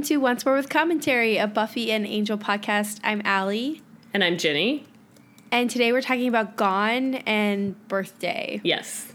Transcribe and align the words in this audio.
Welcome 0.00 0.16
to 0.16 0.16
Once 0.16 0.46
More 0.46 0.54
with 0.54 0.70
Commentary, 0.70 1.36
a 1.36 1.46
Buffy 1.46 1.92
and 1.92 2.06
Angel 2.06 2.38
podcast. 2.38 3.00
I'm 3.04 3.20
Allie, 3.22 3.82
And 4.14 4.24
I'm 4.24 4.38
Jenny. 4.38 4.86
and 5.52 5.68
today 5.68 5.92
we're 5.92 6.00
talking 6.00 6.26
about 6.26 6.56
Gone 6.56 7.16
and 7.26 7.76
Birthday. 7.86 8.62
Yes. 8.64 9.12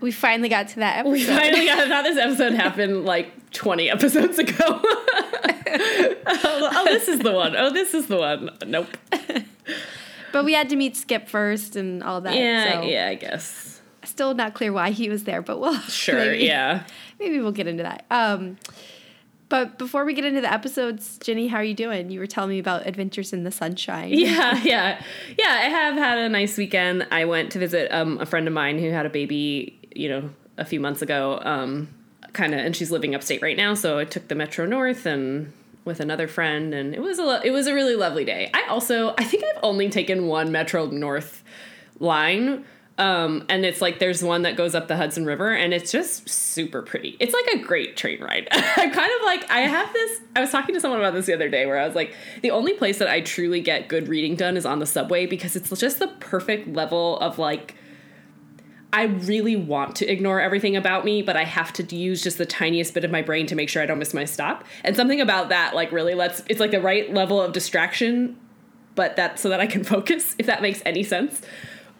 We 0.00 0.10
finally 0.12 0.50
got 0.50 0.68
to 0.68 0.80
that 0.80 0.98
episode. 0.98 1.12
We 1.12 1.24
finally 1.24 1.64
got 1.64 1.88
how 1.88 2.02
this 2.02 2.18
episode 2.18 2.52
happened 2.52 3.06
like 3.06 3.52
20 3.52 3.88
episodes 3.88 4.38
ago. 4.38 4.52
oh, 4.60 4.82
oh, 6.26 6.84
this 6.84 7.08
is 7.08 7.20
the 7.20 7.32
one. 7.32 7.56
Oh, 7.56 7.72
this 7.72 7.94
is 7.94 8.08
the 8.08 8.18
one. 8.18 8.50
Nope. 8.66 8.98
but 10.30 10.44
we 10.44 10.52
had 10.52 10.68
to 10.68 10.76
meet 10.76 10.94
Skip 10.94 11.26
first 11.30 11.74
and 11.74 12.02
all 12.02 12.20
that. 12.20 12.36
Yeah, 12.36 12.82
so 12.82 12.86
yeah, 12.86 13.08
I 13.08 13.14
guess. 13.14 13.80
Still 14.04 14.34
not 14.34 14.52
clear 14.52 14.74
why 14.74 14.90
he 14.90 15.08
was 15.08 15.24
there, 15.24 15.40
but 15.40 15.58
we'll 15.58 15.78
Sure, 15.88 16.16
maybe, 16.16 16.44
yeah. 16.44 16.84
Maybe 17.18 17.40
we'll 17.40 17.50
get 17.52 17.66
into 17.66 17.82
that. 17.84 18.04
Um, 18.10 18.58
but 19.48 19.78
before 19.78 20.04
we 20.04 20.14
get 20.14 20.24
into 20.24 20.40
the 20.40 20.52
episodes, 20.52 21.18
Jenny, 21.18 21.48
how 21.48 21.58
are 21.58 21.64
you 21.64 21.74
doing? 21.74 22.10
You 22.10 22.20
were 22.20 22.26
telling 22.26 22.50
me 22.50 22.58
about 22.58 22.86
Adventures 22.86 23.32
in 23.32 23.44
the 23.44 23.50
Sunshine. 23.50 24.10
Yeah, 24.18 24.60
yeah. 24.62 25.02
Yeah, 25.38 25.46
I 25.48 25.68
have 25.68 25.94
had 25.94 26.18
a 26.18 26.28
nice 26.28 26.56
weekend. 26.56 27.06
I 27.10 27.24
went 27.24 27.52
to 27.52 27.58
visit 27.58 27.90
um, 27.92 28.18
a 28.20 28.26
friend 28.26 28.46
of 28.46 28.52
mine 28.52 28.78
who 28.78 28.90
had 28.90 29.06
a 29.06 29.10
baby, 29.10 29.78
you 29.94 30.08
know, 30.08 30.30
a 30.58 30.64
few 30.64 30.80
months 30.80 31.02
ago. 31.02 31.40
Um, 31.42 31.88
kind 32.32 32.52
of 32.52 32.60
and 32.60 32.76
she's 32.76 32.90
living 32.90 33.14
upstate 33.14 33.40
right 33.42 33.56
now, 33.56 33.74
so 33.74 33.98
I 33.98 34.04
took 34.04 34.28
the 34.28 34.34
Metro 34.34 34.66
North 34.66 35.06
and 35.06 35.52
with 35.84 36.00
another 36.00 36.28
friend 36.28 36.74
and 36.74 36.94
it 36.94 37.00
was 37.00 37.18
a 37.18 37.24
lo- 37.24 37.40
it 37.42 37.50
was 37.50 37.66
a 37.66 37.74
really 37.74 37.96
lovely 37.96 38.24
day. 38.24 38.50
I 38.52 38.66
also 38.68 39.14
I 39.16 39.24
think 39.24 39.44
I've 39.44 39.62
only 39.62 39.88
taken 39.88 40.26
one 40.26 40.52
Metro 40.52 40.86
North 40.86 41.42
line 41.98 42.64
um, 42.98 43.44
and 43.48 43.64
it's 43.64 43.80
like 43.80 44.00
there's 44.00 44.24
one 44.24 44.42
that 44.42 44.56
goes 44.56 44.74
up 44.74 44.88
the 44.88 44.96
Hudson 44.96 45.24
River 45.24 45.52
and 45.52 45.72
it's 45.72 45.92
just 45.92 46.28
super 46.28 46.82
pretty. 46.82 47.16
It's 47.20 47.32
like 47.32 47.46
a 47.54 47.64
great 47.64 47.96
train 47.96 48.20
ride. 48.20 48.48
I'm 48.52 48.90
kind 48.90 49.12
of 49.20 49.24
like 49.24 49.48
I 49.50 49.60
have 49.60 49.92
this 49.92 50.20
I 50.34 50.40
was 50.40 50.50
talking 50.50 50.74
to 50.74 50.80
someone 50.80 50.98
about 50.98 51.14
this 51.14 51.26
the 51.26 51.34
other 51.34 51.48
day 51.48 51.64
where 51.64 51.78
I 51.78 51.86
was 51.86 51.94
like 51.94 52.12
the 52.42 52.50
only 52.50 52.72
place 52.74 52.98
that 52.98 53.08
I 53.08 53.20
truly 53.20 53.60
get 53.60 53.86
good 53.86 54.08
reading 54.08 54.34
done 54.34 54.56
is 54.56 54.66
on 54.66 54.80
the 54.80 54.86
subway 54.86 55.26
because 55.26 55.54
it's 55.54 55.70
just 55.78 56.00
the 56.00 56.08
perfect 56.08 56.74
level 56.74 57.18
of 57.20 57.38
like 57.38 57.76
I 58.92 59.04
really 59.04 59.54
want 59.54 59.96
to 59.96 60.10
ignore 60.10 60.40
everything 60.40 60.74
about 60.74 61.04
me, 61.04 61.20
but 61.20 61.36
I 61.36 61.44
have 61.44 61.74
to 61.74 61.94
use 61.94 62.22
just 62.22 62.38
the 62.38 62.46
tiniest 62.46 62.94
bit 62.94 63.04
of 63.04 63.10
my 63.10 63.20
brain 63.20 63.46
to 63.46 63.54
make 63.54 63.68
sure 63.68 63.82
I 63.82 63.86
don't 63.86 63.98
miss 63.98 64.14
my 64.14 64.24
stop. 64.24 64.64
And 64.82 64.96
something 64.96 65.20
about 65.20 65.50
that 65.50 65.74
like 65.74 65.92
really 65.92 66.14
lets 66.14 66.42
it's 66.48 66.58
like 66.58 66.72
the 66.72 66.80
right 66.80 67.12
level 67.12 67.40
of 67.40 67.52
distraction, 67.52 68.36
but 68.96 69.14
that 69.14 69.38
so 69.38 69.50
that 69.50 69.60
I 69.60 69.66
can 69.66 69.84
focus 69.94 70.34
if 70.36 70.46
that 70.46 70.62
makes 70.62 70.82
any 70.84 71.04
sense. 71.04 71.42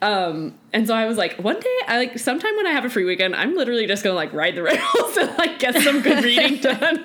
Um, 0.00 0.54
and 0.72 0.86
so 0.86 0.94
I 0.94 1.06
was 1.06 1.16
like, 1.18 1.36
one 1.38 1.58
day, 1.58 1.78
I 1.86 1.98
like 1.98 2.18
sometime 2.18 2.54
when 2.56 2.66
I 2.66 2.70
have 2.70 2.84
a 2.84 2.90
free 2.90 3.04
weekend, 3.04 3.34
I'm 3.34 3.56
literally 3.56 3.86
just 3.86 4.04
gonna 4.04 4.14
like 4.14 4.32
ride 4.32 4.54
the 4.54 4.62
rails 4.64 5.16
and 5.16 5.36
like 5.38 5.58
get 5.58 5.74
some 5.82 6.00
good 6.02 6.22
reading 6.22 6.56
done. 6.60 7.04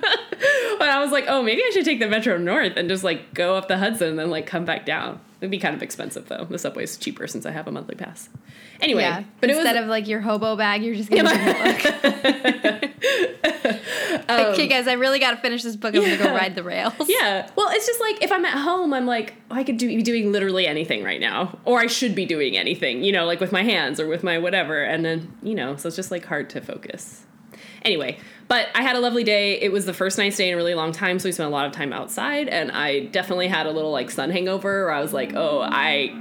but 0.79 0.89
I 0.89 0.99
was 1.01 1.11
like, 1.11 1.25
oh, 1.27 1.41
maybe 1.41 1.61
I 1.63 1.71
should 1.73 1.85
take 1.85 1.99
the 1.99 2.07
Metro 2.07 2.37
North 2.37 2.73
and 2.75 2.87
just 2.89 3.03
like 3.03 3.33
go 3.33 3.55
up 3.55 3.67
the 3.67 3.77
Hudson 3.77 4.09
and 4.09 4.19
then 4.19 4.29
like 4.29 4.45
come 4.45 4.65
back 4.65 4.85
down. 4.85 5.19
It'd 5.43 5.51
be 5.51 5.59
kind 5.59 5.75
of 5.75 5.83
expensive 5.83 6.29
though. 6.29 6.45
The 6.45 6.57
subway's 6.57 6.95
cheaper 6.95 7.27
since 7.27 7.45
I 7.45 7.51
have 7.51 7.67
a 7.67 7.71
monthly 7.71 7.95
pass. 7.95 8.29
Anyway, 8.79 9.01
Yeah. 9.01 9.23
but 9.41 9.49
Instead 9.49 9.75
was 9.75 9.83
of 9.83 9.89
like 9.89 10.07
your 10.07 10.21
hobo 10.21 10.55
bag, 10.55 10.83
you're 10.83 10.95
just 10.95 11.09
gonna 11.11 11.29
a 11.29 12.81
book. 12.81 12.89
Um, 14.29 14.53
okay, 14.53 14.67
guys, 14.67 14.87
I 14.87 14.93
really 14.93 15.19
got 15.19 15.31
to 15.31 15.37
finish 15.37 15.63
this 15.63 15.75
book. 15.75 15.93
I'm 15.93 16.01
gonna 16.01 16.17
go 16.17 16.33
ride 16.33 16.55
the 16.55 16.63
rails. 16.63 16.93
Yeah. 17.09 17.49
Well, 17.57 17.67
it's 17.71 17.85
just 17.85 17.99
like 17.99 18.23
if 18.23 18.31
I'm 18.31 18.45
at 18.45 18.57
home, 18.57 18.93
I'm 18.93 19.05
like, 19.05 19.33
oh, 19.51 19.55
I 19.55 19.63
could 19.65 19.77
do, 19.77 19.87
be 19.87 20.01
doing 20.01 20.31
literally 20.31 20.65
anything 20.65 21.03
right 21.03 21.19
now, 21.19 21.59
or 21.65 21.79
I 21.81 21.87
should 21.87 22.15
be 22.15 22.25
doing 22.25 22.55
anything, 22.57 23.03
you 23.03 23.11
know, 23.11 23.25
like 23.25 23.41
with 23.41 23.51
my 23.51 23.63
hands 23.63 23.99
or 23.99 24.07
with 24.07 24.23
my 24.23 24.37
whatever. 24.37 24.81
And 24.81 25.03
then, 25.03 25.33
you 25.43 25.55
know, 25.55 25.75
so 25.75 25.87
it's 25.87 25.95
just 25.97 26.09
like 26.11 26.25
hard 26.25 26.49
to 26.51 26.61
focus. 26.61 27.25
Anyway, 27.85 28.17
but 28.47 28.67
I 28.75 28.81
had 28.81 28.95
a 28.95 28.99
lovely 28.99 29.23
day. 29.23 29.59
It 29.59 29.71
was 29.71 29.85
the 29.85 29.93
first 29.93 30.17
nice 30.17 30.37
day 30.37 30.47
in 30.47 30.53
a 30.53 30.57
really 30.57 30.75
long 30.75 30.91
time, 30.91 31.19
so 31.19 31.27
we 31.27 31.31
spent 31.31 31.47
a 31.47 31.51
lot 31.51 31.65
of 31.65 31.71
time 31.71 31.91
outside, 31.93 32.47
and 32.47 32.71
I 32.71 33.05
definitely 33.05 33.47
had 33.47 33.65
a 33.65 33.71
little 33.71 33.91
like 33.91 34.09
sun 34.11 34.29
hangover 34.29 34.85
where 34.85 34.93
I 34.93 35.01
was 35.01 35.13
like, 35.13 35.33
oh, 35.35 35.61
I 35.61 36.15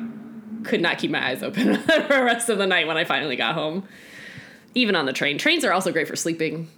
could 0.64 0.80
not 0.80 0.98
keep 0.98 1.10
my 1.10 1.24
eyes 1.28 1.42
open 1.42 1.76
for 1.82 1.98
the 2.00 2.22
rest 2.24 2.48
of 2.48 2.58
the 2.58 2.66
night 2.66 2.86
when 2.86 2.96
I 2.96 3.04
finally 3.04 3.36
got 3.36 3.54
home. 3.54 3.86
Even 4.74 4.96
on 4.96 5.04
the 5.06 5.12
train. 5.12 5.36
Trains 5.38 5.64
are 5.64 5.72
also 5.72 5.92
great 5.92 6.08
for 6.08 6.16
sleeping. 6.16 6.68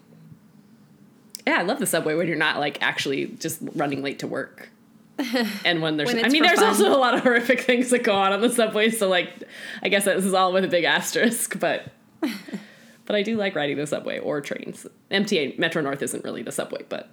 Yeah, 1.46 1.58
I 1.58 1.62
love 1.62 1.78
the 1.78 1.86
subway 1.86 2.14
when 2.14 2.26
you're 2.26 2.36
not 2.36 2.58
like 2.58 2.82
actually 2.82 3.26
just 3.26 3.60
running 3.74 4.02
late 4.02 4.18
to 4.20 4.26
work. 4.26 4.70
And 5.64 5.80
when 5.80 5.96
there's, 5.96 6.12
When 6.12 6.24
I 6.24 6.28
mean, 6.28 6.42
there's 6.42 6.58
fun. 6.58 6.68
also 6.68 6.92
a 6.92 6.98
lot 6.98 7.14
of 7.14 7.20
horrific 7.20 7.60
things 7.60 7.90
that 7.90 8.02
go 8.02 8.14
on 8.14 8.32
on 8.32 8.40
the 8.40 8.50
subway. 8.50 8.90
So 8.90 9.08
like, 9.08 9.30
I 9.82 9.88
guess 9.88 10.06
this 10.06 10.24
is 10.24 10.34
all 10.34 10.52
with 10.52 10.64
a 10.64 10.68
big 10.68 10.84
asterisk, 10.84 11.58
but, 11.60 11.84
but 13.06 13.16
I 13.16 13.22
do 13.22 13.37
like 13.37 13.54
riding 13.54 13.76
the 13.76 13.87
subway 13.87 14.19
or 14.19 14.41
trains. 14.41 14.87
MTA 15.10 15.59
Metro 15.59 15.82
North 15.82 16.03
isn't 16.03 16.25
really 16.25 16.42
the 16.42 16.53
subway, 16.53 16.84
but 16.88 17.09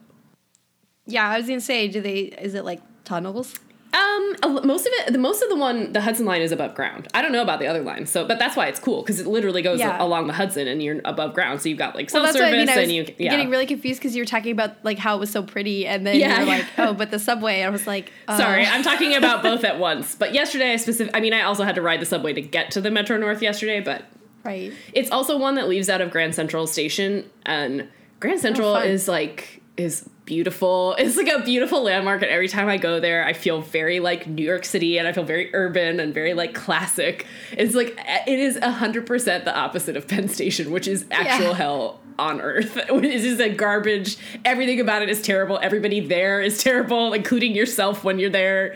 Yeah, 1.06 1.28
I 1.28 1.38
was 1.38 1.48
gonna 1.48 1.62
say, 1.62 1.88
do 1.88 2.02
they? 2.02 2.20
Is 2.22 2.54
it 2.56 2.64
like 2.66 2.82
tunnels? 3.04 3.56
um, 3.94 4.36
most 4.66 4.86
of 4.88 4.94
it, 4.94 5.12
the 5.12 5.20
most 5.20 5.42
of 5.44 5.50
the 5.50 5.56
one, 5.58 5.92
the 5.92 6.00
Hudson 6.00 6.26
line 6.26 6.42
is 6.42 6.54
above 6.54 6.74
ground. 6.76 7.10
I 7.14 7.22
don't 7.22 7.34
know 7.34 7.42
about 7.42 7.60
the 7.60 7.68
other 7.68 7.82
lines, 7.82 8.10
so 8.10 8.26
but 8.26 8.40
that's 8.40 8.56
why 8.56 8.68
it's 8.68 8.80
cool 8.80 9.02
because 9.02 9.20
it 9.20 9.28
literally 9.28 9.62
goes 9.62 9.80
Yeah. 9.80 10.02
along 10.02 10.28
the 10.28 10.34
Hudson 10.34 10.66
and 10.70 10.82
you're 10.82 11.02
above 11.04 11.34
ground, 11.34 11.62
so 11.62 11.68
you've 11.68 11.78
got 11.78 11.94
like 11.94 12.06
Well, 12.14 12.24
cell 12.24 12.34
that's 12.34 12.36
what 12.36 12.46
I 12.46 12.52
service 12.52 12.68
mean. 12.68 12.70
I 12.70 12.76
was 12.80 12.84
and 12.90 12.92
you, 13.10 13.16
yeah. 13.26 13.32
getting 13.32 13.50
really 13.50 13.66
confused 13.66 14.00
because 14.00 14.16
you 14.16 14.22
were 14.22 14.26
talking 14.28 14.54
about 14.54 14.78
like 14.86 14.98
how 14.98 15.18
it 15.18 15.20
was 15.20 15.30
so 15.30 15.44
pretty, 15.44 15.86
and 15.88 16.08
then 16.08 16.16
Yeah. 16.18 16.38
you're 16.38 16.46
like, 16.48 16.66
oh, 16.78 16.94
but 16.94 17.12
the 17.12 17.20
subway. 17.20 17.64
I 17.64 17.70
was 17.70 17.86
like, 17.86 18.14
uh, 18.30 18.38
Sorry, 18.38 18.66
I'm 18.66 18.82
talking 18.82 19.14
about 19.14 19.44
both 19.50 19.66
at 19.66 19.78
once. 19.78 20.16
But 20.16 20.34
yesterday, 20.34 20.72
I 20.72 20.78
specific. 20.78 21.14
I 21.14 21.20
mean, 21.20 21.34
I 21.34 21.42
also 21.42 21.66
had 21.66 21.76
to 21.76 21.82
ride 21.82 22.00
the 22.00 22.06
subway 22.06 22.32
to 22.32 22.42
get 22.42 22.72
to 22.72 22.82
the 22.82 22.92
Metro 22.92 23.18
North 23.18 23.42
yesterday. 23.42 23.82
But 23.82 24.06
right. 24.44 24.74
it's 24.94 25.12
also 25.12 25.38
one 25.38 25.56
that 25.56 25.68
leaves 25.68 25.90
out 25.90 26.02
of 26.02 26.12
Grand 26.12 26.36
Central 26.36 26.68
Station, 26.68 27.30
and 27.46 27.88
Grand 28.20 28.40
oh, 28.40 28.42
Central 28.42 28.74
fun. 28.76 28.88
is 28.88 29.08
like 29.08 29.62
is 29.78 30.08
beautiful. 30.26 30.96
It's 31.00 31.18
like 31.18 31.28
a 31.28 31.44
beautiful 31.44 31.84
landmark, 31.84 32.22
and 32.22 32.32
every 32.32 32.48
time 32.48 32.68
I 32.68 32.78
go 32.78 33.00
there, 33.00 33.26
I 33.26 33.34
feel 33.34 33.62
very 33.62 34.00
like 34.00 34.28
New 34.28 34.44
York 34.44 34.66
City, 34.66 34.98
and 34.98 35.08
I 35.08 35.14
feel 35.14 35.24
very 35.24 35.54
urban 35.54 36.00
and 36.00 36.14
very 36.14 36.34
like 36.34 36.54
classic. 36.54 37.26
It's 37.52 37.76
like 37.76 38.00
it 38.28 38.40
is 38.40 38.58
hundred 38.60 39.06
percent 39.06 39.46
the 39.46 39.56
opposite 39.56 39.98
of 39.98 40.08
Penn 40.08 40.28
Station, 40.30 40.72
which 40.72 40.88
is 40.88 41.06
actual 41.12 41.48
Yeah. 41.48 41.54
hell 41.54 42.00
on 42.20 42.40
earth. 42.42 42.78
It's 42.90 43.24
just 43.24 43.40
like 43.40 43.58
garbage. 43.58 44.18
Everything 44.46 44.80
about 44.80 45.02
it 45.02 45.10
is 45.10 45.22
terrible. 45.22 45.60
Everybody 45.62 46.00
there 46.00 46.42
is 46.42 46.62
terrible, 46.64 47.14
including 47.14 47.56
yourself 47.56 48.04
when 48.04 48.20
you're 48.20 48.30
there. 48.30 48.76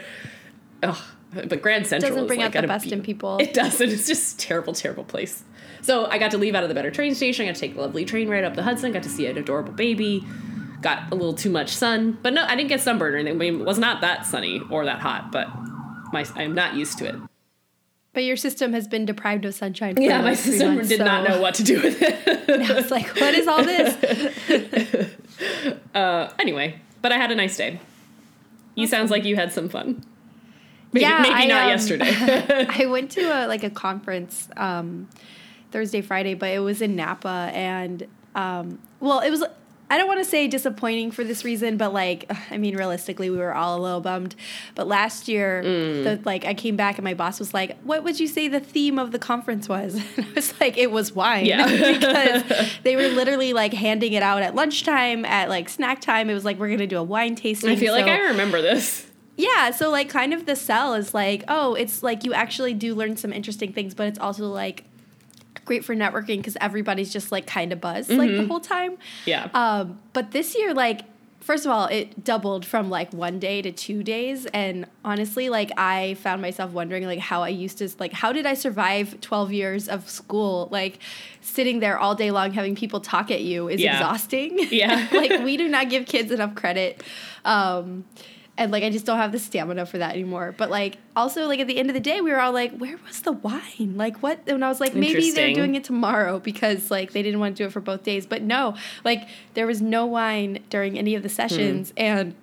Ugh. 0.84 0.98
But 1.31 1.62
Grand 1.62 1.86
Central 1.86 2.12
Doesn't 2.12 2.24
is, 2.24 2.28
bring 2.28 2.40
like, 2.40 2.56
out 2.56 2.62
the 2.62 2.66
a 2.66 2.68
best 2.68 2.92
in 2.92 3.02
people. 3.02 3.38
It 3.40 3.54
doesn't. 3.54 3.90
It's 3.90 4.08
just 4.08 4.36
a 4.36 4.38
terrible, 4.38 4.74
terrible 4.74 5.04
place. 5.04 5.44
So 5.85 6.07
I 6.07 6.18
got 6.18 6.31
to 6.31 6.40
leave 6.40 6.56
out 6.56 6.63
of 6.63 6.69
the 6.69 6.73
better 6.73 6.90
train 6.90 7.13
station. 7.13 7.46
I 7.46 7.50
got 7.50 7.56
to 7.56 7.62
take 7.62 7.75
a 7.78 7.79
lovely 7.79 8.06
train 8.06 8.28
ride 8.28 8.44
up 8.44 8.56
the 8.56 8.63
Hudson. 8.63 8.91
Got 8.91 9.03
to 9.03 9.09
see 9.09 9.28
an 9.28 9.38
adorable 9.38 9.72
baby. 9.72 10.25
Got 10.81 11.12
a 11.12 11.16
little 11.16 11.35
too 11.35 11.51
much 11.51 11.69
sun, 11.69 12.18
but 12.23 12.34
no, 12.34 12.44
I 12.44 12.56
didn't 12.56 12.69
get 12.69 12.81
sunburned 12.81 13.13
or 13.13 13.19
anything. 13.19 13.40
I 13.40 13.51
mean, 13.51 13.62
it 13.62 13.66
was 13.66 13.78
not 13.78 14.01
that 14.01 14.25
sunny 14.25 14.62
or 14.72 14.84
that 14.85 15.00
hot, 15.00 15.31
but 15.31 15.47
my 16.12 16.25
I'm 16.35 16.56
not 16.56 16.74
used 16.74 16.97
to 17.00 17.06
it. 17.06 17.16
But 18.13 18.24
your 18.24 18.35
system 18.35 18.74
has 18.74 18.88
been 18.88 19.06
deprived 19.06 19.45
of 19.45 19.53
sunshine. 19.53 19.95
For 19.95 20.01
Yeah, 20.01 20.22
my 20.22 20.34
system 20.34 20.75
months, 20.75 20.90
did 20.90 21.00
not 21.01 21.28
know 21.28 21.40
what 21.40 21.53
to 21.56 21.63
do 21.63 21.79
with 21.81 22.01
it. 22.01 22.50
I 22.72 22.74
was 22.74 22.90
like, 22.90 23.07
what 23.19 23.35
is 23.35 23.47
all 23.47 23.63
this? 23.63 25.12
uh, 25.94 26.31
anyway, 26.40 26.79
but 27.03 27.12
I 27.12 27.18
had 27.18 27.31
a 27.31 27.35
nice 27.35 27.57
day. 27.57 27.79
You 28.74 28.88
sounds 28.88 29.12
like 29.12 29.24
you 29.24 29.35
had 29.35 29.53
some 29.53 29.69
fun. 29.69 30.03
Maybe, 30.94 31.03
Yeah, 31.03 31.19
maybe 31.22 31.35
I, 31.35 31.45
not 31.45 31.63
um, 31.63 31.69
yesterday. 31.69 32.12
I 32.69 32.85
went 32.88 33.12
to 33.12 33.22
a 33.22 33.47
like 33.47 33.63
a 33.63 33.69
conference 33.69 34.47
um, 34.57 35.09
Thursday, 35.75 36.02
Friday, 36.02 36.34
but 36.36 36.50
it 36.50 36.59
was 36.59 36.81
in 36.81 36.96
Napa, 36.96 37.52
and 37.53 38.08
um, 38.34 38.80
well, 39.02 39.19
it 39.19 39.30
was. 39.30 39.44
I 39.88 39.98
don't 40.00 40.07
want 40.07 40.19
to 40.19 40.25
say 40.25 40.48
disappointing 40.48 41.12
for 41.12 41.24
this 41.24 41.45
reason, 41.45 41.77
but 41.77 41.94
like, 41.94 42.25
I 42.51 42.57
mean, 42.57 42.75
realistically, 42.77 43.30
we 43.30 43.38
were 43.38 43.54
all 43.54 43.77
a 43.77 43.81
little 43.81 44.00
bummed. 44.01 44.33
But 44.74 44.88
last 44.88 45.27
year, 45.27 45.62
Mm. 45.63 46.04
the 46.06 46.19
like, 46.25 46.44
I 46.45 46.54
came 46.54 46.75
back 46.77 46.98
and 46.98 47.04
my 47.04 47.13
boss 47.13 47.39
was 47.39 47.54
like, 47.54 47.77
"What 47.83 48.04
would 48.06 48.19
you 48.19 48.27
say 48.27 48.48
the 48.48 48.60
theme 48.62 48.98
of 48.98 49.12
the 49.12 49.19
conference 49.19 49.68
was?" 49.69 49.95
And 50.18 50.25
I 50.25 50.31
was 50.33 50.60
like, 50.62 50.77
"It 50.77 50.92
was 50.92 51.12
wine," 51.13 51.45
Yeah. 51.45 51.66
because 51.94 52.72
they 52.83 52.95
were 52.95 53.10
literally 53.10 53.51
like 53.54 53.74
handing 53.74 54.13
it 54.13 54.24
out 54.24 54.42
at 54.42 54.56
lunchtime, 54.56 55.24
at 55.25 55.50
like 55.50 55.68
snack 55.69 56.00
time. 56.01 56.30
It 56.30 56.33
was 56.33 56.45
like 56.45 56.57
we're 56.57 56.69
gonna 56.72 56.88
do 56.88 56.98
a 56.98 57.04
wine 57.04 57.36
tasting. 57.36 57.69
I 57.69 57.75
feel 57.75 57.94
like 57.94 58.07
I 58.07 58.19
remember 58.30 58.62
this. 58.63 59.06
yeah, 59.38 59.69
so 59.69 59.92
like 59.92 60.10
kind 60.10 60.33
of 60.33 60.45
the 60.48 60.56
sell 60.56 60.95
is 60.95 61.13
like, 61.13 61.44
oh, 61.48 61.75
it's 61.75 62.01
like 62.01 62.24
you 62.24 62.33
actually 62.33 62.74
do 62.74 62.95
learn 62.95 63.18
some 63.18 63.31
interesting 63.31 63.72
things, 63.72 63.94
but 63.94 64.07
it's 64.07 64.18
also 64.19 64.48
like 64.48 64.86
great 65.63 65.86
for 65.86 65.96
networking 65.96 66.38
because 66.38 66.57
everybody's 66.60 67.13
just 67.13 67.31
like 67.31 67.48
kind 67.48 67.72
of 67.72 67.80
buzzed 67.80 68.10
like 68.10 68.31
the 68.31 68.46
whole 68.46 68.60
time. 68.60 68.98
Yeah. 69.25 69.50
Um, 69.54 70.00
but 70.13 70.31
this 70.31 70.56
year, 70.57 70.74
like, 70.74 71.02
first 71.40 71.66
of 71.66 71.72
all, 71.72 71.86
it 71.86 72.24
doubled 72.24 72.66
from 72.66 72.90
like 72.90 73.13
one 73.13 73.40
day 73.40 73.62
to 73.62 73.72
two 73.72 74.04
days, 74.04 74.46
and 74.48 74.88
honestly, 75.04 75.50
like 75.50 75.72
I 75.78 76.16
found 76.16 76.42
myself 76.42 76.72
wondering 76.72 77.06
like 77.06 77.19
how 77.19 77.44
I 77.44 77.50
used 77.50 77.78
to 77.78 77.90
like 78.00 78.12
how 78.13 78.34
did 78.34 78.46
I 78.46 78.56
survive 78.56 79.22
twelve 79.22 79.52
years 79.54 79.88
of 79.88 80.10
school 80.10 80.68
like 80.72 81.00
sitting 81.42 81.80
there 81.80 81.98
all 82.00 82.16
day 82.16 82.31
long 82.31 82.51
having 82.51 82.75
people 82.75 83.00
talk 83.00 83.30
at 83.31 83.42
you 83.42 83.69
is 83.69 83.80
Yeah. 83.80 83.94
exhausting. 83.98 84.58
Yeah. 84.72 85.08
like 85.13 85.44
we 85.44 85.56
do 85.58 85.68
not 85.68 85.90
give 85.90 86.06
kids 86.08 86.31
enough 86.31 86.56
credit. 86.56 87.04
Um, 87.46 88.06
and 88.57 88.72
like 88.72 88.84
I 88.84 88.90
just 88.90 89.06
don't 89.06 89.18
have 89.18 89.31
the 89.31 89.40
stamina 89.40 89.86
for 89.86 89.98
that 89.98 90.13
anymore. 90.13 90.54
But 90.57 90.69
like 90.69 90.98
also 91.16 91.48
like 91.48 91.60
at 91.60 91.68
the 91.68 91.78
end 91.78 91.90
of 91.90 91.94
the 91.94 92.00
day, 92.00 92.22
we 92.22 92.31
were 92.31 92.40
all 92.40 92.54
like, 92.54 92.75
"Where 92.78 92.98
was 93.06 93.22
the 93.22 93.34
wine? 93.34 93.96
Like 93.96 94.24
what?" 94.24 94.40
And 94.48 94.63
I 94.63 94.69
was 94.69 94.80
like, 94.80 94.96
maybe 94.96 95.31
they're 95.31 95.54
doing 95.54 95.75
it 95.75 95.84
tomorrow 95.84 96.40
because 96.40 96.90
like 96.90 97.12
they 97.12 97.22
didn't 97.22 97.40
want 97.40 97.57
to 97.57 97.63
do 97.63 97.68
it 97.68 97.72
for 97.72 97.81
both 97.81 98.04
days. 98.04 98.25
But 98.25 98.42
no, 98.42 98.75
like 99.04 99.28
there 99.56 99.68
was 99.68 99.81
no 99.81 100.06
wine 100.06 100.60
during 100.69 100.98
any 100.98 101.16
of 101.16 101.24
the 101.24 101.30
sessions, 101.30 101.90
hmm. 101.92 101.96
and 101.98 102.36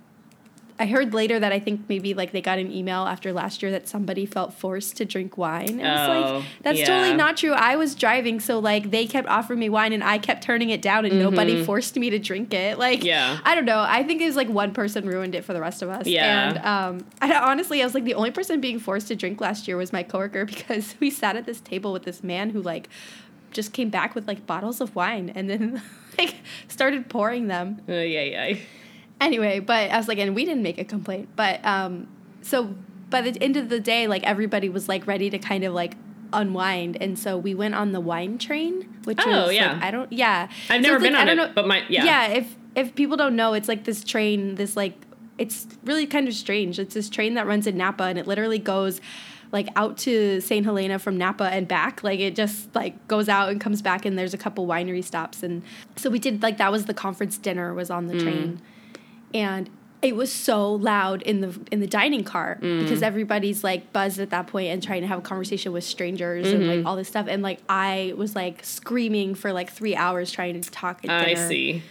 I 0.82 0.86
heard 0.86 1.14
later 1.14 1.38
that 1.38 1.52
I 1.52 1.58
think 1.60 1.82
maybe 1.88 2.12
like 2.14 2.32
they 2.32 2.40
got 2.40 2.58
an 2.58 2.70
email 2.72 3.02
after 3.06 3.32
last 3.32 3.62
year 3.62 3.70
that 3.72 3.88
somebody 3.88 4.26
felt 4.26 4.52
forced 4.52 4.96
to 4.96 5.04
drink 5.04 5.38
wine. 5.38 5.78
And 5.78 5.80
it's 5.80 6.00
Oh, 6.08 6.36
like 6.38 6.44
that's 6.62 6.78
yeah. 6.80 6.86
totally 6.86 7.14
not 7.14 7.36
true. 7.36 7.52
I 7.52 7.76
was 7.76 7.94
driving, 7.94 8.40
so 8.40 8.58
like 8.58 8.90
they 8.90 9.06
kept 9.06 9.28
offering 9.28 9.60
me 9.60 9.68
wine 9.68 9.92
and 9.92 10.02
I 10.02 10.18
kept 10.18 10.42
turning 10.42 10.70
it 10.70 10.82
down 10.82 11.04
and 11.04 11.18
nobody 11.18 11.64
forced 11.64 11.96
me 11.96 12.10
to 12.10 12.18
drink 12.18 12.52
it. 12.52 12.78
Like 12.78 12.98
Mm-hmm. 13.00 13.06
Yeah. 13.06 13.38
I 13.44 13.54
don't 13.54 13.64
know. 13.64 13.80
I 13.80 14.02
think 14.02 14.20
it 14.20 14.26
was 14.26 14.36
like 14.36 14.48
one 14.48 14.72
person 14.72 15.06
ruined 15.06 15.34
it 15.34 15.44
for 15.44 15.52
the 15.52 15.60
rest 15.60 15.82
of 15.82 15.88
us. 15.88 16.06
Yeah. 16.06 16.48
And 16.48 16.58
um 17.02 17.06
I, 17.20 17.32
honestly 17.50 17.80
I 17.80 17.84
was 17.84 17.94
like 17.94 18.04
the 18.04 18.14
only 18.14 18.30
person 18.32 18.60
being 18.60 18.78
forced 18.80 19.08
to 19.08 19.16
drink 19.16 19.40
last 19.40 19.66
year 19.68 19.76
was 19.76 19.92
my 19.92 20.02
coworker 20.02 20.44
because 20.52 20.94
we 21.00 21.10
sat 21.10 21.36
at 21.36 21.46
this 21.46 21.60
table 21.60 21.92
with 21.92 22.02
this 22.04 22.22
man 22.24 22.50
who 22.50 22.60
like 22.60 22.88
just 23.52 23.72
came 23.72 23.90
back 23.90 24.14
with 24.14 24.26
like 24.26 24.46
bottles 24.46 24.80
of 24.80 24.94
wine 24.96 25.30
and 25.34 25.48
then 25.50 25.82
like 26.18 26.36
started 26.68 27.08
pouring 27.08 27.48
them 27.48 27.80
Uh, 27.88 27.92
yeah, 27.92 28.22
yeah. 28.22 28.56
Anyway, 29.22 29.60
but 29.60 29.90
I 29.90 29.96
was 29.96 30.08
like, 30.08 30.18
and 30.18 30.34
we 30.34 30.44
didn't 30.44 30.62
make 30.62 30.78
a 30.78 30.84
complaint. 30.84 31.28
But 31.36 31.64
um, 31.64 32.08
so 32.42 32.74
by 33.10 33.20
the 33.22 33.36
end 33.42 33.56
of 33.56 33.68
the 33.68 33.80
day, 33.80 34.06
like 34.06 34.24
everybody 34.24 34.68
was 34.68 34.88
like 34.88 35.06
ready 35.06 35.30
to 35.30 35.38
kind 35.38 35.64
of 35.64 35.72
like 35.74 35.94
unwind, 36.32 36.96
and 37.00 37.18
so 37.18 37.36
we 37.38 37.54
went 37.54 37.74
on 37.74 37.92
the 37.92 38.00
wine 38.00 38.38
train, 38.38 38.88
which 39.04 39.18
Oh, 39.24 39.28
was 39.30 39.46
like, 39.48 39.56
yeah. 39.56 39.78
I 39.82 39.90
don't 39.90 40.12
yeah. 40.12 40.48
I've 40.70 40.82
So 40.84 40.90
never 40.90 41.00
been 41.02 41.12
like, 41.12 41.22
on 41.22 41.28
I 41.28 41.32
it, 41.32 41.34
don't 41.36 41.48
know, 41.48 41.52
but 41.54 41.66
my 41.66 41.82
yeah. 41.88 42.04
yeah. 42.04 42.26
If 42.28 42.56
if 42.74 42.94
people 42.94 43.16
don't 43.16 43.36
know, 43.36 43.52
it's 43.54 43.68
like 43.68 43.84
this 43.84 44.02
train, 44.04 44.54
this 44.56 44.76
like 44.76 44.94
it's 45.38 45.66
really 45.84 46.06
kind 46.06 46.28
of 46.28 46.34
strange. 46.34 46.78
It's 46.78 46.94
this 46.94 47.08
train 47.10 47.34
that 47.34 47.46
runs 47.46 47.66
in 47.66 47.76
Napa, 47.76 48.04
and 48.04 48.18
it 48.18 48.26
literally 48.26 48.58
goes 48.58 49.00
like 49.50 49.68
out 49.76 49.98
to 49.98 50.40
St. 50.40 50.64
Helena 50.64 50.98
from 50.98 51.18
Napa 51.18 51.44
and 51.44 51.68
back. 51.68 52.02
Like 52.02 52.20
it 52.20 52.34
just 52.34 52.74
like 52.74 53.06
goes 53.08 53.28
out 53.28 53.50
and 53.50 53.60
comes 53.60 53.82
back, 53.82 54.06
and 54.06 54.18
there's 54.18 54.32
a 54.32 54.38
couple 54.38 54.66
winery 54.66 55.04
stops, 55.04 55.42
and 55.42 55.62
so 55.96 56.08
we 56.08 56.18
did 56.18 56.42
like 56.42 56.56
that 56.58 56.72
was 56.72 56.86
the 56.86 56.94
conference 56.94 57.36
dinner 57.36 57.74
was 57.74 57.90
on 57.90 58.06
the 58.06 58.18
train, 58.18 58.62
and 59.34 59.68
it 60.02 60.16
was 60.16 60.32
so 60.32 60.72
loud 60.74 61.22
in 61.22 61.40
the 61.42 61.56
in 61.70 61.78
the 61.78 61.86
dining 61.86 62.24
car 62.24 62.58
because 62.60 63.02
everybody's 63.02 63.62
like 63.62 63.92
buzzed 63.92 64.18
at 64.18 64.30
that 64.30 64.48
point 64.48 64.66
and 64.68 64.82
trying 64.82 65.00
to 65.02 65.06
have 65.06 65.20
a 65.20 65.22
conversation 65.22 65.72
with 65.72 65.84
strangers 65.84 66.50
and 66.50 66.66
like 66.66 66.84
all 66.84 66.96
this 66.96 67.06
stuff 67.06 67.26
and 67.28 67.40
like 67.42 67.60
I 67.68 68.12
was 68.16 68.34
like 68.34 68.64
screaming 68.64 69.36
for 69.36 69.52
like 69.52 69.70
three 69.70 69.94
hours 69.94 70.32
trying 70.32 70.60
to 70.60 70.68
talk 70.70 71.04
at 71.04 71.10
I 71.10 71.24
dinner. 71.34 71.48
see. 71.48 71.82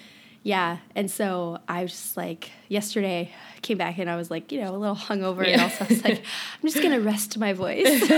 Yeah, 0.44 0.80
and 0.96 1.10
so 1.10 1.60
I 1.70 1.84
was 1.84 1.92
just 1.92 2.18
like 2.18 2.50
yesterday 2.68 3.32
I 3.56 3.60
came 3.62 3.78
back 3.78 3.98
and 4.00 4.10
I 4.10 4.16
was 4.18 4.30
like 4.32 4.52
you 4.52 4.60
know 4.60 4.76
a 4.76 4.78
little 4.78 4.96
hungover 4.96 5.48
and 5.48 5.62
also 5.62 5.86
I 5.86 5.88
was 5.88 6.04
like 6.04 6.18
I'm 6.64 6.70
just 6.70 6.82
gonna 6.84 7.00
rest 7.00 7.38
my 7.38 7.54
voice. 7.54 7.86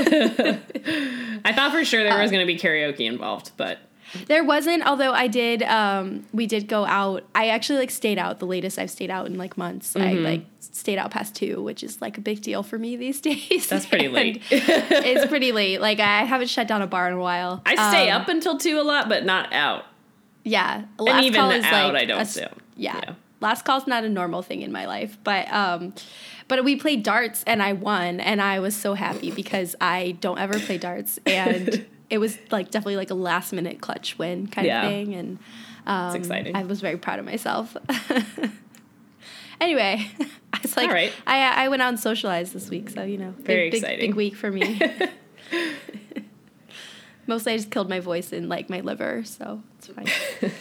I 1.45 1.51
thought 1.53 1.71
for 1.71 1.83
sure 1.85 2.03
there 2.03 2.13
Uh, 2.13 2.21
was 2.21 2.31
going 2.31 2.45
to 2.45 2.51
be 2.51 2.57
karaoke 2.57 3.01
involved, 3.05 3.51
but 3.57 3.77
there 4.27 4.43
wasn't, 4.43 4.85
although 4.85 5.11
I 5.11 5.27
did. 5.27 5.63
Um, 5.63 6.25
we 6.33 6.45
did 6.47 6.67
go 6.67 6.85
out. 6.85 7.23
I 7.33 7.47
actually 7.49 7.79
like 7.79 7.91
stayed 7.91 8.17
out. 8.17 8.39
The 8.39 8.45
latest 8.47 8.77
I've 8.79 8.91
stayed 8.91 9.09
out 9.09 9.25
in 9.27 9.37
like 9.37 9.57
months. 9.57 9.95
I 9.95 9.99
Mm-hmm. 10.13 10.23
like 10.23 10.45
stayed 10.59 10.97
out 10.97 11.11
past 11.11 11.35
two, 11.35 11.61
which 11.61 11.83
is 11.83 12.01
like 12.01 12.17
a 12.17 12.21
big 12.21 12.41
deal 12.41 12.63
for 12.63 12.77
me 12.77 12.95
these 12.95 13.19
days. 13.29 13.67
that's 13.67 13.85
pretty 13.85 14.07
late. 14.07 14.41
it's 14.51 15.25
pretty 15.27 15.51
late. 15.51 15.81
Like 15.81 15.99
I 15.99 16.23
haven't 16.25 16.47
shut 16.49 16.67
down 16.67 16.81
a 16.81 16.87
bar 16.87 17.07
in 17.07 17.13
a 17.15 17.19
while. 17.19 17.61
I 17.65 17.75
stay 17.91 18.09
Um, 18.09 18.21
up 18.21 18.27
until 18.29 18.57
two 18.57 18.79
a 18.79 18.83
lot, 18.83 19.09
but 19.09 19.25
not 19.25 19.51
out. 19.53 19.85
Yeah, 20.43 20.83
And 20.99 21.25
even 21.25 21.39
call 21.39 21.51
is, 21.51 21.63
out, 21.63 21.93
like, 21.93 22.03
I 22.03 22.05
don't 22.05 22.21
a 22.21 22.25
do. 22.33 22.41
Yeah. 22.75 22.99
Yeah. 23.03 23.13
last 23.39 23.63
call's 23.65 23.87
not 23.87 24.03
a 24.03 24.09
normal 24.09 24.41
thing 24.41 24.61
in 24.61 24.71
my 24.73 24.85
life, 24.85 25.17
but 25.23 25.51
um, 25.53 25.93
but 26.49 26.63
we 26.65 26.75
played 26.75 27.03
darts 27.03 27.43
and 27.47 27.63
I 27.63 27.71
won, 27.73 28.19
and 28.19 28.41
I 28.41 28.59
was 28.59 28.75
so 28.75 28.93
happy 28.93 29.31
because 29.31 29.75
I 29.79 30.17
don't 30.19 30.37
ever 30.39 30.59
play 30.59 30.77
darts, 30.77 31.17
and 31.25 31.85
it 32.13 32.19
was 32.19 32.37
like 32.51 32.69
definitely 32.69 32.97
like 32.97 33.09
a 33.09 33.15
last 33.15 33.53
minute 33.53 33.81
clutch 33.81 34.19
win 34.19 34.45
kind 34.45 34.67
Yeah. 34.67 34.83
of 34.85 34.91
thing, 34.91 35.15
and 35.15 35.39
um, 35.87 36.15
exciting. 36.15 36.55
I 36.55 36.61
was 36.63 36.79
very 36.79 36.97
proud 36.97 37.17
of 37.17 37.25
myself. 37.25 37.75
anyway, 39.59 40.07
I 40.53 40.59
was 40.61 40.77
like, 40.77 40.91
right. 40.91 41.11
I 41.25 41.65
I 41.65 41.69
went 41.69 41.81
out 41.81 41.89
and 41.89 41.99
socialized 41.99 42.53
this 42.53 42.69
week, 42.69 42.91
so 42.91 43.01
you 43.01 43.17
know, 43.17 43.31
big, 43.31 43.45
Very 43.45 43.69
big, 43.71 43.81
exciting. 43.83 44.09
big 44.11 44.15
week 44.15 44.35
for 44.35 44.51
me. 44.51 44.79
Mostly, 47.25 47.53
I 47.53 47.57
just 47.57 47.71
killed 47.71 47.89
my 47.89 47.99
voice 47.99 48.31
and 48.31 48.47
like 48.47 48.69
my 48.69 48.81
liver, 48.81 49.23
so 49.23 49.63
it's 49.79 49.87
fine. 49.87 50.51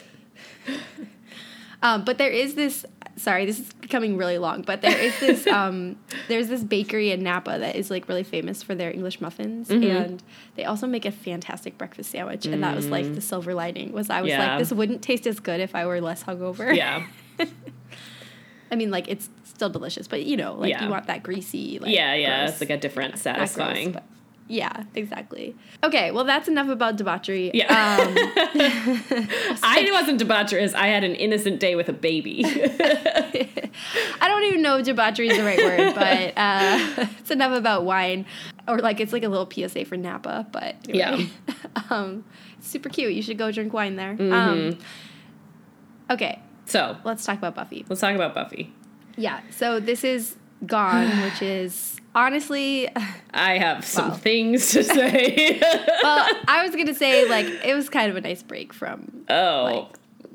um, 1.82 2.04
but 2.04 2.16
there 2.18 2.30
is 2.30 2.54
this. 2.54 2.86
Sorry, 3.16 3.44
this 3.44 3.58
is 3.60 3.72
becoming 3.74 4.16
really 4.16 4.38
long. 4.38 4.62
But 4.62 4.80
there 4.82 4.98
is 4.98 5.18
this. 5.20 5.46
Um, 5.52 5.96
there's 6.28 6.48
this 6.48 6.62
bakery 6.64 7.10
in 7.10 7.22
Napa 7.22 7.58
that 7.58 7.76
is 7.76 7.90
like 7.90 8.08
really 8.08 8.22
famous 8.24 8.62
for 8.62 8.74
their 8.74 8.90
English 8.90 9.20
muffins, 9.20 9.68
Mm-hmm. 9.68 9.96
and 9.96 10.22
they 10.56 10.64
also 10.64 10.86
make 10.86 11.04
a 11.04 11.12
fantastic 11.12 11.76
breakfast 11.76 12.10
sandwich. 12.10 12.46
And 12.46 12.62
that 12.64 12.74
was 12.74 12.88
like 12.88 13.14
the 13.14 13.20
silver 13.20 13.54
lining. 13.54 13.92
Was 13.92 14.08
I 14.10 14.22
was 14.22 14.30
Mm. 14.30 14.34
Yeah. 14.38 14.48
like, 14.50 14.58
this 14.60 14.72
wouldn't 14.72 15.02
taste 15.02 15.26
as 15.26 15.40
good 15.40 15.60
if 15.60 15.74
I 15.74 15.84
were 15.86 16.00
less 16.00 16.24
hungover. 16.24 16.74
Yeah. 16.74 17.06
I 18.70 18.76
mean, 18.76 18.90
like 18.90 19.08
it's 19.08 19.28
still 19.44 19.68
delicious, 19.68 20.08
but 20.08 20.24
you 20.24 20.36
know, 20.36 20.54
like 20.54 20.70
Yeah. 20.70 20.84
you 20.84 20.90
want 20.90 21.06
that 21.08 21.22
greasy. 21.22 21.78
Like, 21.78 21.92
yeah, 21.94 22.14
yeah. 22.14 22.40
gross- 22.40 22.52
It's 22.52 22.60
like 22.62 22.70
a 22.70 22.78
different 22.78 23.12
gross, 23.12 23.22
satisfying. 23.22 23.92
but- 23.92 24.04
yeah, 24.52 24.84
exactly. 24.94 25.56
Okay, 25.82 26.10
well, 26.10 26.24
that's 26.24 26.46
enough 26.46 26.68
about 26.68 26.96
debauchery. 26.96 27.50
Yeah. 27.54 27.72
Um, 27.72 28.14
I 29.62 29.88
wasn't 29.90 30.20
debaucherous. 30.20 30.74
I 30.74 30.88
had 30.88 31.04
an 31.04 31.14
innocent 31.14 31.58
day 31.58 31.74
with 31.74 31.88
a 31.88 31.94
baby. 31.94 32.42
I 32.44 34.28
don't 34.28 34.44
even 34.44 34.60
know 34.60 34.76
if 34.76 34.84
debauchery 34.84 35.28
is 35.28 35.38
the 35.38 35.44
right 35.44 35.58
word, 35.58 35.94
but 35.94 36.34
uh, 36.36 37.06
it's 37.18 37.30
enough 37.30 37.56
about 37.56 37.84
wine. 37.86 38.26
Or 38.68 38.78
like 38.78 39.00
it's 39.00 39.14
like 39.14 39.24
a 39.24 39.28
little 39.28 39.50
PSA 39.50 39.86
for 39.86 39.96
Napa, 39.96 40.46
but 40.52 40.76
anyway. 40.86 41.30
um, 41.88 42.22
super 42.60 42.90
cute. 42.90 43.14
You 43.14 43.22
should 43.22 43.38
go 43.38 43.50
drink 43.52 43.72
wine 43.72 43.96
there. 43.96 44.16
Mm-hmm. 44.16 44.32
Um, 44.34 44.78
okay, 46.10 46.40
so 46.66 46.98
let's 47.04 47.24
talk 47.24 47.38
about 47.38 47.54
Buffy. 47.54 47.86
let's 47.88 48.02
talk 48.02 48.14
about 48.14 48.34
Buffy. 48.34 48.70
Yeah, 49.16 49.40
so 49.50 49.80
this 49.80 50.04
is 50.04 50.36
Gone, 50.66 51.08
which 51.22 51.42
is 51.42 51.96
honestly, 52.14 52.88
I 53.34 53.58
have 53.58 53.84
some 53.84 54.10
Wow. 54.10 54.14
things 54.16 54.70
to 54.72 54.84
say. 54.84 55.58
well, 56.02 56.28
I 56.48 56.64
was 56.66 56.74
gonna 56.76 56.94
say 56.94 57.28
like 57.28 57.46
it 57.64 57.74
was 57.74 57.88
kind 57.88 58.10
of 58.10 58.16
a 58.16 58.20
nice 58.20 58.42
break 58.42 58.72
from. 58.72 59.24
oh. 59.28 59.88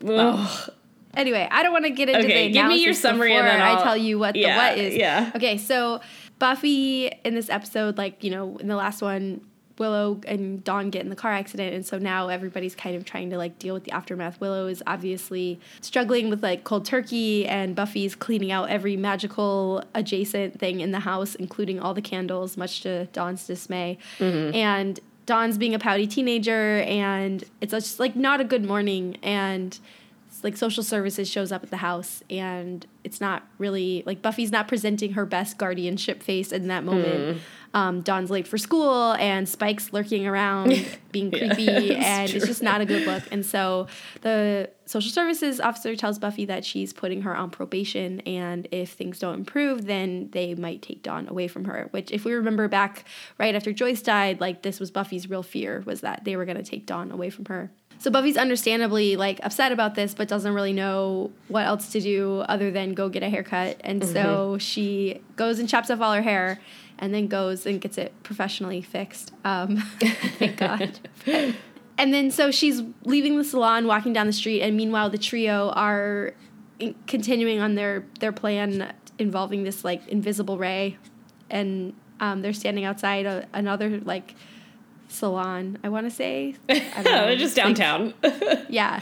Ugh. 0.07 0.69
Anyway, 1.15 1.47
I 1.49 1.63
don't 1.63 1.73
want 1.73 1.85
to 1.85 1.89
get 1.89 2.09
into 2.09 2.19
Okay, 2.19 2.47
the 2.49 2.53
give 2.53 2.67
me 2.67 2.75
your 2.75 2.89
analysis 2.91 3.01
summary 3.01 3.33
and 3.35 3.43
before 3.45 3.57
then 3.57 3.61
I'll- 3.67 3.79
I 3.79 3.83
tell 3.83 3.97
you 3.97 4.19
what 4.19 4.35
Yeah, 4.35 4.53
the 4.53 4.77
what 4.77 4.85
is. 4.85 4.95
yeah. 4.95 5.31
Okay, 5.35 5.57
so 5.57 5.99
Buffy 6.37 7.07
in 7.25 7.33
this 7.33 7.49
episode, 7.49 7.97
like 7.97 8.23
you 8.23 8.29
know, 8.29 8.57
in 8.57 8.67
the 8.67 8.75
last 8.75 9.01
one, 9.01 9.41
Willow 9.79 10.19
and 10.27 10.63
Dawn 10.63 10.89
get 10.89 11.03
in 11.03 11.09
the 11.09 11.15
car 11.15 11.31
accident, 11.31 11.73
and 11.73 11.85
so 11.85 11.97
now 11.97 12.29
everybody's 12.29 12.75
kind 12.75 12.95
of 12.95 13.05
trying 13.05 13.29
to 13.29 13.37
like 13.37 13.59
deal 13.59 13.73
with 13.73 13.83
the 13.83 13.91
aftermath. 13.91 14.39
Willow 14.39 14.67
is 14.67 14.81
obviously 14.87 15.59
struggling 15.81 16.29
with 16.29 16.43
like 16.43 16.63
cold 16.63 16.85
turkey, 16.85 17.45
and 17.45 17.75
Buffy's 17.75 18.15
cleaning 18.15 18.51
out 18.51 18.69
every 18.69 18.97
magical 18.97 19.83
adjacent 19.93 20.59
thing 20.59 20.79
in 20.79 20.91
the 20.91 21.01
house, 21.01 21.35
including 21.35 21.79
all 21.79 21.93
the 21.93 22.01
candles, 22.01 22.57
much 22.57 22.81
to 22.81 23.05
Dawn's 23.07 23.45
dismay. 23.45 23.97
Mm-hmm. 24.19 24.55
And 24.55 24.99
Dawn's 25.25 25.57
being 25.57 25.75
a 25.75 25.79
pouty 25.79 26.07
teenager, 26.07 26.79
and 26.81 27.43
it's 27.61 27.71
just 27.71 27.99
like 27.99 28.15
not 28.15 28.41
a 28.41 28.43
good 28.43 28.65
morning, 28.65 29.17
and 29.21 29.79
it's 30.37 30.43
like 30.43 30.55
social 30.55 30.83
services 30.83 31.27
shows 31.27 31.51
up 31.51 31.63
at 31.63 31.71
the 31.71 31.77
house 31.77 32.21
and 32.29 32.85
it's 33.03 33.19
not 33.19 33.47
really 33.57 34.03
like 34.05 34.21
buffy's 34.21 34.51
not 34.51 34.67
presenting 34.67 35.13
her 35.13 35.25
best 35.25 35.57
guardianship 35.57 36.21
face 36.21 36.51
in 36.51 36.67
that 36.67 36.83
moment 36.83 37.41
um, 37.77 38.01
dawn's 38.01 38.29
late 38.31 38.47
for 38.47 38.57
school 38.57 39.13
and 39.13 39.47
spike's 39.47 39.93
lurking 39.93 40.25
around 40.25 40.69
being 41.11 41.31
Yeah, 41.31 41.39
creepy 41.53 41.65
that's 41.89 42.05
and 42.05 42.29
true. 42.29 42.37
it's 42.37 42.47
just 42.47 42.63
not 42.63 42.81
a 42.81 42.85
good 42.85 43.05
look 43.05 43.23
and 43.31 43.45
so 43.45 43.87
the 44.21 44.69
social 44.85 45.11
services 45.11 45.59
officer 45.59 45.95
tells 45.95 46.17
buffy 46.17 46.45
that 46.45 46.65
she's 46.65 46.91
putting 46.93 47.21
her 47.23 47.35
on 47.35 47.49
probation 47.49 48.21
and 48.21 48.67
if 48.71 48.91
things 48.93 49.19
don't 49.19 49.35
improve 49.35 49.85
then 49.85 50.29
they 50.31 50.55
might 50.55 50.81
take 50.81 51.03
dawn 51.03 51.27
away 51.27 51.47
from 51.47 51.65
her 51.65 51.87
which 51.91 52.09
if 52.11 52.25
we 52.25 52.33
remember 52.33 52.67
back 52.67 53.03
right 53.37 53.53
after 53.53 53.71
joyce 53.73 54.01
died 54.01 54.39
like 54.41 54.61
this 54.63 54.79
was 54.79 54.89
buffy's 54.89 55.29
real 55.29 55.43
fear 55.43 55.83
was 55.85 56.01
that 56.01 56.23
they 56.25 56.35
were 56.35 56.45
going 56.45 56.57
to 56.57 56.63
take 56.63 56.85
dawn 56.85 57.11
away 57.11 57.29
from 57.29 57.45
her 57.45 57.69
so 57.99 58.11
Buffy's 58.11 58.37
understandably 58.37 59.15
like 59.15 59.39
upset 59.43 59.71
about 59.71 59.95
this, 59.95 60.13
but 60.13 60.27
doesn't 60.27 60.53
really 60.53 60.73
know 60.73 61.31
what 61.47 61.65
else 61.65 61.91
to 61.93 61.99
do 61.99 62.39
other 62.41 62.69
than 62.69 62.93
go 62.93 63.09
get 63.09 63.23
a 63.23 63.29
haircut. 63.29 63.77
And 63.81 64.05
so 64.05 64.57
she 64.59 65.21
goes 65.35 65.59
and 65.59 65.67
chops 65.67 65.89
off 65.89 66.01
all 66.01 66.13
her 66.13 66.21
hair, 66.21 66.59
and 66.99 67.13
then 67.13 67.27
goes 67.27 67.65
and 67.65 67.81
gets 67.81 67.97
it 67.97 68.13
professionally 68.23 68.81
fixed. 68.81 69.33
Um, 69.43 69.77
thank 70.37 70.57
God. 70.57 70.99
and 71.25 72.13
then 72.13 72.29
so 72.29 72.51
she's 72.51 72.83
leaving 73.03 73.37
the 73.37 73.43
salon, 73.43 73.87
walking 73.87 74.13
down 74.13 74.27
the 74.27 74.33
street, 74.33 74.61
and 74.61 74.77
meanwhile 74.77 75.09
the 75.09 75.17
trio 75.17 75.69
are 75.69 76.33
in- 76.79 76.95
continuing 77.07 77.59
on 77.59 77.75
their 77.75 78.05
their 78.19 78.31
plan 78.31 78.93
involving 79.17 79.63
this 79.63 79.83
like 79.83 80.07
invisible 80.07 80.57
ray, 80.59 80.97
and 81.49 81.93
um, 82.19 82.41
they're 82.41 82.53
standing 82.53 82.85
outside 82.85 83.25
a, 83.25 83.47
another 83.53 83.99
like 84.01 84.35
salon. 85.07 85.77
I 85.83 85.89
want 85.89 86.05
to 86.05 86.11
say. 86.11 86.55
I 86.69 86.79
don't 86.95 87.05
know. 87.05 87.25
They're 87.27 87.35
just 87.35 87.57
Like, 87.57 87.75
downtown. 87.75 88.13
yeah. 88.69 88.99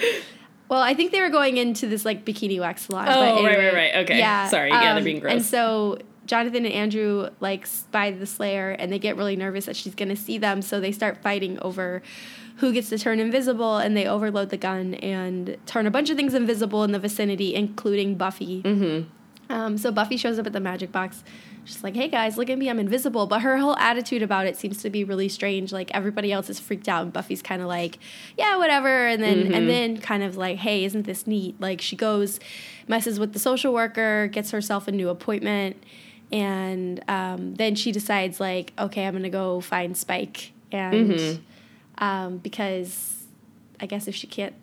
Well, 0.69 0.81
I 0.81 0.93
think 0.93 1.11
they 1.11 1.21
were 1.21 1.29
going 1.29 1.57
into 1.57 1.87
this 1.87 2.05
like 2.05 2.25
bikini 2.25 2.59
wax 2.59 2.83
salon. 2.83 3.07
Oh, 3.07 3.13
but 3.13 3.43
right, 3.43 3.51
anyway, 3.57 3.65
right, 3.65 3.73
right. 3.73 3.95
Okay. 4.03 4.17
Yeah. 4.17 4.47
Sorry. 4.47 4.69
Yeah, 4.69 4.81
they're 4.81 4.97
um, 4.97 5.03
being 5.03 5.19
gross. 5.19 5.33
And 5.33 5.45
so 5.45 5.99
Jonathan 6.25 6.65
and 6.65 6.73
Andrew 6.73 7.29
like 7.39 7.67
spy 7.67 8.11
the 8.11 8.25
Slayer, 8.25 8.71
and 8.71 8.91
they 8.91 8.99
get 8.99 9.15
really 9.15 9.35
nervous 9.35 9.65
that 9.65 9.75
she's 9.75 9.95
gonna 9.95 10.15
see 10.15 10.37
them. 10.37 10.61
So 10.61 10.79
they 10.79 10.91
start 10.91 11.21
fighting 11.21 11.59
over 11.59 12.01
who 12.57 12.71
gets 12.73 12.89
to 12.89 12.97
turn 12.97 13.19
invisible, 13.19 13.77
and 13.77 13.95
they 13.95 14.07
overload 14.07 14.49
the 14.49 14.57
gun 14.57 14.95
and 14.95 15.57
turn 15.65 15.85
a 15.85 15.91
bunch 15.91 16.09
of 16.09 16.17
things 16.17 16.33
invisible 16.33 16.83
in 16.83 16.91
the 16.93 16.99
vicinity, 16.99 17.53
including 17.53 18.15
Buffy. 18.15 18.63
Mm-hmm. 18.63 19.53
Um, 19.53 19.77
so 19.77 19.91
Buffy 19.91 20.17
shows 20.17 20.39
up 20.39 20.47
at 20.47 20.53
the 20.53 20.59
magic 20.59 20.91
box. 20.91 21.23
She's 21.65 21.83
like, 21.83 21.95
"Hey 21.95 22.07
guys, 22.07 22.37
look 22.37 22.49
at 22.49 22.57
me, 22.57 22.69
I'm 22.69 22.79
invisible." 22.79 23.25
But 23.27 23.41
her 23.41 23.57
whole 23.57 23.75
attitude 23.77 24.21
about 24.21 24.45
it 24.45 24.55
seems 24.55 24.81
to 24.83 24.89
be 24.89 25.03
really 25.03 25.27
strange. 25.27 25.71
Like 25.71 25.91
everybody 25.93 26.31
else 26.31 26.49
is 26.49 26.59
freaked 26.59 26.87
out, 26.87 27.03
and 27.03 27.11
Buffy's 27.11 27.41
kind 27.41 27.61
of 27.61 27.67
like, 27.67 27.97
"Yeah, 28.37 28.57
whatever." 28.57 29.07
And 29.07 29.21
then 29.21 29.53
and 29.53 29.69
then 29.69 29.97
kind 29.97 30.23
of 30.23 30.37
like, 30.37 30.57
"Hey, 30.57 30.85
isn't 30.85 31.03
this 31.05 31.27
neat?" 31.27 31.59
Like 31.59 31.81
she 31.81 31.95
goes, 31.95 32.39
messes 32.87 33.19
with 33.19 33.33
the 33.33 33.39
social 33.39 33.73
worker, 33.73 34.27
gets 34.27 34.51
herself 34.51 34.87
a 34.87 34.91
new 34.91 35.09
appointment, 35.09 35.83
and 36.31 37.03
um, 37.07 37.55
then 37.55 37.75
she 37.75 37.91
decides 37.91 38.39
like, 38.39 38.71
"Okay, 38.77 39.05
I'm 39.05 39.13
gonna 39.13 39.29
go 39.29 39.59
find 39.59 39.97
Spike," 39.97 40.53
and 40.71 41.39
um, 41.97 42.37
because 42.37 43.25
I 43.79 43.85
guess 43.87 44.07
if 44.07 44.15
she 44.15 44.27
can't 44.27 44.55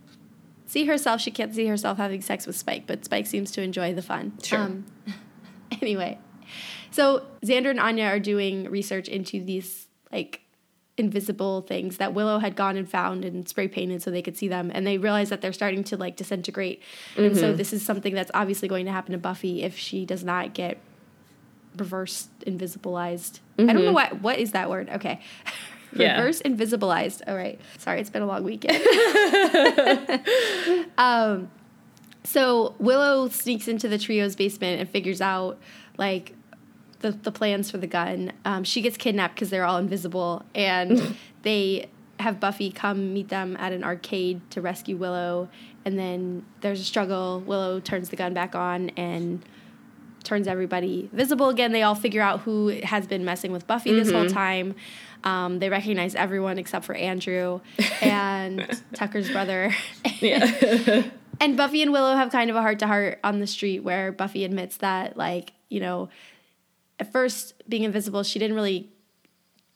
see 0.67 0.87
herself, 0.87 1.21
she 1.21 1.31
can't 1.31 1.55
see 1.55 1.67
herself 1.67 1.99
having 1.99 2.23
sex 2.23 2.47
with 2.47 2.57
Spike, 2.57 2.87
but 2.87 3.05
Spike 3.05 3.27
seems 3.27 3.51
to 3.53 3.63
enjoy 3.63 3.93
the 3.93 4.03
fun. 4.03 4.33
Sure. 4.43 4.61
Um, 4.61 4.85
anyway, 5.83 6.19
so 6.93 7.27
Xander 7.45 7.71
and 7.71 7.81
Anya 7.81 8.05
are 8.05 8.21
doing 8.21 8.71
research 8.71 9.09
into 9.09 9.45
these 9.45 9.89
like 10.13 10.43
invisible 10.97 11.63
things 11.63 11.97
that 11.97 12.15
Willow 12.15 12.39
had 12.39 12.55
gone 12.55 12.77
and 12.77 12.89
found 12.89 13.25
and 13.25 13.49
spray 13.49 13.67
painted 13.67 14.03
so 14.03 14.11
they 14.11 14.23
could 14.23 14.37
see 14.37 14.49
them, 14.49 14.71
and 14.73 14.87
they 14.87 14.99
realize 14.99 15.31
that 15.31 15.41
they're 15.41 15.53
starting 15.53 15.83
to 15.85 15.97
like 15.97 16.17
disintegrate, 16.17 16.83
and 17.17 17.37
so 17.37 17.53
this 17.53 17.73
is 17.73 17.85
something 17.85 18.15
that's 18.15 18.31
obviously 18.35 18.69
going 18.69 18.87
to 18.87 18.93
happen 18.93 19.13
to 19.13 19.19
Buffy 19.19 19.63
if 19.63 19.77
she 19.77 20.07
does 20.07 20.23
not 20.23 20.55
get 20.55 20.79
reverse 21.77 22.29
invisibilized. 22.47 23.41
I 23.59 23.65
don't 23.65 23.85
know 23.85 23.93
what 23.93 24.21
what 24.21 24.39
is 24.39 24.53
that 24.53 24.71
word. 24.71 24.89
Okay. 24.89 25.21
Yeah. 25.95 26.17
Reverse 26.17 26.41
invisibilized. 26.41 27.21
All 27.27 27.37
right. 27.37 27.61
Sorry, 27.77 28.01
it's 28.01 28.09
been 28.09 28.23
a 28.23 28.27
long 28.27 28.45
weekend. 28.45 28.83
um, 30.97 31.51
so 32.25 32.75
Willow 32.79 33.29
sneaks 33.29 33.69
into 33.69 33.89
the 33.89 33.99
trio's 33.99 34.35
basement 34.35 34.81
and 34.81 34.89
figures 34.89 35.21
out 35.21 35.59
like 35.99 36.35
the, 37.03 37.13
the 37.13 37.33
plans 37.33 37.71
for 37.71 37.79
the 37.79 37.87
gun. 37.87 38.33
Um, 38.45 38.65
she 38.65 38.81
gets 38.81 38.97
kidnapped 38.97 39.35
because 39.35 39.51
they're 39.51 39.65
all 39.65 39.79
invisible, 39.79 40.45
and 40.55 41.17
they 41.43 41.91
have 42.21 42.41
Buffy 42.41 42.71
come 42.71 43.13
meet 43.13 43.29
them 43.29 43.57
at 43.59 43.73
an 43.73 43.85
arcade 43.85 44.41
to 44.51 44.61
rescue 44.61 44.97
Willow. 44.97 45.49
And 45.85 45.99
then 45.99 46.47
there's 46.61 46.81
a 46.81 46.85
struggle. 46.85 47.41
Willow 47.41 47.81
turns 47.81 48.09
the 48.09 48.17
gun 48.17 48.33
back 48.33 48.55
on 48.55 48.91
and 48.91 49.45
turns 50.23 50.47
everybody 50.47 51.11
visible 51.13 51.49
again. 51.49 51.73
They 51.73 51.83
all 51.83 51.97
figure 51.97 52.23
out 52.23 52.41
who 52.41 52.69
has 52.69 53.07
been 53.07 53.25
messing 53.25 53.53
with 53.53 53.67
Buffy 53.67 53.93
this 53.93 54.11
whole 54.11 54.29
time. 54.29 54.75
Um, 55.25 55.59
they 55.59 55.69
recognize 55.69 56.15
everyone 56.15 56.59
except 56.59 56.85
for 56.85 56.95
Andrew 56.95 57.61
and 58.01 58.81
Tucker's 58.95 59.31
brother. 59.31 59.75
yeah. 60.21 61.05
and 61.41 61.57
Buffy 61.57 61.83
and 61.83 61.93
Willow 61.93 62.15
have 62.15 62.31
kind 62.31 62.51
of 62.51 62.57
a 62.57 62.61
heart 62.61 62.79
to 62.81 62.87
heart 62.87 63.19
on 63.25 63.41
the 63.41 63.47
street 63.47 63.81
where 63.81 64.13
Buffy 64.13 64.45
admits 64.45 64.79
that, 64.79 65.17
like, 65.17 65.53
you 65.69 65.81
know, 65.81 66.09
at 67.03 67.11
first 67.11 67.69
being 67.69 67.83
invisible, 67.83 68.23
she 68.23 68.39
didn't 68.39 68.55
really 68.55 68.89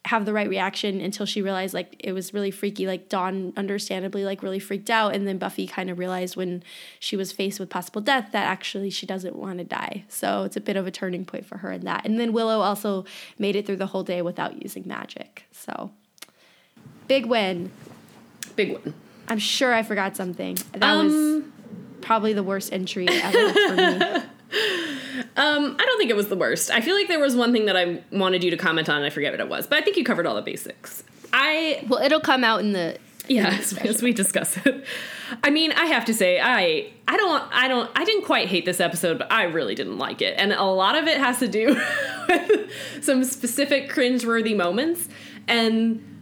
have 0.04 0.24
the 0.24 0.32
right 0.32 0.48
reaction 0.48 1.00
until 1.00 1.26
she 1.26 1.42
realized 1.42 1.74
like 1.74 1.96
it 1.98 2.12
was 2.12 2.32
really 2.32 2.52
freaky. 2.52 2.86
Like 2.86 3.08
dawn 3.08 3.52
understandably 3.56 4.24
like 4.24 4.44
really 4.44 4.60
freaked 4.60 4.90
out. 4.90 5.12
And 5.12 5.26
then 5.26 5.36
buffy 5.36 5.66
kind 5.66 5.90
of 5.90 5.98
realized 5.98 6.36
when 6.36 6.62
she 7.00 7.16
was 7.16 7.32
faced 7.32 7.58
with 7.58 7.68
possible 7.68 8.00
death 8.00 8.28
that 8.30 8.46
actually 8.46 8.90
she 8.90 9.06
doesn't 9.06 9.34
want 9.34 9.58
to 9.58 9.64
die. 9.64 10.04
So 10.08 10.44
it's 10.44 10.56
a 10.56 10.60
bit 10.60 10.76
of 10.76 10.86
a 10.86 10.92
turning 10.92 11.24
point 11.24 11.46
for 11.46 11.58
her 11.58 11.72
in 11.72 11.80
that. 11.80 12.06
And 12.06 12.20
then 12.20 12.32
willow 12.32 12.60
also 12.60 13.04
made 13.40 13.56
it 13.56 13.66
through 13.66 13.78
the 13.78 13.86
whole 13.86 14.04
day 14.04 14.22
without 14.22 14.62
using 14.62 14.84
magic. 14.86 15.46
So 15.50 15.90
big 17.08 17.26
win. 17.26 17.72
Big 18.54 18.74
win. 18.74 18.94
I'm 19.26 19.40
sure 19.40 19.74
i 19.74 19.82
forgot 19.82 20.16
something. 20.16 20.56
That 20.74 20.84
Um, 20.84 21.06
was 21.06 21.44
probably 22.02 22.32
the 22.34 22.44
worst 22.44 22.72
entry 22.72 23.08
ever 23.08 23.52
for 23.52 23.74
me 23.74 24.22
Um, 25.46 25.76
I 25.78 25.84
don't 25.84 25.98
think 25.98 26.10
it 26.10 26.16
was 26.16 26.28
the 26.28 26.36
worst. 26.36 26.70
I 26.70 26.80
feel 26.80 26.96
like 26.96 27.08
there 27.08 27.20
was 27.20 27.36
one 27.36 27.52
thing 27.52 27.66
that 27.66 27.76
I 27.76 28.02
wanted 28.10 28.42
you 28.42 28.50
to 28.50 28.56
comment 28.56 28.88
on, 28.88 28.96
and 28.96 29.04
I 29.04 29.10
forget 29.10 29.32
what 29.32 29.40
it 29.40 29.48
was, 29.48 29.66
but 29.66 29.78
I 29.78 29.82
think 29.82 29.96
you 29.96 30.04
covered 30.04 30.26
all 30.26 30.34
the 30.34 30.42
basics. 30.42 31.04
I 31.32 31.84
well 31.88 32.02
it'll 32.02 32.20
come 32.20 32.42
out 32.42 32.60
in 32.60 32.72
the 32.72 32.98
yeah, 33.28 33.48
as, 33.58 33.72
as 33.78 34.02
we 34.02 34.12
discuss 34.12 34.56
it. 34.58 34.84
I 35.42 35.50
mean, 35.50 35.72
I 35.72 35.86
have 35.86 36.04
to 36.06 36.14
say, 36.14 36.40
I 36.40 36.90
I 37.06 37.16
don't 37.16 37.42
I 37.52 37.68
don't 37.68 37.90
I 37.94 38.04
didn't 38.04 38.24
quite 38.24 38.48
hate 38.48 38.64
this 38.64 38.80
episode, 38.80 39.18
but 39.18 39.30
I 39.30 39.44
really 39.44 39.74
didn't 39.74 39.98
like 39.98 40.20
it, 40.20 40.34
and 40.36 40.52
a 40.52 40.64
lot 40.64 40.96
of 40.96 41.06
it 41.06 41.18
has 41.18 41.38
to 41.38 41.48
do 41.48 41.80
with 42.28 42.70
some 43.02 43.22
specific 43.22 43.90
cringeworthy 43.90 44.56
moments, 44.56 45.08
and 45.46 46.15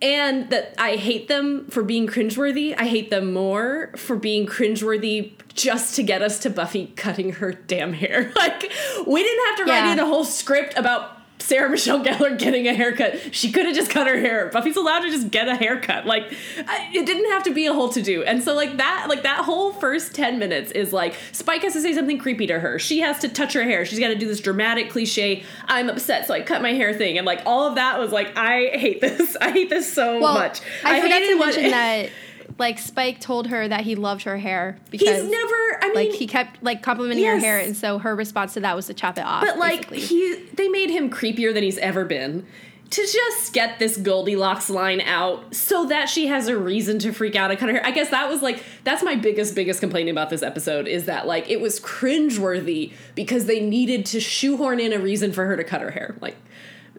and 0.00 0.50
that 0.50 0.74
I 0.78 0.96
hate 0.96 1.28
them 1.28 1.66
for 1.70 1.82
being 1.82 2.06
cringeworthy. 2.06 2.74
I 2.78 2.86
hate 2.86 3.10
them 3.10 3.32
more 3.32 3.92
for 3.96 4.16
being 4.16 4.46
cringeworthy 4.46 5.32
just 5.54 5.96
to 5.96 6.02
get 6.02 6.22
us 6.22 6.38
to 6.40 6.50
Buffy 6.50 6.92
cutting 6.96 7.32
her 7.34 7.52
damn 7.52 7.92
hair. 7.92 8.32
Like 8.36 8.70
we 9.06 9.22
didn't 9.22 9.46
have 9.46 9.56
to 9.56 9.64
write 9.64 9.84
Yeah. 9.86 9.92
in 9.94 9.98
a 9.98 10.06
whole 10.06 10.24
script 10.24 10.78
about 10.78 11.17
Sarah 11.40 11.70
Michelle 11.70 12.04
Gellar 12.04 12.36
getting 12.38 12.66
a 12.66 12.74
haircut. 12.74 13.34
She 13.34 13.52
could 13.52 13.64
have 13.66 13.74
just 13.74 13.90
cut 13.90 14.06
her 14.06 14.18
hair. 14.18 14.48
Buffy's 14.52 14.76
allowed 14.76 15.00
to 15.00 15.10
just 15.10 15.30
get 15.30 15.48
a 15.48 15.54
haircut. 15.54 16.04
Like 16.04 16.24
I- 16.66 16.90
it 16.92 17.06
didn't 17.06 17.30
have 17.30 17.44
to 17.44 17.54
be 17.54 17.66
a 17.66 17.72
whole 17.72 17.88
to 17.90 18.02
do. 18.02 18.22
And 18.24 18.42
so 18.42 18.54
like 18.54 18.76
that 18.78 19.06
like 19.08 19.22
that 19.22 19.44
whole 19.44 19.72
first 19.72 20.14
10 20.14 20.38
minutes 20.38 20.72
is 20.72 20.92
like 20.92 21.14
Spike 21.32 21.62
has 21.62 21.72
to 21.74 21.80
say 21.80 21.94
something 21.94 22.18
creepy 22.18 22.46
to 22.48 22.58
her. 22.58 22.78
She 22.78 23.00
has 23.00 23.20
to 23.20 23.28
touch 23.28 23.52
her 23.54 23.62
hair. 23.62 23.84
She's 23.86 23.98
got 24.00 24.08
to 24.08 24.16
do 24.16 24.26
this 24.26 24.40
dramatic 24.40 24.90
cliche 24.90 25.44
I'm 25.66 25.88
upset 25.88 26.26
so 26.26 26.34
I 26.34 26.40
cut 26.42 26.60
my 26.60 26.72
hair 26.72 26.92
thing 26.92 27.18
and 27.18 27.26
like 27.26 27.42
all 27.46 27.68
of 27.68 27.76
that 27.76 27.98
was 27.98 28.10
like 28.12 28.36
I 28.36 28.70
hate 28.76 29.00
this. 29.00 29.36
I 29.40 29.50
hate 29.50 29.70
this 29.70 29.90
so 29.92 30.20
well 30.20 30.34
much. 30.34 30.60
i, 30.84 31.00
forgot 31.00 31.22
hated 31.22 31.34
to 31.34 31.38
mention 31.38 31.62
that 31.70 32.10
like 32.58 32.78
spike 32.78 33.20
told 33.20 33.46
her 33.46 33.68
that 33.68 33.82
he 33.82 33.94
loved 33.94 34.24
her 34.24 34.36
hair 34.36 34.78
because 34.90 35.22
He's 35.22 35.30
never 35.30 35.78
I 35.80 35.92
mean 35.94 35.94
like 35.94 36.12
he 36.12 36.26
kept 36.26 36.62
like 36.62 36.82
complimenting 36.82 37.24
her 37.24 37.38
hair 37.38 37.58
and 37.58 37.76
so 37.76 37.98
her 37.98 38.14
response 38.16 38.54
to 38.54 38.60
that 38.60 38.74
was 38.76 38.86
to 38.86 38.94
chop 38.94 39.16
it 39.16 39.24
off 39.24 39.42
But 39.42 39.58
like 39.58 39.88
basically. 39.90 40.00
he, 40.00 40.34
they 40.54 40.68
made 40.68 40.90
him 40.90 41.08
creepier 41.10 41.54
than 41.54 41.62
he's 41.62 41.78
ever 41.78 42.04
been. 42.04 42.46
To 42.92 43.02
just 43.02 43.52
get 43.52 43.78
this 43.78 43.98
Goldilocks 43.98 44.70
line 44.70 45.02
out 45.02 45.54
so 45.54 45.84
that 45.88 46.08
she 46.08 46.28
has 46.28 46.48
a 46.48 46.56
reason 46.56 46.98
to 47.00 47.12
freak 47.12 47.36
out 47.36 47.50
and 47.50 47.60
cut 47.60 47.68
her 47.68 47.74
hair. 47.74 47.84
I 47.84 47.90
guess 47.90 48.08
that 48.08 48.30
was 48.30 48.40
like 48.40 48.64
that's 48.82 49.02
my 49.02 49.14
biggest, 49.14 49.54
biggest 49.54 49.80
complaint 49.80 50.08
about 50.08 50.30
this 50.30 50.42
episode 50.42 50.88
is 50.88 51.04
that 51.04 51.26
like 51.26 51.50
it 51.50 51.60
was 51.60 51.78
cringeworthy 51.80 52.92
because 53.14 53.44
they 53.44 53.60
needed 53.60 54.06
to 54.06 54.20
shoehorn 54.20 54.80
in 54.80 54.94
a 54.94 54.98
reason 54.98 55.32
for 55.34 55.44
her 55.44 55.54
to 55.54 55.64
cut 55.64 55.82
her 55.82 55.90
hair. 55.90 56.16
Like 56.22 56.36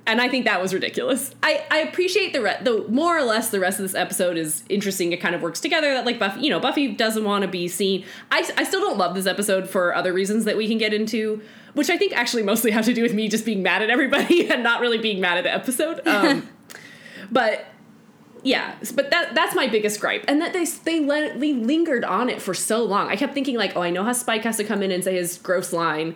and 0.06 0.20
I 0.20 0.28
think 0.28 0.46
that 0.46 0.62
was 0.62 0.74
ridiculous. 0.74 1.34
I, 1.44 1.66
I 1.70 1.80
appreciate 1.80 2.34
the 2.34 2.42
re- 2.42 2.58
the 2.62 2.86
more 2.88 3.18
or 3.18 3.24
less 3.24 3.50
the 3.50 3.60
rest 3.60 3.80
of 3.80 3.84
this 3.84 3.96
episode 3.96 4.38
is 4.38 4.64
interesting. 4.70 5.12
It 5.12 5.22
kind 5.22 5.36
of 5.36 5.42
works 5.42 5.60
together. 5.60 5.94
That 5.94 6.06
like 6.06 6.20
Buffy, 6.20 6.42
you 6.42 6.50
know, 6.50 6.60
Buffy 6.60 6.88
doesn't 6.94 7.24
want 7.24 7.44
to 7.44 7.48
be 7.48 7.68
seen. 7.68 8.06
I, 8.32 8.50
I 8.58 8.64
still 8.64 8.82
don't 8.82 8.98
love 8.98 9.16
this 9.16 9.26
episode 9.26 9.70
for 9.70 9.94
other 9.94 10.12
reasons 10.12 10.46
that 10.46 10.58
we 10.58 10.68
can 10.68 10.78
get 10.78 10.94
into, 10.94 11.42
which 11.74 11.90
I 11.90 11.98
think 11.98 12.14
actually 12.14 12.44
mostly 12.44 12.72
have 12.72 12.86
to 12.86 12.94
do 12.94 13.04
with 13.04 13.14
me 13.14 13.28
just 13.28 13.46
being 13.46 13.62
mad 13.62 13.82
at 13.82 13.90
everybody 13.90 14.50
and 14.52 14.64
not 14.64 14.82
really 14.82 14.98
being 14.98 15.22
mad 15.22 15.38
at 15.38 15.44
the 15.44 15.54
episode. 15.54 16.06
Um, 16.08 16.50
but 17.32 17.66
yeah, 18.44 18.76
but 18.96 19.12
that 19.12 19.36
that's 19.36 19.54
my 19.56 19.68
biggest 19.68 20.00
gripe, 20.00 20.26
and 20.28 20.42
that 20.42 20.54
they 20.54 20.66
they 20.66 21.00
let 21.02 21.40
they 21.40 21.54
lingered 21.54 22.04
on 22.04 22.30
it 22.30 22.42
for 22.42 22.54
so 22.54 22.84
long. 22.84 23.10
I 23.10 23.16
kept 23.16 23.34
thinking 23.34 23.58
like, 23.58 23.76
oh, 23.76 23.82
I 23.82 23.90
know 23.90 24.04
how 24.04 24.14
Spike 24.14 24.44
has 24.44 24.58
to 24.58 24.64
come 24.64 24.82
in 24.82 24.92
and 24.92 25.04
say 25.04 25.16
his 25.16 25.38
gross 25.38 25.74
line. 25.74 26.16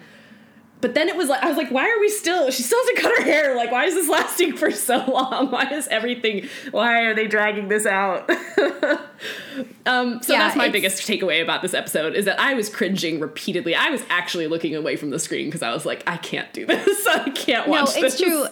But 0.84 0.96
then 0.96 1.08
it 1.08 1.16
was 1.16 1.30
like 1.30 1.42
I 1.42 1.48
was 1.48 1.56
like, 1.56 1.72
why 1.72 1.90
are 1.90 1.98
we 2.02 2.10
still? 2.10 2.52
She 2.52 2.62
still 2.62 2.78
has 2.78 2.88
to 2.96 3.02
cut 3.02 3.18
her 3.18 3.24
hair. 3.24 3.56
Like, 3.56 3.72
why 3.72 3.86
is 3.86 3.94
this 3.94 4.10
lasting 4.10 4.58
for 4.58 4.70
so 4.70 4.98
long? 5.10 5.50
Why 5.50 5.72
is 5.72 5.88
everything? 5.88 6.50
Why 6.72 7.04
are 7.04 7.16
they 7.16 7.26
dragging 7.26 7.70
this 7.70 7.86
out? 7.86 8.30
um, 9.86 10.22
so 10.22 10.34
Yeah, 10.34 10.40
that's 10.40 10.58
my 10.58 10.68
biggest 10.68 11.08
takeaway 11.08 11.42
about 11.42 11.62
this 11.62 11.74
episode 11.74 12.16
is 12.16 12.26
that 12.26 12.38
I 12.38 12.54
was 12.54 12.68
cringing 12.68 13.22
repeatedly. 13.22 13.76
I 13.76 13.92
was 13.92 14.04
actually 14.10 14.48
looking 14.48 14.76
away 14.76 14.98
from 14.98 15.10
the 15.10 15.20
screen 15.20 15.46
because 15.46 15.64
I 15.64 15.72
was 15.72 15.86
like, 15.86 16.04
I 16.06 16.18
can't 16.18 16.52
do 16.52 16.66
this. 16.68 17.08
I 17.08 17.30
can't 17.30 17.70
watch. 17.70 17.96
no 17.96 18.04
it's 18.04 18.18
this. 18.18 18.20
true 18.20 18.46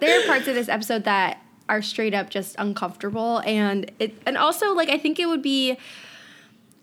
there 0.00 0.20
are 0.20 0.26
parts 0.26 0.46
of 0.48 0.54
this 0.54 0.68
episode 0.68 1.04
that 1.04 1.42
are 1.70 1.80
straight 1.80 2.12
up 2.12 2.28
just 2.28 2.56
uncomfortable 2.58 3.40
and 3.46 3.90
it 3.98 4.12
and 4.26 4.36
also 4.36 4.74
like 4.74 4.90
i 4.90 4.98
think 4.98 5.18
it 5.18 5.26
would 5.26 5.40
be 5.40 5.78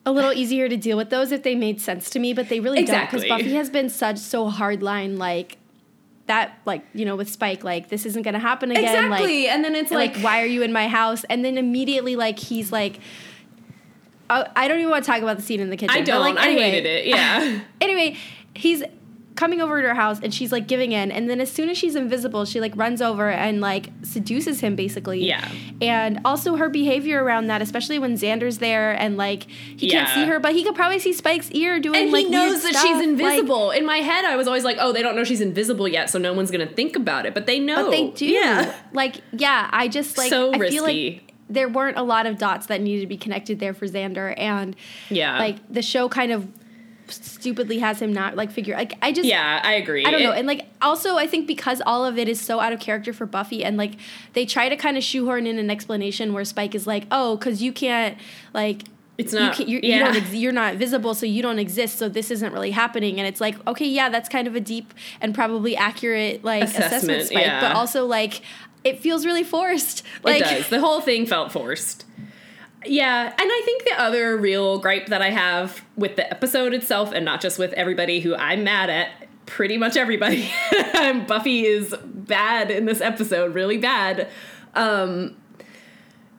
a 0.08 0.12
little 0.12 0.32
easier 0.32 0.70
to 0.70 0.78
deal 0.78 0.96
with 0.96 1.10
those 1.10 1.34
if 1.34 1.44
they 1.44 1.54
made 1.54 1.82
sense 1.82 2.10
to 2.10 2.18
me 2.18 2.34
but 2.34 2.48
they 2.48 2.62
really 2.62 2.84
don't 2.84 3.12
because 3.12 3.28
buffy 3.28 3.54
has 3.54 3.70
been 3.70 3.90
such 3.90 4.18
so 4.18 4.50
hardline 4.50 5.18
like 5.18 5.58
that 6.28 6.58
like 6.66 6.82
you 6.94 7.04
know 7.04 7.16
with 7.16 7.30
spike 7.30 7.64
like 7.64 7.90
this 7.90 8.06
isn't 8.06 8.22
gonna 8.22 8.40
happen 8.40 8.72
again 8.72 8.84
Exactly, 8.84 9.44
like 9.44 9.54
and 9.54 9.66
then 9.66 9.76
it's 9.76 9.92
like, 9.92 10.16
like 10.16 10.24
why 10.24 10.42
are 10.42 10.46
you 10.46 10.62
in 10.62 10.72
my 10.72 10.88
house 10.88 11.26
and 11.26 11.44
then 11.44 11.58
immediately 11.58 12.16
like 12.16 12.40
he's 12.40 12.72
like 12.72 13.00
oh, 14.30 14.46
I 14.56 14.68
don't 14.68 14.80
even 14.80 14.90
want 14.90 15.06
to 15.06 15.12
talk 15.12 15.22
about 15.22 15.38
the 15.38 15.44
scene 15.44 15.60
in 15.60 15.70
the 15.70 15.78
kitchen. 15.78 15.96
I 15.96 16.02
don't. 16.02 16.20
like, 16.20 16.38
I 16.38 16.52
hated 16.52 16.86
it. 16.86 17.06
Yeah. 17.06 17.62
anyway, 17.82 18.18
he's 18.54 18.84
coming 19.38 19.62
over 19.62 19.82
to 19.82 19.88
her 19.88 19.94
house 19.94 20.20
and 20.22 20.34
she's 20.34 20.52
like 20.52 20.68
giving 20.68 20.92
in 20.92 21.12
and 21.12 21.30
then 21.30 21.40
as 21.40 21.50
soon 21.50 21.70
as 21.70 21.78
she's 21.78 21.96
invisible 21.96 22.44
she 22.44 22.60
like 22.60 22.76
runs 22.76 23.02
over 23.02 23.30
and 23.30 23.62
like 23.62 23.90
seduces 24.04 24.60
him 24.60 24.76
basically 24.76 25.26
Yeah. 25.26 25.48
and 25.82 26.20
also 26.26 26.56
her 26.58 26.68
behavior 26.70 27.24
around 27.24 27.48
that 27.48 27.62
especially 27.62 28.00
when 28.00 28.16
xander's 28.16 28.58
there 28.58 28.92
and 28.94 29.16
like 29.16 29.44
he 29.44 29.90
can't 29.90 30.10
see 30.10 30.26
her 30.26 30.40
but 30.40 30.54
he 30.54 30.64
could 30.64 30.76
probably 30.76 31.00
see 31.00 31.14
spike's 31.14 31.50
ear 31.52 31.80
doing 31.80 31.94
like. 31.94 32.04
and 32.04 32.12
like 32.12 32.26
he 32.26 32.32
knows 32.32 32.64
that 32.64 32.74
stuff. 32.74 32.82
she's 32.84 32.98
Like, 32.98 33.04
invisible. 33.08 33.72
In 33.72 33.86
my 33.86 33.98
head, 34.00 34.26
I 34.26 34.36
was 34.36 34.48
always 34.48 34.64
like, 34.64 34.78
"Oh, 34.80 34.92
they 34.92 35.02
don't 35.02 35.16
know 35.16 35.24
she's 35.24 35.40
invisible 35.42 35.88
yet, 35.88 36.10
so 36.10 36.18
no 36.20 36.34
one's 36.34 36.52
gonna 36.52 36.66
think 36.66 36.96
about 36.96 37.26
it." 37.28 37.34
But 37.34 37.46
they 37.46 37.60
know. 37.60 37.84
but 37.86 37.92
they 37.92 38.08
do 38.10 38.26
Yeah. 38.26 38.74
like 38.94 39.16
yeah 39.32 39.70
i 39.72 39.88
just 39.88 40.18
like 40.18 40.30
So 40.30 40.50
i 40.50 40.54
feel 40.70 40.84
risky. 40.86 41.12
like 41.12 41.34
there 41.50 41.70
weren't 41.70 41.98
a 41.98 42.04
lot 42.04 42.26
of 42.26 42.38
dots 42.38 42.66
that 42.68 42.82
needed 42.82 43.02
to 43.02 43.08
be 43.08 43.18
connected 43.18 43.60
there 43.60 43.74
for 43.74 43.86
xander 43.88 44.34
and 44.38 44.76
Yeah. 45.10 45.38
like 45.38 45.58
the 45.72 45.82
show 45.82 46.10
kind 46.10 46.32
of 46.32 46.48
stupidly 47.12 47.80
has 47.80 48.02
him 48.02 48.12
not 48.14 48.36
like 48.36 48.52
figure 48.52 48.76
like 48.76 48.94
i 49.02 49.12
just 49.12 49.28
Yeah, 49.28 49.62
I 49.64 49.74
agree. 49.74 50.06
I 50.06 50.12
don't 50.12 50.22
know. 50.24 50.32
It- 50.32 50.40
And 50.40 50.48
like 50.48 50.66
also 50.82 51.18
I 51.18 51.28
think 51.28 51.48
because 51.48 51.82
all 51.86 52.06
of 52.06 52.18
it 52.18 52.28
is 52.28 52.40
so 52.40 52.60
out 52.60 52.74
of 52.74 52.80
character 52.80 53.14
for 53.14 53.26
Buffy 53.26 53.64
and 53.64 53.78
like 53.78 53.94
they 54.34 54.46
try 54.46 54.70
to 54.70 54.76
kind 54.76 54.98
of 54.98 55.04
shoehorn 55.04 55.48
in 55.48 55.58
an 55.60 55.70
explanation 55.70 56.34
where 56.34 56.46
Spike 56.46 56.76
is 56.76 56.86
like, 56.88 57.06
"Oh, 57.12 57.38
cuz 57.42 57.62
you 57.62 57.72
can't 57.72 58.18
like 58.54 58.84
It's 59.18 59.34
you 59.34 59.40
not- 59.40 59.56
can't, 59.56 59.68
you're, 59.70 59.80
yeah. 59.84 59.98
you 59.98 60.04
don't 60.04 60.16
ex- 60.18 60.34
you're 60.34 60.52
not 60.52 60.76
visible, 60.76 61.14
so 61.16 61.26
you 61.26 61.42
don't 61.42 61.58
exist. 61.60 61.98
So 61.98 62.08
this 62.10 62.30
isn't 62.32 62.54
really 62.54 62.72
happening." 62.72 63.18
And 63.20 63.28
it's 63.28 63.42
like, 63.42 63.56
okay, 63.68 63.86
yeah, 63.88 64.10
that's 64.10 64.30
kind 64.30 64.48
of 64.48 64.56
a 64.56 64.60
deep 64.60 64.94
and 65.22 65.34
probably 65.34 65.76
accurate 65.76 66.44
like 66.44 66.64
assessment, 66.64 66.86
Assessment, 66.94 67.24
Spike, 67.28 67.46
yeah. 67.46 67.62
but 67.62 67.76
also 67.76 68.06
like 68.06 68.42
it 68.84 69.00
feels 69.00 69.26
really 69.26 69.44
forced. 69.44 70.04
Like 70.24 70.42
it 70.42 70.46
does. 70.46 70.70
The 70.70 70.80
whole 70.80 71.02
thing 71.02 71.26
felt 71.26 71.52
forced. 71.52 72.06
Yeah, 72.86 73.26
and 73.26 73.36
I 73.38 73.62
think 73.66 73.86
the 73.86 74.00
other 74.00 74.38
real 74.38 74.78
gripe 74.78 75.08
that 75.08 75.22
I 75.22 75.32
have 75.32 75.84
with 75.96 76.16
the 76.16 76.30
episode 76.30 76.74
itself, 76.74 77.12
and 77.12 77.26
not 77.26 77.42
just 77.42 77.58
with 77.58 77.74
everybody 77.74 78.20
who 78.20 78.36
I'm 78.36 78.64
mad 78.64 78.90
at, 78.90 79.10
pretty 79.46 79.78
much 79.78 79.98
everybody, 79.98 80.50
Buffy 81.28 81.66
is 81.66 81.96
bad 82.04 82.70
in 82.70 82.86
this 82.86 83.02
episode, 83.02 83.56
really 83.56 83.78
bad, 83.78 84.30
um, 84.76 85.36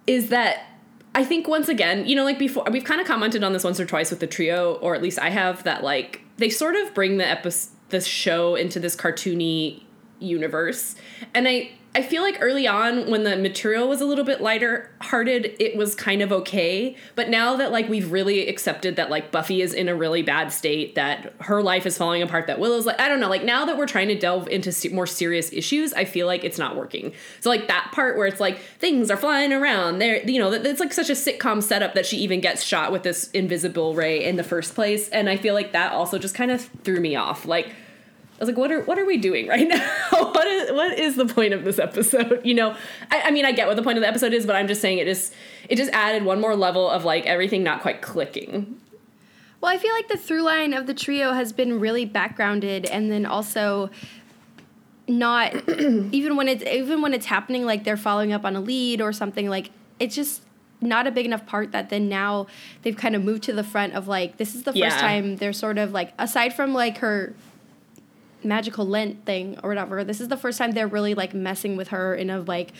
is 0.07 0.29
that 0.29 0.67
I 1.15 1.25
think 1.25 1.49
once 1.49 1.69
again, 1.69 2.07
you 2.07 2.15
know, 2.15 2.25
like 2.25 2.39
before, 2.39 2.65
we've 2.71 2.85
kind 2.85 3.01
of 3.01 3.07
commented 3.07 3.43
on 3.43 3.53
this 3.53 3.65
once 3.65 3.81
or 3.81 3.87
twice 3.87 4.11
with 4.11 4.21
the 4.21 4.27
trio, 4.27 4.75
or 4.75 4.95
at 4.95 5.03
least 5.03 5.19
I 5.19 5.31
have, 5.31 5.65
that 5.65 5.83
like 5.83 6.23
they 6.37 6.51
sort 6.51 6.77
of 6.77 6.95
bring 6.95 7.17
the 7.17 7.27
episode, 7.27 7.73
the 7.89 8.01
show 8.01 8.55
into 8.55 8.79
this 8.79 8.95
cartoony 8.95 9.83
universe, 10.21 10.95
and 11.35 11.49
I 11.49 11.73
I 11.99 12.03
feel 12.03 12.23
like 12.23 12.39
early 12.41 12.69
on 12.69 13.11
when 13.11 13.25
the 13.25 13.37
material 13.37 13.89
was 13.89 14.01
a 14.01 14.07
little 14.07 14.23
bit 14.23 14.41
lighter 14.41 14.89
hearted, 15.01 15.57
it 15.59 15.77
was 15.77 15.97
kind 15.97 16.23
of 16.23 16.31
okay. 16.31 16.95
But 17.17 17.29
now 17.29 17.57
that 17.57 17.73
like 17.73 17.89
we've 17.89 18.13
really 18.13 18.47
accepted 18.47 18.95
that 18.95 19.11
like 19.11 19.33
Buffy 19.33 19.63
is 19.63 19.75
in 19.75 19.89
a 19.89 19.97
really 19.97 20.23
bad 20.23 20.53
state, 20.53 20.95
that 20.95 21.35
her 21.41 21.61
life 21.61 21.87
is 21.87 21.99
falling 21.99 22.23
apart, 22.23 22.47
that 22.47 22.61
Willow's 22.61 22.87
like 22.87 23.01
I 23.01 23.09
don't 23.09 23.19
know, 23.19 23.29
like 23.29 23.43
now 23.43 23.65
that 23.65 23.77
we're 23.77 23.89
trying 23.89 24.07
to 24.07 24.15
delve 24.17 24.47
into 24.47 24.71
se- 24.71 24.91
more 24.91 25.09
serious 25.09 25.53
issues, 25.53 25.93
I 25.93 26.05
feel 26.05 26.29
like 26.29 26.45
it's 26.45 26.57
not 26.57 26.77
working. 26.77 27.15
So 27.41 27.51
like 27.51 27.67
that 27.67 27.91
part 27.93 28.17
where 28.17 28.29
it's 28.29 28.39
like 28.39 28.61
things 28.61 29.11
are 29.11 29.17
flying 29.17 29.53
around, 29.53 29.99
there, 29.99 30.23
you 30.25 30.39
know, 30.39 30.53
that 30.53 30.65
it's 30.65 30.79
like 30.79 30.93
such 30.93 31.11
a 31.11 31.15
sitcom 31.15 31.61
setup 31.61 31.95
that 31.95 32.07
she 32.07 32.19
even 32.19 32.41
gets 32.41 32.63
shot 32.63 32.93
with 32.93 33.03
this 33.03 33.29
invisible 33.33 33.97
ray 33.97 34.25
in 34.25 34.37
the 34.37 34.45
first 34.45 34.77
place, 34.77 35.09
and 35.09 35.29
I 35.29 35.37
feel 35.37 35.55
like 35.55 35.73
that 35.73 35.91
also 35.91 36.17
just 36.17 36.37
kind 36.37 36.53
of 36.53 36.61
threw 36.85 37.01
me 37.01 37.17
off, 37.17 37.45
like. 37.45 37.75
I 38.39 38.43
was 38.45 38.49
like, 38.49 38.57
what 38.57 38.71
are 38.71 38.83
what 38.83 38.99
are 38.99 39.05
we 39.05 39.17
doing 39.17 39.49
right 39.49 39.67
now? 39.67 39.85
what 40.11 40.47
is 40.47 40.71
what 40.73 40.99
is 40.99 41.17
the 41.17 41.27
point 41.27 41.53
of 41.55 41.65
this 41.65 41.79
episode? 41.79 42.41
You 42.45 42.55
know, 42.55 42.77
I, 43.11 43.23
I 43.27 43.31
mean, 43.33 43.45
I 43.45 43.53
get 43.53 43.67
what 43.67 43.77
the 43.77 43.83
point 43.83 43.99
of 43.99 44.03
the 44.03 44.09
episode 44.09 44.33
is, 44.33 44.47
but 44.47 44.55
I'm 44.57 44.69
just 44.69 44.81
saying 44.81 44.99
it 44.99 45.07
just 45.07 45.35
it 45.69 45.77
just 45.77 45.91
added 45.93 46.25
one 46.25 46.41
more 46.41 46.55
level 46.55 46.89
of 46.89 47.05
like 47.05 47.27
everything 47.27 47.63
not 47.65 47.83
quite 47.83 48.01
clicking. 48.01 48.81
Well, 49.61 49.73
I 49.73 49.77
feel 49.79 49.93
like 49.93 50.07
the 50.07 50.17
through 50.17 50.43
line 50.43 50.73
of 50.73 50.87
the 50.87 50.95
trio 50.95 51.33
has 51.33 51.53
been 51.53 51.81
really 51.81 52.05
backgrounded, 52.05 52.87
and 52.87 53.11
then 53.11 53.27
also 53.27 53.91
not 55.09 55.53
even 56.13 56.37
when 56.37 56.47
it's 56.49 56.63
even 56.65 57.03
when 57.03 57.13
it's 57.15 57.27
happening, 57.27 57.65
like 57.67 57.83
they're 57.85 57.97
following 57.97 58.33
up 58.33 58.45
on 58.45 58.55
a 58.55 58.61
lead 58.61 59.01
or 59.01 59.13
something. 59.13 59.49
Like 59.49 59.71
it's 59.99 60.15
just 60.15 60.43
not 60.81 61.09
a 61.09 61.11
big 61.11 61.27
enough 61.27 61.45
part 61.45 61.73
that 61.73 61.91
then 61.91 62.09
now 62.09 62.47
they've 62.83 62.97
kind 62.97 63.17
of 63.17 63.25
moved 63.25 63.43
to 63.43 63.53
the 63.53 63.65
front 63.65 63.95
of 63.95 64.07
like 64.07 64.37
this 64.37 64.55
is 64.55 64.63
the 64.63 64.71
first 64.71 64.77
Yeah. 64.79 65.01
time 65.01 65.37
they're 65.39 65.53
sort 65.53 65.77
of 65.77 65.91
like 65.91 66.13
aside 66.21 66.55
from 66.55 66.73
like 66.73 66.99
her 66.99 67.35
magical 68.45 68.87
lent 68.87 69.25
thing 69.27 69.59
or 69.63 69.69
whatever 69.71 70.05
this 70.05 70.21
is 70.21 70.29
the 70.29 70.37
first 70.37 70.59
time 70.59 70.71
they're 70.73 70.87
really 70.87 71.15
like 71.15 71.35
messing 71.35 71.77
with 71.77 71.89
her 71.89 72.15
in 72.15 72.31
a 72.31 72.41
like 72.41 72.73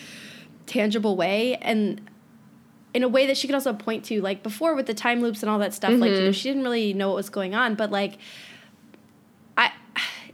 tangible 0.65 1.15
way 1.15 1.55
and 1.61 2.01
in 2.93 3.03
a 3.03 3.07
way 3.07 3.27
that 3.27 3.37
she 3.37 3.47
could 3.47 3.53
also 3.53 3.73
point 3.73 4.03
to 4.05 4.21
like 4.21 4.41
before 4.41 4.73
with 4.73 4.85
the 4.87 4.93
time 4.93 5.21
loops 5.21 5.43
and 5.43 5.49
all 5.49 5.59
that 5.59 5.73
stuff 5.73 5.91
like 5.91 6.11
you 6.11 6.15
Mm-hmm. 6.17 6.25
know 6.25 6.31
she 6.31 6.49
didn't 6.49 6.63
really 6.63 6.93
know 6.93 7.09
what 7.09 7.15
was 7.17 7.29
going 7.29 7.53
on 7.55 7.75
but 7.75 7.91
like 7.91 8.17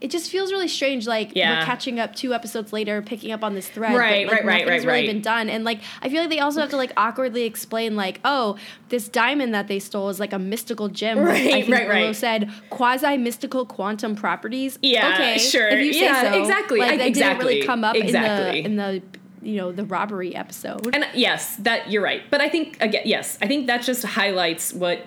it 0.06 0.12
just 0.12 0.30
feels 0.30 0.52
really 0.52 0.68
strange 0.68 1.08
like 1.08 1.32
Yeah. 1.34 1.60
we're 1.60 1.66
catching 1.66 2.00
up 2.00 2.16
two 2.16 2.32
episodes 2.34 2.72
later 2.72 3.02
picking 3.02 3.32
up 3.32 3.44
on 3.44 3.56
this 3.56 3.68
thread 3.68 3.96
Right, 3.96 4.28
but, 4.28 4.34
like, 4.36 4.44
right, 4.46 4.48
right, 4.48 4.68
right, 4.68 4.86
really 4.86 5.00
right. 5.00 5.08
been 5.08 5.22
done 5.22 5.50
and 5.50 5.64
like 5.64 5.80
i 6.04 6.10
feel 6.10 6.22
like 6.22 6.30
they 6.30 6.40
also 6.40 6.60
have 6.62 6.70
to 6.70 6.78
like 6.78 6.92
awkwardly 6.96 7.44
explain 7.44 7.96
like 7.96 8.20
oh 8.24 8.56
this 8.90 9.10
diamond 9.10 9.54
that 9.56 9.68
they 9.68 9.80
stole 9.80 10.10
is 10.10 10.20
like 10.20 10.32
a 10.32 10.38
mystical 10.40 10.90
gem 10.90 11.18
Right, 11.20 11.48
i 11.48 11.62
think 11.64 11.70
right, 11.70 11.88
Willow 11.88 12.06
right. 12.08 12.16
said 12.16 12.52
quasi 12.70 13.18
mystical 13.18 13.66
quantum 13.66 14.16
properties 14.16 14.78
Yeah, 14.84 15.14
okay 15.16 15.38
sure. 15.40 15.68
if 15.70 15.84
you 15.84 15.94
say 15.94 16.02
Yeah, 16.06 16.32
so 16.34 16.40
exactly, 16.40 16.80
like 16.80 17.00
that 17.00 17.14
didn't 17.14 17.38
really 17.40 17.64
come 17.64 17.84
up 17.84 17.96
exactly. 17.96 18.64
in 18.64 18.76
the 18.76 18.86
in 18.86 19.02
the 19.02 19.18
you 19.50 19.58
know 19.58 19.72
the 19.72 19.86
robbery 19.86 20.36
episode 20.36 20.94
And 20.96 21.06
yes, 21.14 21.56
that 21.58 21.92
you're 21.92 22.02
right. 22.04 22.22
But 22.32 22.42
I 22.42 22.50
think 22.50 22.78
again, 22.82 23.04
yes, 23.06 23.38
I 23.42 23.48
think 23.48 23.68
that 23.68 23.82
just 23.84 24.04
highlights 24.04 24.74
what 24.74 25.06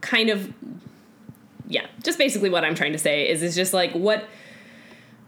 kind 0.00 0.30
of 0.30 0.52
yeah, 1.66 1.86
just 2.02 2.18
basically 2.18 2.50
what 2.50 2.64
I'm 2.64 2.74
trying 2.74 2.92
to 2.92 2.98
say 2.98 3.28
is 3.28 3.42
is 3.42 3.54
just 3.54 3.72
like 3.72 3.92
what 3.92 4.28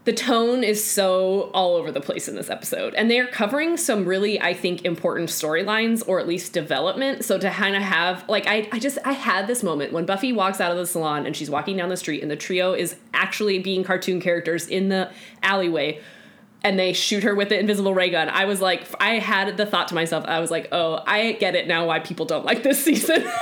the 0.05 0.13
tone 0.13 0.63
is 0.63 0.83
so 0.83 1.49
all 1.53 1.75
over 1.75 1.91
the 1.91 1.99
place 1.99 2.27
in 2.27 2.35
this 2.35 2.49
episode. 2.49 2.93
And 2.93 3.09
they're 3.09 3.27
covering 3.27 3.75
some 3.75 4.05
really 4.05 4.39
i 4.39 4.53
think 4.53 4.85
important 4.85 5.29
storylines 5.29 6.03
or 6.07 6.19
at 6.19 6.27
least 6.27 6.53
development. 6.53 7.25
So 7.25 7.37
to 7.39 7.49
kind 7.49 7.75
of 7.75 7.81
have 7.81 8.27
like 8.29 8.47
I, 8.47 8.69
I 8.71 8.79
just 8.79 8.97
i 9.03 9.11
had 9.11 9.47
this 9.47 9.63
moment 9.63 9.91
when 9.91 10.05
buffy 10.05 10.31
walks 10.31 10.61
out 10.61 10.71
of 10.71 10.77
the 10.77 10.85
salon 10.85 11.25
and 11.25 11.35
she's 11.35 11.49
walking 11.49 11.75
down 11.75 11.89
the 11.89 11.97
street 11.97 12.21
and 12.21 12.31
the 12.31 12.35
trio 12.35 12.73
is 12.73 12.95
actually 13.13 13.59
being 13.59 13.83
cartoon 13.83 14.21
characters 14.21 14.67
in 14.67 14.89
the 14.89 15.11
alleyway 15.41 15.99
and 16.63 16.79
they 16.79 16.93
shoot 16.93 17.23
her 17.23 17.35
with 17.35 17.49
the 17.49 17.59
invisible 17.59 17.93
ray 17.93 18.09
gun. 18.09 18.29
I 18.29 18.45
was 18.45 18.61
like 18.61 18.85
i 19.01 19.15
had 19.15 19.57
the 19.57 19.65
thought 19.65 19.87
to 19.87 19.95
myself 19.95 20.23
i 20.27 20.39
was 20.39 20.51
like 20.51 20.67
oh 20.71 21.01
i 21.07 21.31
get 21.33 21.55
it 21.55 21.67
now 21.67 21.87
why 21.87 21.99
people 21.99 22.27
don't 22.27 22.45
like 22.45 22.61
this 22.61 22.83
season. 22.85 23.27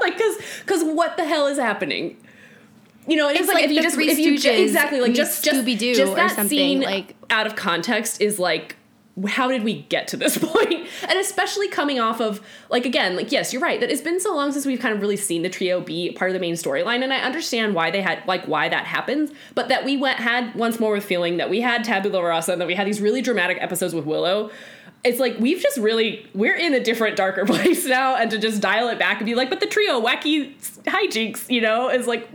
Like 0.00 0.16
because 0.16 0.36
because 0.60 0.84
what 0.84 1.16
the 1.16 1.24
hell 1.24 1.46
is 1.46 1.58
happening 1.58 2.16
you 3.06 3.16
know, 3.16 3.28
it's, 3.28 3.40
It's 3.40 3.48
like, 3.48 3.56
like 3.56 3.64
if 3.64 3.70
you 3.72 3.82
just 3.82 3.98
if 3.98 4.18
you 4.18 4.38
ju- 4.38 4.50
exactly 4.50 5.00
like 5.00 5.14
just 5.14 5.44
just 5.44 5.60
Scooby-Doo 5.60 6.10
or 6.10 6.14
that 6.16 6.30
something, 6.32 6.48
scene 6.48 6.80
like- 6.80 7.16
out 7.30 7.46
of 7.46 7.56
context 7.56 8.20
is 8.20 8.38
like 8.38 8.76
how 9.28 9.48
did 9.48 9.62
we 9.62 9.82
get 9.82 10.08
to 10.08 10.16
this 10.16 10.38
point? 10.38 10.52
point 10.52 10.86
and 11.08 11.18
especially 11.18 11.68
coming 11.68 12.00
off 12.00 12.20
of 12.20 12.40
like 12.70 12.86
again 12.86 13.14
like 13.14 13.30
yes 13.30 13.52
you're 13.52 13.60
right 13.60 13.80
that 13.80 13.90
it's 13.90 14.00
been 14.00 14.18
so 14.18 14.34
long 14.34 14.50
since 14.52 14.64
we've 14.64 14.80
kind 14.80 14.94
of 14.94 15.00
really 15.02 15.16
seen 15.16 15.42
the 15.42 15.50
trio 15.50 15.80
be 15.80 16.12
part 16.12 16.30
of 16.30 16.34
the 16.34 16.40
main 16.40 16.54
storyline 16.54 17.02
and 17.02 17.12
i 17.12 17.18
understand 17.18 17.74
why 17.74 17.90
they 17.90 18.00
had 18.00 18.22
like 18.26 18.42
why 18.46 18.68
that 18.70 18.86
happens 18.86 19.30
but 19.54 19.68
that 19.68 19.84
we 19.84 19.96
went 19.98 20.18
had 20.18 20.54
once 20.54 20.80
more 20.80 20.92
with 20.94 21.04
feeling 21.04 21.36
that 21.36 21.50
we 21.50 21.60
had 21.60 21.84
tabula 21.84 22.22
rasa 22.22 22.52
and 22.52 22.60
that 22.60 22.66
we 22.66 22.74
had 22.74 22.86
these 22.86 23.00
really 23.02 23.20
dramatic 23.20 23.58
episodes 23.60 23.94
with 23.94 24.06
willow. 24.06 24.50
It's 25.04 25.18
like 25.18 25.36
we've 25.38 25.60
just 25.60 25.78
really 25.78 26.26
we're 26.32 26.54
in 26.54 26.72
a 26.74 26.80
different 26.82 27.16
darker 27.16 27.44
place 27.52 27.84
now 27.84 28.16
and 28.16 28.30
to 28.30 28.38
just 28.38 28.62
dial 28.62 28.88
it 28.88 28.98
back 28.98 29.18
and 29.18 29.26
be 29.26 29.34
like 29.34 29.50
but 29.50 29.60
the 29.60 29.66
trio 29.66 30.00
wacky 30.00 30.54
hijinks 30.84 31.50
you 31.50 31.60
know? 31.60 31.90
Is 31.90 32.06
like 32.06 32.28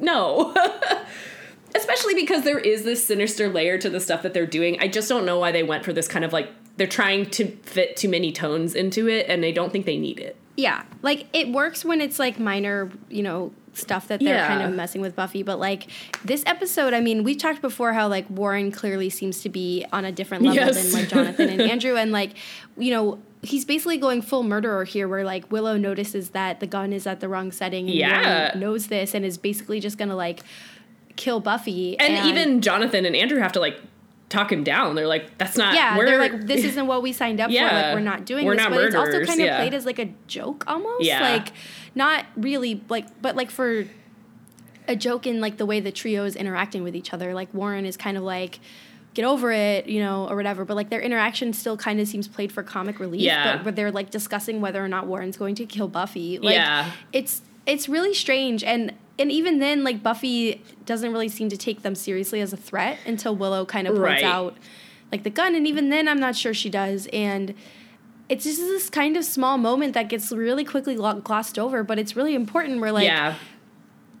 no 0.00 0.54
especially 1.74 2.14
because 2.14 2.44
there 2.44 2.58
is 2.58 2.84
this 2.84 3.04
sinister 3.04 3.48
layer 3.48 3.78
to 3.78 3.88
the 3.88 4.00
stuff 4.00 4.22
that 4.22 4.34
they're 4.34 4.46
doing 4.46 4.78
i 4.80 4.88
just 4.88 5.08
don't 5.08 5.24
know 5.24 5.38
why 5.38 5.50
they 5.52 5.62
went 5.62 5.84
for 5.84 5.92
this 5.92 6.06
kind 6.08 6.24
of 6.24 6.32
like 6.32 6.48
they're 6.76 6.86
trying 6.86 7.26
to 7.26 7.46
fit 7.62 7.96
too 7.96 8.08
many 8.08 8.32
tones 8.32 8.74
into 8.74 9.08
it 9.08 9.26
and 9.28 9.42
they 9.42 9.52
don't 9.52 9.72
think 9.72 9.84
they 9.86 9.98
need 9.98 10.18
it 10.18 10.36
Yeah, 10.56 10.84
like 11.02 11.26
it 11.32 11.48
works 11.50 11.82
when 11.84 12.00
it's 12.02 12.18
like 12.18 12.38
minor, 12.38 12.90
you 13.08 13.22
know, 13.22 13.52
stuff 13.74 14.08
that 14.08 14.20
they're 14.20 14.34
Yeah. 14.36 14.48
kind 14.48 14.62
of 14.62 14.74
messing 14.74 15.00
with 15.00 15.14
Buffy. 15.16 15.42
But 15.42 15.58
like 15.58 15.88
this 16.24 16.42
episode, 16.46 16.92
I 16.92 17.00
mean, 17.00 17.24
we 17.24 17.34
talked 17.34 17.62
before 17.62 17.94
how 17.94 18.06
like 18.08 18.28
Warren 18.28 18.70
clearly 18.70 19.08
seems 19.10 19.40
to 19.42 19.48
be 19.48 19.86
on 19.94 20.04
a 20.04 20.12
different 20.12 20.44
level 20.44 20.56
Yes. 20.66 20.76
than 20.82 20.92
like 20.92 21.08
Jonathan 21.08 21.48
and 21.48 21.60
Andrew, 21.72 21.96
and 21.96 22.12
like 22.12 22.32
you 22.76 22.90
know. 22.90 23.18
He's 23.42 23.64
basically 23.64 23.98
going 23.98 24.22
full 24.22 24.44
murderer 24.44 24.84
here, 24.84 25.08
where 25.08 25.24
like 25.24 25.50
Willow 25.50 25.76
notices 25.76 26.30
that 26.30 26.60
the 26.60 26.66
gun 26.66 26.92
is 26.92 27.06
at 27.06 27.20
the 27.20 27.28
wrong 27.28 27.50
setting, 27.52 27.86
and 27.86 27.94
Yeah. 27.94 28.52
Knows 28.56 28.86
this, 28.86 29.14
and 29.14 29.24
is 29.24 29.36
basically 29.36 29.80
just 29.80 29.98
gonna 29.98 30.16
like 30.16 30.40
kill 31.16 31.40
Buffy. 31.40 31.98
and, 31.98 32.26
even 32.26 32.62
jonathan 32.62 33.04
and 33.04 33.14
andrew 33.14 33.38
have 33.38 33.52
to 33.52 33.60
like 33.60 33.78
talk 34.30 34.50
him 34.50 34.64
down 34.64 34.94
they're 34.94 35.06
like 35.06 35.36
that's 35.36 35.58
not 35.58 35.74
yeah, 35.74 35.94
they're 35.94 36.18
like, 36.18 36.46
this 36.46 36.64
isn't 36.64 36.86
what 36.86 37.02
we 37.02 37.12
signed 37.12 37.38
up 37.38 37.48
for. 37.48 37.52
Yeah. 37.52 37.88
Like, 37.88 37.94
we're 37.94 38.00
not 38.00 38.24
doing 38.24 38.46
We're 38.46 38.54
this. 38.54 38.62
not 38.62 38.70
but 38.70 38.84
it's 38.84 38.94
also 38.94 39.24
kind 39.24 39.40
of 39.40 39.46
yeah. 39.46 39.58
played 39.58 39.74
as 39.74 39.84
like 39.84 39.98
a 39.98 40.14
joke 40.26 40.64
almost. 40.66 41.04
Yeah. 41.04 41.20
Like, 41.20 41.48
not 41.94 42.24
really 42.34 42.82
like, 42.88 43.20
but 43.20 43.36
like 43.36 43.50
for 43.50 43.86
a 44.88 44.96
joke 44.96 45.26
in 45.26 45.40
like 45.42 45.58
the 45.58 45.66
way 45.66 45.80
the 45.80 45.92
trio 45.92 46.24
is 46.24 46.34
interacting 46.34 46.82
with 46.82 46.96
each 46.96 47.12
other. 47.12 47.34
Like 47.34 47.52
Warren 47.52 47.84
is 47.84 47.98
kind 47.98 48.16
of 48.16 48.22
like, 48.22 48.58
get 49.14 49.24
over 49.24 49.52
it, 49.52 49.86
you 49.86 50.00
know, 50.00 50.28
or 50.28 50.36
whatever. 50.36 50.64
But 50.64 50.74
like 50.74 50.90
their 50.90 51.00
interaction 51.00 51.52
still 51.52 51.76
kind 51.76 52.00
of 52.00 52.08
seems 52.08 52.28
played 52.28 52.52
for 52.52 52.62
comic 52.62 52.98
relief. 52.98 53.22
Yeah. 53.22 53.56
But, 53.56 53.64
but 53.64 53.76
they're 53.76 53.92
like 53.92 54.10
discussing 54.10 54.60
whether 54.60 54.82
or 54.82 54.88
not 54.88 55.06
Warren's 55.06 55.36
going 55.36 55.54
to 55.56 55.66
kill 55.66 55.88
Buffy. 55.88 56.38
Like, 56.38 56.54
Yeah. 56.54 56.90
It's 57.12 57.42
it's 57.66 57.88
really 57.88 58.14
strange 58.14 58.64
and 58.64 58.92
and 59.18 59.30
even 59.30 59.58
then, 59.58 59.84
like 59.84 60.02
Buffy 60.02 60.62
doesn't 60.86 61.12
really 61.12 61.28
seem 61.28 61.48
to 61.50 61.56
take 61.56 61.82
them 61.82 61.94
seriously 61.94 62.40
as 62.40 62.52
a 62.52 62.56
threat 62.56 62.98
until 63.06 63.36
Willow 63.36 63.64
kind 63.66 63.86
of 63.86 63.94
points 63.94 64.22
Right. 64.22 64.24
out 64.24 64.56
like 65.12 65.22
the 65.22 65.30
gun, 65.30 65.54
and 65.54 65.66
even 65.66 65.90
then, 65.90 66.08
I'm 66.08 66.18
not 66.18 66.34
sure 66.34 66.54
she 66.54 66.70
does. 66.70 67.06
And 67.12 67.54
it's 68.30 68.44
just 68.44 68.58
this 68.58 68.88
kind 68.88 69.16
of 69.18 69.24
small 69.24 69.58
moment 69.58 69.92
that 69.92 70.08
gets 70.08 70.32
really 70.32 70.64
quickly 70.64 70.94
glossed 70.94 71.58
over, 71.58 71.84
but 71.84 71.98
it's 71.98 72.16
really 72.16 72.34
important. 72.34 72.80
Where 72.80 72.90
like 72.90 73.04
yeah. 73.04 73.36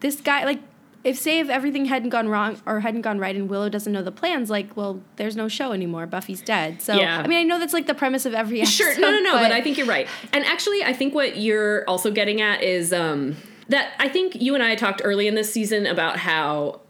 this 0.00 0.20
guy, 0.20 0.44
like 0.44 0.60
if 1.04 1.18
say 1.18 1.40
if 1.40 1.48
everything 1.48 1.86
hadn't 1.86 2.10
gone 2.10 2.28
wrong 2.28 2.60
or 2.64 2.80
hadn't 2.80 3.02
gone 3.02 3.18
right, 3.18 3.34
and 3.34 3.48
Willow 3.48 3.68
doesn't 3.68 3.92
know 3.92 4.02
the 4.02 4.12
plans, 4.12 4.50
like 4.50 4.76
well, 4.76 5.00
there's 5.16 5.36
no 5.36 5.48
show 5.48 5.72
anymore. 5.72 6.06
Buffy's 6.06 6.40
dead. 6.40 6.80
So 6.80 6.94
Yeah. 6.94 7.20
I 7.20 7.26
mean, 7.26 7.38
I 7.38 7.42
know 7.42 7.58
that's 7.58 7.72
like 7.72 7.86
the 7.86 7.94
premise 7.94 8.24
of 8.26 8.34
every 8.34 8.60
episode. 8.60 8.94
Sure, 8.94 9.00
no, 9.00 9.10
no, 9.10 9.20
no. 9.20 9.32
But, 9.32 9.52
I 9.52 9.60
think 9.60 9.78
you're 9.78 9.86
right. 9.86 10.06
And 10.32 10.44
actually, 10.44 10.84
I 10.84 10.92
think 10.92 11.14
what 11.14 11.36
you're 11.36 11.84
also 11.88 12.10
getting 12.10 12.40
at 12.40 12.62
is 12.62 12.92
um, 12.92 13.36
that 13.68 13.94
I 13.98 14.08
think 14.08 14.40
you 14.40 14.54
and 14.54 14.62
I 14.62 14.74
talked 14.74 15.02
early 15.04 15.26
in 15.26 15.34
this 15.34 15.52
season 15.52 15.86
about 15.86 16.18
how 16.18 16.80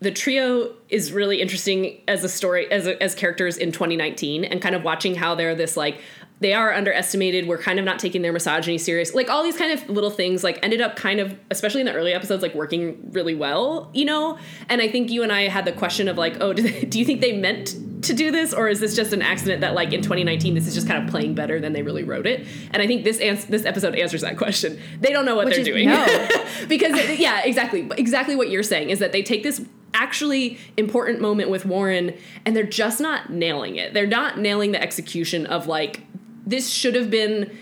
the 0.00 0.10
trio 0.10 0.74
is 0.88 1.12
really 1.12 1.40
interesting 1.40 2.00
as 2.06 2.22
a 2.22 2.28
story 2.28 2.70
as 2.70 2.86
a, 2.86 3.02
as 3.02 3.14
characters 3.14 3.56
in 3.56 3.72
2019 3.72 4.44
and 4.44 4.60
kind 4.60 4.74
of 4.74 4.84
watching 4.84 5.14
how 5.14 5.34
they're 5.34 5.54
this 5.54 5.76
like 5.76 6.00
they 6.40 6.52
are 6.52 6.72
underestimated. 6.72 7.48
We're 7.48 7.58
kind 7.58 7.78
of 7.78 7.84
not 7.84 7.98
taking 7.98 8.20
their 8.22 8.32
misogyny 8.32 8.76
serious. 8.76 9.14
Like 9.14 9.30
all 9.30 9.42
these 9.42 9.56
kind 9.56 9.72
of 9.72 9.88
little 9.88 10.10
things 10.10 10.44
like 10.44 10.58
ended 10.62 10.80
up 10.80 10.94
kind 10.96 11.18
of 11.18 11.38
especially 11.50 11.80
in 11.80 11.86
the 11.86 11.94
early 11.94 12.12
episodes 12.12 12.42
like 12.42 12.54
working 12.54 13.10
really 13.12 13.34
well 13.34 13.90
you 13.94 14.04
know? 14.04 14.38
And 14.68 14.82
i 14.82 14.88
think 14.88 15.10
you 15.10 15.22
and 15.22 15.32
i 15.32 15.48
had 15.48 15.64
the 15.64 15.72
question 15.72 16.08
of 16.08 16.18
like 16.18 16.36
oh 16.40 16.52
do, 16.56 16.62
they, 16.62 16.82
do 16.84 16.98
you 16.98 17.04
think 17.04 17.20
they 17.20 17.32
meant 17.32 17.74
to 18.02 18.12
do 18.12 18.30
this? 18.30 18.52
Or 18.52 18.68
is 18.68 18.78
this 18.80 18.94
just 18.94 19.12
an 19.12 19.22
accident 19.22 19.62
that 19.62 19.74
like 19.74 19.92
in 19.92 20.02
2019 20.02 20.54
this 20.54 20.66
is 20.66 20.74
just 20.74 20.86
kind 20.86 21.02
of 21.02 21.10
playing 21.10 21.34
better 21.34 21.58
than 21.58 21.72
they 21.72 21.82
really 21.82 22.04
wrote 22.04 22.26
it? 22.26 22.46
And 22.72 22.82
i 22.82 22.86
think 22.86 23.04
this 23.04 23.18
ans- 23.20 23.46
this 23.46 23.64
episode 23.64 23.94
answers 23.94 24.20
that 24.20 24.36
question. 24.36 24.78
They 25.00 25.12
don't 25.12 25.24
know 25.24 25.36
what 25.36 25.46
Which 25.46 25.54
they're 25.54 25.62
is 25.62 25.68
doing. 25.68 25.88
no. 25.88 26.28
because 26.68 27.18
yeah 27.18 27.42
exactly. 27.44 27.88
Exactly 27.96 28.36
what 28.36 28.50
you're 28.50 28.62
saying 28.62 28.90
is 28.90 28.98
that 28.98 29.12
they 29.12 29.22
take 29.22 29.42
this 29.42 29.64
actually 29.94 30.58
important 30.76 31.20
moment 31.20 31.48
with 31.48 31.64
warren 31.64 32.14
and 32.44 32.54
they're 32.54 32.62
just 32.62 33.00
not 33.00 33.30
nailing 33.30 33.76
it. 33.76 33.94
They're 33.94 34.06
not 34.06 34.38
nailing 34.38 34.72
the 34.72 34.82
execution 34.82 35.46
of 35.46 35.66
like 35.66 36.02
this 36.46 36.70
should 36.70 36.94
have 36.94 37.10
been 37.10 37.56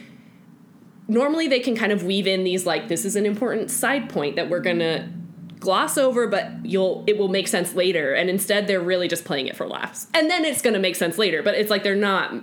normally 1.08 1.48
they 1.48 1.60
can 1.60 1.76
kind 1.76 1.92
of 1.92 2.02
weave 2.04 2.26
in 2.26 2.44
these 2.44 2.66
like 2.66 2.88
this 2.88 3.04
is 3.04 3.16
an 3.16 3.26
important 3.26 3.70
side 3.70 4.08
point 4.08 4.36
that 4.36 4.48
we're 4.48 4.60
gonna 4.60 5.12
gloss 5.60 5.96
over 5.96 6.26
but 6.26 6.50
you'll 6.64 7.02
it 7.06 7.16
will 7.16 7.28
make 7.28 7.48
sense 7.48 7.74
later 7.74 8.12
and 8.12 8.28
instead 8.28 8.66
they're 8.66 8.80
really 8.80 9.08
just 9.08 9.24
playing 9.24 9.46
it 9.46 9.56
for 9.56 9.66
laughs 9.66 10.06
and 10.14 10.30
then 10.30 10.44
it's 10.44 10.60
gonna 10.60 10.78
make 10.78 10.94
sense 10.96 11.16
later 11.18 11.42
but 11.42 11.54
it's 11.54 11.70
like 11.70 11.82
they're 11.82 11.94
not 11.94 12.34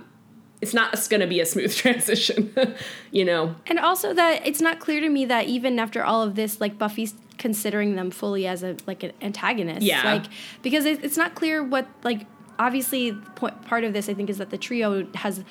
it's 0.60 0.74
not 0.74 0.96
gonna 1.08 1.26
be 1.26 1.40
a 1.40 1.46
smooth 1.46 1.74
transition 1.76 2.52
you 3.10 3.24
know 3.24 3.54
And 3.66 3.78
also 3.78 4.12
that 4.14 4.46
it's 4.46 4.60
not 4.60 4.80
clear 4.80 5.00
to 5.00 5.08
me 5.08 5.24
that 5.26 5.46
even 5.46 5.78
after 5.78 6.04
all 6.04 6.22
of 6.22 6.34
this, 6.34 6.60
like 6.60 6.78
Buffy's 6.78 7.14
considering 7.38 7.96
them 7.96 8.10
fully 8.10 8.46
as 8.46 8.62
a 8.62 8.76
like 8.86 9.02
an 9.02 9.12
antagonist. 9.20 9.82
Yeah. 9.82 10.04
Like 10.04 10.24
because 10.62 10.84
it, 10.84 11.04
it's 11.04 11.16
not 11.16 11.34
clear 11.34 11.62
what 11.62 11.88
like 12.04 12.26
obviously 12.58 13.12
part 13.34 13.82
of 13.82 13.92
this 13.92 14.08
I 14.08 14.14
think 14.14 14.30
is 14.30 14.38
that 14.38 14.50
the 14.50 14.58
trio 14.58 15.06
has 15.14 15.42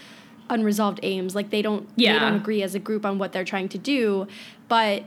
unresolved 0.51 0.99
aims. 1.01 1.33
Like 1.33 1.49
they 1.49 1.61
don't 1.63 1.87
they 1.97 2.19
don't 2.19 2.35
agree 2.35 2.61
as 2.61 2.75
a 2.75 2.79
group 2.79 3.05
on 3.05 3.17
what 3.17 3.31
they're 3.31 3.45
trying 3.45 3.69
to 3.69 3.77
do. 3.79 4.27
But 4.67 5.03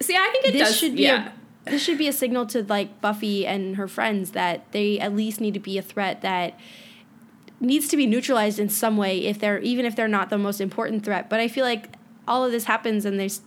see 0.00 0.14
i 0.14 0.28
think 0.30 0.46
it 0.46 0.52
this 0.52 0.68
does 0.68 0.76
should 0.76 0.94
be 0.94 1.02
yeah 1.02 1.32
a 1.66 1.70
this 1.70 1.82
should 1.82 1.98
be 1.98 2.08
a 2.08 2.12
signal 2.12 2.46
to 2.46 2.62
like 2.64 3.00
Buffy 3.00 3.46
and 3.46 3.76
her 3.76 3.88
friends 3.88 4.30
that 4.32 4.70
they 4.72 4.98
at 4.98 5.14
least 5.14 5.40
need 5.40 5.54
to 5.54 5.60
be 5.60 5.78
a 5.78 5.82
threat 5.82 6.22
that 6.22 6.58
needs 7.60 7.88
to 7.88 7.96
be 7.96 8.06
neutralized 8.06 8.58
in 8.58 8.68
some 8.68 8.96
way 8.96 9.26
if 9.26 9.38
they're 9.38 9.58
even 9.60 9.84
if 9.84 9.96
they're 9.96 10.08
not 10.08 10.30
the 10.30 10.38
most 10.38 10.60
important 10.60 11.04
threat. 11.04 11.28
But 11.28 11.40
I 11.40 11.48
feel 11.48 11.64
like 11.64 11.94
all 12.26 12.44
of 12.44 12.52
this 12.52 12.64
happens 12.64 13.04
and 13.04 13.18
there's 13.18 13.40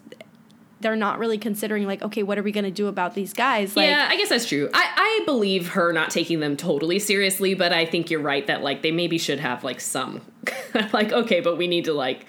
they're 0.82 0.96
not 0.96 1.20
really 1.20 1.38
considering 1.38 1.86
like 1.86 2.02
okay 2.02 2.24
what 2.24 2.38
are 2.38 2.44
we 2.44 2.52
going 2.52 2.63
to 2.63 2.72
do 2.72 2.88
about 2.88 3.13
these 3.13 3.34
guys 3.34 3.76
like 3.76 3.88
yeah, 3.88 4.08
I 4.10 4.17
guess 4.17 4.30
that's 4.30 4.48
true. 4.48 4.70
I, 4.74 5.20
I 5.22 5.26
believe 5.26 5.70
her 5.70 5.94
not 5.94 6.10
taking 6.10 6.39
them 6.39 6.58
totally 6.58 7.00
seriously, 7.00 7.54
but 7.54 7.72
I 7.72 7.86
think 7.86 8.10
you're 8.10 8.22
right 8.22 8.46
that 8.48 8.62
like 8.63 8.82
they 8.82 8.91
maybe 8.91 9.17
should 9.17 9.39
have 9.39 9.63
like 9.63 9.80
some 9.80 10.22
like 10.94 11.12
okay, 11.12 11.39
but 11.39 11.58
we 11.58 11.67
need 11.67 11.86
to 11.86 11.94
like 11.94 12.26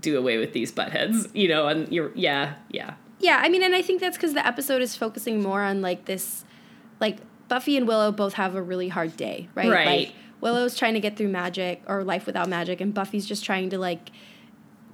do 0.00 0.18
away 0.18 0.38
with 0.38 0.52
these 0.52 0.70
butt 0.70 0.92
heads, 0.92 1.28
you 1.34 1.48
know, 1.48 1.66
and 1.66 1.92
you're 1.92 2.12
yeah, 2.14 2.54
yeah. 2.70 2.94
Yeah, 3.20 3.40
I 3.42 3.48
mean, 3.48 3.62
and 3.62 3.74
I 3.74 3.80
think 3.80 4.00
that's 4.00 4.16
because 4.16 4.34
the 4.34 4.46
episode 4.46 4.82
is 4.82 4.94
focusing 4.94 5.42
more 5.42 5.62
on 5.62 5.80
like 5.80 6.04
this, 6.04 6.44
like 7.00 7.18
Buffy 7.48 7.76
and 7.76 7.88
Willow 7.88 8.12
both 8.12 8.34
have 8.34 8.54
a 8.54 8.62
really 8.62 8.88
hard 8.88 9.16
day, 9.16 9.48
right? 9.54 9.70
Right. 9.70 9.86
Like 9.86 10.12
Willow's 10.40 10.76
trying 10.76 10.94
to 10.94 11.00
get 11.00 11.16
through 11.16 11.28
magic 11.28 11.82
or 11.86 12.04
life 12.04 12.26
without 12.26 12.48
magic, 12.48 12.80
and 12.80 12.92
Buffy's 12.92 13.26
just 13.26 13.44
trying 13.44 13.70
to 13.70 13.78
like 13.78 14.10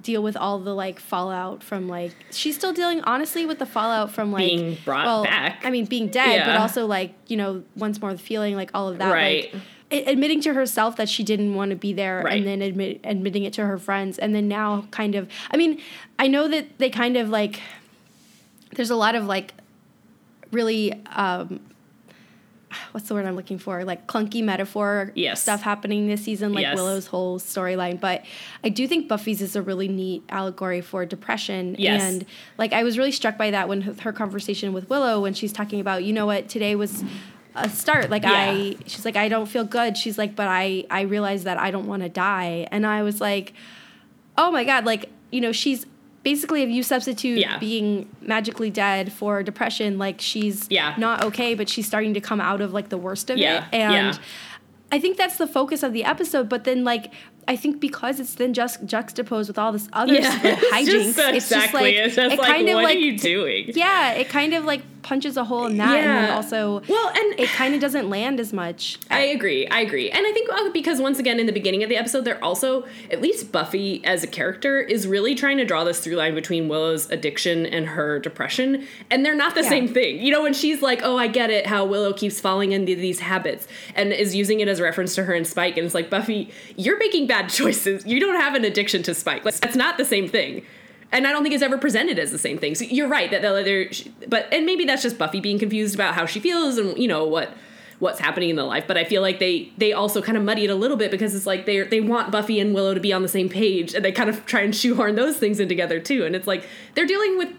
deal 0.01 0.23
with 0.23 0.35
all 0.35 0.59
the 0.59 0.73
like 0.73 0.99
fallout 0.99 1.63
from 1.63 1.87
like 1.87 2.11
she's 2.31 2.55
still 2.55 2.73
dealing 2.73 3.01
honestly 3.01 3.45
with 3.45 3.59
the 3.59 3.65
fallout 3.65 4.11
from 4.11 4.31
like 4.31 4.47
Being 4.47 4.77
brought 4.83 5.23
back. 5.23 5.61
I 5.63 5.69
mean, 5.69 5.85
being 5.85 6.07
dead, 6.07 6.45
but 6.45 6.57
also 6.57 6.85
like 6.85 7.13
you 7.27 7.37
know 7.37 7.63
once 7.75 8.01
more 8.01 8.11
the 8.13 8.19
feeling 8.19 8.55
like 8.55 8.71
all 8.73 8.87
of 8.89 8.97
that, 8.97 9.11
Right. 9.11 9.53
like 9.53 10.07
admitting 10.07 10.39
to 10.41 10.53
herself 10.53 10.95
that 10.95 11.09
she 11.09 11.21
didn't 11.21 11.53
want 11.53 11.69
to 11.71 11.75
be 11.75 11.91
there 11.93 12.21
Right. 12.23 12.37
and 12.37 12.47
then 12.47 12.61
admit, 12.61 13.01
admitting 13.03 13.43
it 13.43 13.53
to 13.53 13.65
her 13.65 13.77
friends 13.77 14.17
and 14.17 14.33
then 14.33 14.47
now 14.47 14.85
kind 14.91 15.15
of 15.15 15.27
i 15.51 15.57
mean 15.57 15.81
i 16.17 16.27
know 16.27 16.47
that 16.47 16.77
they 16.77 16.89
kind 16.89 17.17
of 17.17 17.27
like 17.29 17.59
there's 18.75 18.89
a 18.89 18.95
lot 18.95 19.15
of 19.15 19.25
like 19.25 19.53
really 20.51 20.93
um 21.07 21.59
what's 22.91 23.07
the 23.07 23.13
word 23.13 23.25
i'm 23.25 23.35
looking 23.35 23.57
for 23.57 23.83
like 23.83 24.07
clunky 24.07 24.43
metaphor 24.43 25.11
Yes. 25.15 25.41
stuff 25.41 25.61
happening 25.61 26.07
this 26.07 26.23
season 26.23 26.53
like 26.53 26.63
Yes. 26.63 26.75
willow's 26.75 27.07
whole 27.07 27.39
storyline 27.39 27.99
but 27.99 28.23
i 28.63 28.69
do 28.69 28.87
think 28.87 29.07
buffy's 29.07 29.41
is 29.41 29.55
a 29.55 29.61
really 29.61 29.87
neat 29.87 30.23
allegory 30.29 30.81
for 30.81 31.05
depression 31.05 31.75
Yes. 31.77 32.01
and 32.01 32.25
like 32.57 32.73
i 32.73 32.83
was 32.83 32.97
really 32.97 33.11
struck 33.11 33.37
by 33.37 33.51
that 33.51 33.67
when 33.69 33.81
her, 33.81 34.11
conversation 34.13 34.73
with 34.73 34.89
willow 34.89 35.21
when 35.21 35.33
she's 35.33 35.53
talking 35.53 35.79
about 35.79 36.03
you 36.03 36.13
know 36.13 36.25
what 36.25 36.49
today 36.49 36.75
was 36.75 37.03
a 37.55 37.67
start 37.69 38.09
like 38.09 38.23
Yeah. 38.23 38.31
i 38.31 38.75
she's 38.85 39.03
like 39.05 39.15
i 39.17 39.27
don't 39.27 39.47
feel 39.47 39.63
good 39.65 39.97
she's 39.97 40.17
like 40.17 40.35
but 40.35 40.47
i 40.47 40.85
i 40.89 41.01
realize 41.01 41.43
that 41.43 41.57
i 41.59 41.69
don't 41.71 41.87
want 41.87 42.01
to 42.03 42.09
die 42.09 42.67
and 42.71 42.85
i 42.85 43.03
was 43.03 43.19
like 43.19 43.53
oh 44.37 44.51
my 44.51 44.63
god 44.63 44.85
like 44.85 45.09
you 45.31 45.41
know 45.41 45.51
she's 45.51 45.85
basically 46.23 46.61
if 46.63 46.69
you 46.69 46.83
substitute 46.83 47.39
Yeah. 47.39 47.57
being 47.57 48.07
magically 48.21 48.69
dead 48.69 49.11
for 49.11 49.41
depression 49.43 49.97
like 49.97 50.21
she's 50.21 50.67
Yeah. 50.69 50.93
not 50.97 51.23
okay 51.23 51.55
but 51.55 51.67
she's 51.69 51.87
starting 51.87 52.13
to 52.13 52.21
come 52.21 52.39
out 52.41 52.61
of 52.61 52.73
like 52.73 52.89
the 52.89 52.97
worst 52.97 53.29
of 53.29 53.37
Yeah, 53.37 53.65
it 53.67 53.73
and 53.73 54.19
i 54.91 54.99
think 54.99 55.17
that's 55.17 55.37
the 55.37 55.47
focus 55.47 55.81
of 55.83 55.93
the 55.93 56.03
episode 56.03 56.47
but 56.49 56.63
then 56.63 56.83
like 56.83 57.11
I 57.47 57.55
think 57.55 57.79
because 57.79 58.19
it's 58.19 58.35
then 58.35 58.53
just 58.53 58.85
juxtaposed 58.85 59.49
with 59.49 59.57
all 59.57 59.71
this 59.71 59.89
other 59.93 60.13
Yeah, 60.13 60.29
like, 60.43 60.59
it's 60.61 60.73
hijinks, 60.73 61.15
just 61.15 61.19
it's 61.19 61.49
just 61.49 61.73
like 61.73 61.95
it's 61.95 62.15
just 62.15 62.33
it 62.35 62.37
like, 62.39 62.47
kind 62.47 62.69
of 62.69 62.75
what 62.75 62.83
like 62.83 62.95
are 62.97 62.99
you 62.99 63.17
doing? 63.17 63.71
yeah, 63.73 64.11
it 64.11 64.29
kind 64.29 64.53
of 64.53 64.63
like 64.63 64.83
punches 65.03 65.37
a 65.37 65.43
hole 65.43 65.65
in 65.67 65.77
that, 65.77 65.97
and 65.97 66.09
then 66.09 66.29
also 66.31 66.81
Well, 66.87 67.09
and 67.09 67.39
it 67.39 67.49
kind 67.49 67.73
of 67.73 67.81
doesn't 67.81 68.09
land 68.09 68.39
as 68.39 68.53
much. 68.53 68.99
I 69.09 69.21
agree. 69.21 69.67
I 69.67 69.81
agree. 69.81 70.09
And 70.09 70.25
I 70.25 70.31
think 70.31 70.49
uh, 70.51 70.69
because 70.71 70.99
once 71.01 71.19
again 71.19 71.39
in 71.39 71.45
the 71.45 71.51
beginning 71.53 71.83
of 71.83 71.89
the 71.89 71.97
episode 71.97 72.25
they're 72.25 72.43
also 72.43 72.85
at 73.09 73.21
least 73.21 73.51
Buffy 73.51 74.03
as 74.05 74.23
a 74.23 74.27
character 74.27 74.79
is 74.79 75.07
really 75.07 75.35
trying 75.35 75.57
to 75.57 75.65
draw 75.65 75.83
this 75.83 75.99
through 75.99 76.15
line 76.15 76.35
between 76.35 76.67
Willow's 76.67 77.09
addiction 77.11 77.65
and 77.65 77.87
her 77.87 78.19
depression 78.19 78.87
and 79.09 79.25
they're 79.25 79.35
not 79.35 79.55
the 79.55 79.61
Yeah. 79.63 79.69
same 79.69 79.87
thing. 79.87 80.21
You 80.21 80.31
know 80.31 80.41
when 80.43 80.53
she's 80.53 80.81
like, 80.81 81.01
"Oh, 81.03 81.17
I 81.17 81.27
get 81.27 81.49
it 81.49 81.67
how 81.67 81.85
Willow 81.85 82.13
keeps 82.13 82.39
falling 82.39 82.71
into 82.71 82.95
these 82.95 83.19
habits" 83.21 83.67
and 83.95 84.11
is 84.13 84.35
using 84.35 84.59
it 84.59 84.67
as 84.67 84.79
a 84.79 84.83
reference 84.83 85.15
to 85.15 85.23
her 85.23 85.33
and 85.33 85.45
Spike 85.47 85.77
and 85.77 85.85
it's 85.85 85.95
like, 85.95 86.09
"Buffy, 86.09 86.49
you're 86.77 86.97
making 86.97 87.27
bad 87.27 87.49
choices. 87.59 88.05
You 88.05 88.19
don't 88.19 88.39
have 88.39 88.55
an 88.55 88.65
addiction 88.65 89.03
to 89.03 89.13
Spike. 89.13 89.45
Like, 89.45 89.55
that's 89.59 89.75
not 89.75 89.97
the 89.97 90.05
same 90.05 90.27
thing." 90.27 90.63
And 91.11 91.27
I 91.27 91.31
don't 91.31 91.43
think 91.43 91.53
it's 91.53 91.63
ever 91.63 91.77
presented 91.77 92.17
as 92.19 92.31
the 92.31 92.37
same 92.39 92.57
thing. 92.57 92.73
So 92.75 92.85
you're 92.85 93.07
right 93.07 93.29
that 93.31 93.41
the 93.41 93.49
other, 93.49 93.89
but 94.27 94.47
and 94.53 94.65
maybe 94.65 94.85
that's 94.85 95.01
just 95.03 95.17
Buffy 95.17 95.39
being 95.41 95.59
confused 95.59 95.93
about 95.95 96.13
how 96.15 96.25
she 96.25 96.39
feels 96.39 96.77
and 96.77 96.97
you 96.97 97.07
know 97.07 97.25
what 97.25 97.51
what's 97.99 98.19
happening 98.19 98.49
in 98.49 98.55
the 98.55 98.63
life. 98.63 98.85
But 98.87 98.97
I 98.97 99.03
feel 99.03 99.21
like 99.21 99.39
they 99.39 99.71
they 99.77 99.93
also 99.93 100.21
kind 100.21 100.37
of 100.37 100.43
muddy 100.43 100.63
it 100.63 100.69
a 100.69 100.75
little 100.75 100.97
bit 100.97 101.11
because 101.11 101.35
it's 101.35 101.45
like 101.45 101.65
they 101.65 101.81
they 101.81 102.01
want 102.01 102.31
Buffy 102.31 102.59
and 102.59 102.73
Willow 102.73 102.93
to 102.93 102.99
be 102.99 103.11
on 103.13 103.21
the 103.21 103.27
same 103.27 103.49
page, 103.49 103.93
and 103.93 104.03
they 104.05 104.11
kind 104.11 104.29
of 104.29 104.45
try 104.45 104.61
and 104.61 104.75
shoehorn 104.75 105.15
those 105.15 105.37
things 105.37 105.59
in 105.59 105.67
together 105.67 105.99
too. 105.99 106.25
And 106.25 106.35
it's 106.35 106.47
like 106.47 106.65
they're 106.95 107.05
dealing 107.05 107.37
with. 107.37 107.49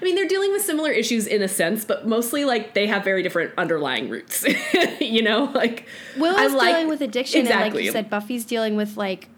I 0.00 0.04
mean, 0.04 0.14
they're 0.14 0.26
dealing 0.26 0.50
with 0.50 0.62
similar 0.62 0.90
issues 0.90 1.26
in 1.26 1.42
a 1.42 1.48
sense, 1.48 1.84
but 1.84 2.08
mostly 2.08 2.46
like 2.46 2.72
they 2.72 2.86
have 2.86 3.04
very 3.04 3.22
different 3.22 3.52
underlying 3.58 4.08
roots. 4.08 4.44
you 5.00 5.22
know, 5.22 5.44
like 5.54 5.86
Willow's 6.16 6.54
like- 6.54 6.72
dealing 6.74 6.88
with 6.88 7.02
addiction, 7.02 7.40
and 7.40 7.48
like 7.50 7.56
Exactly. 7.58 7.84
you 7.84 7.92
said, 7.92 8.08
Buffy's 8.08 8.46
dealing 8.46 8.76
with 8.76 8.96
like 8.96 9.28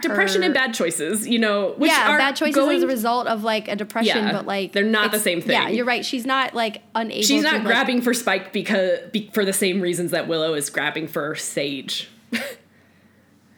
depression 0.00 0.42
her- 0.42 0.46
and 0.46 0.54
bad 0.54 0.74
choices. 0.74 1.28
You 1.28 1.38
know, 1.38 1.74
which 1.76 1.90
yeah, 1.90 2.10
are 2.12 2.18
bad 2.18 2.36
choices 2.36 2.54
going, 2.54 2.76
as 2.78 2.82
a 2.82 2.86
result 2.86 3.26
of 3.26 3.44
like 3.44 3.68
a 3.68 3.76
depression, 3.76 4.24
Yeah, 4.26 4.32
but 4.32 4.46
like 4.46 4.72
they're 4.72 4.84
not 4.84 5.12
the 5.12 5.18
same 5.18 5.40
thing. 5.40 5.50
Yeah, 5.52 5.68
you're 5.68 5.84
right. 5.84 6.04
She's 6.04 6.24
not 6.26 6.54
like 6.54 6.82
unable. 6.94 7.20
To 7.20 7.26
She's 7.26 7.42
to, 7.42 7.50
not 7.50 7.54
like- 7.58 7.64
grabbing 7.66 8.00
for 8.02 8.14
Spike 8.14 8.52
because 8.52 9.00
be, 9.12 9.30
for 9.34 9.44
the 9.44 9.52
same 9.52 9.80
reasons 9.80 10.10
that 10.12 10.28
Willow 10.28 10.54
is 10.54 10.70
grabbing 10.70 11.08
for 11.08 11.34
Sage 11.34 12.08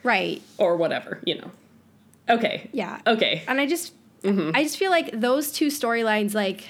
right. 0.03 0.42
or 0.59 0.77
whatever, 0.77 1.20
you 1.25 1.37
know. 1.37 1.51
Okay. 2.29 2.68
Yeah. 2.73 3.01
Okay. 3.07 3.42
And 3.47 3.61
I 3.61 3.66
just, 3.66 3.92
Mm-hmm. 4.23 4.53
I 4.55 4.62
just 4.62 4.79
feel 4.79 4.90
like 4.90 5.11
those 5.20 5.53
two 5.53 5.66
storylines, 5.66 6.33
like 6.33 6.64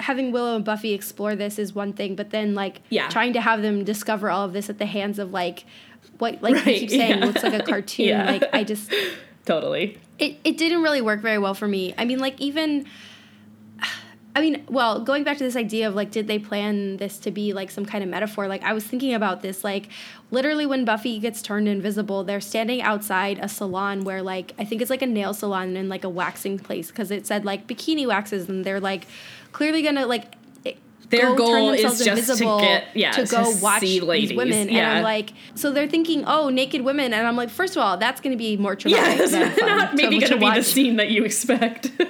having 0.00 0.32
Willow 0.32 0.56
and 0.56 0.64
Buffy 0.64 0.94
explore 0.94 1.36
this 1.36 1.58
is 1.58 1.74
one 1.74 1.92
thing, 1.92 2.16
but 2.16 2.30
then 2.30 2.54
like 2.54 2.80
Yeah. 2.88 3.10
trying 3.10 3.34
to 3.34 3.42
have 3.42 3.60
them 3.60 3.84
discover 3.84 4.30
all 4.30 4.46
of 4.46 4.54
this 4.54 4.70
at 4.70 4.78
the 4.78 4.86
hands 4.86 5.18
of 5.18 5.30
like 5.30 5.64
what, 6.18 6.42
like 6.42 6.54
you 6.54 6.62
keep 6.62 6.90
saying, 6.90 7.18
yeah. 7.18 7.24
looks 7.24 7.42
like 7.42 7.54
a 7.54 7.62
cartoon. 7.70 8.08
Yeah. 8.08 8.30
Like 8.30 8.44
I 8.52 8.64
just, 8.64 8.92
Totally. 9.44 9.98
it, 10.18 10.38
it 10.44 10.56
didn't 10.56 10.82
really 10.82 11.00
work 11.00 11.20
very 11.20 11.38
well 11.38 11.54
for 11.54 11.68
me. 11.68 11.94
I 11.96 12.04
mean, 12.04 12.18
like 12.18 12.40
even 12.40 12.86
I 14.38 14.40
mean, 14.40 14.62
well, 14.68 15.00
going 15.00 15.24
back 15.24 15.36
to 15.38 15.42
this 15.42 15.56
idea 15.56 15.88
of 15.88 15.96
like, 15.96 16.12
did 16.12 16.28
they 16.28 16.38
plan 16.38 16.98
this 16.98 17.18
to 17.20 17.32
be 17.32 17.52
like 17.52 17.72
some 17.72 17.84
kind 17.84 18.04
of 18.04 18.10
metaphor? 18.10 18.46
Like, 18.46 18.62
I 18.62 18.72
was 18.72 18.84
thinking 18.84 19.12
about 19.12 19.42
this, 19.42 19.64
like, 19.64 19.88
literally 20.30 20.64
when 20.64 20.84
Buffy 20.84 21.18
gets 21.18 21.42
turned 21.42 21.66
invisible, 21.66 22.22
they're 22.22 22.40
standing 22.40 22.80
outside 22.80 23.40
a 23.42 23.48
salon 23.48 24.04
where, 24.04 24.22
like, 24.22 24.52
I 24.56 24.64
think 24.64 24.80
it's 24.80 24.90
like 24.90 25.02
a 25.02 25.06
nail 25.06 25.34
salon 25.34 25.76
and 25.76 25.88
like 25.88 26.04
a 26.04 26.08
waxing 26.08 26.56
place 26.56 26.86
because 26.86 27.10
it 27.10 27.26
said 27.26 27.44
like 27.44 27.66
bikini 27.66 28.06
waxes, 28.06 28.48
and 28.48 28.64
they're 28.64 28.78
like 28.78 29.08
clearly 29.50 29.82
gonna 29.82 30.06
like 30.06 30.34
Their 31.10 31.34
go 31.34 31.36
goal 31.36 31.70
is 31.70 32.04
just 32.04 32.38
to 32.38 32.44
get- 32.60 32.88
yeah, 32.94 33.12
to 33.12 33.24
to 33.26 33.34
go 33.34 33.50
watch 33.62 33.80
see 33.80 34.00
ladies, 34.00 34.28
these 34.30 34.36
women. 34.36 34.68
yeah. 34.68 34.88
And 34.90 34.98
I'm 34.98 35.02
like, 35.04 35.32
so 35.54 35.72
they're 35.72 35.88
thinking, 35.88 36.24
oh, 36.26 36.50
naked 36.50 36.82
women, 36.82 37.14
and 37.14 37.26
I'm 37.26 37.34
like, 37.36 37.48
first 37.50 37.76
of 37.76 37.82
all, 37.82 37.96
that's 37.96 38.20
going 38.20 38.32
to 38.32 38.36
be 38.36 38.56
more 38.56 38.76
traumatic. 38.80 39.18
Yeah, 39.20 39.26
than 39.26 39.42
it's 39.50 39.58
fun 39.60 39.68
not 39.78 39.94
maybe 39.94 40.18
to 40.20 40.28
going 40.28 40.40
to 40.40 40.46
be 40.48 40.54
the 40.54 40.62
scene 40.62 40.96
that 40.96 41.10
you 41.10 41.24
expect. 41.24 41.90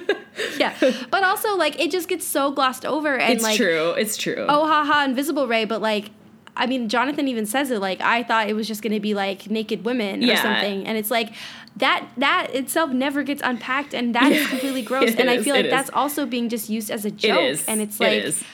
Yeah, 0.57 0.73
but 1.11 1.21
also 1.23 1.57
like 1.57 1.77
it 1.81 1.91
just 1.91 2.07
gets 2.07 2.25
so 2.25 2.51
glossed 2.51 2.85
over, 2.85 3.17
and 3.17 3.33
it's 3.33 3.43
like, 3.43 3.57
true. 3.57 3.91
It's 3.91 4.15
true. 4.15 4.45
oh, 4.47 4.65
haha, 4.67 5.03
invisible 5.03 5.47
ray, 5.47 5.65
but 5.65 5.81
like. 5.81 6.11
I 6.57 6.65
mean, 6.65 6.89
Jonathan 6.89 7.29
even 7.29 7.45
says 7.45 7.71
it. 7.71 7.79
Like, 7.79 8.01
I 8.01 8.21
thought 8.23 8.49
it 8.49 8.53
was 8.53 8.67
just 8.67 8.81
going 8.81 8.91
to 8.91 8.99
be 8.99 9.13
like 9.13 9.49
naked 9.49 9.85
women 9.85 10.21
or 10.23 10.27
Yeah. 10.27 10.41
something, 10.41 10.85
and 10.87 10.97
it's 10.97 11.09
like 11.11 11.33
that. 11.77 12.05
That 12.17 12.49
itself 12.53 12.91
never 12.91 13.23
gets 13.23 13.41
unpacked, 13.45 13.93
and 13.93 14.13
that 14.15 14.29
is 14.31 14.45
completely 14.49 14.81
gross. 14.81 15.15
and 15.15 15.29
I 15.29 15.41
feel 15.41 15.55
like 15.55 15.65
is. 15.65 15.71
that's 15.71 15.89
also 15.93 16.25
being 16.25 16.49
just 16.49 16.69
used 16.69 16.91
as 16.91 17.05
a 17.05 17.11
joke, 17.11 17.39
it 17.39 17.45
is. 17.51 17.65
and 17.65 17.79
it's 17.81 17.99
like 18.01 18.23
is. 18.23 18.41
It 18.41 18.47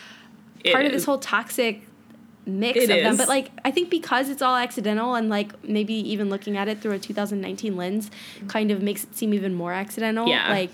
part 0.72 0.86
of 0.86 0.92
this 0.92 1.06
whole 1.06 1.20
toxic 1.20 1.82
mix 2.46 2.78
It 2.78 2.90
of 2.90 3.04
them. 3.04 3.18
But 3.18 3.28
like 3.28 3.52
I 3.64 3.72
think 3.72 3.90
because 3.90 4.30
it's 4.30 4.42
all 4.42 4.56
accidental 4.56 5.16
and 5.16 5.30
like 5.30 5.64
maybe 5.68 5.94
even 5.94 6.30
looking 6.30 6.58
at 6.58 6.68
it 6.68 6.82
through 6.82 6.94
a 6.94 7.00
2019 7.00 7.76
lens 7.76 8.12
kind 8.48 8.72
of 8.72 8.82
makes 8.82 9.04
it 9.04 9.16
seem 9.16 9.34
even 9.34 9.54
more 9.54 9.74
accidental. 9.74 10.28
Yeah. 10.28 10.50
Like 10.50 10.72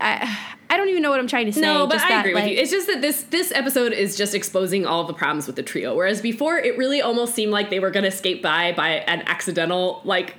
I 0.00 0.36
I 0.70 0.76
don't 0.76 0.88
even 0.88 1.02
know 1.02 1.10
what 1.10 1.18
I'm 1.18 1.26
trying 1.26 1.46
to 1.46 1.52
say. 1.52 1.60
No, 1.60 1.86
but 1.86 1.94
just 1.94 2.06
I 2.06 2.08
that, 2.10 2.20
agree 2.20 2.34
like, 2.34 2.44
with 2.44 2.52
you. 2.52 2.58
It's 2.58 2.70
just 2.70 2.86
that 2.86 3.00
this 3.00 3.22
this 3.24 3.52
episode 3.52 3.92
is 3.92 4.16
just 4.16 4.34
exposing 4.34 4.86
all 4.86 5.04
the 5.04 5.14
problems 5.14 5.46
with 5.46 5.56
the 5.56 5.62
trio. 5.62 5.94
Whereas 5.94 6.20
before, 6.20 6.58
it 6.58 6.76
really 6.76 7.00
almost 7.00 7.34
seemed 7.34 7.52
like 7.52 7.70
they 7.70 7.80
were 7.80 7.90
going 7.90 8.04
to 8.04 8.10
skate 8.10 8.42
by 8.42 8.72
by 8.72 8.90
an 8.90 9.22
accidental 9.22 10.00
like 10.04 10.36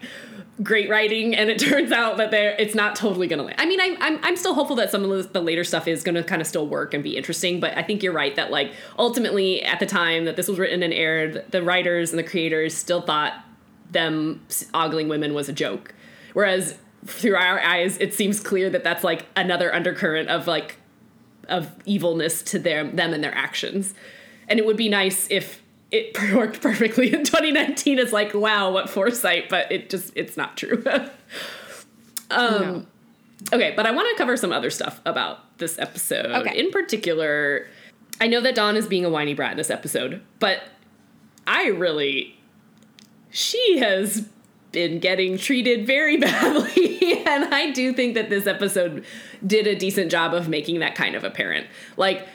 great 0.62 0.90
writing, 0.90 1.36
and 1.36 1.50
it 1.50 1.60
turns 1.70 1.92
out 1.92 2.18
that 2.18 2.32
they're 2.32 2.56
it's 2.58 2.76
not 2.76 2.96
totally 2.96 3.28
going 3.28 3.40
to 3.40 3.46
land. 3.46 3.60
I 3.60 3.66
mean, 3.66 3.80
I'm, 3.82 3.98
I'm 4.02 4.20
I'm 4.24 4.36
still 4.36 4.54
hopeful 4.54 4.76
that 4.78 4.92
some 4.92 5.10
of 5.10 5.34
the, 5.34 5.42
later 5.42 5.64
stuff 5.64 5.88
is 5.88 6.04
going 6.04 6.16
to 6.16 6.24
kind 6.24 6.42
of 6.42 6.48
still 6.48 6.68
work 6.68 6.94
and 6.94 7.04
be 7.04 7.18
interesting. 7.18 7.60
But 7.60 7.78
I 7.78 7.84
think 7.84 8.04
you're 8.04 8.14
right 8.14 8.36
that 8.36 8.52
like 8.52 8.74
ultimately 8.98 9.64
at 9.64 9.80
the 9.80 9.86
time 9.86 10.26
that 10.26 10.36
this 10.36 10.48
was 10.48 10.60
written 10.60 10.84
and 10.84 10.94
aired, 10.94 11.46
the 11.50 11.64
writers 11.64 12.12
and 12.12 12.20
the 12.20 12.24
creators 12.24 12.76
still 12.76 13.02
thought 13.02 13.34
them 13.92 14.46
ogling 14.74 15.10
women 15.10 15.34
was 15.34 15.50
a 15.50 15.54
joke, 15.54 15.94
whereas 16.34 16.78
through 17.06 17.36
our 17.36 17.60
eyes, 17.62 17.98
it 17.98 18.14
seems 18.14 18.40
clear 18.40 18.70
that 18.70 18.84
that's 18.84 19.04
like 19.04 19.26
another 19.36 19.74
undercurrent 19.74 20.30
of 20.30 20.48
like 20.48 20.78
of 21.48 21.72
evilness 21.86 22.44
to 22.44 22.60
them 22.60 22.96
them 22.96 23.14
and 23.14 23.24
their 23.24 23.36
actions. 23.36 23.94
And 24.48 24.60
it 24.60 24.66
would 24.66 24.78
be 24.78 24.90
nice 24.90 25.28
if 25.30 25.62
it 25.92 26.18
worked 26.34 26.62
perfectly 26.62 27.14
in 27.14 27.24
2019 27.24 28.00
It's 28.00 28.14
like, 28.14 28.34
wow, 28.34 28.72
what 28.72 28.90
foresight, 28.90 29.50
but 29.50 29.72
it 29.72 29.90
just 29.90 30.12
it's 30.16 30.38
not 30.38 30.58
true. 30.58 30.84
um 32.32 32.62
No. 32.62 32.86
Okay, 33.54 33.74
but 33.76 33.86
I 33.86 33.92
want 33.92 34.10
to 34.10 34.18
cover 34.18 34.36
some 34.36 34.52
other 34.52 34.70
stuff 34.70 35.00
about 35.06 35.58
this 35.60 35.80
episode. 35.80 36.26
Okay. 36.26 36.60
In 36.60 36.72
particular, 36.72 37.68
I 38.20 38.28
know 38.28 38.42
that 38.42 38.54
Dawn 38.54 38.76
is 38.76 38.86
being 38.86 39.06
a 39.06 39.10
whiny 39.10 39.34
brat 39.34 39.52
in 39.52 39.58
this 39.58 39.70
episode, 39.70 40.22
but 40.40 40.64
I 41.48 41.68
really 41.68 42.38
she 43.32 43.78
has 43.80 44.28
been 44.72 45.00
getting 45.00 45.38
treated 45.38 45.88
very 45.88 46.18
badly 46.18 47.24
and 47.26 47.54
I 47.54 47.72
do 47.72 47.94
think 47.94 48.14
that 48.16 48.30
this 48.30 48.46
episode 48.46 49.06
did 49.46 49.68
a 49.68 49.76
decent 49.76 50.12
job 50.12 50.34
of 50.34 50.48
making 50.48 50.80
that 50.80 50.96
kind 50.96 51.16
of 51.16 51.24
apparent. 51.24 51.68
Like 51.98 52.28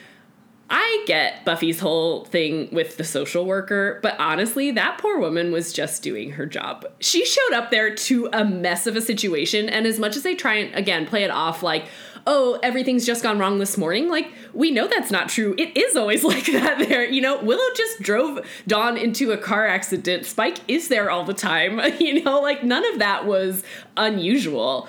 I 0.77 1.05
get 1.07 1.45
Buffy's 1.45 1.79
whole 1.79 2.25
thing 2.25 2.69
with 2.73 2.97
the 2.97 3.05
social 3.05 3.47
worker, 3.47 4.01
but 4.03 4.19
honestly, 4.19 4.73
that 4.73 4.99
poor 4.99 5.21
woman 5.21 5.53
was 5.53 5.73
just 5.73 6.03
doing 6.03 6.33
her 6.33 6.47
job. 6.47 6.85
She 6.99 7.25
showed 7.25 7.53
up 7.53 7.71
there 7.71 7.95
to 7.95 8.29
a 8.33 8.45
mess 8.45 8.89
of 8.89 8.97
a 8.97 9.01
situation, 9.01 9.69
and 9.69 9.87
as 9.87 10.01
much 10.01 10.17
as 10.17 10.25
they 10.25 10.35
try 10.35 10.55
and, 10.55 10.75
again, 10.75 11.07
play 11.07 11.23
it 11.23 11.31
off 11.31 11.63
like, 11.63 11.85
oh, 12.27 12.59
everything's 12.61 13.07
just 13.07 13.23
gone 13.23 13.39
wrong 13.39 13.61
this 13.61 13.79
morning, 13.79 14.09
like, 14.09 14.33
we 14.53 14.73
know 14.73 14.89
that's 14.89 15.13
not 15.13 15.29
true. 15.29 15.55
It 15.59 15.77
is 15.77 15.95
always 15.95 16.25
like 16.35 16.47
that 16.47 16.81
there. 16.89 17.09
You 17.09 17.21
know, 17.21 17.41
Willow 17.41 17.73
just 17.77 18.01
drove 18.01 18.45
Dawn 18.67 18.97
into 18.97 19.31
a 19.31 19.39
car 19.39 19.69
accident. 19.69 20.27
Spike 20.27 20.59
is 20.67 20.89
there 20.89 21.09
all 21.09 21.25
the 21.25 21.35
time. 21.35 21.81
You 22.01 22.25
know, 22.25 22.41
like, 22.41 22.65
none 22.65 22.85
of 22.93 22.99
that 22.99 23.27
was 23.27 23.63
unusual 23.97 24.89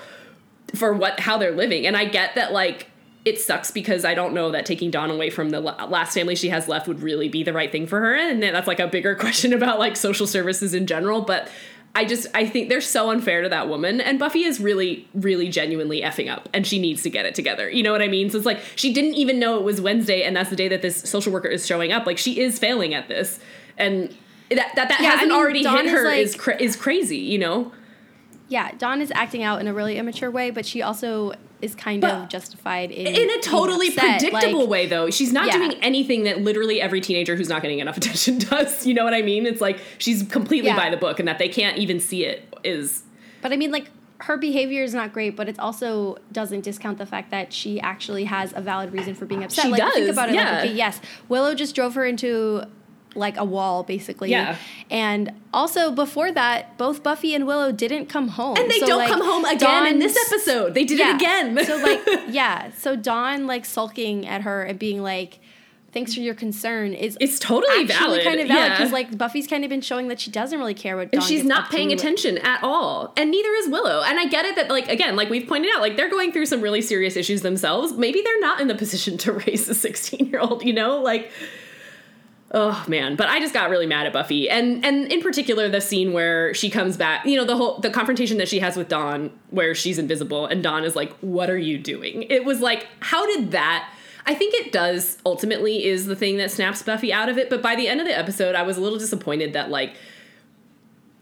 for 0.74 0.92
what 0.92 1.20
how 1.20 1.38
they're 1.38 1.54
living. 1.54 1.86
And 1.86 1.96
I 1.96 2.06
get 2.06 2.34
that 2.34 2.52
like 2.52 2.90
it 3.26 3.40
sucks 3.40 3.70
because 3.72 4.04
I 4.04 4.14
don't 4.14 4.32
know 4.32 4.52
that 4.52 4.64
taking 4.64 4.90
Dawn 4.90 5.10
away 5.10 5.28
from 5.30 5.50
the 5.50 5.60
last 5.60 6.14
family 6.14 6.36
she 6.36 6.48
has 6.48 6.68
left 6.68 6.86
would 6.88 7.02
really 7.02 7.28
be 7.28 7.42
the 7.42 7.52
right 7.52 7.70
thing 7.70 7.86
for 7.86 8.00
her. 8.00 8.14
And 8.14 8.42
that's 8.42 8.68
like 8.68 8.78
a 8.80 8.86
bigger 8.86 9.14
question 9.24 9.52
about 9.52 9.78
like 9.78 9.96
social 9.96 10.26
services 10.28 10.72
in 10.72 10.86
general. 10.86 11.20
But 11.22 11.48
I 11.94 12.04
just 12.04 12.26
I 12.34 12.46
think 12.46 12.68
they're 12.68 12.80
so 12.80 13.10
unfair 13.10 13.42
to 13.42 13.48
that 13.48 13.68
woman. 13.68 14.00
And 14.00 14.18
Buffy 14.18 14.44
is 14.44 14.60
really, 14.60 15.08
really 15.12 15.48
genuinely 15.48 16.02
effing 16.02 16.30
up 16.30 16.48
and 16.54 16.64
she 16.66 16.78
needs 16.78 17.02
to 17.02 17.10
get 17.10 17.26
it 17.26 17.34
together. 17.34 17.68
You 17.68 17.82
know 17.82 17.90
what 17.90 18.00
I 18.00 18.06
mean? 18.08 18.30
So 18.30 18.36
it's 18.36 18.46
like 18.46 18.60
she 18.76 18.92
didn't 18.92 19.14
even 19.14 19.40
know 19.40 19.56
it 19.56 19.64
was 19.64 19.80
Wednesday 19.80 20.22
and 20.22 20.36
that's 20.36 20.50
the 20.50 20.56
day 20.56 20.68
that 20.68 20.82
this 20.82 20.96
social 20.96 21.32
worker 21.32 21.48
is 21.48 21.66
showing 21.66 21.92
up. 21.92 22.06
Like 22.06 22.18
she 22.18 22.38
is 22.40 22.58
failing 22.60 22.94
at 22.94 23.08
this. 23.08 23.40
And 23.76 24.10
that 24.50 24.70
that, 24.76 24.88
that 24.88 25.00
Yeah, 25.00 25.10
hasn't 25.10 25.30
mean, 25.30 25.38
already 25.40 25.62
Dawn 25.64 25.78
hit 25.78 25.86
is, 25.86 25.92
her 25.92 26.04
like- 26.04 26.18
is 26.20 26.34
cra- 26.36 26.62
is 26.62 26.76
crazy, 26.76 27.18
you 27.18 27.38
know? 27.38 27.72
yeah, 28.48 28.70
Dawn 28.78 29.00
is 29.02 29.10
acting 29.16 29.42
out 29.42 29.60
in 29.60 29.66
a 29.66 29.74
really 29.74 29.98
immature 29.98 30.30
way, 30.30 30.50
but 30.50 30.64
she 30.64 30.80
also 30.80 31.32
is 31.62 31.74
kind 31.74 32.00
But 32.02 32.10
of 32.14 32.28
justified 32.28 32.90
in 32.90 33.06
in 33.06 33.30
a 33.30 33.40
totally 33.40 33.90
predictable 33.90 34.60
Like, 34.60 34.68
way 34.68 34.86
though 34.86 35.10
she's 35.10 35.32
not 35.32 35.46
Yeah. 35.46 35.52
doing 35.58 35.72
anything 35.82 36.24
that 36.24 36.40
literally 36.42 36.80
every 36.80 37.00
teenager 37.00 37.34
who's 37.36 37.48
not 37.48 37.62
getting 37.62 37.78
enough 37.78 37.96
attention 38.02 38.38
does 38.38 38.86
you 38.86 38.92
know 38.94 39.04
what 39.04 39.14
i 39.14 39.22
mean 39.22 39.46
it's 39.46 39.60
like 39.60 39.78
she's 39.98 40.22
completely 40.22 40.68
Yeah. 40.68 40.76
by 40.76 40.90
the 40.90 40.96
book 40.98 41.18
and 41.18 41.26
that 41.28 41.38
they 41.38 41.48
can't 41.48 41.78
even 41.78 41.98
see 42.00 42.24
it 42.24 42.42
is 42.64 43.04
But 43.42 43.52
I 43.52 43.56
mean, 43.56 43.70
like, 43.70 43.90
her 44.20 44.38
behavior 44.38 44.82
is 44.82 44.94
not 44.94 45.12
great, 45.12 45.36
but 45.36 45.46
it 45.48 45.58
also 45.58 46.16
doesn't 46.32 46.62
discount 46.62 46.96
the 46.98 47.04
fact 47.06 47.30
that 47.30 47.52
she 47.52 47.78
actually 47.80 48.24
has 48.24 48.52
a 48.56 48.62
valid 48.62 48.90
reason 48.92 49.14
for 49.14 49.26
being 49.26 49.44
upset. 49.44 49.66
She 49.66 49.70
like, 49.70 49.92
think 49.92 50.08
about 50.10 50.30
it. 50.30 50.34
yeah. 50.34 50.52
Like, 50.52 50.64
okay, 50.64 50.72
yes, 50.74 51.00
Willow 51.28 51.54
just 51.54 51.74
drove 51.74 51.94
her 51.96 52.04
into 52.06 52.62
like 53.16 53.36
a 53.36 53.44
wall, 53.44 53.82
basically. 53.82 54.30
Yeah. 54.30 54.56
And 54.90 55.32
also 55.52 55.90
before 55.90 56.30
that, 56.32 56.76
both 56.78 57.02
Buffy 57.02 57.34
and 57.34 57.46
Willow 57.46 57.72
didn't 57.72 58.06
come 58.06 58.28
home. 58.28 58.56
and 58.56 58.70
they 58.70 58.78
So, 58.80 58.86
don't 58.86 58.98
like, 58.98 59.08
come 59.10 59.22
home 59.24 59.44
again 59.44 59.86
in 59.86 59.98
this 59.98 60.16
episode 60.28 60.74
they 60.74 60.84
did 60.84 60.98
yeah. 60.98 61.10
it 61.10 61.16
again 61.16 61.64
so 61.64 61.76
like, 61.82 62.00
yeah. 62.28 62.70
So 62.78 62.94
Dawn 62.96 63.46
like 63.46 63.64
sulking 63.64 64.26
at 64.26 64.42
her 64.42 64.62
and 64.62 64.78
being 64.78 65.02
like. 65.02 65.40
Thanks 65.92 66.12
for 66.12 66.20
your 66.20 66.34
concern. 66.34 66.92
Is 66.92 67.16
It's 67.22 67.38
totally 67.38 67.86
valid, 67.86 68.22
kind 68.22 68.38
of 68.38 68.48
valid 68.48 68.64
yeah. 68.72 68.76
because 68.76 68.92
like 68.92 69.16
Buffy's 69.16 69.46
kind 69.46 69.64
of 69.64 69.70
been 69.70 69.80
showing 69.80 70.08
that 70.08 70.20
she 70.20 70.30
doesn't 70.30 70.58
really 70.58 70.74
care 70.74 70.94
what 70.94 71.08
and 71.10 71.22
she's 71.22 71.42
not 71.42 71.70
paying 71.70 71.90
attention 71.90 72.36
at 72.36 72.62
all 72.62 73.14
and 73.16 73.30
neither 73.30 73.48
is 73.54 73.68
willow 73.70 74.02
and 74.02 74.18
i 74.20 74.26
get 74.26 74.44
it 74.44 74.56
that 74.56 74.68
like 74.68 74.88
again 74.90 75.16
like 75.16 75.30
we've 75.30 75.48
pointed 75.48 75.70
out 75.74 75.80
like 75.80 75.96
they're 75.96 76.10
going 76.10 76.32
through 76.32 76.44
some 76.44 76.60
really 76.60 76.82
serious 76.82 77.16
issues 77.16 77.40
themselves 77.40 77.94
maybe 77.94 78.20
they're 78.20 78.40
not 78.40 78.60
in 78.60 78.68
the 78.68 78.74
position 78.74 79.16
to 79.16 79.32
raise 79.32 79.70
a 79.70 79.74
16 79.74 80.26
year 80.26 80.38
old 80.40 80.62
you 80.62 80.74
know 80.74 81.00
like 81.00 81.30
oh 82.52 82.84
man. 82.88 83.16
But 83.16 83.28
i 83.28 83.40
just 83.40 83.54
got 83.54 83.70
really 83.70 83.86
mad 83.86 84.06
at 84.06 84.12
buffy. 84.12 84.48
And 84.48 84.84
and 84.84 85.10
in 85.12 85.20
particular 85.20 85.68
the 85.68 85.80
scene 85.80 86.12
where 86.12 86.54
she 86.54 86.70
comes 86.70 86.96
back 86.96 87.26
you 87.26 87.36
know 87.36 87.44
the 87.44 87.56
whole 87.56 87.78
the 87.80 87.90
confrontation 87.90 88.38
that 88.38 88.48
she 88.48 88.58
has 88.60 88.76
with 88.76 88.88
dawn 88.88 89.30
where 89.50 89.74
she's 89.74 89.98
invisible 89.98 90.46
and 90.46 90.62
dawn 90.62 90.84
is 90.84 90.96
like 90.96 91.12
what 91.18 91.50
are 91.50 91.58
you 91.58 91.78
doing? 91.78 92.24
It 92.24 92.44
was 92.44 92.60
like 92.60 92.86
how 93.00 93.26
did 93.26 93.52
that 93.52 93.90
I 94.26 94.34
think 94.34 94.54
it 94.54 94.72
does 94.72 95.18
ultimately 95.24 95.84
is 95.84 96.06
the 96.06 96.16
thing 96.16 96.36
that 96.38 96.50
snaps 96.50 96.82
Buffy 96.82 97.12
out 97.12 97.28
of 97.28 97.38
it, 97.38 97.48
but 97.48 97.62
by 97.62 97.76
the 97.76 97.86
end 97.86 98.00
of 98.00 98.08
the 98.08 98.18
episode, 98.18 98.56
I 98.56 98.62
was 98.62 98.76
a 98.76 98.80
little 98.80 98.98
disappointed 98.98 99.52
that 99.52 99.70
like 99.70 99.94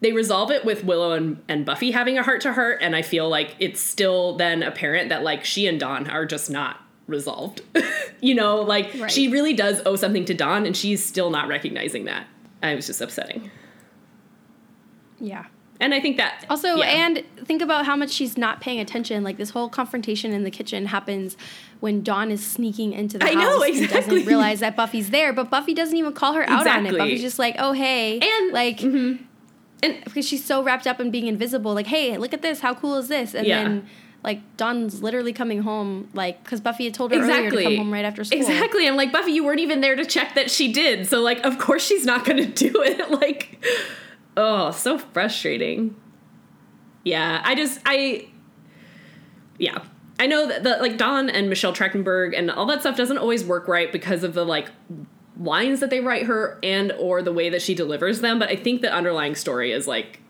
they 0.00 0.12
resolve 0.12 0.50
it 0.50 0.64
with 0.64 0.84
Willow 0.84 1.12
and, 1.12 1.42
and 1.48 1.64
Buffy 1.64 1.90
having 1.90 2.18
a 2.18 2.22
heart 2.22 2.40
to 2.42 2.52
heart, 2.52 2.78
and 2.82 2.96
I 2.96 3.02
feel 3.02 3.28
like 3.28 3.56
it's 3.58 3.80
still 3.80 4.36
then 4.36 4.62
apparent 4.62 5.10
that 5.10 5.22
like 5.22 5.44
she 5.44 5.66
and 5.66 5.78
Dawn 5.78 6.08
are 6.08 6.26
just 6.26 6.50
not 6.50 6.80
resolved. 7.06 7.62
you 8.20 8.34
know, 8.34 8.62
like 8.62 8.94
Right. 8.98 9.10
she 9.10 9.28
really 9.28 9.52
does 9.54 9.80
owe 9.86 9.96
something 9.96 10.24
to 10.26 10.34
Dawn, 10.34 10.66
and 10.66 10.76
she's 10.76 11.04
still 11.04 11.30
not 11.30 11.48
recognizing 11.48 12.04
that. 12.06 12.26
I 12.62 12.74
was 12.74 12.86
just 12.86 13.00
upsetting. 13.00 13.50
Yeah. 15.20 15.46
And 15.80 15.92
I 15.92 16.00
think 16.00 16.16
that 16.18 16.46
Also, 16.48 16.76
yeah. 16.76 16.84
and 17.06 17.22
think 17.44 17.60
about 17.60 17.84
how 17.84 17.96
much 17.96 18.10
she's 18.10 18.38
not 18.38 18.60
paying 18.60 18.78
attention. 18.78 19.24
Like 19.24 19.36
this 19.38 19.50
whole 19.50 19.68
confrontation 19.68 20.32
in 20.32 20.44
the 20.44 20.50
kitchen 20.50 20.86
happens 20.86 21.36
when 21.80 22.02
Dawn 22.02 22.30
is 22.30 22.46
sneaking 22.46 22.92
into 22.92 23.18
the 23.18 23.24
I 23.26 23.34
house 23.34 23.42
know, 23.42 23.62
and 23.62 23.74
exactly. 23.76 24.00
doesn't 24.18 24.26
realize 24.28 24.60
that 24.60 24.76
Buffy's 24.76 25.10
there. 25.10 25.32
But 25.32 25.50
Buffy 25.50 25.74
doesn't 25.74 25.96
even 25.96 26.12
call 26.12 26.34
her 26.34 26.48
out 26.48 26.66
on 26.66 26.86
it. 26.86 26.96
Buffy's 26.96 27.20
just 27.20 27.38
like, 27.40 27.56
"Oh 27.58 27.72
hey," 27.72 28.20
And- 28.20 28.52
like, 28.52 28.78
mm-hmm. 28.78 29.22
and 29.82 30.04
because 30.04 30.26
she's 30.26 30.44
so 30.44 30.62
wrapped 30.62 30.86
up 30.86 31.00
in 31.00 31.10
being 31.10 31.26
invisible. 31.26 31.74
Like, 31.74 31.88
"Hey, 31.88 32.16
look 32.18 32.32
at 32.32 32.40
this! 32.40 32.60
How 32.60 32.72
cool 32.74 32.94
is 32.96 33.08
this?" 33.08 33.34
And 33.34 33.46
Yeah. 33.46 33.64
then. 33.64 33.86
Like 34.24 34.56
Dawn's 34.56 35.02
literally 35.02 35.34
coming 35.34 35.60
home, 35.60 36.08
like 36.14 36.42
because 36.42 36.62
Buffy 36.62 36.84
had 36.84 36.94
told 36.94 37.12
her 37.12 37.18
earlier 37.18 37.50
to 37.50 37.62
come 37.62 37.76
home 37.76 37.92
right 37.92 38.06
after 38.06 38.24
school. 38.24 38.40
Exactly. 38.40 38.88
I'm 38.88 38.96
like 38.96 39.12
Buffy, 39.12 39.32
you 39.32 39.44
weren't 39.44 39.60
even 39.60 39.82
there 39.82 39.94
to 39.94 40.04
check 40.06 40.34
that 40.34 40.50
she 40.50 40.72
did, 40.72 41.06
so 41.06 41.20
like 41.20 41.44
of 41.44 41.58
course 41.58 41.86
she's 41.86 42.06
not 42.06 42.24
going 42.24 42.38
to 42.38 42.46
do 42.46 42.82
it. 42.82 42.94
Like, 43.14 43.64
oh, 44.36 44.70
so 44.70 44.98
frustrating. 44.98 45.94
Yeah, 47.04 47.42
I 47.44 47.54
just 47.54 47.80
I 47.84 48.28
yeah. 49.58 49.84
I 50.18 50.26
know 50.26 50.48
that 50.48 50.62
the 50.62 50.78
like 50.80 50.96
Dawn 50.96 51.28
and 51.28 51.48
Michelle 51.48 51.72
Trachtenberg 51.72 52.36
and 52.36 52.50
all 52.50 52.66
that 52.66 52.80
stuff 52.80 52.96
doesn't 52.96 53.18
always 53.18 53.44
work 53.44 53.68
right 53.68 53.92
because 53.92 54.24
of 54.24 54.32
the 54.32 54.44
like 54.44 54.70
lines 55.38 55.80
that 55.80 55.90
they 55.90 56.00
write 56.00 56.24
her 56.26 56.58
and 56.62 56.92
or 56.92 57.20
the 57.20 57.32
way 57.32 57.50
that 57.50 57.60
she 57.60 57.74
delivers 57.74 58.20
them. 58.20 58.38
But 58.38 58.48
I 58.48 58.56
think 58.56 58.80
the 58.80 58.92
underlying 58.92 59.34
story 59.34 59.72
is 59.72 59.86
like 59.86 60.20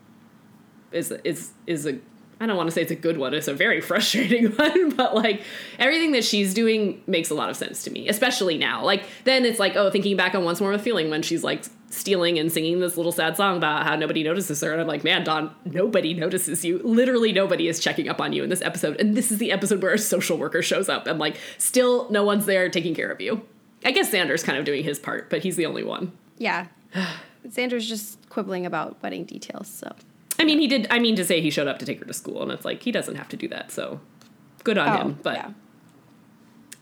is 0.91 1.13
is 1.25 1.53
is 1.67 1.87
a 1.87 1.99
I 2.45 2.47
don't 2.47 2.57
want 2.57 2.69
to 2.69 2.75
say 2.75 2.83
it's 2.83 2.93
a 2.93 2.97
good 2.97 3.17
one. 3.17 3.35
It's 3.35 3.49
a 3.49 3.55
very 3.55 3.81
frustrating 3.81 4.53
one, 4.53 4.91
but 4.91 5.15
like 5.15 5.43
everything 5.79 6.13
that 6.13 6.25
she's 6.25 6.55
doing 6.55 7.03
makes 7.07 7.31
a 7.31 7.35
lot 7.35 7.51
of 7.51 7.57
sense 7.57 7.83
to 7.85 7.91
me, 7.91 8.09
especially 8.09 8.59
now. 8.59 8.85
Like 8.85 9.05
then 9.25 9.45
it's 9.45 9.59
like, 9.59 9.77
oh, 9.77 9.91
thinking 9.91 10.17
back 10.17 10.35
on 10.35 10.45
once 10.45 10.61
more 10.61 10.71
with 10.71 10.83
feeling 10.83 11.11
when 11.11 11.23
she's 11.23 11.43
like 11.43 11.65
stealing 11.91 12.39
and 12.39 12.53
singing 12.53 12.81
this 12.81 12.97
little 12.97 13.13
sad 13.13 13.37
song 13.37 13.57
about 13.57 13.85
how 13.85 13.97
nobody 13.97 14.23
notices 14.23 14.61
her, 14.61 14.73
and 14.73 14.81
I'm 14.81 14.87
like, 14.87 15.05
man, 15.05 15.25
Dawn, 15.25 15.55
nobody 15.65 16.13
notices 16.13 16.65
you. 16.65 16.79
Literally 16.79 17.33
nobody 17.33 17.69
is 17.69 17.81
checking 17.81 18.09
up 18.09 18.21
on 18.21 18.33
you 18.33 18.43
in 18.43 18.51
this 18.51 18.63
episode, 18.63 19.01
and 19.01 19.17
this 19.17 19.31
is 19.33 19.39
the 19.39 19.53
episode 19.53 19.83
where 19.83 19.95
a 19.95 19.99
social 19.99 20.37
worker 20.37 20.61
shows 20.63 20.89
up, 20.89 21.07
and 21.07 21.19
like 21.19 21.37
still 21.59 22.11
no 22.11 22.25
one's 22.25 22.47
there 22.47 22.69
taking 22.69 22.95
care 22.95 23.11
of 23.11 23.21
you. 23.21 23.43
I 23.85 23.91
guess 23.91 24.11
Xander's 24.11 24.43
kind 24.43 24.59
of 24.59 24.65
doing 24.65 24.83
his 24.83 24.99
part, 24.99 25.31
but 25.31 25.43
he's 25.43 25.57
the 25.57 25.67
only 25.67 25.85
one. 25.85 26.13
Yeah. 26.39 26.67
Xander's 27.47 27.87
just 27.87 28.19
quibbling 28.31 28.67
about 28.67 29.03
wedding 29.03 29.25
details, 29.25 29.69
so. 29.69 29.95
I 30.39 30.45
mean, 30.45 30.59
he 30.59 30.67
did. 30.67 30.87
I 30.91 30.99
mean, 30.99 31.17
to 31.17 31.25
say 31.25 31.41
he 31.41 31.51
showed 31.51 31.69
up 31.69 31.79
to 31.79 31.87
take 31.87 31.99
her 32.01 32.05
to 32.07 32.13
school, 32.15 32.43
and 32.43 32.51
it's 32.53 32.65
like 32.65 32.83
he 32.83 32.91
doesn't 32.93 33.15
have 33.17 33.29
to 33.31 33.37
do 33.37 33.49
that. 33.49 33.71
So, 33.71 34.01
good 34.65 34.79
on 34.79 34.89
Oh, 34.89 35.03
him. 35.03 35.19
But 35.23 35.35
yeah. 35.37 35.51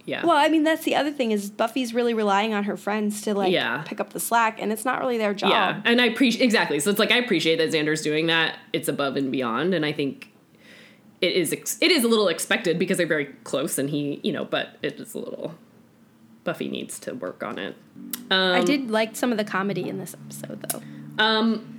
yeah, 0.04 0.26
Well, 0.26 0.36
I 0.36 0.48
mean, 0.48 0.64
that's 0.64 0.84
the 0.84 0.96
other 0.96 1.12
thing 1.12 1.30
is 1.30 1.50
Buffy's 1.50 1.94
really 1.94 2.14
relying 2.14 2.54
on 2.54 2.64
her 2.64 2.76
friends 2.76 3.20
to 3.22 3.34
like 3.34 3.52
Yeah. 3.52 3.82
pick 3.86 4.00
up 4.00 4.12
the 4.12 4.20
slack, 4.20 4.60
and 4.60 4.72
it's 4.72 4.84
not 4.84 5.00
really 5.00 5.18
their 5.18 5.34
job. 5.34 5.50
yeah, 5.50 5.80
and 5.84 6.00
I 6.00 6.06
appreciate 6.06 6.42
exactly. 6.44 6.80
So 6.80 6.90
it's 6.90 6.98
like 6.98 7.12
I 7.12 7.18
appreciate 7.18 7.56
that 7.56 7.70
Xander's 7.70 8.02
doing 8.02 8.26
that. 8.26 8.58
It's 8.72 8.88
above 8.88 9.16
and 9.16 9.30
beyond, 9.30 9.74
and 9.74 9.84
I 9.86 9.92
think 9.92 10.30
it 11.20 11.32
is. 11.34 11.52
Ex- 11.52 11.78
it 11.80 11.92
is 11.92 12.02
a 12.04 12.08
little 12.08 12.28
expected 12.28 12.78
because 12.78 12.96
they're 12.96 13.06
very 13.06 13.26
close, 13.44 13.78
and 13.78 13.90
he, 13.90 14.18
you 14.24 14.32
know, 14.32 14.44
but 14.44 14.76
it 14.82 14.98
is 14.98 15.14
a 15.14 15.18
little. 15.18 15.54
Buffy 16.44 16.68
needs 16.68 16.98
to 16.98 17.12
work 17.14 17.44
on 17.44 17.56
it. 17.60 17.76
Um, 18.28 18.56
I 18.56 18.64
did 18.64 18.90
like 18.90 19.14
some 19.14 19.30
of 19.30 19.38
the 19.38 19.44
comedy 19.44 19.88
in 19.88 19.98
this 19.98 20.12
episode, 20.14 20.60
though. 20.68 20.82
Um, 21.24 21.71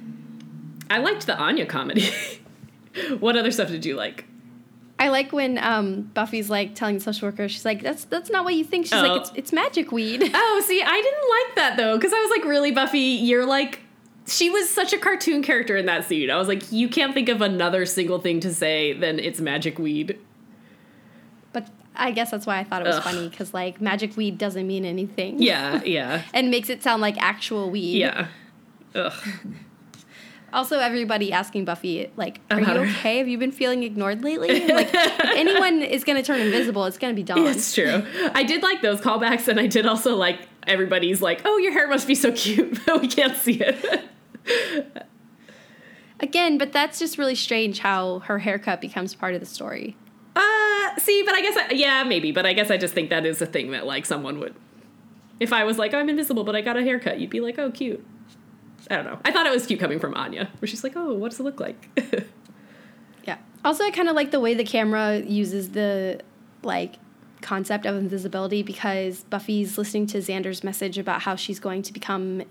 I 0.90 1.00
liked 1.00 1.26
the 1.28 1.38
Anya 1.38 1.66
comedy. 1.66 2.10
what 3.20 3.36
other 3.38 3.52
stuff 3.52 3.70
did 3.70 3.86
you 3.86 3.96
like? 3.96 4.26
I 5.00 5.10
like 5.10 5.34
when 5.34 5.58
um, 5.58 6.04
Buffy's 6.14 6.50
like 6.50 6.76
telling 6.76 6.96
the 6.96 7.02
social 7.02 7.28
worker, 7.28 7.50
she's 7.50 7.66
like, 7.66 7.82
"That's 7.82 8.06
that's 8.06 8.30
not 8.30 8.46
what 8.46 8.54
you 8.54 8.64
think." 8.64 8.86
She's 8.86 8.94
Oh. 8.94 9.02
like, 9.02 9.22
"It's 9.22 9.32
it's 9.36 9.52
magic 9.54 9.92
weed." 9.92 10.22
Oh, 10.34 10.64
see, 10.66 10.82
I 10.82 11.02
didn't 11.02 11.30
like 11.30 11.56
that 11.56 11.78
though, 11.78 11.98
because 11.98 12.14
I 12.14 12.20
was 12.20 12.30
like, 12.30 12.46
really, 12.46 12.72
Buffy, 12.72 13.00
you're 13.00 13.46
like, 13.46 13.80
she 14.28 14.50
was 14.50 14.70
such 14.70 14.94
a 14.94 14.98
cartoon 14.98 15.42
character 15.44 15.76
in 15.76 15.88
that 15.88 16.06
scene. 16.06 16.30
I 16.30 16.38
was 16.38 16.48
like, 16.48 16.72
you 16.72 16.88
can't 16.88 17.14
think 17.14 17.28
of 17.28 17.42
another 17.42 17.86
single 17.86 18.20
thing 18.20 18.40
to 18.42 18.54
say 18.54 18.94
than 18.94 19.20
it's 19.20 19.42
magic 19.42 19.78
weed. 19.80 20.18
But 21.52 21.68
I 21.96 22.12
guess 22.12 22.32
that's 22.32 22.46
why 22.46 22.60
I 22.60 22.64
thought 22.64 22.82
it 22.84 22.88
was 22.88 22.98
Ugh. 22.98 23.04
funny 23.04 23.28
because 23.30 23.54
like 23.54 23.82
magic 23.82 24.16
weed 24.16 24.38
doesn't 24.38 24.66
mean 24.66 24.86
anything. 24.86 25.42
Yeah, 25.42 25.84
yeah, 25.84 26.22
and 26.34 26.50
makes 26.52 26.70
it 26.70 26.82
sound 26.84 27.02
like 27.02 27.18
actual 27.18 27.70
weed. 27.72 27.98
yeah. 27.98 28.28
Ugh. 28.96 29.14
Also, 30.54 30.80
everybody 30.80 31.32
asking 31.32 31.66
Buffy, 31.66 32.10
like, 32.16 32.40
"Are 32.52 32.62
you 32.62 32.68
okay? 32.68 33.18
Have 33.18 33.28
you 33.28 33.38
been 33.38 33.52
feeling 33.52 33.84
ignored 33.84 34.24
lately?" 34.24 34.68
Like, 34.74 34.90
if 34.94 35.20
anyone 35.36 35.82
is 35.82 36.04
gonna 36.04 36.24
turn 36.24 36.40
invisible, 36.40 36.86
it's 36.86 36.98
gonna 36.98 37.14
be 37.14 37.24
Dawn. 37.24 37.44
That's 37.44 37.74
true. 37.74 38.06
I 38.34 38.44
did 38.44 38.64
like 38.64 38.82
those 38.82 39.02
callbacks, 39.02 39.48
and 39.48 39.60
I 39.60 39.68
did 39.68 39.86
also 39.86 40.16
like 40.16 40.40
everybody's 40.68 41.22
like, 41.22 41.42
oh, 41.46 41.58
your 41.58 41.72
hair 41.72 41.88
must 41.88 42.08
be 42.08 42.16
so 42.16 42.32
cute, 42.32 42.80
but 42.86 43.02
we 43.02 43.08
can't 43.08 43.38
see 43.38 43.62
it. 43.62 44.04
Again, 46.20 46.58
but 46.58 46.72
that's 46.72 47.00
just 47.00 47.18
really 47.18 47.36
strange 47.36 47.80
how 47.80 48.20
her 48.20 48.40
haircut 48.40 48.80
becomes 48.82 49.14
part 49.16 49.34
of 49.34 49.40
the 49.40 49.46
story. 49.46 49.98
Uh, 50.36 50.96
see, 50.98 51.24
but 51.24 51.36
I 51.36 51.42
guess, 51.42 51.58
I, 51.58 51.74
yeah, 51.74 52.04
maybe, 52.04 52.32
but 52.32 52.46
I 52.46 52.54
guess 52.54 52.72
I 52.72 52.78
just 52.78 52.94
think 52.94 53.10
that 53.10 53.26
is 53.26 53.42
a 53.42 53.46
thing 53.46 53.72
that 53.72 53.86
like 53.86 54.06
someone 54.06 54.40
would. 54.40 54.56
If 55.40 55.52
I 55.52 55.64
was 55.64 55.78
like, 55.78 55.94
I'm 55.94 56.10
invisible, 56.10 56.44
but 56.44 56.56
I 56.56 56.62
got 56.62 56.78
a 56.78 56.82
haircut, 56.82 57.20
you'd 57.20 57.30
be 57.30 57.42
like, 57.42 57.60
oh, 57.60 57.72
cute. 57.72 58.06
I 58.90 58.96
don't 58.98 59.06
know. 59.06 59.20
I 59.26 59.32
thought 59.32 59.46
it 59.46 59.52
was 59.52 59.66
cute 59.66 59.80
coming 59.80 60.00
from 60.00 60.14
Anya, 60.16 60.50
where 60.60 60.68
she's 60.68 60.84
like, 60.84 60.94
oh, 60.96 61.14
what 61.14 61.32
does 61.32 61.40
it 61.40 61.44
look 61.44 61.60
like? 61.60 61.90
Yeah. 63.26 63.38
Also, 63.64 63.84
I 63.86 63.92
kind 63.92 64.10
of 64.10 64.16
like 64.16 64.32
the 64.32 64.40
way 64.42 64.54
the 64.54 64.66
camera 64.66 65.20
uses 65.20 65.70
the 65.72 66.20
like 66.62 66.96
concept 67.42 67.86
of 67.86 67.96
invisibility 67.96 68.64
because 68.64 69.24
Buffy's 69.26 69.78
listening 69.78 70.08
to 70.08 70.18
Xander's 70.18 70.64
message 70.64 70.98
about 70.98 71.22
how 71.22 71.36
she's 71.38 71.60
going 71.60 71.82
to 71.84 71.94
become 71.94 72.44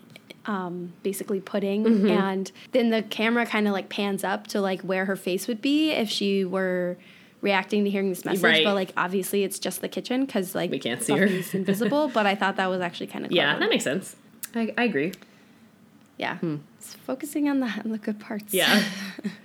um, 0.47 0.93
basically 1.03 1.41
pudding, 1.41 1.85
Mm-hmm. 1.85 2.09
and 2.09 2.51
then 2.73 2.89
the 2.91 3.03
camera 3.03 3.45
kind 3.47 3.67
of 3.69 3.73
like 3.75 3.89
pans 3.91 4.25
up 4.25 4.47
to 4.49 4.61
like 4.61 4.81
where 4.83 5.05
her 5.05 5.15
face 5.17 5.47
would 5.47 5.61
be 5.61 5.91
if 5.91 6.09
she 6.09 6.45
were 6.45 6.97
reacting 7.43 7.85
to 7.85 7.91
hearing 7.91 8.09
this 8.09 8.25
message. 8.25 8.43
Right. 8.43 8.65
But 8.65 8.75
like 8.75 8.93
obviously, 8.97 9.45
it's 9.45 9.59
just 9.59 9.83
the 9.83 9.89
kitchen 9.89 10.25
because 10.25 10.55
like 10.55 10.71
We 10.71 10.79
can't 10.79 11.03
see 11.03 11.13
her. 11.13 11.27
Buffy's 11.27 11.55
invisible. 11.55 12.09
But 12.09 12.25
I 12.27 12.35
thought 12.35 12.57
that 12.57 12.71
was 12.71 12.81
actually 12.81 13.09
kind 13.09 13.27
of 13.27 13.31
yeah, 13.33 13.59
that 13.59 13.69
makes 13.69 13.85
sense. 13.85 14.17
I, 14.55 14.73
I 14.79 14.85
agree. 14.85 15.13
Yeah. 16.23 16.39
It's 16.79 16.95
focusing 16.95 17.49
on 17.49 17.61
the 17.61 17.67
on 17.67 17.91
the 17.91 17.99
good 17.99 18.19
parts. 18.21 18.55
Yeah. 18.55 18.83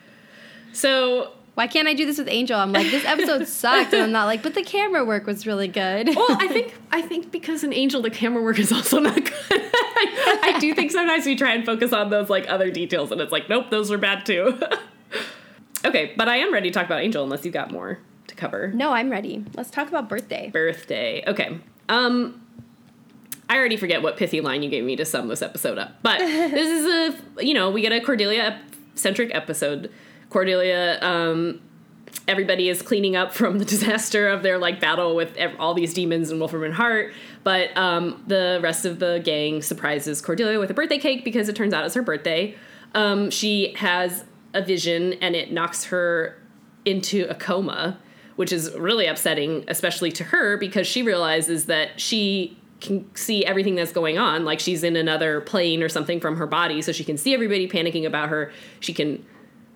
so 0.73 1.31
Why 1.55 1.65
can't 1.67 1.87
I 1.87 1.93
do 1.95 2.05
this 2.05 2.17
with 2.19 2.27
Angel? 2.29 2.57
I'm 2.59 2.71
like, 2.71 2.91
this 2.91 3.03
episode 3.03 3.47
sucked, 3.61 3.93
and 3.93 4.03
I'm 4.03 4.11
not 4.11 4.25
like, 4.25 4.43
but 4.43 4.53
the 4.53 4.63
camera 4.63 5.03
work 5.03 5.25
was 5.25 5.47
really 5.47 5.67
good. 5.67 6.15
well, 6.15 6.27
I 6.39 6.47
think 6.47 6.75
I 6.91 7.01
think 7.01 7.31
because 7.31 7.63
in 7.63 7.73
Angel 7.73 8.01
the 8.01 8.11
camera 8.11 8.41
work 8.43 8.59
is 8.59 8.71
also 8.71 8.99
not 8.99 9.15
good. 9.15 9.33
I, 9.51 10.53
I 10.55 10.59
do 10.59 10.73
think 10.75 10.91
sometimes 10.91 11.25
we 11.25 11.35
try 11.35 11.53
and 11.53 11.65
focus 11.65 11.91
on 11.93 12.09
those 12.11 12.29
like 12.29 12.47
other 12.47 12.69
details, 12.71 13.11
and 13.11 13.19
it's 13.21 13.31
like, 13.31 13.49
nope, 13.49 13.69
those 13.71 13.89
were 13.89 13.97
bad 13.97 14.25
too. 14.25 14.59
okay, 15.85 16.13
but 16.15 16.27
I 16.29 16.37
am 16.37 16.53
ready 16.53 16.69
to 16.69 16.73
talk 16.73 16.85
about 16.85 17.01
Angel 17.01 17.23
unless 17.23 17.43
you've 17.43 17.53
got 17.53 17.71
more 17.71 17.99
to 18.27 18.35
cover. 18.35 18.71
no, 18.73 18.91
I'm 18.91 19.09
ready. 19.09 19.43
Let's 19.55 19.71
talk 19.71 19.87
about 19.87 20.07
birthday. 20.09 20.49
Birthday. 20.51 21.23
Okay. 21.25 21.59
Um, 21.89 22.41
I 23.49 23.57
already 23.57 23.77
forget 23.77 24.01
what 24.01 24.17
pithy 24.17 24.41
line 24.41 24.63
you 24.63 24.69
gave 24.69 24.83
me 24.83 24.95
to 24.97 25.05
sum 25.05 25.27
this 25.27 25.41
episode 25.41 25.77
up, 25.77 26.01
but 26.01 26.19
this 26.19 26.67
is 26.67 26.85
a 27.37 27.45
you 27.45 27.53
know 27.53 27.69
we 27.69 27.81
get 27.81 27.91
a 27.91 28.01
Cordelia 28.01 28.61
centric 28.95 29.33
episode. 29.33 29.91
Cordelia, 30.29 30.99
um, 31.01 31.61
everybody 32.27 32.67
is 32.67 32.81
cleaning 32.81 33.15
up 33.15 33.33
from 33.33 33.59
the 33.59 33.65
disaster 33.73 34.27
of 34.27 34.43
their 34.43 34.57
like 34.57 34.79
battle 34.79 35.15
with 35.15 35.35
ev- 35.37 35.55
all 35.59 35.73
these 35.73 35.93
demons 35.93 36.29
and 36.29 36.39
Wolfram 36.39 36.63
and 36.63 36.73
Hart, 36.73 37.13
but 37.43 37.75
um, 37.77 38.23
the 38.27 38.59
rest 38.61 38.85
of 38.85 38.99
the 38.99 39.21
gang 39.23 39.61
surprises 39.61 40.21
Cordelia 40.21 40.59
with 40.59 40.69
a 40.69 40.73
birthday 40.73 40.97
cake 40.97 41.23
because 41.23 41.47
it 41.47 41.55
turns 41.55 41.73
out 41.73 41.85
it's 41.85 41.95
her 41.95 42.01
birthday. 42.01 42.55
Um, 42.93 43.29
she 43.29 43.73
has 43.77 44.25
a 44.53 44.61
vision 44.61 45.13
and 45.13 45.35
it 45.35 45.51
knocks 45.51 45.85
her 45.85 46.37
into 46.85 47.27
a 47.29 47.35
coma, 47.35 47.99
which 48.35 48.51
is 48.51 48.73
really 48.75 49.05
upsetting, 49.05 49.63
especially 49.67 50.11
to 50.13 50.25
her 50.25 50.57
because 50.57 50.87
she 50.87 51.03
realizes 51.03 51.65
that 51.65 51.99
she 51.99 52.57
can 52.79 53.13
see 53.15 53.45
everything 53.45 53.75
that's 53.75 53.91
going 53.91 54.17
on. 54.17 54.45
Like 54.45 54.59
she's 54.59 54.83
in 54.83 54.95
another 54.95 55.41
plane 55.41 55.81
or 55.81 55.89
something 55.89 56.19
from 56.19 56.37
her 56.37 56.47
body, 56.47 56.81
so 56.81 56.91
she 56.91 57.03
can 57.03 57.17
see 57.17 57.33
everybody 57.33 57.67
panicking 57.67 58.05
about 58.05 58.29
her. 58.29 58.51
She 58.79 58.93
can 58.93 59.25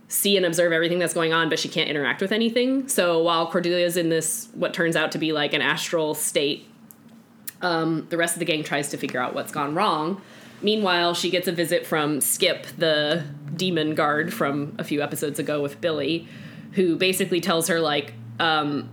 see 0.07 0.35
and 0.35 0.45
observe 0.45 0.71
everything 0.73 0.99
that's 0.99 1.13
going 1.13 1.33
on, 1.33 1.49
but 1.49 1.57
she 1.57 1.69
can't 1.69 1.89
interact 1.89 2.21
with 2.21 2.31
anything. 2.31 2.87
So 2.87 3.23
while 3.23 3.49
Cordelia's 3.49 3.97
in 3.97 4.09
this, 4.09 4.49
what 4.53 4.73
turns 4.73 4.95
out 4.95 5.13
to 5.13 5.17
be 5.17 5.31
like 5.31 5.53
an 5.53 5.61
astral 5.61 6.13
state, 6.13 6.67
um, 7.61 8.07
the 8.09 8.17
rest 8.17 8.35
of 8.35 8.39
the 8.39 8.45
gang 8.45 8.63
tries 8.63 8.89
to 8.89 8.97
figure 8.97 9.21
out 9.21 9.33
what's 9.33 9.51
gone 9.51 9.73
wrong. 9.73 10.21
Meanwhile, 10.61 11.13
she 11.13 11.29
gets 11.31 11.47
a 11.47 11.51
visit 11.51 11.87
from 11.87 12.21
Skip, 12.21 12.67
the 12.77 13.23
demon 13.55 13.95
guard 13.95 14.33
from 14.33 14.75
a 14.77 14.83
few 14.83 15.01
episodes 15.01 15.39
ago 15.39 15.61
with 15.61 15.81
Billy, 15.81 16.27
who 16.73 16.97
basically 16.97 17.41
tells 17.41 17.67
her, 17.67 17.79
like, 17.79 18.13
um, 18.39 18.89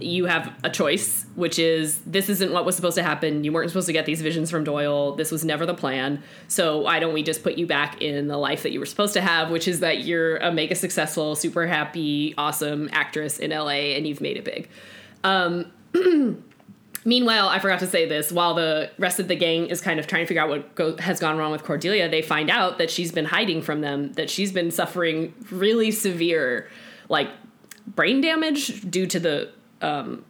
you 0.00 0.26
have 0.26 0.52
a 0.62 0.70
choice, 0.70 1.26
which 1.34 1.58
is 1.58 1.98
this 2.00 2.28
isn't 2.28 2.52
what 2.52 2.64
was 2.64 2.76
supposed 2.76 2.96
to 2.96 3.02
happen. 3.02 3.44
You 3.44 3.52
weren't 3.52 3.70
supposed 3.70 3.86
to 3.86 3.92
get 3.92 4.06
these 4.06 4.22
visions 4.22 4.50
from 4.50 4.64
Doyle. 4.64 5.14
This 5.14 5.30
was 5.30 5.44
never 5.44 5.66
the 5.66 5.74
plan. 5.74 6.22
So 6.46 6.78
why 6.78 7.00
don't 7.00 7.14
we 7.14 7.22
just 7.22 7.42
put 7.42 7.58
you 7.58 7.66
back 7.66 8.00
in 8.00 8.28
the 8.28 8.36
life 8.36 8.62
that 8.62 8.72
you 8.72 8.80
were 8.80 8.86
supposed 8.86 9.14
to 9.14 9.20
have, 9.20 9.50
which 9.50 9.66
is 9.66 9.80
that 9.80 10.04
you're 10.04 10.36
a 10.38 10.52
mega 10.52 10.74
successful, 10.74 11.34
super 11.34 11.66
happy, 11.66 12.34
awesome 12.38 12.88
actress 12.92 13.38
in 13.38 13.50
LA 13.50 13.94
and 13.96 14.06
you've 14.06 14.20
made 14.20 14.36
it 14.36 14.44
big. 14.44 14.68
Um, 15.24 15.72
Meanwhile, 17.04 17.48
I 17.48 17.58
forgot 17.58 17.78
to 17.78 17.86
say 17.86 18.06
this. 18.06 18.30
While 18.30 18.54
the 18.54 18.90
rest 18.98 19.18
of 19.18 19.28
the 19.28 19.34
gang 19.34 19.68
is 19.68 19.80
kind 19.80 19.98
of 19.98 20.06
trying 20.06 20.24
to 20.24 20.26
figure 20.26 20.42
out 20.42 20.50
what 20.50 20.74
go- 20.74 20.96
has 20.98 21.20
gone 21.20 21.38
wrong 21.38 21.52
with 21.52 21.64
Cordelia, 21.64 22.08
they 22.08 22.20
find 22.20 22.50
out 22.50 22.76
that 22.78 22.90
she's 22.90 23.12
been 23.12 23.24
hiding 23.24 23.62
from 23.62 23.80
them, 23.80 24.12
that 24.12 24.28
she's 24.28 24.52
been 24.52 24.70
suffering 24.70 25.32
really 25.50 25.90
severe, 25.90 26.68
like 27.08 27.30
brain 27.86 28.20
damage 28.20 28.90
due 28.90 29.06
to 29.06 29.18
the 29.18 29.50
um, 29.82 30.24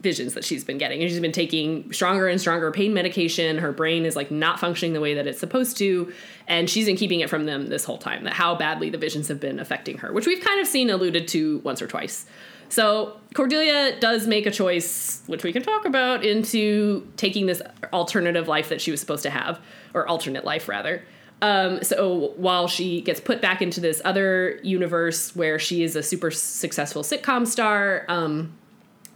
visions 0.00 0.34
that 0.34 0.44
she's 0.44 0.62
been 0.62 0.78
getting. 0.78 1.00
And 1.00 1.10
she's 1.10 1.20
been 1.20 1.32
taking 1.32 1.92
stronger 1.92 2.28
and 2.28 2.40
stronger 2.40 2.70
pain 2.70 2.94
medication. 2.94 3.58
Her 3.58 3.72
brain 3.72 4.04
is 4.04 4.14
like 4.14 4.30
not 4.30 4.60
functioning 4.60 4.92
the 4.92 5.00
way 5.00 5.14
that 5.14 5.26
it's 5.26 5.40
supposed 5.40 5.76
to. 5.78 6.12
And 6.46 6.70
she's 6.70 6.86
been 6.86 6.96
keeping 6.96 7.20
it 7.20 7.28
from 7.28 7.46
them 7.46 7.66
this 7.66 7.84
whole 7.84 7.98
time, 7.98 8.24
that 8.24 8.34
how 8.34 8.54
badly 8.54 8.90
the 8.90 8.98
visions 8.98 9.28
have 9.28 9.40
been 9.40 9.58
affecting 9.58 9.98
her, 9.98 10.12
which 10.12 10.26
we've 10.26 10.42
kind 10.42 10.60
of 10.60 10.66
seen 10.66 10.88
alluded 10.90 11.26
to 11.28 11.58
once 11.58 11.82
or 11.82 11.86
twice. 11.86 12.26
So 12.68 13.18
Cordelia 13.34 13.98
does 13.98 14.26
make 14.26 14.46
a 14.46 14.50
choice, 14.50 15.22
which 15.26 15.42
we 15.42 15.52
can 15.52 15.62
talk 15.62 15.86
about, 15.86 16.24
into 16.24 17.10
taking 17.16 17.46
this 17.46 17.62
alternative 17.92 18.46
life 18.46 18.68
that 18.68 18.80
she 18.80 18.90
was 18.90 19.00
supposed 19.00 19.22
to 19.22 19.30
have, 19.30 19.58
or 19.94 20.06
alternate 20.06 20.44
life 20.44 20.68
rather. 20.68 21.02
Um, 21.40 21.82
so 21.82 22.34
while 22.36 22.68
she 22.68 23.00
gets 23.00 23.20
put 23.20 23.40
back 23.40 23.62
into 23.62 23.80
this 23.80 24.02
other 24.04 24.60
universe 24.62 25.34
where 25.34 25.58
she 25.58 25.82
is 25.82 25.96
a 25.96 26.02
super 26.02 26.30
successful 26.30 27.02
sitcom 27.02 27.46
star, 27.46 28.04
um, 28.08 28.52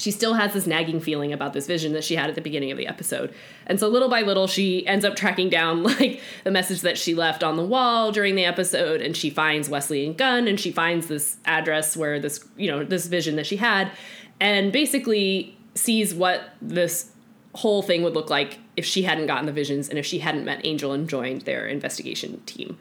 she 0.03 0.11
still 0.11 0.35
has 0.35 0.53
this 0.53 0.67
nagging 0.67 0.99
feeling 0.99 1.33
about 1.33 1.53
this 1.53 1.69
vision 1.69 1.93
that 1.93 2.03
she 2.03 2.17
had 2.17 2.29
at 2.29 2.35
the 2.35 2.41
beginning 2.41 2.73
of 2.73 2.77
the 2.77 2.89
episode. 2.89 3.33
And 3.69 3.79
so 3.79 3.87
little 3.87 4.09
by 4.09 4.23
little 4.23 4.49
she 4.49 4.85
ends 4.85 5.05
up 5.05 5.15
tracking 5.15 5.49
down 5.49 5.83
like 5.85 6.21
the 6.43 6.51
message 6.51 6.81
that 6.81 6.99
she 6.99 7.15
left 7.15 7.45
on 7.45 7.57
the 7.57 7.65
wall 7.65 8.11
during 8.11 8.35
the 8.35 8.45
episode 8.45 9.01
and 9.01 9.17
she 9.17 9.31
finds 9.31 9.69
Wesley 9.69 10.05
and 10.05 10.19
Gunn 10.19 10.49
and 10.49 10.59
she 10.59 10.73
finds 10.73 11.07
this 11.07 11.37
address 11.45 11.97
where 11.97 12.19
this, 12.19 12.45
you 12.57 12.69
know, 12.69 12.83
this 12.83 13.07
vision 13.07 13.37
that 13.37 13.47
she 13.47 13.57
had 13.57 13.93
and 14.41 14.73
basically 14.73 15.57
sees 15.77 16.13
what 16.13 16.51
this 16.61 17.13
whole 17.55 17.81
thing 17.81 18.03
would 18.03 18.15
look 18.15 18.29
like 18.29 18.59
if 18.77 18.85
she 18.85 19.03
hadn't 19.03 19.29
gotten 19.29 19.47
the 19.47 19.53
visions 19.53 19.89
and 19.89 20.01
if 20.01 20.07
she 20.07 20.19
hadn't 20.19 20.45
met 20.45 20.61
Angel 20.65 20.91
and 20.91 21.09
joined 21.09 21.43
their 21.43 21.69
investigation 21.69 22.41
team. 22.45 22.77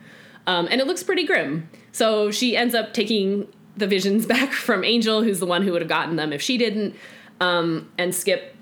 Um, 0.48 0.68
and 0.72 0.82
it 0.82 0.88
looks 0.88 1.04
pretty 1.04 1.28
grim. 1.28 1.70
So 1.92 2.32
she 2.32 2.58
ends 2.58 2.74
up 2.74 2.96
taking 2.96 3.48
the 3.78 3.88
visions 3.88 4.26
back 4.36 4.52
from 4.52 4.84
Angel, 4.84 5.24
who's 5.24 5.40
the 5.40 5.46
one 5.46 5.64
who 5.64 5.72
would 5.72 5.82
have 5.82 5.90
gotten 5.90 6.16
them 6.16 6.32
if 6.34 6.42
she 6.42 6.58
didn't. 6.58 6.96
Um, 7.40 7.90
and 7.98 8.14
Skip 8.14 8.56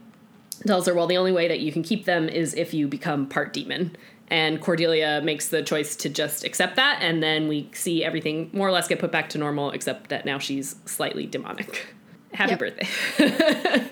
tells 0.65 0.85
her, 0.87 0.93
well, 0.93 1.07
the 1.07 1.17
only 1.17 1.31
way 1.31 1.47
that 1.47 1.59
you 1.59 1.71
can 1.71 1.83
keep 1.83 2.05
them 2.05 2.27
is 2.29 2.53
if 2.53 2.73
you 2.73 2.87
become 2.87 3.27
part 3.27 3.53
demon. 3.53 3.95
And 4.31 4.61
Cordelia 4.61 5.21
makes 5.23 5.47
the 5.49 5.63
choice 5.63 5.95
to 5.97 6.09
just 6.09 6.43
accept 6.43 6.75
that, 6.75 6.99
and 7.01 7.23
then 7.23 7.47
we 7.47 7.67
see 7.73 8.03
everything 8.03 8.51
more 8.53 8.67
or 8.67 8.71
less 8.71 8.87
get 8.87 8.99
put 8.99 9.11
back 9.11 9.29
to 9.29 9.37
normal, 9.39 9.71
except 9.71 10.09
that 10.11 10.23
now 10.23 10.37
she's 10.37 10.75
slightly 10.85 11.25
demonic. 11.25 11.87
Happy 12.33 12.51
Yep. 12.51 12.59
birthday. 12.59 13.89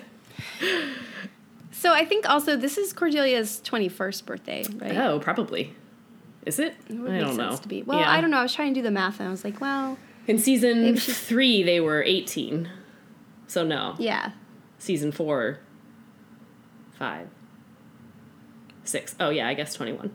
So 1.70 1.92
I 1.92 2.04
think 2.04 2.28
also 2.28 2.56
this 2.56 2.76
is 2.76 2.92
Cordelia's 2.92 3.60
21st 3.64 4.26
birthday, 4.26 4.64
right? 4.78 4.96
oh, 4.96 5.20
probably. 5.20 5.74
Is 6.44 6.58
it? 6.58 6.74
It 6.88 7.00
I 7.08 7.20
don't 7.20 7.36
know. 7.36 7.54
To 7.56 7.68
be. 7.68 7.82
Well, 7.84 8.00
Yeah. 8.00 8.10
I 8.10 8.20
don't 8.20 8.30
know. 8.32 8.38
I 8.38 8.42
was 8.42 8.52
trying 8.52 8.74
to 8.74 8.80
do 8.80 8.82
the 8.82 8.90
math 8.90 9.20
and 9.20 9.28
I 9.28 9.30
was 9.30 9.44
like, 9.44 9.60
well, 9.60 9.96
In 10.28 10.38
season 10.38 10.96
three, 10.96 11.62
they 11.62 11.80
were 11.80 12.02
18. 12.02 12.68
So 13.46 13.64
no. 13.64 13.94
yeah. 13.98 14.32
Season 14.78 15.10
four, 15.10 15.58
five, 16.96 17.28
six. 18.84 19.16
Oh, 19.18 19.30
yeah, 19.30 19.48
I 19.48 19.54
guess 19.54 19.74
21. 19.74 20.14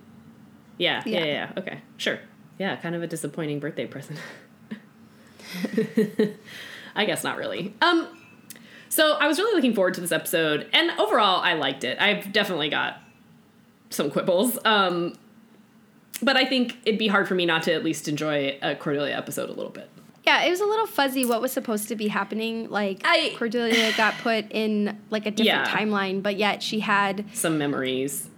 Yeah, 0.77 1.01
yeah, 1.05 1.19
yeah, 1.19 1.25
Yeah. 1.25 1.31
yeah. 1.33 1.51
Okay, 1.57 1.81
sure. 1.97 2.19
Yeah, 2.59 2.75
kind 2.77 2.95
of 2.95 3.03
a 3.03 3.07
disappointing 3.07 3.59
birthday 3.59 3.85
present. 3.87 4.19
I 6.95 7.05
guess 7.05 7.23
not 7.23 7.37
really. 7.37 7.73
Um, 7.81 8.07
so 8.89 9.13
I 9.19 9.27
was 9.27 9.39
really 9.39 9.55
looking 9.55 9.73
forward 9.73 9.95
to 9.95 10.01
this 10.01 10.11
episode, 10.11 10.67
and 10.71 10.91
overall, 10.99 11.41
I 11.41 11.53
liked 11.55 11.83
it. 11.83 11.99
I've 11.99 12.31
definitely 12.31 12.69
got 12.69 12.99
some 13.89 14.11
quibbles. 14.11 14.57
Um, 14.65 15.15
but 16.21 16.37
I 16.37 16.45
think 16.45 16.77
it'd 16.85 16.99
be 16.99 17.07
hard 17.07 17.27
for 17.27 17.33
me 17.35 17.45
not 17.45 17.63
to 17.63 17.73
at 17.73 17.83
least 17.83 18.07
enjoy 18.07 18.57
a 18.61 18.75
Cordelia 18.75 19.17
episode 19.17 19.49
a 19.49 19.53
little 19.53 19.71
bit. 19.71 19.89
Yeah, 20.25 20.43
it 20.43 20.49
was 20.49 20.61
a 20.61 20.65
little 20.65 20.85
fuzzy 20.87 21.25
what 21.25 21.41
was 21.41 21.51
supposed 21.51 21.89
to 21.89 21.95
be 21.95 22.07
happening. 22.07 22.69
Like 22.69 23.01
I- 23.03 23.33
Cordelia 23.37 23.91
got 23.97 24.17
put 24.19 24.45
in 24.51 24.97
like 25.09 25.25
a 25.25 25.31
different 25.31 25.67
Yeah. 25.67 25.75
timeline, 25.77 26.23
but 26.23 26.37
yet 26.37 26.63
she 26.63 26.79
had 26.79 27.25
Some 27.33 27.57
memories. 27.57 28.29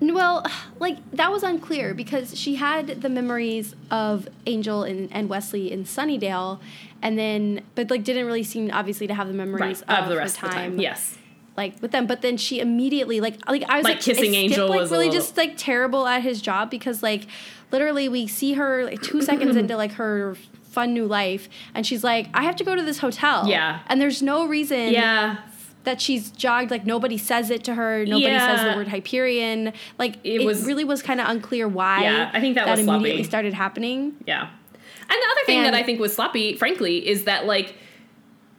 well, 0.00 0.44
like 0.78 0.98
that 1.12 1.30
was 1.32 1.42
unclear 1.42 1.94
because 1.94 2.36
she 2.38 2.56
had 2.56 3.00
the 3.02 3.08
memories 3.08 3.74
of 3.90 4.28
Angel 4.46 4.82
and, 4.82 5.08
and 5.12 5.28
Wesley 5.28 5.70
in 5.72 5.84
Sunnydale, 5.84 6.60
and 7.00 7.18
then 7.18 7.62
but 7.76 7.90
like 7.90 8.04
didn't 8.04 8.26
really 8.26 8.42
seem 8.42 8.70
obviously 8.72 9.06
to 9.06 9.14
have 9.14 9.28
the 9.28 9.34
memories 9.34 9.82
Right, 9.88 9.98
of, 9.98 10.04
of 10.04 10.08
the 10.10 10.16
rest 10.16 10.36
her 10.38 10.48
of 10.48 10.52
the 10.52 10.58
time. 10.58 10.70
time. 10.72 10.80
Yes. 10.80 11.16
like 11.56 11.80
with 11.80 11.92
them. 11.92 12.06
But 12.06 12.20
then 12.20 12.36
she 12.36 12.60
immediately 12.60 13.20
like 13.22 13.38
like 13.48 13.62
I 13.70 13.78
was 13.78 13.84
Like, 13.84 13.94
like, 13.96 14.02
kissing 14.02 14.34
is 14.34 14.38
Skip, 14.38 14.42
Angel 14.50 14.68
like 14.68 14.80
was 14.80 14.90
really 14.90 15.06
little- 15.06 15.20
just 15.20 15.36
like 15.38 15.54
terrible 15.56 16.06
at 16.06 16.22
his 16.22 16.42
job 16.42 16.68
because 16.70 17.02
like 17.02 17.22
literally 17.70 18.08
we 18.08 18.26
see 18.26 18.52
her 18.54 18.84
like 18.84 19.00
two 19.02 19.22
seconds 19.22 19.56
into 19.56 19.76
like 19.78 19.92
her 19.92 20.36
fun 20.72 20.92
new 20.94 21.06
life 21.06 21.48
and 21.74 21.86
she's 21.86 22.02
like 22.02 22.28
I 22.34 22.42
have 22.44 22.56
to 22.56 22.64
go 22.64 22.74
to 22.74 22.82
this 22.82 22.98
hotel 22.98 23.46
Yeah. 23.46 23.80
and 23.88 24.00
there's 24.00 24.22
no 24.22 24.46
reason 24.46 24.92
Yeah. 24.92 25.38
that 25.84 26.00
she's 26.00 26.30
jogged 26.30 26.70
like 26.70 26.84
nobody 26.86 27.18
says 27.18 27.50
it 27.50 27.64
to 27.64 27.74
her 27.74 28.04
nobody 28.06 28.38
says 28.38 28.60
the 28.70 28.76
word 28.76 28.88
Hyperion 28.88 29.72
like 29.98 30.16
It 30.24 30.40
it, 30.40 30.44
was- 30.46 30.64
really 30.66 30.84
was 30.84 31.02
kind 31.02 31.20
of 31.20 31.28
unclear 31.28 31.68
why 31.68 32.02
Yeah, 32.04 32.30
I 32.32 32.40
think 32.40 32.54
that 32.56 32.66
was 32.68 32.80
immediately 32.80 33.10
sloppy. 33.22 33.24
started 33.24 33.54
happening 33.54 34.14
Yeah. 34.26 34.42
And 34.42 35.20
the 35.20 35.28
other 35.32 35.44
thing 35.46 35.62
that 35.64 35.74
I 35.74 35.82
think 35.82 36.00
was 36.00 36.14
sloppy, 36.14 36.56
frankly, 36.56 37.06
is 37.06 37.24
that 37.24 37.44
like 37.44 37.74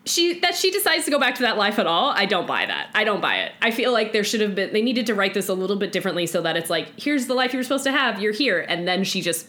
she 0.05 0.39
that 0.41 0.53
she 0.55 0.69
decides 0.69 1.05
to 1.05 1.11
go 1.11 1.17
back 1.17 1.35
to 1.35 1.43
that 1.43 1.57
life 1.57 1.79
at 1.79 1.87
all. 1.87 2.09
I 2.11 2.25
don't 2.25 2.45
buy 2.45 2.65
that. 2.65 2.89
I 2.93 3.05
don't 3.05 3.21
buy 3.21 3.37
it. 3.37 3.53
I 3.61 3.71
feel 3.71 3.91
like 3.93 4.11
there 4.11 4.23
should 4.25 4.41
have 4.41 4.53
been 4.53 4.73
they 4.73 4.81
needed 4.81 5.05
to 5.07 5.15
write 5.15 5.33
this 5.33 5.47
a 5.47 5.53
little 5.53 5.77
bit 5.77 5.91
differently 5.93 6.27
so 6.27 6.41
that 6.41 6.57
it's 6.57 6.69
like 6.69 6.99
here's 6.99 7.25
the 7.27 7.33
life 7.33 7.53
you're 7.53 7.63
supposed 7.63 7.85
to 7.85 7.91
have. 7.91 8.21
You're 8.21 8.33
here, 8.33 8.59
and 8.67 8.85
then 8.87 9.03
she 9.05 9.21
just 9.21 9.47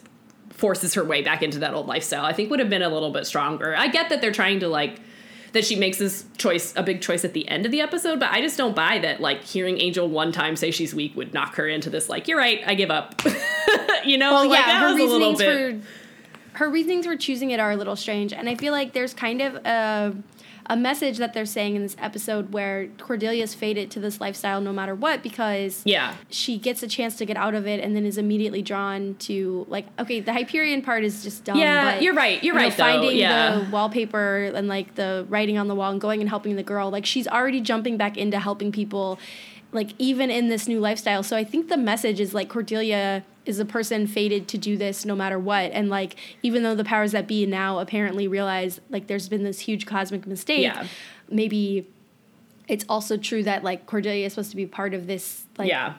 forces 0.54 0.94
her 0.94 1.04
way 1.04 1.20
back 1.20 1.42
into 1.42 1.58
that 1.58 1.74
old 1.74 1.86
lifestyle. 1.86 2.24
I 2.24 2.32
think 2.32 2.50
would 2.50 2.60
have 2.60 2.70
been 2.70 2.82
a 2.82 2.88
little 2.88 3.10
bit 3.10 3.26
stronger. 3.26 3.76
I 3.76 3.88
get 3.88 4.08
that 4.08 4.20
they're 4.20 4.32
trying 4.32 4.60
to 4.60 4.68
like 4.68 5.00
that 5.52 5.64
she 5.64 5.76
makes 5.76 5.98
this 5.98 6.24
choice 6.36 6.72
a 6.74 6.82
big 6.82 7.00
choice 7.00 7.24
at 7.24 7.32
the 7.32 7.46
end 7.48 7.64
of 7.64 7.70
the 7.70 7.80
episode, 7.80 8.18
but 8.18 8.30
I 8.30 8.40
just 8.40 8.56
don't 8.56 8.74
buy 8.74 8.98
that 9.00 9.20
like 9.20 9.42
hearing 9.42 9.80
Angel 9.80 10.08
one 10.08 10.32
time 10.32 10.56
say 10.56 10.70
she's 10.70 10.94
weak 10.94 11.14
would 11.16 11.32
knock 11.32 11.56
her 11.56 11.68
into 11.68 11.90
this 11.90 12.08
like 12.08 12.26
you're 12.28 12.38
right, 12.38 12.60
I 12.66 12.74
give 12.74 12.90
up. 12.90 13.20
you 14.04 14.18
know, 14.18 14.32
well 14.32 14.48
like 14.48 14.58
yeah 14.58 14.66
that 14.66 14.80
her 14.80 14.94
was 14.94 15.00
a 15.00 15.04
little 15.04 15.30
reasonings 15.30 15.38
bit 15.38 15.82
for 15.82 15.88
her 16.58 16.70
reasonings 16.70 17.06
for 17.06 17.16
choosing 17.16 17.50
it 17.50 17.58
are 17.60 17.72
a 17.72 17.76
little 17.76 17.96
strange 17.96 18.32
and 18.32 18.48
i 18.48 18.54
feel 18.54 18.72
like 18.72 18.92
there's 18.92 19.12
kind 19.12 19.42
of 19.42 19.56
a, 19.66 20.14
a 20.66 20.76
message 20.76 21.18
that 21.18 21.34
they're 21.34 21.44
saying 21.44 21.76
in 21.76 21.82
this 21.82 21.96
episode 21.98 22.52
where 22.52 22.86
cordelia's 22.98 23.54
faded 23.54 23.90
to 23.90 24.00
this 24.00 24.20
lifestyle 24.20 24.60
no 24.60 24.72
matter 24.72 24.94
what 24.94 25.22
because 25.22 25.82
Yeah. 25.84 26.14
she 26.30 26.56
gets 26.58 26.82
a 26.82 26.88
chance 26.88 27.16
to 27.16 27.26
get 27.26 27.36
out 27.36 27.54
of 27.54 27.66
it 27.66 27.80
and 27.80 27.94
then 27.94 28.06
is 28.06 28.16
immediately 28.18 28.62
drawn 28.62 29.14
to 29.20 29.66
like 29.68 29.86
okay 29.98 30.20
the 30.20 30.32
hyperion 30.32 30.80
part 30.82 31.04
is 31.04 31.22
just 31.22 31.44
dumb 31.44 31.58
Yeah, 31.58 31.92
but, 31.94 32.02
you're 32.02 32.14
right, 32.14 32.42
you're 32.42 32.54
you 32.54 32.60
know, 32.60 32.64
right, 32.66 32.76
though, 32.76 32.82
finding 32.84 33.16
yeah. 33.16 33.58
the 33.58 33.70
wallpaper 33.70 34.52
and 34.54 34.66
like 34.68 34.94
the 34.94 35.26
writing 35.28 35.58
on 35.58 35.68
the 35.68 35.74
wall 35.74 35.90
and 35.90 36.00
going 36.00 36.20
and 36.20 36.28
helping 36.30 36.56
the 36.56 36.62
girl 36.62 36.90
like 36.90 37.04
she's 37.06 37.28
already 37.28 37.60
jumping 37.60 37.96
back 37.96 38.16
into 38.16 38.38
helping 38.38 38.72
people 38.72 39.18
like 39.72 39.90
even 39.98 40.30
in 40.30 40.48
this 40.48 40.66
new 40.68 40.80
lifestyle 40.80 41.22
so 41.22 41.36
i 41.36 41.44
think 41.44 41.68
the 41.68 41.76
message 41.76 42.20
is 42.20 42.32
like 42.32 42.48
cordelia 42.48 43.22
is 43.46 43.58
a 43.58 43.64
person 43.64 44.06
fated 44.06 44.48
to 44.48 44.58
do 44.58 44.76
this 44.76 45.04
no 45.04 45.14
matter 45.14 45.38
what 45.38 45.70
and 45.72 45.88
like 45.90 46.16
even 46.42 46.62
though 46.62 46.74
the 46.74 46.84
powers 46.84 47.12
that 47.12 47.26
be 47.26 47.44
now 47.46 47.78
apparently 47.78 48.26
realize 48.26 48.80
like 48.90 49.06
there's 49.06 49.28
been 49.28 49.44
this 49.44 49.60
huge 49.60 49.86
cosmic 49.86 50.26
mistake 50.26 50.62
Yeah. 50.62 50.86
maybe 51.28 51.86
it's 52.68 52.84
also 52.88 53.16
true 53.16 53.42
that 53.42 53.62
like 53.62 53.86
cordelia 53.86 54.26
is 54.26 54.32
supposed 54.32 54.50
to 54.50 54.56
be 54.56 54.66
part 54.66 54.94
of 54.94 55.06
this 55.06 55.44
like 55.58 55.68
yeah. 55.68 55.94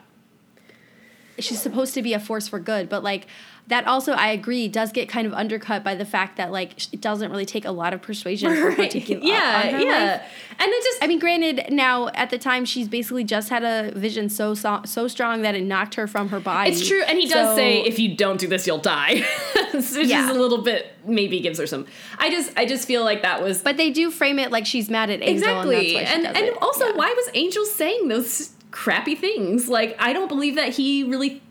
she's 1.39 1.61
supposed 1.61 1.93
to 1.93 2.01
be 2.01 2.13
a 2.13 2.19
force 2.19 2.47
for 2.47 2.59
good 2.59 2.89
but 2.89 3.03
like 3.03 3.27
that 3.67 3.87
also 3.87 4.11
i 4.13 4.27
agree 4.29 4.67
does 4.67 4.91
get 4.91 5.09
kind 5.09 5.25
of 5.25 5.33
undercut 5.33 5.83
by 5.83 5.95
the 5.95 6.05
fact 6.05 6.37
that 6.37 6.51
like 6.51 6.73
it 6.93 7.01
doesn't 7.01 7.31
really 7.31 7.45
take 7.45 7.65
a 7.65 7.71
lot 7.71 7.93
of 7.93 8.01
persuasion 8.01 8.49
for 8.55 8.71
her 8.71 8.87
to 8.87 8.99
give 8.99 9.17
up 9.21 9.23
yeah, 9.23 9.61
on 9.65 9.73
her 9.73 9.79
yeah. 9.81 10.11
life. 10.13 10.21
And 10.57 10.69
it 10.71 10.83
just 10.85 11.03
I 11.03 11.07
mean, 11.07 11.19
granted, 11.19 11.65
now 11.69 12.07
at 12.13 12.29
the 12.29 12.37
time 12.37 12.63
she's 12.63 12.87
basically 12.87 13.25
just 13.25 13.49
had 13.49 13.63
a 13.63 13.91
vision 13.99 14.29
so 14.29 14.53
so, 14.53 14.81
so 14.85 15.07
strong 15.09 15.41
that 15.41 15.53
it 15.53 15.63
knocked 15.63 15.95
her 15.95 16.07
from 16.07 16.29
her 16.29 16.39
body. 16.39 16.71
it's 16.71 16.87
true, 16.87 17.01
and 17.03 17.17
he 17.19 17.27
does 17.27 17.49
So- 17.49 17.55
say 17.57 17.81
if 17.81 17.99
you 17.99 18.15
don't 18.15 18.39
do 18.39 18.47
this, 18.47 18.65
you'll 18.65 18.77
die, 18.77 19.15
which 19.73 19.91
Yeah. 20.07 20.23
is 20.23 20.29
a 20.29 20.39
little 20.39 20.61
bit 20.61 20.93
maybe 21.05 21.39
gives 21.41 21.59
her 21.59 21.67
some. 21.67 21.85
I 22.19 22.29
just 22.29 22.57
I 22.57 22.65
just 22.65 22.87
feel 22.87 23.03
like 23.03 23.21
that 23.23 23.41
was 23.43 23.61
but 23.63 23.75
they 23.77 23.89
do 23.91 24.09
frame 24.11 24.39
it 24.39 24.49
like 24.51 24.65
she's 24.65 24.89
mad 24.89 25.09
at 25.09 25.21
Angel, 25.21 25.49
exactly, 25.49 25.97
and 25.97 26.05
that's 26.05 26.05
why 26.05 26.05
she 26.05 26.13
and 26.15 26.23
does 26.23 26.49
and 26.49 26.57
also 26.61 26.85
Yeah. 26.85 26.95
why 26.95 27.13
was 27.13 27.29
Angel 27.33 27.65
saying 27.65 28.07
those 28.07 28.51
crappy 28.71 29.15
things? 29.15 29.67
Like 29.67 29.95
I 29.99 30.13
don't 30.13 30.29
believe 30.29 30.55
that 30.55 30.69
he 30.69 31.03
really. 31.03 31.41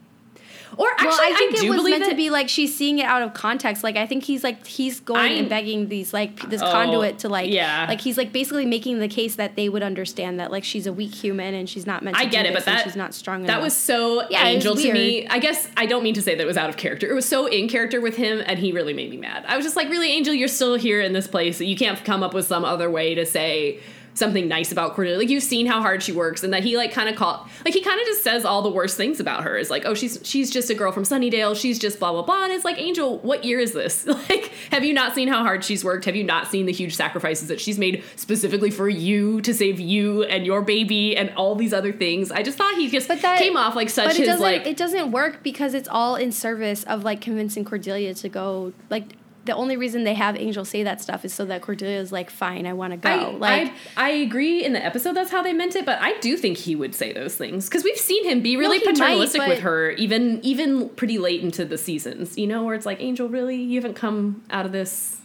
Or 0.77 0.89
actually, 0.93 1.09
well, 1.09 1.21
I 1.23 1.35
think 1.37 1.57
do 1.59 1.67
it 1.67 1.71
was 1.71 1.89
meant 1.89 2.03
that, 2.05 2.11
to 2.11 2.17
be 2.17 2.31
like 2.31 2.49
she's 2.49 2.75
seeing 2.75 2.99
it 2.99 3.05
out 3.07 3.23
of 3.23 3.33
context. 3.35 3.85
Like 3.85 3.97
I 3.97 4.07
think 4.07 4.25
he's 4.25 4.43
like 4.43 4.67
he's 4.67 5.01
going 5.01 5.21
I'm- 5.21 5.39
and 5.39 5.49
begging 5.49 5.89
these 5.89 6.12
like 6.12 6.49
this 6.51 6.61
Oh, 6.62 6.71
conduit 6.71 7.19
to 7.21 7.29
like 7.29 7.51
yeah. 7.51 7.87
like 7.89 8.01
he's 8.01 8.17
like 8.19 8.33
basically 8.33 8.67
making 8.67 8.99
the 8.99 9.09
case 9.09 9.37
that 9.37 9.55
they 9.57 9.69
would 9.69 9.83
understand 9.83 10.41
that 10.41 10.51
like 10.51 10.65
she's 10.65 10.87
a 10.87 10.93
weak 10.93 11.15
human 11.15 11.55
and 11.55 11.69
she's 11.69 11.87
not 11.87 12.03
meant. 12.03 12.17
to 12.17 12.23
I 12.23 12.27
get 12.27 12.47
it, 12.47 12.55
but 12.55 12.65
that 12.65 12.83
she's 12.85 12.97
not 12.97 13.15
strong 13.15 13.41
enough. 13.41 13.47
That 13.49 13.53
enough. 13.55 13.65
was 13.65 13.77
so 13.77 14.29
Yeah, 14.31 14.47
it 14.49 14.57
was 14.57 14.67
angel 14.67 14.77
to 14.77 14.93
me. 14.93 15.27
I 15.29 15.39
guess 15.39 15.69
I 15.77 15.87
don't 15.87 16.03
mean 16.03 16.15
to 16.15 16.23
say 16.23 16.35
that 16.35 16.43
it 16.43 16.47
was 16.47 16.57
out 16.57 16.71
of 16.71 16.77
character. 16.77 17.09
It 17.09 17.15
was 17.15 17.27
so 17.29 17.47
in 17.47 17.69
character 17.69 18.01
with 18.01 18.17
him, 18.17 18.43
and 18.47 18.59
he 18.59 18.73
really 18.73 18.95
made 18.95 19.11
me 19.11 19.17
mad. 19.17 19.45
I 19.47 19.57
was 19.57 19.65
just 19.65 19.77
like, 19.77 19.89
really, 19.89 20.11
Angel, 20.11 20.35
you're 20.35 20.49
still 20.49 20.75
here 20.75 21.01
in 21.01 21.12
this 21.12 21.27
place. 21.27 21.61
You 21.61 21.77
can't 21.77 22.03
come 22.05 22.23
up 22.23 22.35
with 22.35 22.47
some 22.47 22.65
other 22.65 22.91
way 22.91 23.15
to 23.15 23.25
say 23.27 23.79
something 24.15 24.49
nice 24.49 24.73
about 24.73 24.95
Cordelia. 24.95 25.19
Like 25.19 25.29
you've 25.29 25.43
seen 25.43 25.67
how 25.67 25.81
hard 25.81 26.03
she 26.03 26.12
works, 26.12 26.43
and 26.43 26.53
that 26.53 26.62
he 26.65 26.77
like 26.77 26.93
kind 26.93 27.09
of 27.09 27.17
call 27.17 27.47
like 27.65 27.75
he 27.75 27.81
kind 27.81 28.01
of 28.01 28.07
just 28.07 28.23
says 28.23 28.45
all 28.45 28.62
the 28.62 28.71
worst 28.71 28.97
things 28.97 29.21
about 29.21 29.45
her. 29.45 29.57
Is 29.57 29.71
like, 29.71 29.85
oh, 29.85 29.95
she's 29.95 30.19
she's 30.23 30.51
just 30.51 30.71
a 30.71 30.75
girl 30.75 30.93
from 30.93 31.03
Sunnydale. 31.03 31.57
She's 31.57 31.79
just 31.79 31.99
blah 31.99 32.12
blah 32.12 32.23
blah. 32.23 32.45
And 32.45 32.53
it's 32.53 32.65
like, 32.65 32.79
Angel, 32.79 33.19
what 33.19 33.45
year 33.45 33.59
is 33.59 33.73
this? 33.73 34.07
Like, 34.25 34.53
have 34.71 34.85
you 34.85 34.95
not 34.95 35.15
seen 35.15 35.29
how 35.29 35.43
hard 35.43 35.65
she's 35.65 35.85
worked? 35.85 36.07
Have 36.07 36.17
you 36.17 36.25
not 36.25 36.47
seen 36.47 36.65
the 36.67 36.73
huge 36.73 36.97
sacrifices 36.97 37.49
that 37.49 37.61
she's 37.61 37.79
made 37.79 38.03
specifically 38.17 38.71
for 38.71 38.89
you 38.89 39.41
to 39.43 39.53
save 39.53 39.79
you 39.81 40.23
and 40.23 40.47
your 40.47 40.62
baby 40.62 41.15
and 41.17 41.31
all 41.37 41.55
these 41.55 41.75
other 41.75 41.93
things? 41.93 42.31
I 42.31 42.43
just 42.43 42.57
thought 42.57 42.75
he 42.77 42.89
just 42.89 43.09
that- 43.09 43.39
came 43.39 43.57
off 43.57 43.75
like 43.77 43.91
such 43.91 44.07
but 44.07 44.15
it 44.15 44.19
his 44.21 44.29
doesn't 44.29 44.43
like 44.43 44.67
it 44.67 44.77
doesn't 44.77 45.11
work 45.11 45.43
because 45.43 45.75
it's 45.75 45.89
all 45.89 46.17
in 46.17 46.33
service 46.33 46.85
of 46.85 47.05
like 47.05 47.21
convincing 47.21 47.65
Cordelia 47.65 48.15
to 48.15 48.29
go 48.29 48.73
like 48.89 49.17
the 49.45 49.55
only 49.55 49.76
reason 49.76 50.05
they 50.05 50.14
have 50.14 50.36
Angel 50.36 50.64
say 50.64 50.82
that 50.84 51.01
stuff 51.01 51.24
is 51.24 51.34
so 51.34 51.45
that 51.45 51.61
Cordelia's 51.62 52.11
like 52.12 52.30
fine 52.30 52.66
I 52.66 52.72
want 52.72 52.92
to 52.92 52.97
go 52.97 53.11
I, 53.11 53.30
like 53.36 53.72
I, 53.97 54.07
I 54.07 54.11
agree 54.11 54.64
in 54.64 54.72
the 54.72 54.84
episode 54.84 55.14
that's 55.14 55.30
how 55.30 55.42
they 55.42 55.53
meant 55.53 55.76
it, 55.76 55.84
but 55.84 55.99
I 56.01 56.18
do 56.20 56.36
think 56.36 56.57
he 56.59 56.74
would 56.74 56.95
say 56.95 57.12
those 57.12 57.36
things 57.36 57.68
because 57.68 57.84
we've 57.84 57.99
seen 57.99 58.24
him 58.24 58.40
be 58.40 58.57
really 58.57 58.78
might, 58.78 58.86
paternalistic 58.95 59.47
with 59.47 59.61
her, 59.61 59.90
even 59.92 60.40
even 60.42 60.88
pretty 60.90 61.18
late 61.18 61.42
into 61.42 61.64
the 61.64 61.76
seasons. 61.78 62.38
You 62.38 62.47
know, 62.47 62.64
where 62.64 62.74
it's 62.74 62.86
like, 62.86 63.01
Angel, 63.01 63.28
really, 63.28 63.57
you 63.57 63.78
haven't 63.80 63.95
come 63.95 64.42
out 64.51 64.66
of 64.66 64.72
this. 64.72 65.20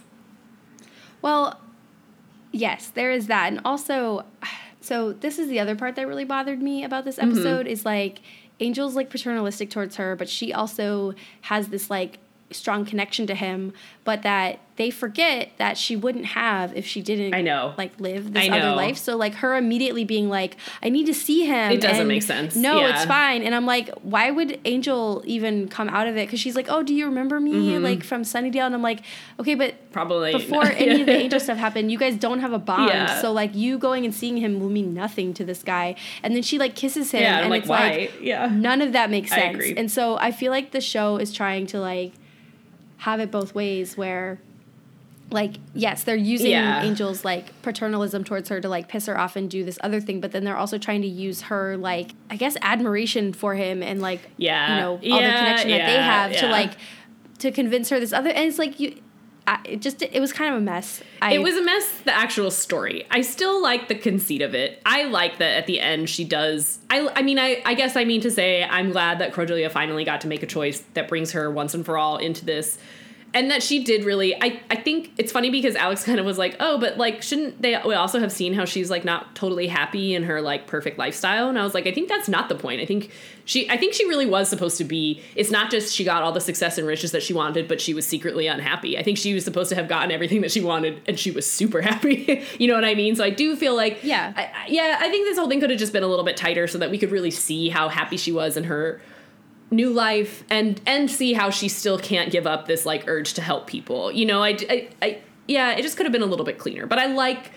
well 1.22 1.60
yes 2.52 2.88
there 2.88 3.12
is 3.12 3.26
that 3.28 3.46
and 3.52 3.60
also 3.64 4.24
So 4.82 5.12
this 5.12 5.38
is 5.38 5.48
the 5.48 5.60
other 5.60 5.76
part 5.76 5.94
that 5.96 6.08
really 6.08 6.24
bothered 6.24 6.60
me 6.62 6.84
about 6.84 7.04
this 7.04 7.16
Mm-hmm. 7.16 7.30
episode 7.32 7.66
is 7.66 7.84
like 7.84 8.20
Angel's 8.60 8.96
like 8.96 9.08
paternalistic 9.10 9.70
towards 9.70 9.96
her, 9.96 10.16
but 10.16 10.28
she 10.28 10.52
also 10.52 11.14
has 11.42 11.68
this 11.68 11.88
like 11.90 12.18
strong 12.50 12.84
connection 12.84 13.26
to 13.26 13.34
him, 13.34 13.72
but 14.04 14.22
that 14.22 14.58
they 14.76 14.90
forget 14.90 15.50
that 15.58 15.76
she 15.76 15.94
wouldn't 15.94 16.24
have 16.24 16.74
if 16.74 16.86
she 16.86 17.02
didn't 17.02 17.34
I 17.34 17.42
know. 17.42 17.74
like 17.76 18.00
live 18.00 18.32
this 18.32 18.48
other 18.48 18.74
life. 18.74 18.96
So 18.96 19.14
like 19.16 19.34
her 19.34 19.54
immediately 19.56 20.04
being 20.04 20.30
like, 20.30 20.56
I 20.82 20.88
need 20.88 21.04
to 21.06 21.12
see 21.14 21.44
him. 21.44 21.70
It 21.70 21.82
doesn't 21.82 22.00
and, 22.00 22.08
make 22.08 22.22
sense. 22.22 22.56
No, 22.56 22.80
Yeah. 22.80 22.94
it's 22.96 23.04
fine. 23.04 23.42
And 23.42 23.54
I'm 23.54 23.66
like, 23.66 23.90
why 24.02 24.30
would 24.30 24.58
Angel 24.64 25.22
even 25.26 25.68
come 25.68 25.90
out 25.90 26.06
of 26.06 26.16
it? 26.16 26.26
Because 26.26 26.40
she's 26.40 26.56
like, 26.56 26.66
Oh, 26.70 26.82
do 26.82 26.94
you 26.94 27.04
remember 27.06 27.38
me? 27.40 27.78
Like 27.78 28.02
from 28.02 28.22
Sunnydale? 28.22 28.64
And 28.66 28.74
I'm 28.74 28.82
like, 28.82 29.02
okay, 29.38 29.54
but 29.54 29.74
Mm-hmm. 29.74 29.92
Probably 29.92 30.32
before 30.32 30.64
any 30.66 31.00
of 31.00 31.06
the 31.06 31.16
angel 31.16 31.40
stuff 31.40 31.58
happened, 31.58 31.90
you 31.90 31.98
guys 31.98 32.16
don't 32.16 32.38
have 32.40 32.52
a 32.52 32.58
bond. 32.60 32.90
Yeah. 32.90 33.20
So 33.20 33.32
like 33.32 33.54
you 33.56 33.76
going 33.76 34.04
and 34.04 34.14
seeing 34.14 34.36
him 34.36 34.60
will 34.60 34.70
mean 34.70 34.94
nothing 34.94 35.34
to 35.34 35.44
this 35.44 35.62
guy. 35.64 35.96
And 36.22 36.34
then 36.34 36.42
she 36.44 36.58
like 36.58 36.76
kisses 36.76 37.10
him 37.10 37.22
Yeah, 37.22 37.36
and 37.36 37.44
I'm 37.46 37.50
like, 37.50 37.62
it's 37.62 37.68
why? 37.68 37.90
like 37.90 38.12
yeah. 38.22 38.46
none 38.46 38.82
of 38.82 38.92
that 38.92 39.10
makes 39.10 39.30
sense. 39.30 39.64
And 39.76 39.90
so 39.90 40.16
I 40.18 40.30
feel 40.30 40.52
like 40.52 40.70
the 40.70 40.80
show 40.80 41.16
is 41.16 41.32
trying 41.32 41.66
to 41.68 41.80
like 41.80 42.12
have 43.00 43.20
it 43.20 43.30
both 43.30 43.54
ways 43.54 43.96
where 43.96 44.38
like 45.30 45.56
yes 45.74 46.02
they're 46.02 46.16
using 46.16 46.50
Yeah. 46.50 46.82
angel's 46.82 47.24
like 47.24 47.60
paternalism 47.62 48.24
towards 48.24 48.48
her 48.48 48.60
to 48.60 48.68
like 48.68 48.88
piss 48.88 49.06
her 49.06 49.16
off 49.16 49.36
and 49.36 49.48
do 49.48 49.64
this 49.64 49.78
other 49.82 50.00
thing 50.00 50.20
but 50.20 50.32
then 50.32 50.42
they're 50.44 50.56
also 50.56 50.76
trying 50.76 51.02
to 51.02 51.08
use 51.08 51.42
her 51.42 51.76
like 51.76 52.10
i 52.30 52.36
guess 52.36 52.56
admiration 52.62 53.32
for 53.32 53.54
him 53.54 53.82
and 53.82 54.02
like 54.02 54.20
Yeah. 54.38 54.74
you 54.74 54.80
know 54.80 54.90
all 54.92 54.98
the 55.20 55.26
Yeah, 55.28 55.38
connection 55.38 55.70
that 55.70 55.86
they 55.86 55.94
yeah, 55.94 56.26
have 56.28 56.36
to 56.40 56.48
like 56.48 56.72
to 57.38 57.50
convince 57.52 57.90
her 57.90 58.00
this 58.00 58.12
other 58.12 58.30
and 58.30 58.48
it's 58.48 58.58
like 58.58 58.80
you 58.80 59.00
It 59.64 59.80
just 59.80 60.02
it 60.02 60.20
was 60.20 60.32
kind 60.32 60.54
of 60.54 60.60
a 60.60 60.64
mess. 60.64 61.02
I, 61.20 61.34
it 61.34 61.42
was 61.42 61.56
a 61.56 61.62
mess 61.62 62.00
the 62.04 62.16
actual 62.16 62.50
story. 62.50 63.06
I 63.10 63.22
still 63.22 63.60
like 63.60 63.88
the 63.88 63.94
conceit 63.94 64.42
of 64.42 64.54
it. 64.54 64.80
I 64.86 65.04
like 65.04 65.38
that 65.38 65.56
at 65.56 65.66
the 65.66 65.80
end 65.80 66.08
she 66.08 66.24
does 66.24 66.78
i, 66.90 67.08
I 67.14 67.22
mean 67.22 67.38
I, 67.38 67.62
I 67.64 67.74
guess 67.74 67.96
i 67.96 68.04
mean 68.04 68.20
to 68.22 68.30
say 68.30 68.64
i'm 68.64 68.90
glad 68.90 69.18
that 69.18 69.32
cordelia 69.32 69.70
finally 69.70 70.04
got 70.04 70.20
to 70.22 70.28
make 70.28 70.42
a 70.42 70.46
choice 70.46 70.82
that 70.94 71.08
brings 71.08 71.32
her 71.32 71.50
once 71.50 71.74
and 71.74 71.84
for 71.84 71.96
all 71.96 72.16
into 72.16 72.44
this 72.44 72.78
and 73.32 73.50
that 73.50 73.62
she 73.62 73.84
did 73.84 74.04
really 74.04 74.34
I, 74.42 74.60
I 74.70 74.76
think 74.76 75.12
it's 75.16 75.30
funny 75.30 75.50
because 75.50 75.76
alex 75.76 76.02
kind 76.08 76.18
of 76.18 76.26
was 76.26 76.36
like 76.38 76.56
oh 76.60 76.78
but 76.78 76.98
like 76.98 77.22
shouldn't 77.22 77.62
they 77.62 77.80
we 77.86 77.94
also 77.94 78.18
have 78.18 78.32
seen 78.32 78.54
how 78.54 78.64
she's 78.64 78.90
like 78.90 79.04
not 79.04 79.34
totally 79.36 79.68
happy 79.68 80.14
in 80.14 80.24
her 80.24 80.40
like 80.40 80.66
perfect 80.66 80.98
lifestyle? 80.98 81.48
And 81.48 81.58
i 81.58 81.62
was 81.64 81.74
like 81.74 81.86
i 81.86 81.92
think 81.92 82.08
that's 82.08 82.28
not 82.28 82.48
the 82.48 82.54
point. 82.56 82.80
I 82.80 82.86
think 82.86 83.10
she 83.44 83.68
i 83.70 83.76
think 83.76 83.94
she 83.94 84.06
really 84.06 84.26
was 84.26 84.48
supposed 84.48 84.78
to 84.78 84.84
be 84.84 85.22
it's 85.36 85.50
not 85.50 85.70
just 85.70 85.94
she 85.94 86.04
got 86.04 86.22
all 86.22 86.32
the 86.32 86.40
success 86.40 86.76
and 86.78 86.86
riches 86.86 87.12
that 87.12 87.22
she 87.22 87.32
wanted 87.32 87.68
but 87.68 87.80
she 87.80 87.94
was 87.94 88.06
secretly 88.06 88.46
unhappy. 88.46 88.98
I 88.98 89.02
think 89.02 89.16
she 89.18 89.32
was 89.34 89.44
supposed 89.44 89.68
to 89.70 89.74
have 89.76 89.88
gotten 89.88 90.10
everything 90.10 90.40
that 90.42 90.50
she 90.50 90.60
wanted 90.60 91.00
and 91.06 91.18
she 91.18 91.30
was 91.30 91.48
super 91.50 91.80
happy. 91.90 92.44
You 92.58 92.66
know 92.68 92.74
what 92.74 92.84
i 92.84 92.94
mean? 92.94 93.16
So 93.16 93.24
i 93.24 93.30
do 93.30 93.54
feel 93.56 93.74
like 93.76 94.02
Yeah. 94.02 94.32
I, 94.36 94.42
I- 94.44 94.66
yeah 94.68 94.96
i 95.00 95.08
think 95.08 95.26
this 95.26 95.38
whole 95.38 95.48
thing 95.48 95.60
could 95.60 95.70
have 95.70 95.78
just 95.78 95.92
been 95.92 96.02
a 96.02 96.06
little 96.08 96.24
bit 96.24 96.36
tighter 96.36 96.66
so 96.66 96.78
that 96.78 96.90
we 96.90 96.98
could 96.98 97.10
really 97.10 97.30
see 97.30 97.68
how 97.68 97.88
happy 97.88 98.16
she 98.16 98.32
was 98.32 98.56
in 98.56 98.64
her 98.64 99.00
new 99.70 99.90
life 99.90 100.42
and 100.50 100.80
and 100.86 101.10
see 101.10 101.32
how 101.32 101.48
she 101.50 101.68
still 101.68 101.98
can't 101.98 102.30
give 102.32 102.46
up 102.46 102.66
this 102.66 102.84
like 102.84 103.06
urge 103.06 103.34
to 103.34 103.42
help 103.42 103.66
people 103.66 104.10
you 104.10 104.26
know 104.26 104.42
i, 104.42 104.56
I, 104.68 104.88
I 105.00 105.18
yeah 105.46 105.72
it 105.72 105.82
just 105.82 105.96
could 105.96 106.06
have 106.06 106.12
been 106.12 106.22
a 106.22 106.26
little 106.26 106.44
bit 106.44 106.58
cleaner 106.58 106.86
but 106.86 106.98
i 106.98 107.06
like 107.06 107.52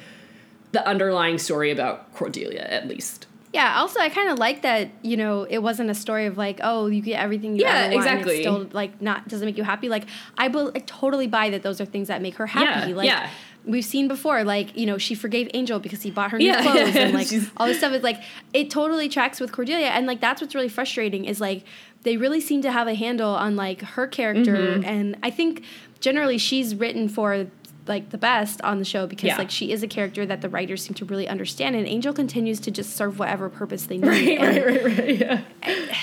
the 0.74 0.88
underlying 0.88 1.38
story 1.40 1.72
about 1.72 2.14
cordelia 2.14 2.62
at 2.62 2.88
least 2.88 3.28
Yeah. 3.54 3.78
Also, 3.80 4.00
I 4.00 4.10
kind 4.10 4.30
of 4.32 4.40
like 4.40 4.64
that. 4.64 4.90
You 5.04 5.16
know, 5.16 5.44
it 5.48 5.60
wasn't 5.60 5.92
a 5.92 5.94
story 5.94 6.26
of 6.26 6.40
like, 6.40 6.60
oh, 6.64 6.88
you 6.88 7.04
get 7.04 7.20
everything 7.22 7.56
you 7.56 7.62
Yeah, 7.62 7.70
ever 7.70 7.82
want. 7.82 7.94
and 7.94 8.02
exactly. 8.02 8.34
It's 8.38 8.42
still 8.42 8.68
like 8.74 9.00
not 9.00 9.28
doesn't 9.28 9.46
make 9.46 9.58
you 9.60 9.64
happy. 9.64 9.90
Like 9.90 10.06
I, 10.40 10.48
bel 10.48 10.72
I 10.74 10.80
totally 10.80 11.28
buy 11.28 11.52
that 11.52 11.62
those 11.62 11.80
are 11.80 11.86
things 11.86 12.08
that 12.08 12.20
make 12.24 12.36
her 12.38 12.48
happy. 12.48 12.90
Yeah, 12.90 12.96
like 12.98 13.06
yeah. 13.06 13.30
we've 13.64 13.86
seen 13.86 14.08
before. 14.08 14.44
Like 14.44 14.76
you 14.76 14.88
know, 14.88 14.98
she 14.98 15.14
forgave 15.14 15.52
Angel 15.54 15.78
because 15.78 16.02
he 16.02 16.10
bought 16.10 16.32
her 16.32 16.40
new 16.40 16.48
Yeah, 16.48 16.62
clothes 16.66 16.96
yeah, 16.96 17.02
and 17.06 17.14
like 17.14 17.28
all 17.58 17.68
this 17.68 17.78
stuff 17.78 17.94
is 17.94 18.02
like 18.02 18.24
it 18.54 18.72
totally 18.72 19.08
tracks 19.08 19.40
with 19.40 19.52
Cordelia. 19.52 19.90
And 19.90 20.08
like 20.08 20.20
that's 20.20 20.42
what's 20.42 20.56
really 20.56 20.68
frustrating 20.80 21.26
is 21.26 21.40
like 21.40 21.64
they 22.04 22.18
really 22.18 22.42
seem 22.42 22.62
to 22.62 22.72
have 22.72 22.88
a 22.88 22.96
handle 22.96 23.32
on 23.34 23.56
like 23.56 23.82
her 23.82 24.08
character, 24.08 24.56
Mm-hmm. 24.56 24.86
and 24.86 25.18
I 25.24 25.30
think 25.30 25.64
generally 26.00 26.38
she's 26.38 26.76
written 26.76 27.08
for 27.10 27.48
like 27.86 28.12
the 28.12 28.18
best 28.18 28.62
on 28.62 28.80
the 28.80 28.86
show 28.86 29.06
because 29.08 29.28
Yeah. 29.28 29.38
like 29.38 29.52
she 29.52 29.72
is 29.72 29.84
a 29.84 29.88
character 29.88 30.26
that 30.26 30.42
the 30.42 30.48
writers 30.50 30.84
seem 30.84 30.94
to 30.96 31.06
really 31.06 31.28
understand. 31.28 31.76
And 31.76 31.86
angel 31.88 32.14
continues 32.14 32.60
to 32.62 32.72
just 32.72 32.96
serve 32.96 33.20
whatever 33.20 33.50
purpose 33.50 33.86
they 33.88 33.98
need. 34.00 34.08
Right 34.08 34.40
right 34.42 34.66
right 34.86 34.98
right 34.98 35.18
yeah. 35.20 35.42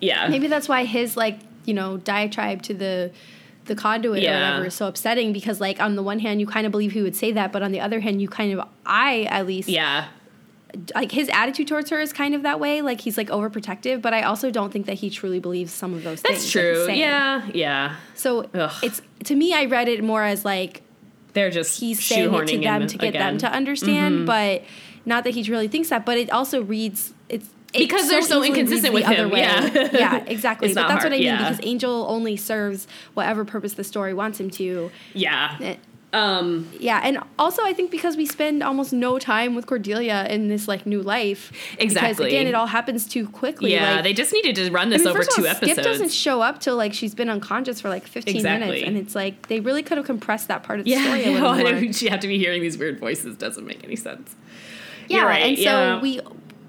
Yeah. 0.00 0.28
Maybe 0.28 0.48
that's 0.48 0.68
why 0.68 0.84
his 0.84 1.16
like 1.16 1.38
you 1.64 1.72
know 1.74 1.96
diatribe 1.96 2.62
to 2.62 2.74
the 2.74 3.10
the 3.66 3.74
conduit 3.74 4.22
or 4.22 4.26
whatever 4.26 4.66
is 4.66 4.74
so 4.74 4.86
upsetting 4.86 5.32
because 5.32 5.58
like 5.60 5.80
on 5.80 5.96
the 5.96 6.02
one 6.02 6.18
hand 6.18 6.40
you 6.40 6.46
kind 6.46 6.66
of 6.66 6.70
believe 6.72 6.92
he 6.92 7.00
would 7.00 7.16
say 7.16 7.32
that 7.32 7.50
but 7.52 7.62
on 7.62 7.72
the 7.72 7.80
other 7.80 8.00
hand 8.00 8.20
you 8.20 8.28
kind 8.28 8.52
of 8.58 8.68
i 8.84 9.22
at 9.30 9.46
least 9.46 9.70
yeah 9.70 10.08
like 10.94 11.12
his 11.12 11.28
attitude 11.32 11.68
towards 11.68 11.90
her 11.90 12.00
is 12.00 12.12
kind 12.12 12.34
of 12.34 12.42
that 12.42 12.58
way 12.60 12.82
like 12.82 13.00
he's 13.00 13.16
like 13.16 13.28
overprotective 13.28 14.00
but 14.02 14.12
i 14.14 14.22
also 14.22 14.50
don't 14.50 14.72
think 14.72 14.86
that 14.86 14.94
he 14.94 15.10
truly 15.10 15.38
believes 15.40 15.72
some 15.72 15.94
of 15.94 16.02
those 16.02 16.20
things 16.20 16.38
that's 16.40 16.50
true 16.50 16.88
yeah 16.90 17.46
yeah 17.54 17.96
so 18.14 18.48
Ugh. 18.54 18.72
it's 18.82 19.00
to 19.24 19.34
me 19.34 19.52
i 19.54 19.64
read 19.64 19.88
it 19.88 20.02
more 20.02 20.22
as 20.22 20.44
like 20.44 20.82
they're 21.34 21.50
just 21.50 21.80
he's 21.80 22.02
saying 22.04 22.32
it 22.32 22.46
to 22.46 22.56
shoehorning 22.56 22.62
them 22.62 22.86
to 22.86 22.96
get 22.96 23.08
again. 23.08 23.20
Mm-hmm. 23.20 23.38
them 23.38 23.38
to 23.38 23.52
understand, 23.52 24.26
but 24.26 24.62
not 25.04 25.24
that 25.24 25.30
he 25.34 25.42
really 25.50 25.68
thinks 25.68 25.88
that. 25.90 26.06
But 26.06 26.16
it 26.16 26.30
also 26.30 26.62
reads 26.62 27.12
it's 27.28 27.48
it 27.72 27.80
Because 27.80 28.08
they're 28.08 28.22
so 28.22 28.42
inconsistent 28.44 28.94
with 28.94 29.04
the 29.04 29.12
him, 29.12 29.26
other 29.26 29.34
way. 29.34 29.40
yeah. 29.40 29.88
yeah, 29.92 30.24
exactly. 30.26 30.68
But 30.74 30.86
that's 30.86 31.02
what 31.04 31.12
I 31.12 31.16
mean 31.16 31.24
yeah. 31.24 31.50
because 31.50 31.58
Angel 31.66 32.06
only 32.08 32.36
serves 32.36 32.86
whatever 33.14 33.44
purpose 33.44 33.74
the 33.74 33.82
story 33.84 34.14
wants 34.14 34.38
him 34.38 34.48
to. 34.50 34.90
yeah 35.12 35.58
Eh, 35.60 35.76
um 36.14 36.70
Yeah, 36.78 37.00
and 37.04 37.18
also 37.38 37.62
I 37.62 37.72
think 37.72 37.90
because 37.90 38.16
we 38.16 38.24
spend 38.26 38.62
almost 38.62 38.92
no 38.92 39.18
time 39.18 39.54
with 39.54 39.66
Cordelia 39.66 40.26
in 40.30 40.48
this 40.48 40.68
like 40.68 40.86
new 40.86 41.02
life. 41.02 41.50
Because 41.72 41.92
Exactly. 41.92 42.26
again, 42.28 42.46
it 42.46 42.54
all 42.54 42.66
happens 42.68 43.06
too 43.06 43.28
quickly. 43.28 43.72
yeah 43.72 43.96
like, 43.96 44.04
they 44.04 44.12
just 44.14 44.32
needed 44.32 44.54
to 44.56 44.70
run 44.70 44.88
I 44.88 44.90
this 44.90 45.00
mean, 45.00 45.08
over 45.08 45.18
first 45.18 45.32
two 45.36 45.46
all, 45.46 45.54
Skip 45.54 45.76
doesn't 45.76 46.12
show 46.12 46.40
up 46.40 46.60
till 46.60 46.76
like 46.76 46.94
she's 46.94 47.14
been 47.14 47.28
unconscious 47.28 47.80
for 47.80 47.88
like 47.88 48.06
15 48.06 48.36
Exactly. 48.36 48.66
minutes, 48.68 48.86
and 48.86 48.96
it's 48.96 49.14
like 49.14 49.48
they 49.48 49.60
really 49.60 49.82
could 49.82 49.96
have 49.98 50.06
compressed 50.06 50.48
that 50.48 50.62
part 50.62 50.78
of 50.78 50.84
the 50.84 50.92
yeah, 50.92 51.02
story 51.04 51.24
a 51.24 51.30
little 51.32 51.50
why 51.50 51.62
more. 51.80 51.92
she 51.92 52.08
have 52.08 52.20
to 52.20 52.28
be 52.28 52.38
hearing 52.38 52.62
these 52.62 52.78
weird 52.78 52.98
voices 53.00 53.36
doesn't 53.36 53.66
make 53.66 53.82
any 53.84 53.96
sense 53.96 54.34
Yeah, 55.08 55.24
right, 55.24 55.42
and 55.44 55.58
so 55.58 55.62
yeah. 55.64 56.00
we 56.00 56.20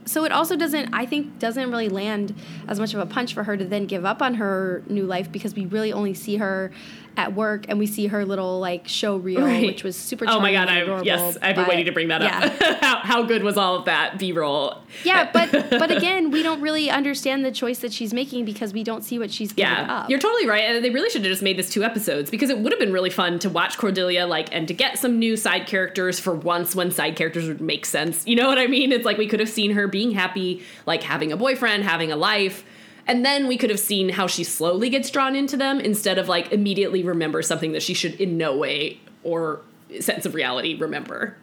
so 0.07 0.23
it 0.23 0.31
also 0.31 0.55
doesn't 0.55 0.93
I 0.93 1.05
think 1.05 1.39
doesn't 1.39 1.69
really 1.71 1.89
land 1.89 2.35
as 2.67 2.79
much 2.79 2.93
of 2.93 2.99
a 2.99 3.05
punch 3.07 3.33
for 3.33 3.43
her 3.43 3.57
to 3.57 3.65
then 3.65 3.85
give 3.87 4.05
up 4.05 4.21
on 4.21 4.35
her 4.35 4.83
new 4.87 5.03
life 5.05 5.31
because 5.31 5.55
we 5.55 5.65
really 5.65 5.91
only 5.91 6.13
see 6.13 6.35
her 6.37 6.71
at 7.17 7.33
work 7.33 7.65
and 7.69 7.79
we 7.79 7.87
see 7.87 8.07
her 8.07 8.25
little 8.25 8.59
like 8.59 8.87
show 8.87 9.15
reel 9.17 9.41
Right. 9.41 9.65
which 9.65 9.83
was 9.83 9.95
super 9.95 10.25
Oh 10.27 10.39
my 10.39 10.51
god! 10.51 10.67
I 10.67 11.01
yes, 11.03 11.37
I've 11.41 11.55
been 11.55 11.67
waiting 11.67 11.85
to 11.85 11.91
bring 11.91 12.09
that 12.09 12.21
yeah. 12.21 12.45
up. 12.69 12.77
how, 12.83 12.97
how 12.97 13.23
good 13.23 13.43
was 13.43 13.57
all 13.57 13.75
of 13.77 13.85
that 13.85 14.17
B 14.19 14.31
roll? 14.31 14.77
yeah, 15.03 15.29
but 15.33 15.51
but 15.69 15.91
again, 15.91 16.31
we 16.31 16.43
don't 16.43 16.61
really 16.61 16.89
understand 16.89 17.45
the 17.45 17.51
choice 17.51 17.79
that 17.79 17.93
she's 17.93 18.13
making 18.13 18.45
because 18.45 18.73
we 18.73 18.83
don't 18.83 19.03
see 19.03 19.17
what 19.19 19.31
she's 19.31 19.51
giving 19.53 19.71
Yeah, 19.71 19.81
up. 19.81 19.87
Yeah. 19.87 20.05
You're 20.09 20.19
totally 20.19 20.47
right. 20.47 20.63
And 20.63 20.83
they 20.83 20.89
really 20.89 21.09
should 21.09 21.23
have 21.23 21.31
just 21.31 21.41
made 21.43 21.57
this 21.57 21.69
two 21.69 21.83
episodes 21.83 22.29
because 22.29 22.49
it 22.49 22.59
would 22.59 22.71
have 22.73 22.79
been 22.79 22.93
really 22.93 23.09
fun 23.09 23.39
to 23.39 23.49
watch 23.49 23.77
Cordelia 23.77 24.25
like 24.27 24.53
and 24.53 24.67
to 24.67 24.73
get 24.73 24.97
some 24.99 25.17
new 25.19 25.37
side 25.37 25.67
characters 25.67 26.19
for 26.19 26.33
once 26.33 26.75
when 26.75 26.91
side 26.91 27.15
characters 27.15 27.47
would 27.47 27.61
make 27.61 27.85
sense. 27.85 28.25
You 28.27 28.35
know 28.35 28.47
what 28.47 28.57
I 28.57 28.67
mean? 28.67 28.91
It's 28.91 29.05
like 29.05 29.17
we 29.17 29.27
could 29.27 29.39
have 29.39 29.49
seen 29.49 29.71
her 29.71 29.87
being 29.87 30.11
happy, 30.11 30.63
like 30.85 31.03
having 31.03 31.31
a 31.31 31.37
boyfriend, 31.37 31.83
having 31.83 32.11
a 32.11 32.15
life. 32.17 32.63
And 33.07 33.23
then 33.25 33.47
we 33.47 33.57
could 33.57 33.69
have 33.69 33.79
seen 33.79 34.09
how 34.09 34.25
she 34.27 34.43
slowly 34.43 34.89
gets 34.89 35.09
drawn 35.11 35.35
into 35.35 35.55
them 35.57 35.79
instead 35.79 36.17
of 36.17 36.27
like 36.27 36.51
immediately 36.51 37.03
remember 37.03 37.41
something 37.41 37.71
that 37.73 37.83
she 37.83 37.93
should 37.93 38.19
in 38.19 38.37
no 38.37 38.57
way 38.57 38.99
or 39.23 39.61
sense 39.99 40.25
of 40.25 40.33
reality 40.33 40.75
remember. 40.75 41.37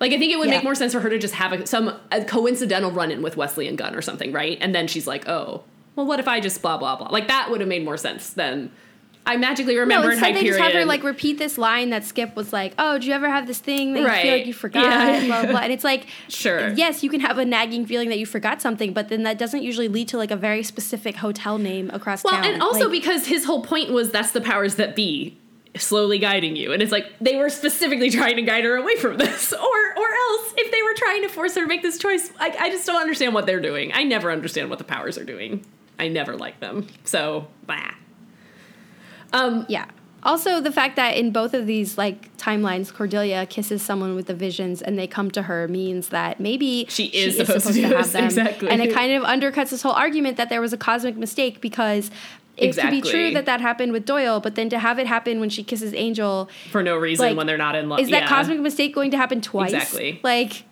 Like 0.00 0.12
I 0.12 0.18
think 0.18 0.32
it 0.32 0.38
would 0.38 0.48
Yeah. 0.48 0.56
make 0.56 0.64
more 0.64 0.74
sense 0.74 0.92
for 0.92 1.00
her 1.00 1.10
to 1.10 1.18
just 1.18 1.34
have 1.34 1.52
a, 1.52 1.66
some 1.66 1.92
a 2.10 2.24
coincidental 2.24 2.90
run 2.90 3.10
in 3.10 3.22
with 3.22 3.36
Wesley 3.36 3.66
and 3.68 3.76
Gunn 3.76 3.94
or 3.94 4.02
something, 4.02 4.32
right? 4.32 4.58
And 4.60 4.74
then 4.74 4.86
she's 4.86 5.06
like, 5.06 5.28
"Oh, 5.28 5.62
well, 5.96 6.06
what 6.06 6.18
if 6.20 6.26
I 6.28 6.40
just 6.40 6.62
blah 6.62 6.76
blah 6.78 6.96
blah?" 6.96 7.08
Like 7.08 7.28
that 7.28 7.50
would 7.50 7.60
have 7.60 7.68
made 7.68 7.84
more 7.84 7.96
sense 7.96 8.30
than 8.30 8.70
I 9.24 9.36
magically 9.36 9.74
no, 9.74 9.80
remembered 9.82 10.14
instead 10.14 10.34
they 10.34 10.40
Hyperion. 10.40 10.58
just 10.58 10.60
have 10.60 10.72
her 10.72 10.84
like 10.84 11.04
repeat 11.04 11.38
this 11.38 11.56
line 11.56 11.90
that 11.90 12.04
Skip 12.04 12.34
was 12.34 12.52
like, 12.52 12.74
"Oh, 12.76 12.98
do 12.98 13.06
you 13.06 13.12
ever 13.12 13.28
have 13.28 13.46
this 13.46 13.60
thing 13.60 13.92
that 13.94 14.00
you 14.00 14.22
feel 14.22 14.32
like 14.38 14.46
you 14.46 14.52
forgot?" 14.52 14.82
Yeah. 14.82 15.26
Blah, 15.26 15.42
blah 15.42 15.50
blah. 15.52 15.60
And 15.60 15.72
it's 15.72 15.84
like, 15.84 16.06
Sure. 16.28 16.70
yes, 16.70 17.04
you 17.04 17.10
can 17.10 17.20
have 17.20 17.38
a 17.38 17.44
nagging 17.44 17.86
feeling 17.86 18.08
that 18.08 18.18
you 18.18 18.26
forgot 18.26 18.60
something, 18.60 18.92
but 18.92 19.08
then 19.10 19.22
that 19.22 19.38
doesn't 19.38 19.62
usually 19.62 19.86
lead 19.88 20.08
to 20.08 20.16
like 20.16 20.32
a 20.32 20.36
very 20.36 20.64
specific 20.64 21.16
hotel 21.16 21.58
name 21.58 21.88
across 21.92 22.24
well, 22.24 22.32
town. 22.32 22.42
Well, 22.42 22.52
and 22.52 22.62
also 22.62 22.88
Like, 22.88 22.92
because 23.02 23.26
his 23.26 23.44
whole 23.44 23.62
point 23.62 23.92
was 23.92 24.10
that's 24.10 24.32
the 24.32 24.40
powers 24.40 24.74
that 24.74 24.96
be 24.96 25.36
slowly 25.76 26.18
guiding 26.18 26.56
you, 26.56 26.72
and 26.72 26.82
it's 26.82 26.92
like 26.92 27.06
they 27.20 27.36
were 27.36 27.48
specifically 27.48 28.10
trying 28.10 28.36
to 28.36 28.42
guide 28.42 28.64
her 28.64 28.74
away 28.76 28.96
from 28.96 29.18
this, 29.18 29.52
or 29.52 29.58
or 29.96 30.08
else 30.08 30.54
if 30.56 30.72
they 30.72 30.82
were 30.82 30.94
trying 30.96 31.22
to 31.22 31.28
force 31.28 31.54
her 31.54 31.60
to 31.60 31.68
make 31.68 31.82
this 31.82 31.96
choice, 31.98 32.32
I, 32.40 32.56
I 32.58 32.70
just 32.70 32.84
don't 32.86 33.00
understand 33.00 33.34
what 33.34 33.46
they're 33.46 33.60
doing. 33.60 33.92
I 33.94 34.02
never 34.02 34.32
understand 34.32 34.68
what 34.68 34.78
the 34.78 34.84
powers 34.84 35.16
are 35.16 35.24
doing. 35.24 35.64
I 35.98 36.08
never 36.08 36.36
like 36.36 36.58
them. 36.58 36.88
So, 37.04 37.46
bah. 37.66 37.92
Um, 39.32 39.66
Yeah. 39.68 39.86
Also, 40.24 40.60
the 40.60 40.70
fact 40.70 40.94
that 40.94 41.16
in 41.16 41.32
both 41.32 41.52
of 41.52 41.66
these 41.66 41.98
like 41.98 42.36
timelines, 42.36 42.94
Cordelia 42.94 43.44
kisses 43.44 43.82
someone 43.82 44.14
with 44.14 44.26
the 44.26 44.34
visions 44.34 44.80
and 44.80 44.96
they 44.96 45.08
come 45.08 45.32
to 45.32 45.42
her 45.42 45.66
means 45.66 46.10
that 46.10 46.38
maybe 46.38 46.86
She 46.88 47.06
is 47.06 47.36
supposed 47.38 47.72
to 47.72 47.82
have 47.82 48.12
them. 48.12 48.24
exactly. 48.26 48.68
And 48.70 48.80
it 48.80 48.94
kind 48.94 49.12
of 49.12 49.24
undercuts 49.24 49.70
this 49.70 49.82
whole 49.82 49.90
argument 49.92 50.36
that 50.36 50.48
there 50.48 50.60
was 50.60 50.72
a 50.72 50.76
cosmic 50.76 51.16
mistake 51.16 51.60
because 51.60 52.12
it 52.56 52.76
could 52.76 52.90
be 52.90 53.00
true 53.00 53.32
that 53.32 53.46
that 53.46 53.60
happened 53.60 53.90
with 53.92 54.04
Doyle, 54.04 54.38
but 54.38 54.54
then 54.54 54.68
to 54.68 54.78
have 54.78 55.00
it 55.00 55.08
happen 55.08 55.40
when 55.40 55.50
she 55.50 55.64
kisses 55.64 55.92
Angel, 55.92 56.48
for 56.70 56.84
no 56.84 56.96
reason 56.96 57.26
Like, 57.26 57.36
when 57.36 57.48
they're 57.48 57.56
not 57.58 57.74
in 57.74 57.88
love. 57.88 57.98
is 57.98 58.10
that 58.10 58.28
cosmic 58.28 58.60
mistake 58.60 58.94
going 58.94 59.10
to 59.10 59.16
happen 59.16 59.40
twice? 59.40 59.72
Exactly. 59.72 60.20
Like, 60.22 60.62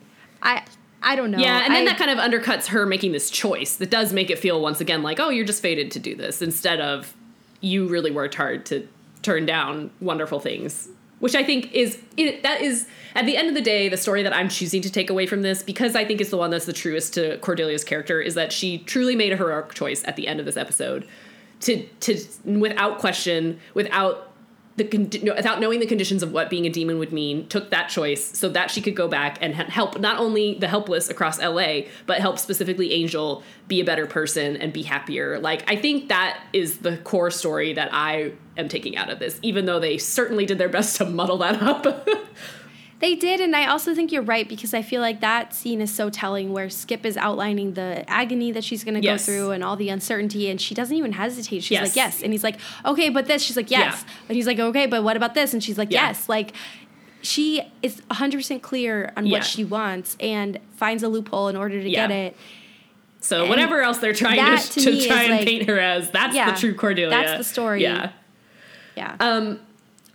I 0.42 0.62
I 1.02 1.16
don't 1.16 1.30
know. 1.32 1.38
Yeah, 1.38 1.64
and 1.64 1.74
then 1.74 1.88
I- 1.88 1.90
that 1.92 1.98
kind 1.98 2.10
of 2.12 2.18
undercuts 2.18 2.66
her 2.68 2.86
making 2.86 3.10
this 3.12 3.30
choice. 3.30 3.74
That 3.76 3.90
does 3.90 4.12
make 4.12 4.30
it 4.30 4.38
feel 4.38 4.60
once 4.60 4.80
again 4.80 5.02
like, 5.02 5.18
oh, 5.18 5.30
you're 5.30 5.46
just 5.46 5.60
fated 5.62 5.90
to 5.92 5.98
do 5.98 6.14
this 6.14 6.40
instead 6.42 6.80
of 6.80 7.16
you 7.60 7.88
really 7.88 8.10
worked 8.10 8.34
hard 8.34 8.66
to 8.66 8.86
turn 9.22 9.46
down 9.46 9.90
wonderful 10.00 10.40
things. 10.40 10.88
Which 11.18 11.34
I 11.34 11.44
think 11.44 11.70
is 11.74 12.00
it, 12.16 12.42
that 12.44 12.62
is 12.62 12.86
at 13.14 13.26
the 13.26 13.36
end 13.36 13.48
of 13.48 13.54
the 13.54 13.60
day 13.60 13.90
the 13.90 13.98
story 13.98 14.22
that 14.22 14.34
I'm 14.34 14.48
choosing 14.48 14.80
to 14.80 14.90
take 14.90 15.10
away 15.10 15.26
from 15.26 15.42
this 15.42 15.62
because 15.62 15.94
I 15.94 16.02
think 16.02 16.18
it's 16.18 16.30
the 16.30 16.38
one 16.38 16.48
that's 16.48 16.64
the 16.64 16.72
truest 16.72 17.12
to 17.14 17.36
Cordelia's 17.38 17.84
character 17.84 18.22
is 18.22 18.34
that 18.36 18.52
she 18.52 18.78
truly 18.78 19.14
made 19.14 19.30
a 19.30 19.36
heroic 19.36 19.74
choice 19.74 20.02
at 20.06 20.16
the 20.16 20.26
end 20.26 20.40
of 20.40 20.46
this 20.46 20.56
episode 20.56 21.06
to 21.60 21.86
to 22.00 22.24
without 22.46 22.98
question 22.98 23.60
without 23.74 24.29
the 24.76 24.84
con- 24.84 25.10
without 25.36 25.60
knowing 25.60 25.80
the 25.80 25.86
conditions 25.86 26.22
of 26.22 26.32
what 26.32 26.48
being 26.48 26.64
a 26.66 26.70
demon 26.70 26.98
would 26.98 27.12
mean, 27.12 27.46
took 27.48 27.70
that 27.70 27.88
choice 27.88 28.38
so 28.38 28.48
that 28.48 28.70
she 28.70 28.80
could 28.80 28.96
go 28.96 29.08
back 29.08 29.38
and 29.40 29.54
help 29.54 29.98
not 29.98 30.18
only 30.18 30.54
the 30.54 30.68
helpless 30.68 31.08
across 31.08 31.40
LA, 31.40 31.82
but 32.06 32.20
help 32.20 32.38
specifically 32.38 32.92
Angel 32.92 33.42
be 33.68 33.80
a 33.80 33.84
better 33.84 34.06
person 34.06 34.56
and 34.56 34.72
be 34.72 34.82
happier. 34.82 35.38
Like 35.38 35.70
I 35.70 35.76
think 35.76 36.08
that 36.08 36.42
is 36.52 36.78
the 36.78 36.96
core 36.98 37.30
story 37.30 37.72
that 37.74 37.90
I 37.92 38.32
am 38.56 38.68
taking 38.68 38.96
out 38.96 39.10
of 39.10 39.18
this, 39.18 39.38
even 39.42 39.66
though 39.66 39.80
they 39.80 39.98
certainly 39.98 40.46
did 40.46 40.58
their 40.58 40.68
best 40.68 40.96
to 40.96 41.04
muddle 41.04 41.38
that 41.38 41.60
up. 41.62 42.08
They 43.00 43.14
did, 43.14 43.40
and 43.40 43.56
I 43.56 43.66
also 43.66 43.94
think 43.94 44.12
you're 44.12 44.22
right 44.22 44.46
because 44.46 44.74
I 44.74 44.82
feel 44.82 45.00
like 45.00 45.20
that 45.20 45.54
scene 45.54 45.80
is 45.80 45.92
so 45.92 46.10
telling 46.10 46.52
where 46.52 46.68
Skip 46.68 47.06
is 47.06 47.16
outlining 47.16 47.72
the 47.72 48.04
agony 48.08 48.52
that 48.52 48.62
she's 48.62 48.84
going 48.84 48.94
to 48.94 49.00
Yes. 49.00 49.24
go 49.26 49.32
through 49.32 49.50
and 49.52 49.64
all 49.64 49.74
the 49.74 49.88
uncertainty, 49.88 50.50
and 50.50 50.60
she 50.60 50.74
doesn't 50.74 50.94
even 50.94 51.12
hesitate. 51.12 51.60
She's 51.62 51.70
Yes. 51.70 51.88
like, 51.88 51.96
yes. 51.96 52.22
And 52.22 52.32
he's 52.32 52.44
like, 52.44 52.56
okay, 52.84 53.08
but 53.08 53.24
this. 53.26 53.42
She's 53.42 53.56
like, 53.56 53.70
yes. 53.70 54.04
Yeah. 54.06 54.12
And 54.28 54.36
he's 54.36 54.46
like, 54.46 54.58
okay, 54.58 54.84
but 54.86 55.02
what 55.02 55.16
about 55.16 55.32
this? 55.34 55.54
And 55.54 55.64
she's 55.64 55.78
like, 55.78 55.90
Yeah. 55.90 56.08
yes. 56.08 56.28
Like, 56.28 56.52
she 57.22 57.62
is 57.82 58.02
100% 58.10 58.60
clear 58.60 59.12
on 59.16 59.24
Yeah. 59.26 59.38
what 59.38 59.44
she 59.46 59.64
wants 59.64 60.16
and 60.20 60.58
finds 60.76 61.02
a 61.02 61.08
loophole 61.08 61.48
in 61.48 61.56
order 61.56 61.82
to 61.82 61.90
get 61.90 62.10
it. 62.10 62.36
so 63.22 63.40
And 63.42 63.48
whatever 63.50 63.82
else 63.82 63.98
they're 63.98 64.14
trying 64.14 64.36
to, 64.58 64.62
to 64.72 64.80
to 64.80 65.06
try 65.06 65.22
and 65.24 65.32
like- 65.36 65.46
paint 65.46 65.68
her 65.68 65.78
as, 65.78 66.10
that's 66.10 66.34
the 66.34 66.58
true 66.68 66.74
Cordelia. 66.74 67.10
that's 67.10 67.38
the 67.38 67.44
story. 67.44 67.82
Yeah. 67.82 68.10
Yeah. 68.96 69.16
Um, 69.20 69.60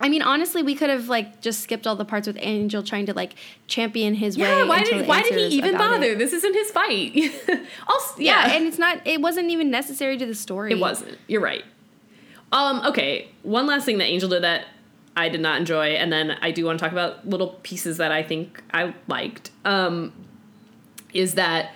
I 0.00 0.08
mean, 0.08 0.22
honestly, 0.22 0.62
we 0.62 0.74
could 0.74 0.90
have 0.90 1.08
like 1.08 1.40
just 1.40 1.60
skipped 1.60 1.86
all 1.86 1.96
the 1.96 2.04
parts 2.04 2.26
with 2.26 2.36
Angel 2.40 2.82
trying 2.82 3.06
to 3.06 3.14
like 3.14 3.34
champion 3.66 4.14
his 4.14 4.36
yeah, 4.36 4.62
way. 4.62 4.68
why 4.68 4.82
did 4.84 5.06
why 5.06 5.22
did 5.22 5.34
he 5.34 5.56
even 5.56 5.74
about 5.74 5.86
it. 5.86 6.00
bother? 6.00 6.14
This 6.14 6.32
isn't 6.32 6.52
his 6.54 6.70
fight. 6.70 7.16
also, 7.88 8.14
Yeah. 8.18 8.52
and 8.52 8.66
it's 8.66 8.78
not. 8.78 9.00
It 9.06 9.20
wasn't 9.20 9.50
even 9.50 9.70
necessary 9.70 10.18
to 10.18 10.26
the 10.26 10.34
story. 10.34 10.72
It 10.72 10.78
wasn't. 10.78 11.18
You're 11.26 11.40
right. 11.40 11.64
Um, 12.52 12.80
okay, 12.86 13.28
one 13.42 13.66
last 13.66 13.84
thing 13.84 13.98
that 13.98 14.04
Angel 14.04 14.28
did 14.28 14.42
that 14.42 14.66
I 15.16 15.28
did 15.30 15.40
not 15.40 15.58
enjoy, 15.58 15.88
and 15.94 16.12
then 16.12 16.32
I 16.42 16.50
do 16.50 16.66
want 16.66 16.78
to 16.78 16.84
talk 16.84 16.92
about 16.92 17.26
little 17.26 17.58
pieces 17.62 17.96
that 17.96 18.12
I 18.12 18.22
think 18.22 18.62
I 18.72 18.94
liked. 19.08 19.50
Um, 19.64 20.12
is 21.14 21.34
that 21.34 21.72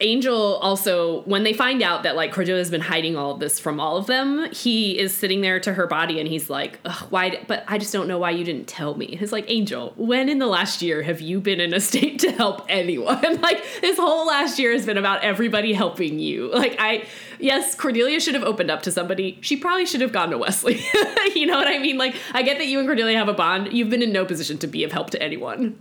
Angel 0.00 0.56
also, 0.56 1.22
when 1.22 1.42
they 1.42 1.52
find 1.52 1.82
out 1.82 2.04
that 2.04 2.14
like 2.14 2.32
Cordelia 2.32 2.60
has 2.60 2.70
been 2.70 2.80
hiding 2.80 3.16
all 3.16 3.32
of 3.32 3.40
this 3.40 3.58
from 3.58 3.80
all 3.80 3.96
of 3.96 4.06
them, 4.06 4.48
he 4.52 4.96
is 4.96 5.12
sitting 5.12 5.40
there 5.40 5.58
to 5.58 5.74
her 5.74 5.88
body 5.88 6.20
and 6.20 6.28
he's 6.28 6.48
like, 6.48 6.78
"Why? 7.10 7.42
But 7.48 7.64
I 7.66 7.78
just 7.78 7.92
don't 7.92 8.06
know 8.06 8.18
why 8.18 8.30
you 8.30 8.44
didn't 8.44 8.68
tell 8.68 8.94
me." 8.94 9.16
He's 9.16 9.32
like, 9.32 9.46
"Angel, 9.48 9.94
when 9.96 10.28
in 10.28 10.38
the 10.38 10.46
last 10.46 10.82
year 10.82 11.02
have 11.02 11.20
you 11.20 11.40
been 11.40 11.60
in 11.60 11.74
a 11.74 11.80
state 11.80 12.20
to 12.20 12.30
help 12.30 12.64
anyone? 12.68 13.40
like 13.40 13.64
this 13.80 13.98
whole 13.98 14.26
last 14.26 14.58
year 14.58 14.72
has 14.72 14.86
been 14.86 14.98
about 14.98 15.24
everybody 15.24 15.72
helping 15.72 16.18
you. 16.18 16.52
Like 16.58 16.76
I, 16.80 17.04
yes, 17.38 17.76
Cordelia 17.76 18.18
should 18.18 18.34
have 18.34 18.42
opened 18.42 18.68
up 18.68 18.82
to 18.82 18.90
somebody. 18.90 19.38
She 19.42 19.56
probably 19.56 19.86
should 19.86 20.00
have 20.00 20.10
gone 20.10 20.30
to 20.30 20.38
Wesley. 20.38 20.80
you 21.36 21.46
know 21.46 21.56
what 21.56 21.68
I 21.68 21.78
mean? 21.78 21.96
Like 21.96 22.16
I 22.34 22.42
get 22.42 22.58
that 22.58 22.66
you 22.66 22.80
and 22.80 22.88
Cordelia 22.88 23.16
have 23.16 23.28
a 23.28 23.32
bond. 23.32 23.72
You've 23.72 23.88
been 23.88 24.02
in 24.02 24.10
no 24.10 24.24
position 24.24 24.58
to 24.58 24.66
be 24.66 24.82
of 24.82 24.90
help 24.90 25.10
to 25.10 25.22
anyone. 25.22 25.78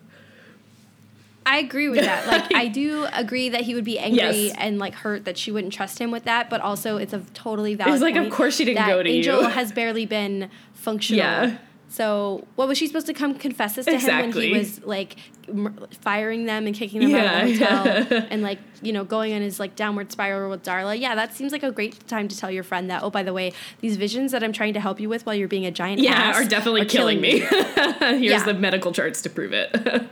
I 1.50 1.58
agree 1.60 1.90
with 1.90 2.02
that. 2.02 2.28
Like, 2.28 2.54
I 2.54 2.68
do 2.82 3.08
agree 3.14 3.50
that 3.50 3.62
he 3.62 3.74
would 3.74 3.86
be 3.86 3.98
angry 3.98 4.18
Yes. 4.20 4.56
and 4.58 4.78
like 4.80 4.94
hurt 4.94 5.26
that 5.26 5.38
she 5.38 5.52
wouldn't 5.52 5.74
trust 5.74 6.00
him 6.00 6.12
with 6.12 6.26
that. 6.26 6.50
But 6.50 6.62
also, 6.62 6.98
it's 6.98 7.14
a 7.14 7.20
totally 7.34 7.74
valid. 7.76 7.94
It's 7.94 8.04
like, 8.04 8.16
of 8.18 8.30
course 8.32 8.56
she 8.58 8.66
didn't 8.66 8.86
go 8.86 9.02
to 9.02 9.10
Angel 9.10 9.42
you. 9.44 9.48
has 9.50 9.72
barely 9.72 10.06
been 10.06 10.50
functional. 10.74 11.20
Yeah. 11.20 11.58
So 11.90 12.46
what 12.56 12.68
was 12.68 12.78
she 12.78 12.86
supposed 12.86 13.08
to 13.08 13.14
come 13.14 13.34
confess 13.36 13.76
this 13.76 13.86
to 13.86 13.98
him 13.98 14.32
when 14.32 14.34
he 14.34 14.52
was 14.58 14.84
like 14.84 15.16
mur- 15.48 15.74
firing 16.02 16.46
them 16.46 16.68
and 16.68 16.76
kicking 16.76 17.00
them 17.00 17.16
out 17.16 17.44
of 17.46 17.48
the 17.48 17.66
hotel 17.66 17.86
yeah. 18.12 18.28
and 18.30 18.42
like 18.44 18.60
you 18.82 18.92
know 18.92 19.06
going 19.06 19.34
on 19.34 19.42
his 19.42 19.58
like 19.58 19.78
downward 19.78 20.12
spiral 20.12 20.50
with 20.50 20.64
Darla? 20.64 21.00
Yeah, 21.00 21.16
that 21.16 21.34
seems 21.34 21.54
like 21.54 21.64
a 21.64 21.72
great 21.72 22.06
time 22.06 22.28
to 22.28 22.38
tell 22.38 22.52
your 22.52 22.64
friend 22.64 22.90
that. 22.90 23.04
Oh, 23.04 23.10
by 23.10 23.24
the 23.24 23.32
way, 23.32 23.54
these 23.80 23.96
visions 23.96 24.34
that 24.34 24.44
I'm 24.44 24.52
trying 24.52 24.74
to 24.74 24.82
help 24.82 25.00
you 25.00 25.08
with 25.08 25.26
while 25.26 25.34
you're 25.34 25.48
being 25.48 25.66
a 25.66 25.72
giant 25.72 26.02
Yeah, 26.02 26.12
ass 26.12 26.36
are 26.36 26.44
definitely 26.46 26.84
killing, 26.88 27.22
me. 27.22 27.40
Here's 27.40 28.22
Yeah. 28.22 28.44
the 28.44 28.54
medical 28.54 28.92
charts 28.92 29.22
to 29.22 29.30
prove 29.30 29.54
it. 29.54 29.74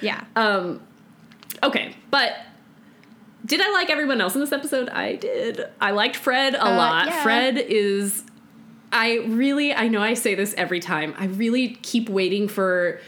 Yeah. 0.00 0.24
um, 0.36 0.80
okay, 1.62 1.94
but 2.10 2.36
did 3.44 3.60
I 3.60 3.70
like 3.72 3.90
everyone 3.90 4.20
else 4.20 4.34
in 4.34 4.40
this 4.40 4.52
episode? 4.52 4.88
I 4.90 5.16
did. 5.16 5.62
I 5.80 5.92
liked 5.92 6.16
Fred 6.16 6.54
a 6.54 6.64
Uh, 6.66 6.76
lot. 6.76 7.06
yeah. 7.06 7.22
Fred 7.22 7.56
is. 7.58 8.24
I 8.92 9.18
really, 9.26 9.72
I 9.72 9.86
know 9.88 10.02
I 10.02 10.14
say 10.14 10.34
this 10.34 10.52
every 10.58 10.80
time. 10.80 11.14
I 11.16 11.26
really 11.26 11.68
keep 11.82 12.08
waiting 12.08 12.48
for 12.48 13.00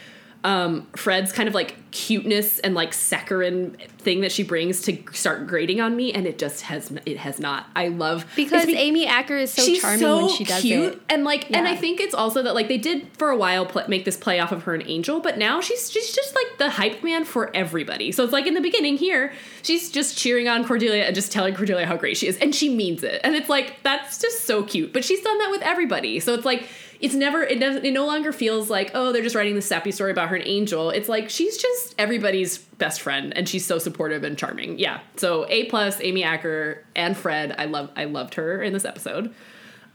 um, 0.45 0.87
Fred's 0.97 1.33
kind 1.33 1.49
of 1.49 1.55
like 1.55 1.77
cuteness 1.93 2.59
and 2.61 2.75
like 2.75 2.93
saccharine 2.93 3.77
thing 3.99 4.23
that 4.23 4.33
she 4.33 4.43
brings 4.43 4.81
to 4.83 4.99
start 5.13 5.47
grating 5.47 5.81
on 5.81 5.95
me, 5.95 6.13
and 6.13 6.27
it 6.27 6.39
just 6.39 6.63
has 6.63 6.93
it 7.07 7.19
has 7.19 7.39
not. 7.39 7.67
I 7.77 7.89
love 7.89 8.27
because 8.35 8.67
be- 8.67 8.75
Amy 8.77 9.07
Acker 9.07 9.37
is 9.37 9.53
so 9.53 9.63
charming 9.75 10.01
so 10.01 10.27
when 10.27 10.29
she 10.37 10.45
does 10.45 10.63
cute. 10.63 10.95
it. 10.95 11.03
and 11.09 11.25
like 11.25 11.51
and 11.51 11.69
i 11.69 11.77
think 11.77 12.01
it's 12.01 12.15
also 12.15 12.43
that 12.43 12.55
like 12.55 12.69
they 12.69 12.79
did 12.79 13.07
for 13.17 13.31
a 13.31 13.37
while 13.37 13.67
pl- 13.67 13.85
make 13.89 14.05
this 14.05 14.17
play 14.17 14.41
off 14.41 14.53
of 14.53 14.63
her 14.65 14.75
and 14.75 14.83
angel 14.87 15.21
but 15.21 15.39
now 15.39 15.61
she's 15.61 15.91
she's 15.91 16.13
just 16.15 16.35
like 16.35 16.59
the 16.59 16.71
hype 16.71 17.03
man 17.03 17.25
for 17.25 17.55
everybody 17.55 18.11
so 18.13 18.25
it's 18.25 18.33
like 18.33 18.47
in 18.47 18.55
the 18.55 18.61
beginning 18.61 18.97
here 18.97 19.33
she's 19.63 19.91
just 19.91 20.17
cheering 20.17 20.49
on 20.49 20.65
cordelia 20.65 21.05
and 21.05 21.15
just 21.15 21.31
telling 21.33 21.55
cordelia 21.55 21.87
how 21.87 21.97
great 21.97 22.17
she 22.17 22.27
is 22.27 22.37
and 22.39 22.55
she 22.55 22.75
means 22.75 23.03
it 23.03 23.21
and 23.25 23.35
it's 23.35 23.49
like 23.49 23.77
that's 23.83 24.19
just 24.19 24.45
so 24.45 24.63
cute 24.63 24.93
but 24.93 25.05
she's 25.05 25.21
done 25.23 25.39
that 25.39 25.51
with 25.51 25.63
everybody 25.63 26.19
so 26.21 26.35
it's 26.35 26.45
like 26.45 26.67
it's 27.03 27.15
never 27.15 27.43
it 27.43 27.59
doesn't 27.59 27.85
it 27.85 27.91
no 27.91 28.07
longer 28.07 28.33
feels 28.33 28.71
like 28.71 28.93
oh 28.95 29.13
they're 29.13 29.25
just 29.25 29.35
writing 29.35 29.57
this 29.57 29.67
sappy 29.67 29.91
story 29.91 30.13
about 30.13 30.29
her 30.29 30.37
and 30.37 30.47
angel. 30.47 30.91
It's 30.91 31.09
like 31.09 31.29
she's 31.29 31.59
just 31.59 31.97
everybody's 31.99 32.59
best 32.59 33.03
friend 33.03 33.37
and 33.37 33.49
she's 33.49 33.67
so 33.67 33.79
supportive 33.79 34.23
and 34.23 34.39
charming. 34.39 34.79
Yeah. 34.79 35.01
So 35.17 35.45
a 35.49 35.65
plus 35.65 36.01
amy 36.01 36.23
acker 36.23 36.85
and 36.95 37.17
fred 37.17 37.57
i 37.59 37.67
love 37.67 37.91
i 37.97 38.05
loved 38.05 38.35
her 38.35 38.63
in 38.63 38.73
this 38.73 38.85
episode. 38.85 39.35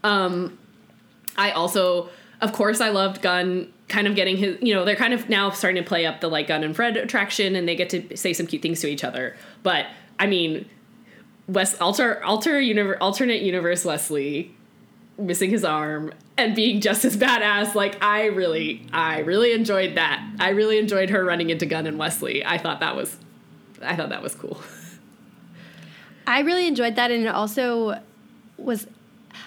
Um 0.04 0.58
i 1.36 1.50
also 1.50 2.10
of 2.42 2.52
course 2.52 2.80
i 2.80 2.90
loved 2.90 3.22
gunn 3.22 3.72
kind 3.88 4.06
of 4.06 4.14
getting 4.14 4.36
his 4.36 4.58
you 4.60 4.74
know 4.74 4.84
they're 4.84 4.94
kind 4.94 5.14
of 5.14 5.30
now 5.30 5.48
starting 5.48 5.82
to 5.82 5.88
play 5.88 6.04
up 6.04 6.20
the 6.20 6.28
like 6.28 6.48
gunn 6.48 6.62
and 6.62 6.76
fred 6.76 6.98
attraction 6.98 7.56
and 7.56 7.66
they 7.66 7.74
get 7.74 7.88
to 7.88 8.16
say 8.18 8.34
some 8.34 8.46
cute 8.46 8.60
things 8.60 8.80
to 8.80 8.86
each 8.86 9.02
other. 9.02 9.34
But 9.62 9.86
i 10.18 10.26
mean 10.26 10.68
west 11.46 11.80
alter 11.80 12.22
alter 12.22 12.60
universe 12.60 12.98
alternate 13.00 13.40
universe 13.40 13.82
wesley 13.82 14.54
missing 15.16 15.48
his 15.48 15.64
arm 15.64 16.12
and 16.38 16.54
being 16.54 16.80
just 16.80 17.04
as 17.04 17.16
badass 17.16 17.74
like 17.74 18.02
i 18.02 18.26
really 18.26 18.86
i 18.92 19.18
really 19.18 19.52
enjoyed 19.52 19.96
that 19.96 20.26
i 20.38 20.48
really 20.48 20.78
enjoyed 20.78 21.10
her 21.10 21.24
running 21.24 21.50
into 21.50 21.66
gunn 21.66 21.86
and 21.86 21.98
wesley 21.98 22.44
i 22.46 22.56
thought 22.56 22.80
that 22.80 22.96
was 22.96 23.18
i 23.82 23.94
thought 23.94 24.08
that 24.08 24.22
was 24.22 24.34
cool 24.34 24.60
I 26.28 26.40
really 26.40 26.66
enjoyed 26.66 26.96
that, 26.96 27.10
and 27.10 27.24
it 27.24 27.28
also 27.28 28.00
was. 28.58 28.86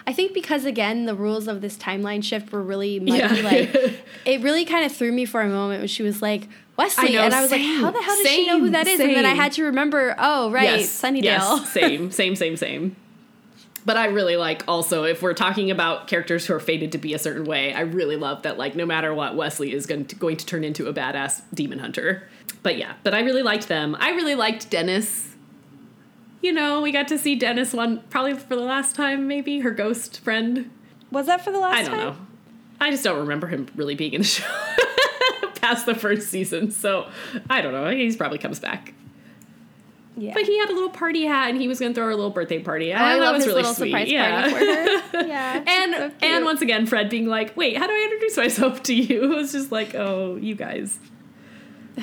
I 0.08 0.14
think 0.14 0.34
because 0.34 0.66
again 0.66 1.06
the 1.06 1.14
rules 1.14 1.48
of 1.48 1.62
this 1.62 1.78
timeline 1.78 2.24
shift 2.24 2.52
were 2.52 2.62
really 2.62 3.00
muddy. 3.00 3.20
Yeah. 3.20 3.42
Like 3.44 4.04
it 4.26 4.42
really 4.42 4.66
kind 4.66 4.86
of 4.86 4.92
threw 4.92 5.12
me 5.12 5.26
for 5.26 5.42
a 5.42 5.50
moment 5.50 5.82
when 5.82 5.88
she 5.88 6.02
was 6.02 6.22
like 6.22 6.48
Wesley, 6.78 7.10
I 7.10 7.12
know, 7.12 7.26
and 7.26 7.34
I 7.36 7.42
was 7.42 7.52
like, 7.52 7.62
how 7.62 7.92
the 7.92 8.02
hell 8.02 8.16
does 8.16 8.28
she 8.28 8.48
know 8.48 8.60
who 8.60 8.66
same, 8.66 8.72
that 8.72 8.88
is? 8.88 9.00
And 9.00 9.12
then 9.12 9.26
I 9.26 9.34
had 9.34 9.52
to 9.54 9.66
remember, 9.66 10.16
oh 10.18 10.50
right, 10.50 10.80
Sunnydale. 10.80 11.24
Yes, 11.24 11.70
same, 11.74 12.10
same, 12.12 12.36
same, 12.36 12.58
same. 12.58 12.96
But 13.84 13.98
I 13.98 14.06
really 14.06 14.38
like 14.38 14.64
also 14.68 15.04
if 15.04 15.22
we're 15.22 15.34
talking 15.34 15.72
about 15.72 16.08
characters 16.08 16.46
who 16.46 16.54
are 16.54 16.60
fated 16.60 16.92
to 16.92 16.98
be 16.98 17.14
a 17.14 17.20
certain 17.20 17.46
way, 17.46 17.74
I 17.74 17.82
really 17.82 18.16
love 18.16 18.44
that 18.44 18.58
like 18.58 18.76
no 18.76 18.86
matter 18.86 19.14
what, 19.14 19.36
Wesley 19.36 19.74
is 19.74 19.86
going 19.86 20.06
to, 20.06 20.16
going 20.16 20.38
to 20.38 20.46
turn 20.46 20.64
into 20.64 20.88
a 20.88 20.94
badass 20.94 21.42
demon 21.54 21.80
hunter. 21.80 22.28
But 22.64 22.78
yeah, 22.78 22.94
but 23.04 23.14
I 23.14 23.22
really 23.22 23.42
liked 23.42 23.68
them. 23.68 23.96
I 24.00 24.12
really 24.12 24.36
liked 24.36 24.70
Dennis. 24.70 25.30
You 26.42 26.52
know, 26.54 26.82
we 26.82 26.92
got 26.92 27.08
to 27.10 27.18
see 27.18 27.36
Dennis 27.36 27.74
one 27.74 28.02
probably 28.10 28.36
for 28.36 28.56
the 28.56 28.62
last 28.64 28.96
time, 28.96 29.28
maybe 29.28 29.60
her 29.60 29.72
ghost 29.72 30.20
friend. 30.20 30.70
Was 31.12 31.26
that 31.28 31.44
for 31.44 31.52
the 31.52 31.60
last 31.60 31.78
I 31.78 31.82
don't 31.84 31.92
time? 31.92 32.00
know. 32.00 32.16
I 32.80 32.90
just 32.90 33.04
don't 33.04 33.20
remember 33.20 33.48
him 33.48 33.68
really 33.76 33.96
being 33.96 34.14
in 34.14 34.22
the 34.22 34.28
show 34.28 34.44
past 35.62 35.86
the 35.86 35.94
first 35.96 36.30
season. 36.30 36.72
So 36.72 37.10
I 37.50 37.62
don't 37.62 37.74
know. 37.74 37.90
He's 37.92 38.16
probably 38.16 38.40
comes 38.40 38.60
back. 38.60 38.94
Yeah. 40.18 40.34
But 40.34 40.44
he 40.44 40.60
had 40.60 40.70
a 40.70 40.74
little 40.74 40.90
party 40.90 41.24
hat 41.26 41.50
and 41.50 41.60
he 41.62 41.68
was 41.70 41.80
going 41.80 41.94
to 41.94 41.96
throw 41.96 42.06
her 42.06 42.12
a 42.12 42.16
little 42.16 42.32
birthday 42.32 42.60
party. 42.60 42.92
Oh, 42.92 42.98
I 42.98 43.00
thought 43.00 43.20
love 43.20 43.20
that 43.20 43.32
was 43.34 43.44
his 43.46 43.48
really 43.48 43.62
little 43.62 43.74
sweet. 43.76 43.90
surprise 43.92 44.12
yeah. 44.12 44.42
party 44.42 44.54
for 44.54 45.18
her. 45.18 45.24
Yeah, 45.28 45.64
and 45.66 45.94
so 45.96 46.12
and 46.28 46.46
once 46.46 46.62
again, 46.62 46.86
Fred 46.86 47.10
being 47.10 47.28
like, 47.28 47.56
"Wait, 47.56 47.78
how 47.78 47.88
do 47.88 47.94
I 47.94 48.02
introduce 48.12 48.36
myself 48.38 48.84
to 48.84 48.94
you?" 48.94 49.24
It 49.32 49.36
was 49.36 49.52
just 49.54 49.72
like, 49.72 49.96
"Oh, 49.96 50.36
you 50.36 50.56
guys." 50.56 51.00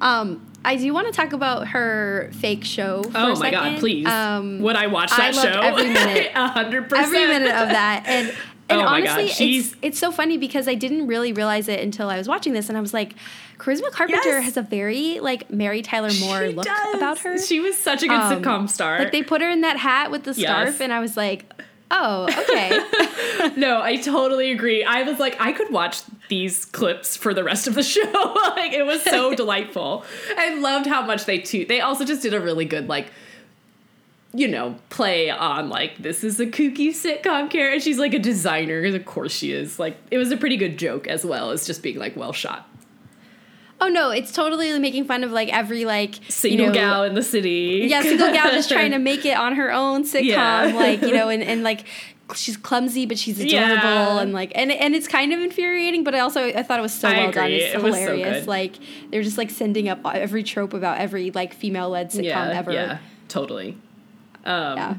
Um, 0.00 0.46
I 0.64 0.76
do 0.76 0.92
want 0.92 1.06
to 1.06 1.12
talk 1.12 1.32
about 1.32 1.68
her 1.68 2.30
fake 2.34 2.64
show. 2.64 3.02
For 3.02 3.18
oh 3.18 3.32
a 3.32 3.34
my 3.34 3.50
second. 3.50 3.52
god, 3.52 3.78
please! 3.80 4.06
Um, 4.06 4.60
Would 4.60 4.76
I 4.76 4.86
watch 4.86 5.10
I 5.12 5.32
that 5.32 5.34
loved 5.34 5.54
show? 5.54 5.60
every 5.60 5.88
minute. 5.88 6.32
Hundred 6.32 6.88
percent. 6.88 7.06
every 7.06 7.26
minute 7.26 7.48
of 7.50 7.68
that 7.70 8.04
and 8.06 8.28
and 8.70 8.80
Oh 8.82 8.84
honestly 8.86 9.28
she's- 9.28 9.68
it's 9.72 9.76
it's 9.82 9.98
so 9.98 10.12
funny 10.12 10.36
because 10.36 10.68
I 10.68 10.74
didn't 10.74 11.06
really 11.06 11.32
realize 11.32 11.68
it 11.68 11.80
until 11.80 12.10
I 12.10 12.18
was 12.18 12.28
watching 12.28 12.52
this 12.52 12.68
and 12.68 12.76
I 12.78 12.80
was 12.80 12.92
like 12.94 13.14
Charisma 13.58 13.90
Carpenter 13.90 14.28
Yes. 14.30 14.44
has 14.44 14.56
a 14.56 14.62
very 14.62 15.20
like 15.20 15.50
Mary 15.50 15.82
Tyler 15.82 16.10
Moore 16.20 16.46
She 16.46 16.52
look 16.54 16.64
does. 16.64 16.94
about 16.94 17.18
her. 17.20 17.38
She 17.38 17.60
was 17.60 17.76
such 17.76 18.02
a 18.02 18.06
good 18.08 18.18
Um, 18.20 18.42
sitcom 18.42 18.70
star. 18.70 18.98
Like 19.00 19.12
they 19.12 19.22
put 19.22 19.40
her 19.42 19.50
in 19.50 19.60
that 19.62 19.76
hat 19.76 20.10
with 20.10 20.22
the 20.24 20.32
scarf, 20.34 20.68
Yes. 20.68 20.80
and 20.80 20.92
I 20.92 21.00
was 21.00 21.16
like, 21.16 21.44
oh, 21.90 22.28
okay. 22.42 23.50
no, 23.56 23.80
I 23.82 23.96
totally 23.96 24.52
agree. 24.52 24.84
I 24.84 25.02
was 25.02 25.18
like, 25.18 25.36
I 25.40 25.52
could 25.52 25.70
watch 25.72 26.00
these 26.28 26.64
clips 26.66 27.16
for 27.16 27.32
the 27.34 27.42
rest 27.42 27.66
of 27.66 27.74
the 27.74 27.82
show. 27.94 28.02
like 28.56 28.72
it 28.72 28.84
was 28.86 29.02
so 29.02 29.34
delightful. 29.42 30.04
I 30.36 30.54
loved 30.60 30.86
how 30.86 31.02
much 31.04 31.24
they 31.24 31.38
too. 31.38 31.64
They 31.64 31.80
also 31.80 32.04
just 32.04 32.22
did 32.22 32.34
a 32.34 32.40
really 32.40 32.64
good 32.64 32.88
like 32.88 33.08
you 34.34 34.46
know, 34.46 34.76
play 34.90 35.30
on 35.30 35.70
like 35.70 35.96
this 35.98 36.22
is 36.22 36.38
a 36.38 36.44
kooky 36.46 36.90
sitcom 36.90 37.50
character. 37.50 37.80
She's 37.80 37.98
like 37.98 38.12
a 38.12 38.18
designer, 38.18 38.84
of 38.84 39.04
course 39.06 39.32
she 39.32 39.52
is. 39.52 39.78
Like 39.78 39.96
it 40.10 40.18
was 40.18 40.30
a 40.30 40.36
pretty 40.36 40.58
good 40.58 40.78
joke 40.78 41.06
as 41.08 41.24
well 41.24 41.50
as 41.50 41.66
just 41.66 41.82
being 41.82 41.98
like 41.98 42.14
well 42.14 42.34
shot. 42.34 42.68
Oh 43.80 43.88
no, 43.88 44.10
it's 44.10 44.32
totally 44.32 44.76
making 44.78 45.04
fun 45.04 45.24
of 45.24 45.30
like 45.32 45.48
every 45.52 45.84
like 45.84 46.14
Single 46.28 46.60
you 46.60 46.66
know, 46.66 46.72
gal 46.72 47.04
in 47.04 47.14
the 47.14 47.22
city. 47.22 47.86
Yeah, 47.88 48.02
single 48.02 48.32
gal 48.32 48.50
just 48.50 48.68
trying 48.70 48.90
to 48.92 48.98
make 49.10 49.24
it 49.24 49.36
on 49.36 49.54
her 49.56 49.72
own 49.72 50.04
sitcom, 50.04 50.24
Yeah. 50.24 50.72
like 50.74 51.00
you 51.02 51.12
know, 51.12 51.28
and, 51.28 51.42
and 51.42 51.62
like 51.62 51.84
she's 52.34 52.56
clumsy 52.58 53.06
but 53.06 53.18
she's 53.18 53.40
adorable, 53.40 53.54
Yeah. 53.56 54.20
and 54.20 54.32
like 54.32 54.52
and 54.54 54.70
and 54.70 54.94
it's 54.94 55.08
kind 55.08 55.32
of 55.32 55.40
infuriating, 55.40 56.04
but 56.04 56.14
I 56.14 56.20
also 56.20 56.44
I 56.48 56.62
thought 56.62 56.78
it 56.78 56.82
was 56.82 56.92
so 56.94 57.08
I 57.08 57.18
well 57.18 57.32
done. 57.32 57.50
It's 57.50 57.74
It 57.74 57.82
was 57.82 57.94
so 57.94 58.00
hilarious. 58.16 58.46
like 58.46 58.74
they're 59.10 59.22
just 59.22 59.38
like 59.38 59.50
sending 59.50 59.88
up 59.88 60.00
every 60.04 60.42
trope 60.42 60.74
about 60.74 60.98
every 60.98 61.30
like 61.30 61.54
female 61.54 61.88
led 61.90 62.10
sitcom 62.10 62.24
yeah, 62.24 62.50
ever. 62.54 62.72
Yeah, 62.72 62.98
totally. 63.28 63.76
Um, 64.44 64.76
Yeah. 64.76 64.94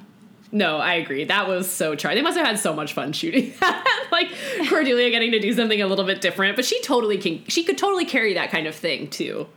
No, 0.51 0.77
I 0.77 0.95
agree. 0.95 1.25
That 1.25 1.47
was 1.47 1.69
so 1.69 1.95
charming. 1.95 2.17
They 2.17 2.21
must 2.23 2.37
have 2.37 2.45
had 2.45 2.57
so 2.57 2.73
much 2.73 2.93
fun 2.93 3.13
shooting 3.13 3.53
that. 3.59 4.07
like 4.11 4.29
Cordelia 4.67 5.09
getting 5.11 5.31
to 5.31 5.39
do 5.39 5.53
something 5.53 5.81
a 5.81 5.87
little 5.87 6.05
bit 6.05 6.21
different, 6.21 6.55
but 6.55 6.65
she 6.65 6.81
totally 6.81 7.17
can. 7.17 7.43
She 7.47 7.63
could 7.63 7.77
totally 7.77 8.05
carry 8.05 8.33
that 8.33 8.49
kind 8.49 8.65
of 8.67 8.75
thing 8.75 9.09
too. 9.09 9.47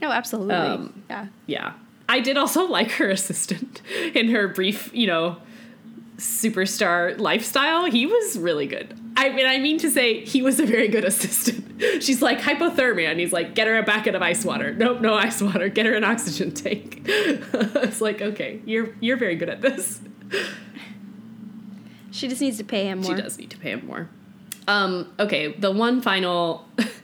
No, 0.00 0.10
absolutely. 0.10 0.54
Um, 0.54 1.02
yeah. 1.10 1.26
Yeah, 1.46 1.72
I 2.08 2.20
did 2.20 2.36
also 2.38 2.64
like 2.68 2.92
her 2.92 3.10
assistant 3.10 3.82
in 4.14 4.30
her 4.30 4.48
brief, 4.48 4.90
you 4.94 5.06
know, 5.06 5.36
superstar 6.16 7.18
lifestyle. 7.18 7.84
He 7.90 8.06
was 8.06 8.38
really 8.38 8.66
good. 8.66 8.98
I 9.20 9.28
mean, 9.28 9.46
I 9.46 9.58
mean 9.58 9.76
to 9.80 9.90
say 9.90 10.24
he 10.24 10.40
was 10.40 10.58
a 10.60 10.64
very 10.64 10.88
good 10.88 11.04
assistant. 11.04 11.82
She's 12.02 12.22
like 12.22 12.40
hypothermia, 12.40 13.10
and 13.10 13.20
he's 13.20 13.34
like, 13.34 13.54
get 13.54 13.66
her 13.66 13.76
a 13.76 13.82
bucket 13.82 14.14
of 14.14 14.22
ice 14.22 14.46
water. 14.46 14.72
Nope, 14.72 15.02
no 15.02 15.12
ice 15.12 15.42
water. 15.42 15.68
Get 15.68 15.84
her 15.84 15.94
an 15.94 16.04
oxygen 16.04 16.52
tank. 16.52 17.02
it's 17.04 18.00
like, 18.00 18.22
okay, 18.22 18.62
you're 18.64 18.94
you're 19.00 19.18
very 19.18 19.36
good 19.36 19.50
at 19.50 19.60
this. 19.60 20.00
She 22.10 22.28
just 22.28 22.40
needs 22.40 22.56
to 22.58 22.64
pay 22.64 22.86
him 22.86 23.00
more. 23.00 23.14
She 23.14 23.22
does 23.22 23.38
need 23.38 23.50
to 23.50 23.58
pay 23.58 23.72
him 23.72 23.86
more. 23.86 24.08
Um, 24.66 25.12
okay, 25.18 25.52
the 25.52 25.70
one 25.70 26.00
final, 26.00 26.66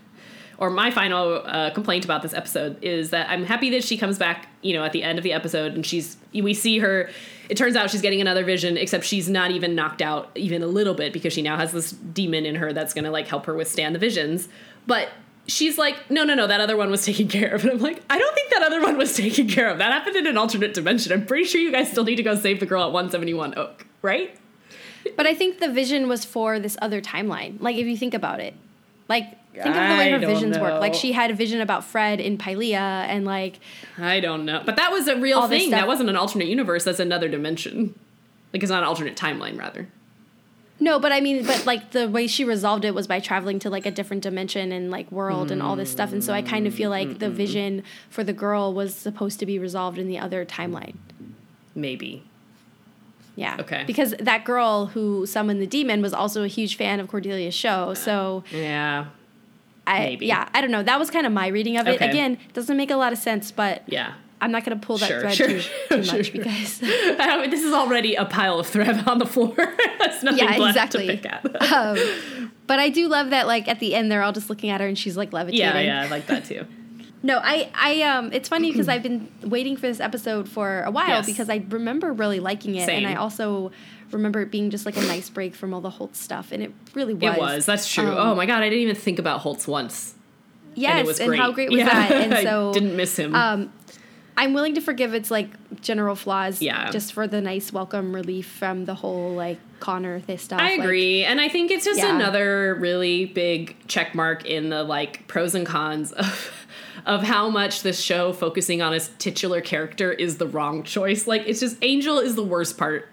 or 0.58 0.70
my 0.70 0.90
final 0.90 1.42
uh, 1.44 1.70
complaint 1.70 2.04
about 2.04 2.22
this 2.22 2.32
episode 2.32 2.82
is 2.82 3.10
that 3.10 3.28
I'm 3.28 3.44
happy 3.44 3.70
that 3.70 3.84
she 3.84 3.96
comes 3.96 4.18
back, 4.18 4.48
you 4.62 4.74
know, 4.74 4.84
at 4.84 4.92
the 4.92 5.02
end 5.02 5.18
of 5.18 5.22
the 5.22 5.32
episode 5.32 5.74
and 5.74 5.84
she's, 5.84 6.16
we 6.32 6.54
see 6.54 6.78
her. 6.78 7.10
It 7.48 7.56
turns 7.56 7.76
out 7.76 7.90
she's 7.90 8.02
getting 8.02 8.20
another 8.20 8.44
vision, 8.44 8.76
except 8.76 9.04
she's 9.04 9.28
not 9.28 9.50
even 9.50 9.74
knocked 9.74 10.02
out 10.02 10.30
even 10.34 10.62
a 10.62 10.66
little 10.66 10.94
bit 10.94 11.12
because 11.12 11.32
she 11.32 11.42
now 11.42 11.56
has 11.56 11.72
this 11.72 11.92
demon 11.92 12.46
in 12.46 12.56
her 12.56 12.72
that's 12.72 12.94
gonna 12.94 13.10
like 13.10 13.28
help 13.28 13.46
her 13.46 13.54
withstand 13.54 13.94
the 13.94 13.98
visions. 13.98 14.48
But 14.86 15.10
she's 15.46 15.78
like, 15.78 16.10
no, 16.10 16.24
no, 16.24 16.34
no, 16.34 16.46
that 16.46 16.60
other 16.60 16.76
one 16.76 16.90
was 16.90 17.04
taken 17.04 17.28
care 17.28 17.54
of. 17.54 17.64
And 17.66 17.72
I'm 17.72 17.78
like, 17.78 18.02
I 18.08 18.18
don't 18.18 18.34
think 18.34 18.50
that 18.50 18.62
other 18.62 18.80
one 18.80 18.96
was 18.96 19.14
taken 19.16 19.48
care 19.48 19.68
of. 19.68 19.78
That 19.78 19.92
happened 19.92 20.16
in 20.16 20.26
an 20.26 20.36
alternate 20.36 20.74
dimension. 20.74 21.12
I'm 21.12 21.26
pretty 21.26 21.44
sure 21.44 21.60
you 21.60 21.72
guys 21.72 21.90
still 21.90 22.04
need 22.04 22.16
to 22.16 22.22
go 22.22 22.34
save 22.34 22.60
the 22.60 22.66
girl 22.66 22.82
at 22.82 22.92
171 22.92 23.58
Oak, 23.58 23.86
right? 24.02 24.36
But 25.16 25.26
I 25.26 25.34
think 25.34 25.60
the 25.60 25.68
vision 25.68 26.08
was 26.08 26.24
for 26.24 26.58
this 26.58 26.76
other 26.82 27.00
timeline. 27.00 27.60
Like 27.60 27.76
if 27.76 27.86
you 27.86 27.96
think 27.96 28.14
about 28.14 28.40
it. 28.40 28.54
Like 29.08 29.36
think 29.62 29.74
of 29.76 29.88
the 29.88 29.96
way 29.96 30.10
her 30.10 30.18
visions 30.18 30.58
work. 30.58 30.80
Like 30.80 30.94
she 30.94 31.12
had 31.12 31.30
a 31.30 31.34
vision 31.34 31.60
about 31.60 31.84
Fred 31.84 32.20
in 32.20 32.38
Pylea 32.38 32.74
and 32.74 33.24
like 33.24 33.58
I 33.98 34.20
don't 34.20 34.44
know. 34.44 34.62
But 34.64 34.76
that 34.76 34.92
was 34.92 35.08
a 35.08 35.16
real 35.16 35.46
thing. 35.48 35.70
That 35.70 35.86
wasn't 35.86 36.10
an 36.10 36.16
alternate 36.16 36.48
universe. 36.48 36.84
That's 36.84 37.00
another 37.00 37.28
dimension. 37.28 37.98
Like 38.52 38.62
it's 38.62 38.70
not 38.70 38.82
an 38.82 38.88
alternate 38.88 39.16
timeline, 39.16 39.58
rather. 39.58 39.88
No, 40.78 40.98
but 40.98 41.10
I 41.10 41.20
mean, 41.20 41.46
but 41.46 41.64
like 41.64 41.92
the 41.92 42.08
way 42.08 42.26
she 42.26 42.44
resolved 42.44 42.84
it 42.84 42.94
was 42.94 43.06
by 43.06 43.18
traveling 43.18 43.58
to 43.60 43.70
like 43.70 43.86
a 43.86 43.90
different 43.90 44.22
dimension 44.22 44.72
and 44.72 44.90
like 44.90 45.10
world 45.10 45.50
and 45.50 45.62
all 45.62 45.74
this 45.74 45.90
stuff. 45.90 46.12
And 46.12 46.22
so 46.22 46.34
I 46.34 46.42
kind 46.42 46.66
of 46.66 46.74
feel 46.74 46.90
like 46.90 47.18
the 47.18 47.30
vision 47.30 47.82
for 48.10 48.22
the 48.22 48.34
girl 48.34 48.74
was 48.74 48.94
supposed 48.94 49.38
to 49.40 49.46
be 49.46 49.58
resolved 49.58 49.98
in 49.98 50.06
the 50.06 50.18
other 50.18 50.44
timeline. 50.44 50.96
Maybe. 51.74 52.24
Yeah. 53.36 53.56
Okay. 53.60 53.84
Because 53.86 54.14
that 54.18 54.44
girl 54.44 54.86
who 54.86 55.26
summoned 55.26 55.60
the 55.62 55.66
demon 55.66 56.02
was 56.02 56.12
also 56.12 56.42
a 56.42 56.48
huge 56.48 56.76
fan 56.76 57.00
of 57.00 57.08
Cordelia's 57.08 57.54
show. 57.54 57.94
So 57.94 58.44
Yeah. 58.50 59.06
I, 59.86 59.98
Maybe. 60.00 60.26
yeah, 60.26 60.48
I 60.52 60.60
don't 60.60 60.70
know. 60.70 60.82
That 60.82 60.98
was 60.98 61.10
kind 61.10 61.26
of 61.26 61.32
my 61.32 61.46
reading 61.48 61.76
of 61.76 61.86
it. 61.86 61.96
Okay. 61.96 62.08
Again, 62.10 62.38
doesn't 62.54 62.76
make 62.76 62.90
a 62.90 62.96
lot 62.96 63.12
of 63.12 63.18
sense, 63.18 63.50
but 63.52 63.82
Yeah. 63.86 64.14
I'm 64.40 64.52
not 64.52 64.64
going 64.66 64.78
to 64.78 64.86
pull 64.86 64.98
that 64.98 65.08
Sure, 65.08 65.20
thread 65.20 65.34
sure, 65.34 65.46
too, 65.48 65.60
sure, 65.60 65.72
too 66.02 66.12
much 66.12 66.32
because. 66.32 66.78
This 67.50 67.62
is 67.64 67.72
already 67.72 68.14
a 68.16 68.24
pile 68.24 68.58
of 68.58 68.66
thread 68.66 69.06
on 69.08 69.18
the 69.18 69.24
floor. 69.26 69.54
That's 69.98 70.22
nothing 70.22 70.38
Yeah, 70.44 70.56
left 70.58 70.76
exactly. 70.76 71.06
to 71.06 71.16
pick 71.16 71.26
at. 71.32 71.72
um, 71.72 72.52
but 72.66 72.78
I 72.78 72.88
do 72.90 73.08
love 73.08 73.30
that, 73.30 73.46
like 73.46 73.66
at 73.68 73.78
the 73.80 73.94
end, 73.94 74.10
they're 74.10 74.22
all 74.22 74.32
just 74.32 74.50
looking 74.50 74.68
at 74.70 74.80
her 74.80 74.86
and 74.86 74.98
she's 74.98 75.16
like 75.16 75.32
levitating. 75.32 75.60
yeah, 75.66 75.80
yeah, 75.80 76.02
I 76.02 76.08
like 76.08 76.26
that 76.26 76.44
too. 76.44 76.66
No, 77.22 77.40
I, 77.42 77.70
I, 77.74 78.02
um, 78.02 78.32
it's 78.32 78.48
funny 78.48 78.70
because 78.72 78.88
I've 78.94 79.02
been 79.02 79.28
waiting 79.42 79.76
for 79.76 79.82
this 79.86 80.00
episode 80.00 80.48
for 80.48 80.82
a 80.82 80.90
while 80.90 81.08
Yes. 81.08 81.26
because 81.26 81.48
I 81.48 81.64
remember 81.70 82.12
really 82.12 82.40
liking 82.40 82.74
it, 82.74 82.86
Same. 82.86 83.04
and 83.04 83.06
I 83.06 83.18
also 83.18 83.70
remember 84.12 84.40
it 84.42 84.50
being 84.50 84.70
just 84.70 84.86
like 84.86 84.96
a 84.96 85.02
nice 85.02 85.28
break 85.30 85.54
from 85.54 85.72
all 85.74 85.80
the 85.80 85.90
Holtz 85.90 86.18
stuff, 86.20 86.52
and 86.52 86.62
it 86.62 86.72
really 86.94 87.14
was. 87.14 87.36
It 87.36 87.40
was. 87.40 87.66
That's 87.66 87.92
true. 87.92 88.08
Um, 88.10 88.16
oh 88.18 88.34
my 88.34 88.46
god, 88.46 88.62
I 88.62 88.68
didn't 88.68 88.82
even 88.82 88.96
think 88.96 89.18
about 89.18 89.40
Holtz 89.40 89.66
once. 89.68 90.14
Yes, 90.74 90.90
and 90.92 91.00
it 91.00 91.06
was 91.06 91.18
great. 91.18 91.38
how 91.40 91.52
great 91.52 91.70
was 91.70 91.78
Yeah. 91.78 91.86
that? 91.86 92.10
And 92.12 92.32
so 92.46 92.72
didn't 92.72 92.96
miss 92.96 93.18
him. 93.18 93.34
Um, 93.34 93.72
I'm 94.38 94.52
willing 94.52 94.74
to 94.74 94.82
forgive 94.82 95.14
its 95.14 95.30
like 95.30 95.48
general 95.80 96.14
flaws, 96.14 96.60
Yeah. 96.60 96.90
just 96.90 97.14
for 97.14 97.26
the 97.26 97.40
nice 97.40 97.72
welcome 97.72 98.14
relief 98.14 98.46
from 98.46 98.84
the 98.84 98.94
whole 98.94 99.32
like 99.34 99.58
Connor 99.80 100.20
this 100.20 100.42
stuff. 100.42 100.60
I 100.60 100.72
like- 100.72 100.80
agree. 100.80 101.24
and 101.24 101.40
I 101.40 101.48
think 101.48 101.70
it's 101.70 101.86
just 101.86 102.00
Yeah. 102.00 102.14
another 102.14 102.76
really 102.78 103.24
big 103.24 103.76
check 103.88 104.14
mark 104.14 104.44
in 104.44 104.68
the 104.68 104.82
like 104.84 105.26
pros 105.28 105.54
and 105.54 105.64
cons 105.66 106.12
of 106.12 106.52
of 107.06 107.22
how 107.22 107.48
much 107.48 107.82
this 107.82 108.00
show 108.00 108.32
focusing 108.34 108.82
on 108.82 108.92
his 108.92 109.10
titular 109.18 109.60
character 109.62 110.12
is 110.12 110.36
the 110.38 110.46
wrong 110.46 110.82
choice. 110.82 111.26
Like 111.26 111.44
it's 111.46 111.60
just 111.60 111.76
Angel 111.80 112.18
is 112.18 112.34
the 112.34 112.44
worst 112.44 112.76
part. 112.76 113.08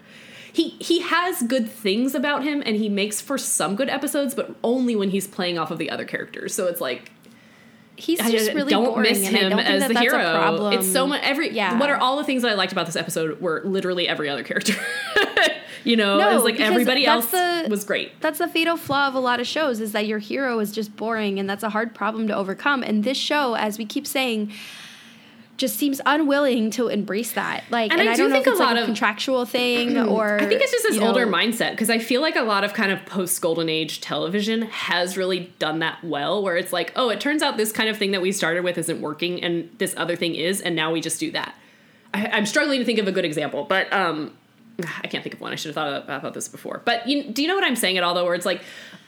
He 0.53 0.69
he 0.79 1.01
has 1.01 1.41
good 1.43 1.69
things 1.69 2.13
about 2.15 2.43
him 2.43 2.61
and 2.65 2.75
he 2.75 2.87
makes 2.87 3.19
for 3.19 3.37
some 3.39 3.75
good 3.75 3.89
episodes, 3.89 4.35
but 4.35 4.55
only 4.63 4.95
when 4.95 5.09
he's 5.09 5.27
playing 5.27 5.57
off 5.57 5.71
of 5.71 5.79
the 5.79 5.89
other 5.89 6.05
characters. 6.05 6.53
So 6.53 6.67
it's 6.67 6.79
like 6.79 7.11
he's 7.95 8.19
I 8.19 8.29
just 8.31 8.53
really 8.53 8.69
don't 8.69 8.85
boring, 8.85 9.03
miss 9.11 9.27
him 9.27 9.53
as 9.53 9.81
that 9.81 9.87
the 9.87 9.93
that's 9.95 10.03
hero. 10.05 10.19
A 10.19 10.37
problem. 10.39 10.73
It's 10.73 10.91
so 10.91 11.07
much 11.07 11.21
every 11.23 11.51
Yeah. 11.51 11.79
what 11.79 11.89
are 11.89 11.97
all 11.97 12.17
the 12.17 12.23
things 12.23 12.43
that 12.43 12.51
I 12.51 12.53
liked 12.53 12.71
about 12.71 12.85
this 12.85 12.95
episode 12.95 13.41
were 13.41 13.61
literally 13.65 14.07
every 14.07 14.29
other 14.29 14.43
character. 14.43 14.73
you 15.83 15.95
know, 15.95 16.17
No, 16.19 16.29
it 16.31 16.35
was 16.35 16.43
like 16.43 16.59
everybody 16.59 17.05
else 17.05 17.31
the- 17.31 17.65
was 17.69 17.83
great. 17.83 18.19
That's 18.21 18.37
the 18.39 18.47
fatal 18.47 18.77
flaw 18.77 19.07
of 19.07 19.15
a 19.15 19.19
lot 19.19 19.39
of 19.39 19.47
shows 19.47 19.79
is 19.79 19.91
that 19.91 20.05
your 20.07 20.19
hero 20.19 20.59
is 20.59 20.71
just 20.71 20.95
boring 20.95 21.39
and 21.39 21.49
that's 21.49 21.63
a 21.63 21.69
hard 21.69 21.93
problem 21.95 22.27
to 22.27 22.35
overcome. 22.35 22.83
And 22.83 23.03
this 23.03 23.17
show, 23.17 23.55
as 23.55 23.77
we 23.79 23.85
keep 23.85 24.05
saying, 24.07 24.51
just 25.64 25.78
seems 25.78 26.01
unwilling 26.05 26.70
to 26.72 26.89
embrace 26.89 27.32
that. 27.32 27.64
Like, 27.70 27.91
And 27.91 28.01
and, 28.01 28.09
I 28.09 28.14
I, 28.14 28.16
do 28.16 28.24
don't 28.24 28.32
know 28.32 28.36
think 28.36 28.47
if 28.47 28.51
it's 28.53 28.59
a 28.59 28.64
like 28.64 28.70
lot 28.72 28.78
a 28.78 28.82
of- 28.82 28.86
contractual 28.86 29.45
thing 29.57 29.97
or 29.97 30.36
I 30.41 30.45
think 30.45 30.61
it's 30.61 30.72
just 30.72 30.84
this 30.84 30.95
you 30.95 31.01
know, 31.01 31.07
older 31.07 31.26
mindset 31.26 31.72
because 31.72 31.89
I 31.89 31.99
feel 31.99 32.20
like 32.22 32.36
a 32.36 32.41
lot 32.41 32.64
of 32.66 32.74
kind 32.74 32.91
of 32.91 33.05
post 33.05 33.41
golden 33.41 33.70
age 33.70 34.01
television 34.01 34.64
has 34.64 35.16
really 35.16 35.51
done 35.59 35.80
that 35.80 36.03
well, 36.03 36.43
where 36.43 36.57
it's 36.57 36.74
like, 36.74 36.91
oh, 36.97 37.07
it 37.09 37.22
turns 37.22 37.41
out 37.41 37.55
this 37.55 37.72
kind 37.72 37.88
of 37.89 37.97
thing 37.97 38.11
that 38.11 38.22
we 38.22 38.32
started 38.34 38.64
with 38.66 38.78
isn't 38.78 38.99
working, 39.01 39.41
and 39.41 39.70
this 39.78 39.93
other 39.97 40.16
thing 40.18 40.36
is, 40.36 40.59
and 40.59 40.76
now 40.76 40.91
we 40.91 40.99
just 40.99 41.20
do 41.20 41.32
that. 41.32 41.55
I, 42.14 42.28
I'm 42.28 42.45
struggling 42.45 42.80
to 42.80 42.86
think 42.86 42.99
of 42.99 43.07
a 43.07 43.11
good 43.14 43.26
example, 43.26 43.64
but 43.64 43.91
um, 43.93 44.34
I 45.01 45.07
can't 45.07 45.24
think 45.24 45.36
of 45.36 45.41
one. 45.41 45.51
I 45.53 45.55
should 45.55 45.70
have 45.70 45.76
thought 45.76 46.03
about, 46.03 46.20
about 46.20 46.34
this 46.34 46.47
before. 46.49 46.82
But 46.84 47.07
you, 47.07 47.24
do 47.32 47.41
you 47.41 47.47
know 47.47 47.55
what 47.55 47.64
I'm 47.64 47.76
saying 47.78 47.97
at 47.97 48.03
all? 48.03 48.14
Though, 48.14 48.26
where 48.26 48.36
it's 48.36 48.45
like, 48.45 48.61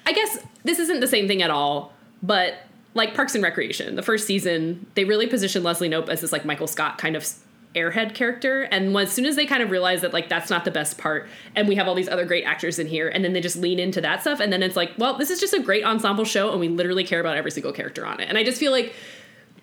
I 0.06 0.14
guess 0.14 0.38
this 0.64 0.80
isn't 0.80 1.01
the 1.01 1.08
same 1.08 1.28
thing 1.28 1.41
at 1.41 1.49
all, 1.51 1.91
but 2.24 2.56
like 2.95 3.13
Parks 3.13 3.35
and 3.35 3.43
Recreation, 3.43 3.95
the 3.95 4.01
first 4.01 4.25
season, 4.25 4.87
they 4.95 5.03
really 5.03 5.27
positioned 5.27 5.63
Leslie 5.63 5.89
Knope 5.89 6.09
as 6.09 6.21
this 6.21 6.31
like 6.31 6.45
Michael 6.45 6.65
Scott 6.65 6.97
kind 6.97 7.15
of 7.15 7.27
airhead 7.75 8.15
character. 8.15 8.63
And 8.63 8.95
as 8.97 9.11
soon 9.11 9.25
as 9.25 9.35
they 9.35 9.45
kind 9.45 9.61
of 9.61 9.69
realize 9.69 10.01
that 10.01 10.13
like 10.13 10.29
that's 10.29 10.49
not 10.49 10.65
the 10.65 10.71
best 10.71 10.97
part, 10.97 11.27
and 11.55 11.67
we 11.67 11.75
have 11.75 11.87
all 11.87 11.93
these 11.93 12.07
other 12.07 12.25
great 12.25 12.45
actors 12.45 12.79
in 12.79 12.87
here, 12.87 13.09
and 13.09 13.23
then 13.23 13.33
they 13.33 13.41
just 13.41 13.57
lean 13.57 13.79
into 13.79 14.01
that 14.01 14.21
stuff, 14.21 14.39
and 14.39 14.51
then 14.51 14.63
it's 14.63 14.77
like, 14.77 14.93
well, 14.97 15.17
this 15.17 15.29
is 15.29 15.39
just 15.39 15.53
a 15.53 15.61
great 15.61 15.83
ensemble 15.83 16.25
show, 16.25 16.51
and 16.51 16.59
we 16.59 16.69
literally 16.69 17.03
care 17.03 17.19
about 17.19 17.37
every 17.37 17.51
single 17.51 17.73
character 17.73 18.05
on 18.05 18.19
it. 18.21 18.29
And 18.29 18.37
I 18.37 18.43
just 18.43 18.59
feel 18.59 18.71
like 18.71 18.93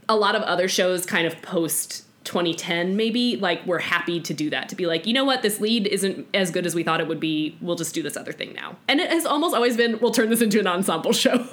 a 0.08 0.16
lot 0.16 0.34
of 0.34 0.42
other 0.42 0.68
shows 0.68 1.06
kind 1.06 1.26
of 1.26 1.40
post 1.40 2.04
2010 2.24 2.96
maybe 2.96 3.36
like 3.36 3.64
we're 3.66 3.78
happy 3.80 4.20
to 4.20 4.32
do 4.32 4.48
that 4.48 4.68
to 4.68 4.76
be 4.76 4.86
like 4.86 5.06
you 5.06 5.12
know 5.12 5.24
what 5.24 5.42
this 5.42 5.60
lead 5.60 5.86
isn't 5.88 6.26
as 6.34 6.50
good 6.50 6.64
as 6.64 6.74
we 6.74 6.82
thought 6.84 7.00
it 7.00 7.08
would 7.08 7.18
be 7.18 7.56
we'll 7.60 7.74
just 7.74 7.94
do 7.94 8.02
this 8.02 8.16
other 8.16 8.32
thing 8.32 8.52
now 8.54 8.76
and 8.86 9.00
it 9.00 9.10
has 9.10 9.26
almost 9.26 9.54
always 9.54 9.76
been 9.76 9.98
we'll 10.00 10.12
turn 10.12 10.30
this 10.30 10.40
into 10.40 10.60
an 10.60 10.66
ensemble 10.66 11.12
show 11.12 11.44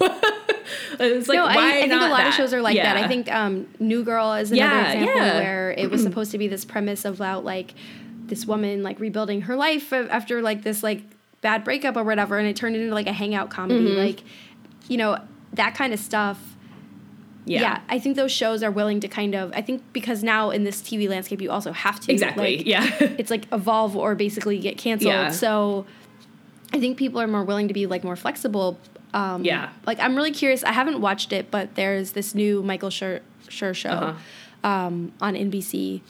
it's 1.00 1.28
like 1.28 1.36
no, 1.36 1.44
why 1.44 1.56
I, 1.56 1.78
I 1.78 1.80
think 1.88 1.92
a 1.92 1.96
lot 1.96 2.18
that? 2.18 2.28
of 2.28 2.34
shows 2.34 2.52
are 2.52 2.60
like 2.62 2.76
that. 2.76 2.96
I 2.96 3.08
think 3.08 3.30
um, 3.32 3.68
New 3.78 4.04
Girl 4.04 4.32
is 4.34 4.52
another 4.52 4.74
Yeah, 4.74 4.92
example 4.92 5.16
yeah. 5.16 5.38
where 5.38 5.72
it 5.72 5.90
was 5.90 6.02
supposed 6.02 6.30
to 6.32 6.38
be 6.38 6.48
this 6.48 6.64
premise 6.64 7.04
about 7.04 7.44
like 7.44 7.74
this 8.26 8.46
woman 8.46 8.82
like 8.82 9.00
rebuilding 9.00 9.42
her 9.42 9.56
life 9.56 9.92
after 9.92 10.42
like 10.42 10.62
this 10.62 10.82
like 10.82 11.02
bad 11.40 11.64
breakup 11.64 11.96
or 11.96 12.04
whatever, 12.04 12.38
and 12.38 12.46
it 12.46 12.56
turned 12.56 12.76
into 12.76 12.94
like 12.94 13.06
a 13.06 13.12
hangout 13.12 13.50
comedy. 13.50 13.88
Mm-hmm. 13.88 13.98
Like, 13.98 14.22
you 14.88 14.96
know, 14.96 15.18
that 15.54 15.74
kind 15.74 15.92
of 15.92 16.00
stuff. 16.00 16.38
Yeah. 17.50 17.60
yeah. 17.62 17.80
I 17.88 17.98
think 17.98 18.16
those 18.16 18.30
shows 18.32 18.62
are 18.62 18.70
willing 18.70 19.00
to 19.00 19.08
kind 19.08 19.34
of. 19.34 19.52
I 19.54 19.62
think 19.62 19.82
because 19.92 20.22
now 20.22 20.50
in 20.50 20.64
this 20.64 20.80
TV 20.82 21.08
landscape, 21.08 21.40
you 21.42 21.50
also 21.50 21.72
have 21.72 21.98
to 22.00 22.12
Exactly. 22.12 22.58
like, 22.58 22.66
yeah. 22.66 22.88
it's 23.18 23.30
like 23.30 23.44
evolve 23.52 23.96
or 23.96 24.14
basically 24.14 24.58
get 24.58 24.78
canceled. 24.78 25.12
Yeah. 25.12 25.30
So 25.30 25.84
I 26.72 26.78
think 26.78 26.96
people 26.96 27.20
are 27.20 27.26
more 27.26 27.44
willing 27.44 27.68
to 27.68 27.74
be 27.74 27.86
like 27.86 28.04
more 28.04 28.16
flexible. 28.16 28.78
Um, 29.12 29.44
Yeah. 29.44 29.70
Like 29.86 29.98
I'm 29.98 30.14
really 30.14 30.30
curious. 30.30 30.62
I 30.62 30.72
haven't 30.72 31.00
watched 31.00 31.32
it, 31.32 31.50
but 31.50 31.74
there's 31.74 32.12
this 32.12 32.34
new 32.34 32.62
Michael 32.62 32.90
Schur, 32.90 33.20
Schur 33.48 33.74
show 33.74 33.90
Uh-huh. 33.90 34.68
um, 34.68 35.12
on 35.20 35.34
NBC. 35.34 36.02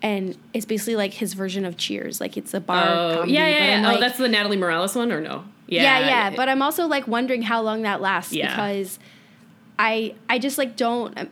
And 0.00 0.38
it's 0.54 0.64
basically 0.64 0.96
like 0.96 1.12
his 1.14 1.34
version 1.34 1.64
of 1.66 1.76
Cheers. 1.76 2.20
Like 2.20 2.36
it's 2.36 2.54
a 2.54 2.60
bar. 2.60 2.84
Oh, 2.88 3.14
comedy, 3.16 3.32
yeah, 3.32 3.44
but 3.44 3.50
yeah, 3.82 3.88
I'm 3.90 3.96
oh, 3.96 4.00
that's 4.00 4.16
the 4.16 4.28
Natalie 4.28 4.56
Morales 4.56 4.94
one, 4.94 5.10
or 5.12 5.20
no? 5.20 5.44
yeah, 5.66 5.98
yeah. 5.98 6.30
But 6.34 6.48
I'm 6.48 6.62
also 6.62 6.86
like 6.86 7.06
wondering 7.08 7.42
how 7.42 7.60
long 7.60 7.82
that 7.82 8.00
lasts 8.00 8.32
Yeah. 8.32 8.54
because 8.54 8.98
I 9.78 10.14
I 10.28 10.38
just 10.38 10.58
like 10.58 10.76
don't 10.76 11.16
um, 11.18 11.28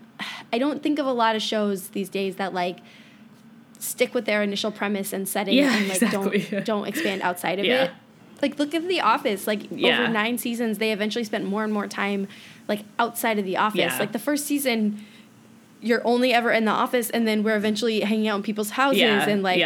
I 0.53 0.59
don't 0.59 0.83
think 0.83 0.99
of 0.99 1.07
a 1.07 1.13
lot 1.13 1.35
of 1.37 1.43
shows 1.43 1.89
these 1.89 2.09
days 2.09 2.37
that 2.37 2.55
like 2.55 2.79
stick 3.79 4.15
with 4.15 4.25
their 4.25 4.43
initial 4.43 4.71
premise 4.71 5.13
and 5.13 5.29
setting 5.29 5.55
Yeah, 5.55 5.75
and 5.77 5.89
like 5.89 6.03
exactly. 6.03 6.41
don't 6.51 6.65
don't 6.65 6.87
expand 6.89 7.23
outside 7.23 7.59
of 7.59 7.65
Yeah. 7.65 7.85
it. 7.85 7.91
Like 8.43 8.59
look 8.59 8.75
at 8.75 8.87
The 8.87 9.01
Office. 9.01 9.47
Like 9.47 9.63
Yeah. 9.71 10.01
over 10.03 10.13
nine 10.13 10.39
seasons, 10.39 10.79
they 10.79 10.93
eventually 10.93 11.25
spent 11.25 11.45
more 11.45 11.65
and 11.65 11.73
more 11.73 11.87
time 11.87 12.29
like 12.69 12.81
outside 12.99 13.39
of 13.39 13.45
the 13.45 13.57
office. 13.57 13.99
Like 13.99 14.13
the 14.13 14.19
first 14.19 14.47
season, 14.47 15.05
you're 15.81 16.03
only 16.07 16.33
ever 16.33 16.51
in 16.51 16.65
the 16.65 16.73
office, 16.73 17.11
and 17.11 17.27
then 17.29 17.43
we're 17.43 17.57
eventually 17.57 18.01
hanging 18.01 18.29
out 18.29 18.37
in 18.37 18.43
people's 18.43 18.71
houses 18.71 19.01
and 19.03 19.43
like 19.43 19.63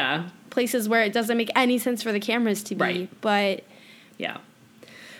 places 0.50 0.88
where 0.88 1.02
it 1.02 1.12
doesn't 1.12 1.36
make 1.36 1.50
any 1.56 1.78
sense 1.78 2.02
for 2.02 2.12
the 2.12 2.20
cameras 2.20 2.62
to 2.64 2.74
be. 2.74 2.80
Right. 2.80 3.20
But 3.20 3.64
yeah. 4.18 4.38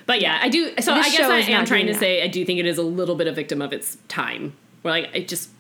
But 0.06 0.20
yeah, 0.20 0.38
I 0.42 0.48
do. 0.48 0.68
So 0.80 0.94
This 0.94 1.06
I 1.06 1.10
guess 1.10 1.30
I 1.30 1.38
am 1.52 1.64
trying 1.66 1.86
to 1.86 1.94
say 1.94 2.22
I 2.22 2.26
do 2.26 2.44
think 2.44 2.58
it 2.58 2.66
is 2.66 2.78
a 2.78 2.82
little 2.82 3.14
bit 3.14 3.26
a 3.26 3.32
victim 3.32 3.60
of 3.62 3.72
its 3.72 3.96
time. 4.08 4.54
Where 4.82 4.92
like 4.92 5.10
it 5.14 5.28
just 5.28 5.50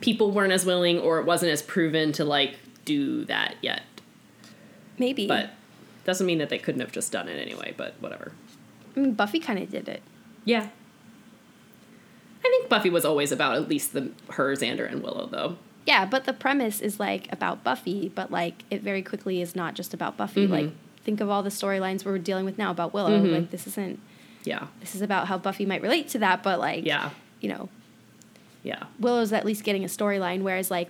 people 0.00 0.30
weren't 0.32 0.52
as 0.52 0.64
willing, 0.64 0.98
or 0.98 1.18
it 1.20 1.26
wasn't 1.26 1.52
as 1.52 1.62
proven 1.62 2.12
to 2.12 2.24
like 2.24 2.56
do 2.84 3.24
that 3.26 3.56
yet. 3.60 3.82
maybe. 4.98 5.26
But 5.26 5.50
doesn't 6.04 6.26
mean 6.26 6.38
that 6.38 6.48
they 6.48 6.58
couldn't 6.58 6.80
have 6.80 6.92
just 6.92 7.12
done 7.12 7.28
it 7.28 7.38
anyway. 7.40 7.74
But 7.76 7.94
whatever. 8.00 8.32
I 8.96 9.00
mean, 9.00 9.12
Buffy 9.14 9.38
kind 9.38 9.58
of 9.58 9.70
did 9.70 9.88
it. 9.88 10.02
Yeah. 10.44 10.68
I 12.40 12.48
think 12.48 12.68
Buffy 12.68 12.90
was 12.90 13.04
always 13.04 13.32
about 13.32 13.56
at 13.56 13.68
least 13.68 13.92
the 13.92 14.10
her, 14.30 14.54
Xander, 14.56 14.90
and 14.90 15.02
Willow, 15.02 15.26
though. 15.26 15.56
Yeah, 15.86 16.04
but 16.06 16.24
the 16.24 16.32
premise 16.32 16.80
is 16.80 16.98
like 16.98 17.30
about 17.32 17.62
Buffy, 17.62 18.08
but 18.08 18.30
like 18.30 18.64
it 18.70 18.82
very 18.82 19.02
quickly 19.02 19.40
is 19.42 19.54
not 19.54 19.74
just 19.74 19.92
about 19.94 20.16
Buffy. 20.16 20.46
Mhm. 20.46 20.50
Like 20.50 20.70
think 21.10 21.20
of 21.20 21.28
all 21.28 21.42
the 21.42 21.50
storylines 21.50 22.04
we're 22.04 22.18
dealing 22.18 22.44
with 22.44 22.56
now 22.56 22.70
about 22.70 22.94
Willow. 22.94 23.10
Mhm. 23.20 23.32
Like 23.32 23.50
this 23.50 23.66
isn't 23.66 23.98
Yeah, 24.44 24.66
this 24.80 24.94
is 24.94 25.02
about 25.02 25.26
how 25.26 25.36
Buffy 25.38 25.66
might 25.66 25.82
relate 25.82 26.08
to 26.10 26.18
that, 26.20 26.42
but 26.42 26.58
like 26.60 26.84
yeah, 26.86 27.10
you 27.40 27.48
know, 27.48 27.68
yeah. 28.62 28.84
Willow's 28.98 29.32
at 29.32 29.44
least 29.44 29.64
getting 29.64 29.82
a 29.84 29.88
storyline 29.88 30.42
whereas 30.42 30.70
like 30.70 30.88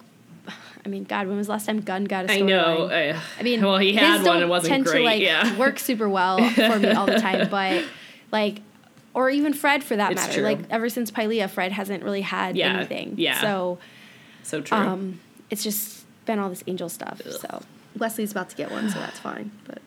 I 0.85 0.89
mean, 0.89 1.05
God, 1.05 1.27
when 1.29 1.37
was 1.37 1.47
the 1.47 1.53
last 1.53 1.66
time 1.66 1.81
Gunn 1.81 2.05
got 2.05 2.25
a 2.25 2.29
storyline? 2.29 2.43
I 2.43 2.47
know. 2.47 2.85
uh, 2.87 3.21
I 3.39 3.43
mean, 3.43 3.61
well, 3.62 3.77
he 3.79 3.93
had 3.93 4.25
one. 4.25 4.43
It 4.43 4.49
wasn't 4.49 4.71
tend 4.73 4.85
great. 4.87 4.99
to 5.01 5.05
like 5.05 5.21
yeah, 5.23 5.57
work 5.64 5.79
super 5.79 6.09
well 6.09 6.39
for 6.51 6.79
me 6.79 6.91
all 6.93 7.07
the 7.07 7.21
time, 7.21 7.49
but 7.59 7.85
like, 8.33 8.61
or 9.14 9.29
even 9.31 9.53
Fred 9.53 9.85
for 9.85 9.97
that 9.97 10.12
It's 10.12 10.21
matter. 10.21 10.33
true. 10.35 10.43
Like 10.43 10.59
ever 10.71 10.89
since 10.89 11.11
Pylea, 11.11 11.49
Fred 11.51 11.73
hasn't 11.73 12.03
really 12.03 12.23
had 12.23 12.57
Yeah, 12.57 12.77
anything. 12.77 13.14
yeah. 13.18 13.41
So 13.41 13.79
so 14.43 14.61
true. 14.62 14.77
um, 14.79 15.21
it's 15.51 15.62
just 15.62 16.05
been 16.25 16.39
all 16.39 16.49
this 16.49 16.64
angel 16.66 16.89
stuff. 16.89 17.21
Ugh. 17.27 17.33
So 17.41 17.62
Wesley's 17.99 18.31
about 18.33 18.49
to 18.51 18.57
get 18.57 18.71
one, 18.71 18.89
so 18.89 18.99
that's 18.99 19.18
fine. 19.18 19.51
But 19.66 19.83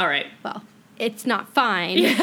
All 0.00 0.08
right. 0.08 0.26
well, 0.42 0.62
it's 0.98 1.26
not 1.26 1.52
fine. 1.54 2.02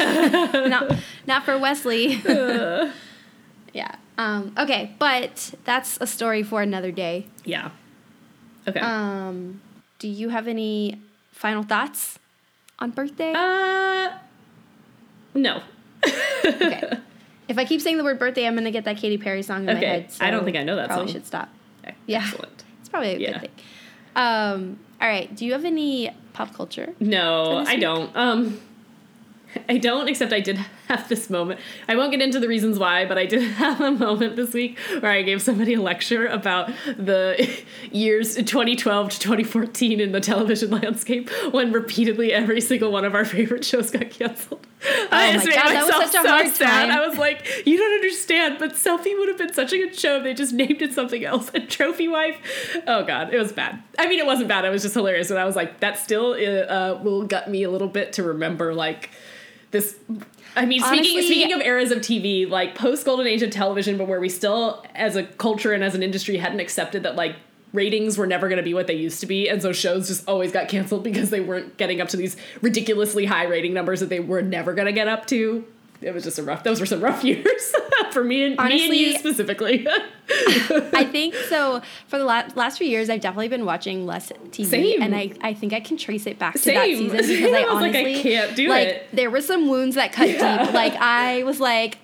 not 0.70 0.96
not 1.26 1.44
for 1.44 1.58
Wesley. 1.58 2.14
yeah. 3.72 3.94
Um, 4.16 4.54
okay, 4.58 4.94
but 4.98 5.54
that's 5.64 5.98
a 6.00 6.06
story 6.06 6.42
for 6.42 6.62
another 6.62 6.92
day. 6.92 7.26
Yeah. 7.44 7.70
Okay. 8.68 8.80
Um, 8.80 9.60
do 9.98 10.08
you 10.08 10.28
have 10.30 10.46
any 10.48 11.00
final 11.32 11.62
thoughts 11.62 12.18
on 12.78 12.90
birthday? 12.90 13.32
uh, 13.34 14.12
no. 15.34 15.62
okay. 16.44 16.98
If 17.48 17.58
I 17.58 17.64
keep 17.64 17.80
saying 17.80 17.98
the 17.98 18.04
word 18.04 18.18
birthday, 18.18 18.46
I'm 18.46 18.54
gonna 18.54 18.70
get 18.70 18.84
that 18.84 18.96
Katy 18.96 19.18
Perry 19.18 19.42
song 19.42 19.64
in 19.64 19.70
Okay. 19.70 19.80
my 19.80 19.86
head. 19.86 20.12
I 20.20 20.30
don't 20.30 20.44
think 20.44 20.56
I 20.56 20.62
know 20.62 20.76
that 20.76 20.86
probably 20.88 21.06
song. 21.08 21.12
should 21.14 21.26
stop. 21.26 21.48
Okay, 21.84 21.94
Yeah. 22.06 22.22
Excellent. 22.24 22.64
It's 22.80 22.88
probably 22.88 23.14
a 23.14 23.18
Yeah. 23.18 23.32
good 23.32 23.40
thing. 23.42 23.50
Um, 24.16 24.78
all 25.00 25.08
right. 25.08 25.34
Do 25.34 25.44
you 25.44 25.52
have 25.52 25.64
any 25.64 26.10
pop 26.34 26.52
culture? 26.54 26.94
No, 27.00 27.64
I 27.66 27.76
don't. 27.76 28.14
Um, 28.14 28.60
I 29.68 29.78
don't. 29.78 30.08
Except 30.08 30.32
I 30.32 30.40
did 30.40 30.58
have 30.88 31.08
this 31.08 31.30
moment. 31.30 31.60
I 31.88 31.96
won't 31.96 32.10
get 32.10 32.20
into 32.20 32.40
the 32.40 32.48
reasons 32.48 32.78
why, 32.78 33.04
but 33.04 33.18
I 33.18 33.26
did 33.26 33.42
have 33.52 33.80
a 33.80 33.90
moment 33.90 34.36
this 34.36 34.52
week 34.52 34.78
where 35.00 35.12
I 35.12 35.22
gave 35.22 35.42
somebody 35.42 35.74
a 35.74 35.80
lecture 35.80 36.26
about 36.26 36.68
the 36.86 37.48
years 37.90 38.34
2012 38.36 39.10
to 39.10 39.18
2014 39.18 40.00
in 40.00 40.12
the 40.12 40.20
television 40.20 40.70
landscape 40.70 41.30
when 41.50 41.72
repeatedly 41.72 42.32
every 42.32 42.60
single 42.60 42.92
one 42.92 43.04
of 43.04 43.14
our 43.14 43.24
favorite 43.24 43.64
shows 43.64 43.90
got 43.90 44.10
canceled. 44.10 44.66
I 45.10 45.30
Oh 45.30 45.32
just 45.32 45.46
my 45.46 45.50
made 45.50 45.56
God, 45.56 45.68
that 45.70 45.82
was 45.84 45.90
myself 45.90 46.04
such 46.04 46.20
a 46.20 46.22
so 46.22 46.28
hard 46.28 46.48
sad. 46.48 46.88
time. 46.88 46.90
I 46.90 47.06
was 47.06 47.16
like, 47.18 47.62
you 47.64 47.78
don't 47.78 47.94
understand, 47.94 48.56
but 48.58 48.72
Selfie 48.72 49.18
would 49.18 49.28
have 49.28 49.38
been 49.38 49.54
such 49.54 49.72
a 49.72 49.78
good 49.78 49.98
show 49.98 50.18
if 50.18 50.24
they 50.24 50.34
just 50.34 50.52
named 50.52 50.82
it 50.82 50.92
something 50.92 51.24
else. 51.24 51.50
And 51.54 51.70
Trophy 51.70 52.08
Wife, 52.08 52.36
oh 52.86 53.04
god, 53.04 53.32
it 53.32 53.38
was 53.38 53.52
bad. 53.52 53.82
I 53.98 54.06
mean, 54.08 54.18
it 54.18 54.26
wasn't 54.26 54.48
bad. 54.48 54.64
It 54.64 54.70
was 54.70 54.82
just 54.82 54.94
hilarious. 54.94 55.30
And 55.30 55.38
I 55.38 55.44
was 55.44 55.56
like, 55.56 55.80
that 55.80 55.98
still 55.98 56.32
uh, 56.32 57.00
will 57.02 57.24
gut 57.24 57.48
me 57.48 57.62
a 57.62 57.70
little 57.70 57.88
bit 57.88 58.12
to 58.14 58.22
remember 58.22 58.74
like 58.74 59.10
this. 59.74 59.96
I 60.56 60.64
mean, 60.64 60.80
speaking 60.80 60.98
Honestly- 60.98 61.22
speaking 61.26 61.52
of 61.52 61.60
eras 61.60 61.90
of 61.90 61.98
TV, 61.98 62.48
like 62.48 62.74
post 62.74 63.04
Golden 63.04 63.26
Age 63.26 63.42
of 63.42 63.50
television, 63.50 63.98
but 63.98 64.08
where 64.08 64.20
we 64.20 64.30
still, 64.30 64.82
as 64.94 65.16
a 65.16 65.24
culture 65.24 65.72
and 65.74 65.84
as 65.84 65.94
an 65.94 66.02
industry, 66.02 66.38
hadn't 66.38 66.60
accepted 66.60 67.02
that 67.02 67.16
like 67.16 67.36
ratings 67.74 68.16
were 68.16 68.26
never 68.26 68.48
going 68.48 68.56
to 68.56 68.62
be 68.62 68.72
what 68.72 68.86
they 68.86 68.94
used 68.94 69.20
to 69.20 69.26
be, 69.26 69.48
and 69.48 69.60
so 69.60 69.72
shows 69.72 70.06
just 70.08 70.26
always 70.28 70.52
got 70.52 70.68
canceled 70.68 71.02
because 71.02 71.30
they 71.30 71.40
weren't 71.40 71.76
getting 71.76 72.00
up 72.00 72.08
to 72.08 72.16
these 72.16 72.36
ridiculously 72.62 73.24
high 73.26 73.44
rating 73.44 73.74
numbers 73.74 73.98
that 74.00 74.08
they 74.08 74.20
were 74.20 74.40
never 74.42 74.72
going 74.74 74.86
to 74.86 74.92
get 74.92 75.08
up 75.08 75.26
to. 75.26 75.64
It 76.04 76.12
was 76.14 76.22
just 76.24 76.38
a 76.38 76.42
rough. 76.42 76.62
Those 76.64 76.80
were 76.80 76.86
some 76.86 77.00
rough 77.00 77.24
years 77.24 77.72
for 78.12 78.22
me 78.22 78.44
and 78.44 78.50
me 78.50 78.52
and 78.52 78.60
Honestly- 78.60 78.98
you 79.06 79.18
specifically. 79.18 79.86
I 80.30 81.04
think 81.10 81.34
so. 81.34 81.82
For 82.08 82.18
the 82.18 82.24
la- 82.24 82.48
last 82.54 82.78
few 82.78 82.86
years, 82.86 83.10
I've 83.10 83.20
definitely 83.20 83.48
been 83.48 83.64
watching 83.64 84.06
less 84.06 84.30
TV, 84.50 84.66
Same. 84.66 85.02
and 85.02 85.14
I, 85.14 85.32
I 85.40 85.54
think 85.54 85.72
I 85.72 85.80
can 85.80 85.96
trace 85.96 86.26
it 86.26 86.38
back 86.38 86.54
to 86.54 86.72
that 86.72 86.84
season 86.84 87.10
because 87.10 87.26
Same. 87.26 87.44
I 87.54 87.62
I 87.62 87.72
was 87.74 87.82
like, 87.82 87.94
I 87.94 87.98
honestly 88.00 88.22
can't 88.22 88.56
do 88.56 88.68
like 88.68 88.88
it. 88.88 89.08
there 89.12 89.30
were 89.30 89.40
some 89.40 89.68
wounds 89.68 89.96
that 89.96 90.12
cut 90.12 90.28
Yeah. 90.30 90.64
deep. 90.64 90.74
Like 90.74 90.94
I 90.94 91.42
was 91.44 91.60
like 91.60 91.98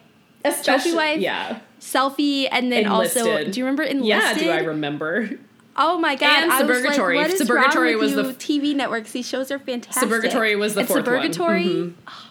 Especially, 0.44 0.94
Wife, 0.94 1.20
yeah. 1.20 1.58
selfie, 1.80 2.48
and 2.50 2.72
then 2.72 2.86
also 2.86 3.44
do 3.44 3.58
you 3.60 3.64
remember 3.64 3.82
Enlisted? 3.82 4.06
Yeah, 4.06 4.34
do 4.38 4.50
I 4.50 4.60
remember? 4.66 5.28
Oh 5.76 5.98
my 5.98 6.16
god! 6.16 6.42
And 6.44 6.50
I 6.52 6.62
was 6.62 6.82
like, 6.84 6.94
Suburgatory. 6.94 7.14
what 7.16 7.30
is 7.30 7.40
Suburgatory 7.40 7.92
wrong 7.92 8.00
was 8.00 8.14
with 8.14 8.38
the 8.38 8.52
you 8.54 8.60
f- 8.60 8.62
TV 8.72 8.74
networks. 8.74 9.12
These 9.12 9.28
shows 9.28 9.50
are 9.50 9.58
fantastic. 9.58 10.08
Suburgatory 10.08 10.58
was 10.58 10.74
the 10.74 10.80
and 10.80 10.88
fourth 10.88 11.06
one. 11.06 11.22
Suburgatory. 11.22 11.64
Mm-hmm. 11.66 12.29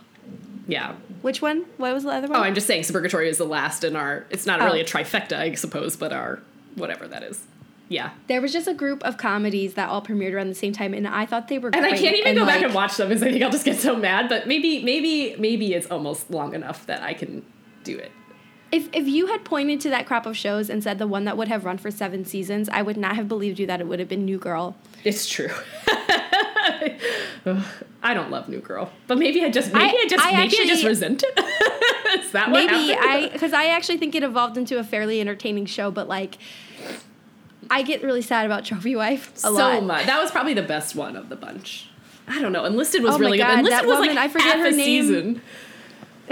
Yeah. 0.69 0.95
Which 1.21 1.41
one? 1.41 1.65
What 1.77 1.93
was 1.93 2.03
the 2.03 2.11
other 2.11 2.27
oh, 2.27 2.31
one? 2.31 2.39
Oh, 2.39 2.43
I'm 2.43 2.55
just 2.55 2.67
saying 2.67 2.83
Suburgatory 2.83 3.27
is 3.27 3.39
the 3.39 3.45
last 3.45 3.83
in 3.83 3.95
our. 3.95 4.25
It's 4.29 4.45
not 4.45 4.61
Oh. 4.61 4.65
really 4.65 4.81
a 4.81 4.83
oh. 4.83 4.87
trifecta, 4.87 5.37
I 5.37 5.53
suppose, 5.55 5.95
but 5.95 6.13
our 6.13 6.39
whatever 6.75 7.07
that 7.07 7.23
is. 7.23 7.45
Yeah. 7.89 8.11
There 8.27 8.39
was 8.39 8.53
just 8.53 8.67
a 8.67 8.73
group 8.73 9.03
of 9.03 9.17
comedies 9.17 9.73
that 9.73 9.89
all 9.89 10.01
premiered 10.01 10.33
around 10.33 10.49
the 10.49 10.55
same 10.55 10.73
time, 10.73 10.93
and 10.93 11.07
I 11.07 11.25
thought 11.25 11.47
they 11.47 11.57
were. 11.57 11.71
And 11.73 11.85
I 11.85 11.97
can't 11.97 12.15
even 12.15 12.35
go 12.35 12.45
back 12.45 12.61
and 12.61 12.73
watch 12.73 12.97
them 12.97 13.09
because 13.09 13.23
I 13.23 13.31
think 13.31 13.43
I'll 13.43 13.49
just 13.49 13.65
get 13.65 13.79
so 13.79 13.95
mad. 13.95 14.29
But 14.29 14.47
maybe, 14.47 14.83
maybe, 14.83 15.35
maybe 15.37 15.73
it's 15.73 15.87
almost 15.87 16.29
long 16.29 16.53
enough 16.53 16.85
that 16.85 17.01
I 17.01 17.15
can 17.15 17.43
do 17.83 17.97
it. 17.97 18.11
If 18.71 18.87
if 18.93 19.07
you 19.07 19.25
had 19.25 19.43
pointed 19.43 19.81
to 19.81 19.89
that 19.89 20.05
crop 20.05 20.27
of 20.27 20.37
shows 20.37 20.69
and 20.69 20.83
said 20.83 20.99
the 20.99 21.07
one 21.07 21.25
that 21.25 21.35
would 21.35 21.47
have 21.47 21.65
run 21.65 21.79
for 21.79 21.89
seven 21.89 22.23
seasons, 22.25 22.69
I 22.69 22.83
would 22.83 22.97
not 22.97 23.15
have 23.15 23.27
believed 23.27 23.57
you 23.59 23.65
that 23.65 23.81
it 23.81 23.87
would 23.87 23.97
have 23.97 24.07
been 24.07 24.25
New 24.25 24.37
Girl. 24.37 24.77
It's 25.03 25.27
true. 25.27 25.49
I 28.03 28.13
don't 28.13 28.31
love 28.31 28.49
New 28.49 28.59
Girl, 28.59 28.91
but 29.07 29.17
maybe 29.17 29.43
I 29.43 29.49
just 29.49 29.73
maybe 29.73 29.85
I, 29.97 30.01
I- 30.03 30.07
just 30.09 30.25
I 30.25 30.31
maybe 30.31 30.41
I 30.41 30.47
just 30.47 30.71
actually- 30.71 30.87
resent 30.87 31.23
it. 31.25 31.39
is 32.25 32.31
that 32.31 32.49
Maybe? 32.49 32.93
I 32.93 33.29
because 33.31 33.53
I 33.53 33.65
actually 33.67 33.97
think 33.97 34.15
it 34.15 34.23
evolved 34.23 34.57
into 34.57 34.77
a 34.79 34.83
fairly 34.83 35.21
entertaining 35.21 35.65
show, 35.65 35.91
but 35.91 36.07
like. 36.07 36.37
I 37.71 37.83
get 37.83 38.01
really 38.01 38.23
sad 38.23 38.47
about 38.47 38.65
Trophy 38.65 38.95
Wife 38.95 39.31
a 39.35 39.39
so 39.41 39.51
lot. 39.51 39.83
much. 39.83 40.05
That 40.07 40.19
was 40.19 40.31
probably 40.31 40.55
the 40.55 40.63
best 40.63 40.95
one 40.95 41.15
of 41.15 41.29
the 41.29 41.35
bunch. 41.35 41.87
I 42.27 42.41
don't 42.41 42.51
know. 42.51 42.65
Enlisted 42.65 43.03
was 43.03 43.13
Oh 43.15 43.19
really 43.19 43.37
God, 43.37 43.47
good. 43.49 43.59
Enlisted 43.59 43.85
was 43.87 43.99
woman, 43.99 44.15
like 44.15 44.25
I 44.25 44.27
forget 44.27 44.47
half 44.55 44.57
her 44.57 44.71
name. 44.71 44.85
season. 44.85 45.41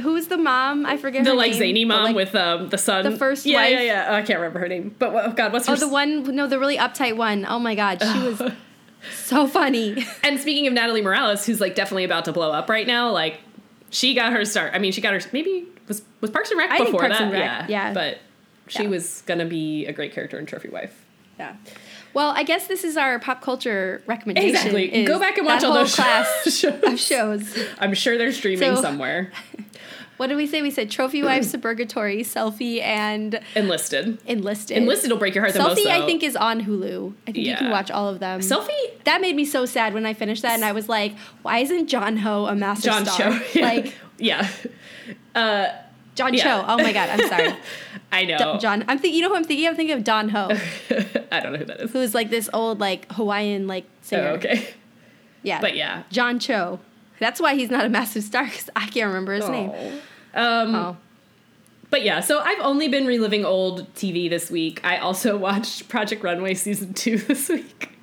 Who's 0.01 0.27
the 0.27 0.37
mom? 0.37 0.87
I 0.87 0.97
forget 0.97 1.23
The 1.25 1.31
her 1.31 1.35
like 1.35 1.51
name, 1.51 1.59
zany 1.59 1.85
mom 1.85 2.03
like- 2.05 2.15
with 2.15 2.33
um 2.33 2.69
the 2.69 2.77
son. 2.79 3.03
the 3.03 3.15
first 3.15 3.45
yeah, 3.45 3.67
yeah, 3.67 3.75
wife. 3.77 3.85
yeah. 3.85 4.07
Oh, 4.09 4.13
I 4.15 4.21
can't 4.23 4.39
remember 4.39 4.57
her 4.59 4.67
name. 4.67 4.95
But 4.97 5.13
oh 5.13 5.31
god, 5.33 5.53
what's 5.53 5.67
her? 5.67 5.73
Oh, 5.73 5.75
the 5.75 5.87
one 5.87 6.23
no, 6.35 6.47
the 6.47 6.57
really 6.57 6.77
uptight 6.77 7.15
one. 7.17 7.45
Oh 7.47 7.59
my 7.59 7.75
god, 7.75 8.01
she 8.01 8.19
was 8.19 8.41
so 9.13 9.47
funny. 9.47 10.05
And 10.23 10.39
speaking 10.39 10.67
of 10.67 10.73
Natalie 10.73 11.01
Morales, 11.01 11.45
who's 11.45 11.59
like 11.61 11.75
definitely 11.75 12.03
about 12.03 12.25
to 12.25 12.31
blow 12.31 12.51
up 12.51 12.69
right 12.69 12.87
now, 12.87 13.11
like 13.11 13.39
she 13.89 14.13
got 14.13 14.33
her 14.33 14.45
start. 14.45 14.73
I 14.73 14.79
mean, 14.79 14.91
she 14.91 15.01
got 15.01 15.13
her 15.13 15.19
maybe 15.33 15.65
was 15.87 16.01
was 16.21 16.31
Parks 16.31 16.49
and 16.51 16.57
Rec 16.59 16.71
I 16.71 16.79
before 16.85 17.01
that, 17.07 17.31
Rec, 17.31 17.33
yeah, 17.33 17.65
yeah. 17.69 17.93
But 17.93 18.19
she 18.67 18.83
Yeah. 18.83 18.89
was 18.89 19.23
gonna 19.25 19.45
be 19.45 19.85
a 19.85 19.93
great 19.93 20.13
character 20.13 20.37
in 20.39 20.45
Trophy 20.45 20.69
Wife. 20.69 21.03
Yeah. 21.39 21.55
Well, 22.13 22.31
I 22.35 22.43
guess 22.43 22.65
this 22.67 22.83
is 22.83 22.97
our 22.97 23.19
pop 23.19 23.41
culture 23.41 24.01
recommendation. 24.07 24.55
Exactly. 24.55 25.03
Go 25.05 25.19
back 25.19 25.37
and 25.37 25.45
watch 25.45 25.63
all 25.63 25.73
those 25.73 25.93
class 25.93 26.27
shows. 26.57 26.81
of 26.83 26.99
shows. 26.99 27.57
I'm 27.79 27.93
sure 27.93 28.17
they're 28.17 28.31
streaming 28.31 28.75
So- 28.75 28.81
somewhere. 28.81 29.31
What 30.17 30.27
did 30.27 30.35
we 30.37 30.47
say? 30.47 30.61
We 30.61 30.71
said 30.71 30.89
Trophy 30.91 31.21
Wives, 31.23 31.47
Suburgatory, 31.53 32.21
Selfie, 32.21 32.81
and 32.81 33.39
Enlisted. 33.55 34.17
Enlisted. 34.25 34.77
Enlisted 34.77 35.11
will 35.11 35.17
break 35.19 35.35
your 35.35 35.43
heart 35.43 35.53
the 35.53 35.59
most. 35.61 35.79
Selfie, 35.79 35.87
I 35.87 36.05
think, 36.05 36.23
is 36.23 36.35
on 36.35 36.61
Hulu. 36.63 37.13
I 37.27 37.31
think 37.31 37.45
you 37.45 37.55
can 37.55 37.69
watch 37.71 37.91
all 37.91 38.07
of 38.09 38.19
them. 38.19 38.39
Selfie. 38.41 39.03
That 39.05 39.21
made 39.21 39.35
me 39.35 39.45
so 39.45 39.65
sad 39.65 39.93
when 39.93 40.05
I 40.05 40.13
finished 40.13 40.41
that, 40.41 40.53
and 40.55 40.65
I 40.65 40.71
was 40.71 40.89
like, 40.89 41.15
"Why 41.43 41.59
isn't 41.59 41.87
John 41.87 42.17
Ho 42.17 42.45
a 42.47 42.55
master 42.55 42.89
John 42.89 43.05
star?" 43.05 43.31
Cho. 43.31 43.39
Yeah. 43.53 43.65
Like 43.65 43.95
yeah. 44.17 44.47
Uh, 45.35 45.67
John 46.15 46.33
Yeah. 46.33 46.43
Cho. 46.43 46.65
Oh 46.67 46.77
my 46.77 46.91
god, 46.93 47.09
I'm 47.11 47.27
sorry, 47.29 47.55
I 48.11 48.25
know. 48.25 48.53
D- 48.53 48.59
John. 48.59 48.83
I'm 48.87 48.97
thinking. 48.97 49.13
You 49.17 49.21
know 49.21 49.29
who 49.29 49.35
I'm 49.35 49.43
thinking? 49.43 49.67
I'm 49.67 49.75
thinking 49.75 49.95
of 49.95 50.03
Don 50.03 50.29
Ho, 50.29 50.47
I 51.31 51.39
don't 51.39 51.53
know 51.53 51.59
who 51.59 51.65
that 51.65 51.79
is. 51.81 51.91
who 51.91 51.99
is 52.01 52.15
like 52.15 52.31
this 52.31 52.49
old 52.53 52.79
like 52.79 53.11
Hawaiian 53.11 53.67
like 53.67 53.85
singer. 54.01 54.29
Oh, 54.29 54.33
okay. 54.35 54.67
Yeah. 55.43 55.61
But 55.61 55.75
yeah. 55.75 56.03
John 56.09 56.39
Cho. 56.39 56.79
That's 57.19 57.39
why 57.39 57.55
he's 57.55 57.69
not 57.69 57.85
a 57.85 57.89
massive 57.89 58.23
star 58.23 58.45
because 58.45 58.69
I 58.75 58.87
can't 58.87 59.07
remember 59.07 59.33
his 59.33 59.49
name. 59.49 59.71
Um, 60.33 60.75
Oh. 60.75 60.97
But 61.89 62.03
yeah, 62.03 62.19
so 62.19 62.39
I've 62.39 62.59
only 62.59 62.89
been 62.89 63.05
reliving 63.05 63.45
old 63.45 63.93
TV 63.95 64.29
this 64.29 64.51
week. 64.51 64.81
I 64.83 64.97
also 64.97 65.37
watched 65.47 65.87
Project 65.87 66.23
Runway 66.23 66.53
season 66.53 66.93
two 66.93 67.17
this 67.29 67.49
week. 67.49 67.97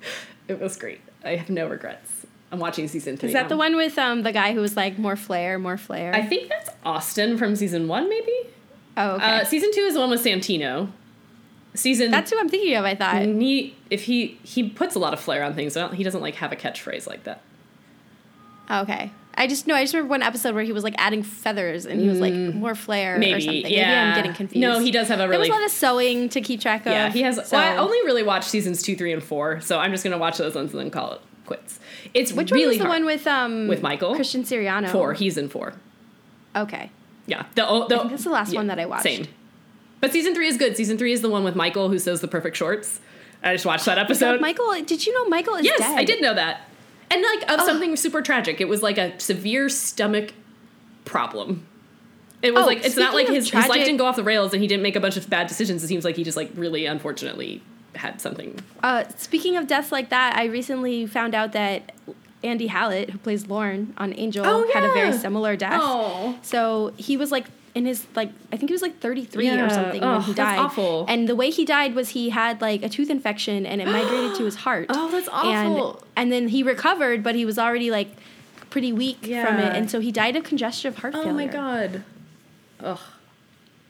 It 0.47 0.59
was 0.59 0.75
great. 0.77 1.01
I 1.23 1.35
have 1.35 1.49
no 1.49 1.67
regrets. 1.67 2.25
I'm 2.51 2.59
watching 2.59 2.87
season 2.87 3.17
three. 3.17 3.29
Is 3.29 3.33
that 3.33 3.43
now. 3.43 3.49
the 3.49 3.57
one 3.57 3.75
with 3.75 3.97
um 3.97 4.23
the 4.23 4.31
guy 4.31 4.53
who 4.53 4.61
was 4.61 4.75
like 4.75 4.97
more 4.97 5.15
flair, 5.15 5.59
more 5.59 5.77
flair? 5.77 6.13
I 6.15 6.23
think 6.23 6.49
that's 6.49 6.69
Austin 6.83 7.37
from 7.37 7.55
season 7.55 7.87
one, 7.87 8.09
maybe. 8.09 8.33
oh, 8.97 9.11
okay. 9.15 9.39
Uh, 9.41 9.43
season 9.43 9.71
two 9.73 9.81
is 9.81 9.93
the 9.95 9.99
one 9.99 10.09
with 10.09 10.23
Santino. 10.23 10.89
Season 11.73 12.09
That's 12.09 12.31
who 12.31 12.39
I'm 12.39 12.47
thinking 12.47 12.73
of. 12.75 12.85
I 12.85 12.95
thought. 12.95 13.21
he 13.21 13.75
if 13.89 14.03
he 14.03 14.39
he 14.43 14.69
puts 14.69 14.95
a 14.95 14.99
lot 14.99 15.13
of 15.13 15.19
flair 15.19 15.43
on 15.43 15.53
things. 15.53 15.77
He 15.93 16.03
doesn't 16.03 16.21
like 16.21 16.35
have 16.35 16.51
a 16.51 16.55
catchphrase 16.55 17.05
like 17.05 17.23
that. 17.25 17.41
Okay. 18.69 19.11
I 19.37 19.47
just 19.47 19.67
know. 19.67 19.75
I 19.75 19.83
just 19.83 19.93
remember 19.93 20.09
one 20.11 20.21
episode 20.23 20.55
where 20.55 20.63
he 20.63 20.71
was 20.71 20.83
like 20.85 20.95
adding 20.97 21.21
feathers 21.21 21.85
and 21.85 21.99
he 21.99 22.07
was 22.07 22.19
like 22.21 22.33
more 22.33 22.73
flair 22.73 23.15
or 23.15 23.17
Mm. 23.17 23.19
Maybe, 23.19 23.41
something. 23.41 23.63
Maybe. 23.63 23.83
I'm 23.83 24.15
getting 24.15 24.33
confused. 24.33 24.61
No, 24.61 24.79
he 24.79 24.91
does 24.91 25.09
have 25.09 25.19
a 25.19 25.23
really. 25.27 25.31
There 25.31 25.39
was 25.39 25.49
a 25.49 25.51
lot 25.51 25.63
of 25.65 25.71
sewing 25.71 26.29
to 26.29 26.39
keep 26.41 26.61
track 26.61 26.85
of. 26.85 26.93
Yeah, 26.93 27.09
he 27.11 27.21
has. 27.23 27.35
So. 27.47 27.57
Well, 27.57 27.73
I 27.73 27.75
only 27.77 27.97
really 28.05 28.23
watched 28.23 28.47
seasons 28.49 28.81
two, 28.81 28.95
three, 28.95 29.11
and 29.11 29.21
four, 29.21 29.59
so 29.59 29.77
I'm 29.77 29.91
just 29.91 30.03
gonna 30.05 30.17
watch 30.17 30.37
those 30.37 30.55
ones 30.55 30.71
and 30.71 30.79
then 30.79 30.89
call 30.89 31.13
it 31.13 31.21
quits. 31.45 31.79
It's 32.13 32.31
Which 32.31 32.49
really 32.51 32.65
one 32.65 32.71
is 32.71 32.77
the 32.77 32.83
hard. 32.85 32.95
one 33.01 33.05
with 33.05 33.27
um 33.27 33.67
With 33.67 33.81
Michael? 33.81 34.15
Christian 34.15 34.43
Siriano? 34.43 34.89
four. 34.89 35.13
He's 35.13 35.37
in 35.37 35.49
four. 35.49 35.73
Okay. 36.55 36.89
Yeah, 37.27 37.45
the, 37.55 37.67
o- 37.67 37.87
the 37.89 37.95
I 37.95 37.99
think 37.99 38.11
that's 38.11 38.23
the 38.23 38.29
last 38.29 38.53
yeah, 38.53 38.59
one 38.59 38.67
that 38.67 38.79
I 38.79 38.85
watched. 38.85 39.03
Same, 39.03 39.27
but 39.99 40.13
season 40.13 40.33
three 40.33 40.47
is 40.47 40.55
good. 40.57 40.77
Season 40.77 40.97
three 40.97 41.11
is 41.11 41.21
the 41.21 41.29
one 41.29 41.43
with 41.43 41.55
Michael 41.55 41.89
who 41.89 41.99
sews 41.99 42.21
the 42.21 42.27
perfect 42.29 42.55
shorts. 42.55 43.01
I 43.43 43.53
just 43.53 43.65
watched 43.65 43.85
that 43.85 43.95
So 43.97 44.01
episode. 44.01 44.39
Michael, 44.41 44.71
did 44.85 45.05
you 45.05 45.13
know 45.13 45.27
Michael 45.27 45.55
is 45.55 45.65
yes, 45.65 45.79
dead? 45.79 45.97
I 45.99 46.03
did 46.05 46.21
know 46.21 46.33
that, 46.35 46.61
and 47.11 47.21
like 47.21 47.43
of 47.51 47.59
Oh. 47.61 47.65
something 47.65 47.95
super 47.95 48.21
tragic. 48.21 48.59
It 48.61 48.67
was 48.67 48.81
like 48.83 48.97
a 48.97 49.17
severe 49.19 49.69
stomach 49.69 50.33
problem. 51.05 51.65
It 52.41 52.53
was 52.53 52.63
Oh, 52.63 52.67
like 52.67 52.85
it's 52.85 52.95
not 52.97 53.13
like 53.13 53.25
speaking 53.27 53.37
of 53.37 53.43
his, 53.43 53.51
his 53.51 53.67
life 53.69 53.85
didn't 53.85 53.97
go 53.97 54.05
off 54.05 54.15
the 54.15 54.23
rails 54.23 54.53
and 54.53 54.61
he 54.61 54.67
didn't 54.67 54.83
make 54.83 54.95
a 54.95 54.99
bunch 54.99 55.17
of 55.17 55.29
bad 55.29 55.47
decisions. 55.47 55.83
It 55.83 55.87
seems 55.87 56.05
like 56.05 56.15
he 56.15 56.23
just 56.23 56.37
like 56.37 56.51
really 56.55 56.85
unfortunately 56.85 57.61
had 57.95 58.19
something 58.19 58.59
Uh, 58.83 59.05
speaking 59.15 59.55
of 59.55 59.67
deaths 59.67 59.91
like 59.91 60.09
that, 60.09 60.35
I 60.35 60.45
recently 60.45 61.05
found 61.05 61.33
out 61.33 61.53
that 61.53 61.93
Andy 62.43 62.67
Hallett, 62.67 63.09
who 63.09 63.17
plays 63.17 63.47
Lorne 63.47 63.93
on 63.97 64.13
Angel, 64.17 64.45
Oh, 64.45 64.69
had 64.73 64.83
a 64.83 64.93
very 64.93 65.13
similar 65.13 65.55
death. 65.55 65.79
Oh. 65.81 66.37
So 66.41 66.93
he 66.97 67.17
was 67.17 67.31
like 67.31 67.45
in 67.75 67.85
his 67.85 68.07
like 68.15 68.31
I 68.51 68.57
think 68.57 68.69
he 68.69 68.73
was 68.73 68.81
like 68.81 68.99
33 68.99 69.45
Yeah. 69.45 69.65
or 69.65 69.69
something 69.69 70.01
Oh, 70.03 70.13
when 70.13 70.21
he 70.21 70.33
that's 70.33 70.55
died. 70.55 70.59
awful. 70.59 71.05
And 71.07 71.27
the 71.27 71.35
way 71.35 71.49
he 71.49 71.65
died 71.65 71.93
was 71.93 72.09
he 72.09 72.29
had 72.29 72.61
like 72.61 72.81
a 72.83 72.89
tooth 72.89 73.09
infection 73.09 73.65
and 73.65 73.81
it 73.81 73.85
migrated 73.87 74.35
to 74.37 74.45
his 74.45 74.55
heart. 74.55 74.87
Oh, 74.93 75.11
that's 75.11 75.27
And, 75.27 75.73
awful. 75.73 76.03
and 76.15 76.31
then 76.31 76.47
he 76.47 76.63
recovered, 76.63 77.21
but 77.21 77.35
he 77.35 77.43
was 77.45 77.59
already 77.59 77.91
like 77.91 78.15
pretty 78.69 78.91
weak 78.93 79.19
from 79.25 79.59
it, 79.59 79.75
and 79.75 79.89
so 79.91 79.99
he 79.99 80.11
died 80.11 80.35
of 80.35 80.43
congestive 80.43 80.97
heart 80.97 81.13
Oh 81.15 81.23
failure. 81.23 81.31
Oh 81.31 81.35
my 81.35 81.47
god. 81.47 82.03
Ugh. 82.81 82.99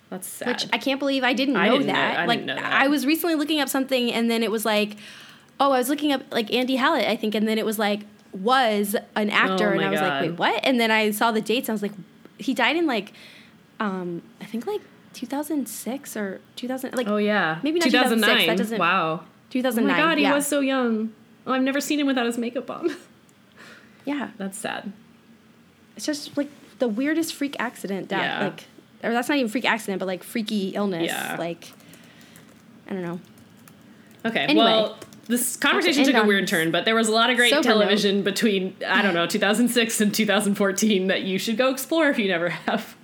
That's 0.10 0.28
sad. 0.28 0.48
Which 0.48 0.68
I 0.74 0.78
can't 0.78 1.00
believe 1.00 1.24
I 1.24 1.34
didn't 1.34 1.54
know 1.56 1.60
I 1.60 1.70
didn't 1.70 1.88
know- 1.88 1.94
that. 1.94 2.20
I 2.20 2.26
like 2.26 2.40
didn't 2.40 2.56
know 2.58 2.62
that. 2.62 2.74
I 2.84 2.88
was 2.88 3.06
recently 3.06 3.36
looking 3.36 3.60
up 3.60 3.70
something 3.70 4.12
and 4.12 4.30
then 4.30 4.44
it 4.44 4.52
was 4.52 4.66
like 4.66 4.98
oh, 5.60 5.72
I 5.72 5.78
was 5.78 5.88
looking 5.90 6.12
up 6.12 6.22
like 6.34 6.52
Andy 6.54 6.76
Hallett, 6.76 7.08
I 7.08 7.16
think, 7.16 7.34
and 7.34 7.48
then 7.48 7.58
it 7.58 7.66
was 7.66 7.80
like 7.80 8.02
was 8.34 8.96
an 9.16 9.30
actor 9.30 9.70
Oh 9.70 9.72
and 9.78 9.82
I 9.86 9.90
was 9.90 10.02
like, 10.02 10.22
wait, 10.24 10.32
what? 10.38 10.60
And 10.66 10.80
then 10.80 10.92
I 10.92 11.12
saw 11.12 11.32
the 11.32 11.40
dates 11.42 11.70
and 11.70 11.74
I 11.74 11.76
was 11.76 11.82
like 11.82 11.94
he 12.38 12.54
died 12.54 12.76
in 12.76 12.86
like 12.86 13.14
um 13.80 14.22
I 14.42 14.46
think 14.46 14.66
like 14.68 14.82
2006 15.14 16.18
or 16.18 16.42
2000 16.56 16.94
like 16.96 17.08
oh 17.08 17.18
yeah. 17.18 17.60
Maybe 17.64 17.80
not 17.80 17.86
2006, 17.90 18.46
that 18.48 18.58
doesn't- 18.58 18.78
Wow. 18.80 19.22
Oh 19.24 19.28
2009. 19.50 19.96
my 19.98 20.04
god, 20.04 20.18
he 20.18 20.24
yeah. 20.24 20.34
was 20.34 20.46
so 20.48 20.60
young. 20.60 21.14
Oh, 21.48 21.54
I've 21.54 21.62
never 21.62 21.80
seen 21.80 22.00
him 22.00 22.08
without 22.08 22.26
his 22.26 22.38
makeup 22.38 22.70
on. 22.70 22.96
yeah. 24.06 24.32
That's 24.38 24.58
sad. 24.58 24.92
It's 25.96 26.06
just 26.06 26.36
like 26.36 26.50
the 26.80 26.88
weirdest 26.88 27.34
freak 27.34 27.56
accident 27.60 28.10
that 28.10 28.22
Yeah. 28.22 28.48
like 28.48 28.64
or 29.04 29.12
that's 29.14 29.30
not 29.30 29.38
even 29.38 29.50
freak 29.50 29.66
accident, 29.66 30.00
but 30.00 30.06
like 30.08 30.24
freaky 30.24 30.70
illness. 30.70 31.06
Yeah. 31.08 31.36
Like 31.40 31.72
I 32.90 32.94
don't 32.94 33.04
know. 33.04 33.20
Okay. 34.26 34.40
Anyway. 34.42 34.66
Well, 34.66 34.98
this 35.28 35.56
conversation 35.56 36.04
took 36.04 36.16
a 36.16 36.26
weird 36.26 36.48
turn, 36.48 36.70
but 36.72 36.86
there 36.86 36.94
was 36.96 37.08
a 37.08 37.12
lot 37.12 37.30
of 37.32 37.38
great 37.38 37.52
television 37.64 38.22
between 38.24 38.76
I 38.86 39.02
don't 39.02 39.14
know 39.14 39.26
2006 39.26 40.02
and 40.02 40.14
2014 40.14 41.08
that 41.08 41.24
you 41.24 41.40
should 41.40 41.58
go 41.58 41.70
explore 41.72 42.10
if 42.10 42.20
you 42.20 42.28
never 42.28 42.50
have. 42.50 42.96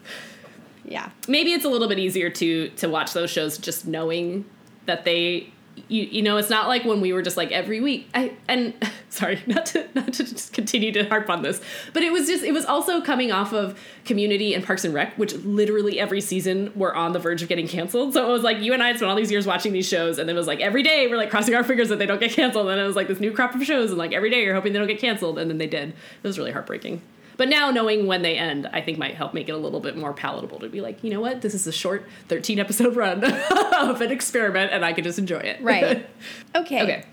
Yeah. 0.84 1.10
maybe 1.28 1.52
it's 1.54 1.66
a 1.66 1.70
little 1.70 1.88
bit 1.88 2.00
easier 2.00 2.30
to 2.30 2.70
to 2.70 2.90
watch 2.90 3.14
those 3.14 3.30
shows 3.30 3.58
just 3.58 3.86
knowing 3.86 4.46
that 4.88 5.06
they 5.06 5.52
you 5.88 6.04
you 6.04 6.22
know 6.22 6.38
it's 6.38 6.50
not 6.50 6.68
like 6.68 6.84
when 6.84 7.00
we 7.00 7.14
were 7.14 7.22
just 7.22 7.38
like 7.38 7.52
every 7.52 7.80
week 7.80 8.10
I 8.14 8.34
and 8.48 8.74
sorry 9.10 9.42
not 9.48 9.66
to 9.68 9.88
not 9.94 10.12
to 10.14 10.24
just 10.24 10.54
continue 10.54 10.92
to 10.92 11.08
harp 11.08 11.30
on 11.30 11.44
this 11.44 11.62
but 11.94 12.04
it 12.04 12.12
was 12.12 12.28
just 12.28 12.44
it 12.44 12.52
was 12.52 12.66
also 12.66 13.00
coming 13.02 13.32
off 13.32 13.54
of 13.54 13.80
Community 14.04 14.54
and 14.54 14.66
Parks 14.66 14.84
and 14.84 14.94
Rec 14.94 15.18
which 15.18 15.34
literally 15.34 16.00
every 16.00 16.20
season 16.20 16.72
were 16.76 16.94
on 16.96 17.14
the 17.14 17.20
verge 17.20 17.42
of 17.42 17.48
getting 17.48 17.68
canceled. 17.68 18.14
So 18.14 18.28
it 18.28 18.32
was 18.32 18.44
like 18.44 18.60
you 18.60 18.74
and 18.74 18.84
I 18.84 18.94
spent 18.96 19.10
all 19.10 19.16
these 19.16 19.32
years 19.32 19.48
watching 19.48 19.72
these 19.72 19.88
shows 19.88 20.18
and 20.18 20.30
it 20.30 20.34
was 20.34 20.48
like 20.48 20.60
every 20.60 20.84
day 20.84 21.08
we're 21.08 21.18
like 21.18 21.30
crossing 21.30 21.56
our 21.56 21.64
fingers 21.64 21.90
that 21.90 22.00
they 22.00 22.06
don't 22.06 22.20
get 22.20 22.32
canceled 22.32 22.68
and 22.68 22.80
it 22.80 22.86
was 22.86 22.96
like 22.96 23.08
this 23.08 23.20
new 23.20 23.32
crop 23.32 23.56
of 23.56 23.64
shows 23.64 23.90
and 23.92 23.98
like 23.98 24.12
every 24.14 24.30
day 24.30 24.44
you're 24.44 24.56
hoping 24.56 24.74
they 24.74 24.80
don't 24.80 24.88
get 24.88 25.00
canceled 25.00 25.38
and 25.40 25.50
then 25.50 25.58
they 25.58 25.68
did. 25.68 25.90
It 25.90 26.28
was 26.28 26.38
really 26.38 26.52
heartbreaking 26.52 27.02
but 27.42 27.50
now 27.50 27.72
knowing 27.72 28.06
when 28.06 28.22
they 28.22 28.38
end, 28.38 28.70
I 28.72 28.82
think 28.82 29.00
might 29.00 29.16
help 29.16 29.34
make 29.34 29.50
it 29.50 29.54
a 29.54 29.58
little 29.58 29.80
bit 29.80 29.98
more 29.98 30.14
palatable 30.14 30.60
to 30.60 30.70
be 30.70 30.80
like, 30.80 31.04
you 31.04 31.10
know 31.10 31.22
what, 31.22 31.42
this 31.42 31.56
is 31.56 31.66
a 31.66 31.72
short 31.72 32.08
13 32.28 32.60
episode 32.60 32.96
run 32.96 33.24
of 33.80 34.00
an 34.00 34.12
experiment 34.12 34.72
and 34.72 34.86
I 34.86 34.94
can 34.94 35.04
just 35.04 35.18
enjoy 35.18 35.40
it. 35.40 35.60
Right. 35.60 36.08
Okay. 36.56 36.84
okay. 36.84 37.06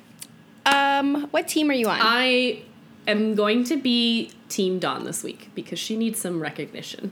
Um, 0.67 1.29
what 1.31 1.49
team 1.49 1.71
are 1.71 1.73
you 1.73 1.89
on? 1.89 1.97
I 2.03 2.61
am 3.07 3.37
going 3.37 3.65
to 3.65 3.79
be 3.79 4.31
Team 4.51 4.79
Dawn 4.79 5.05
this 5.05 5.23
week 5.23 5.49
because 5.55 5.79
she 5.79 5.97
needs 5.97 6.21
some 6.21 6.41
recognition. 6.41 7.11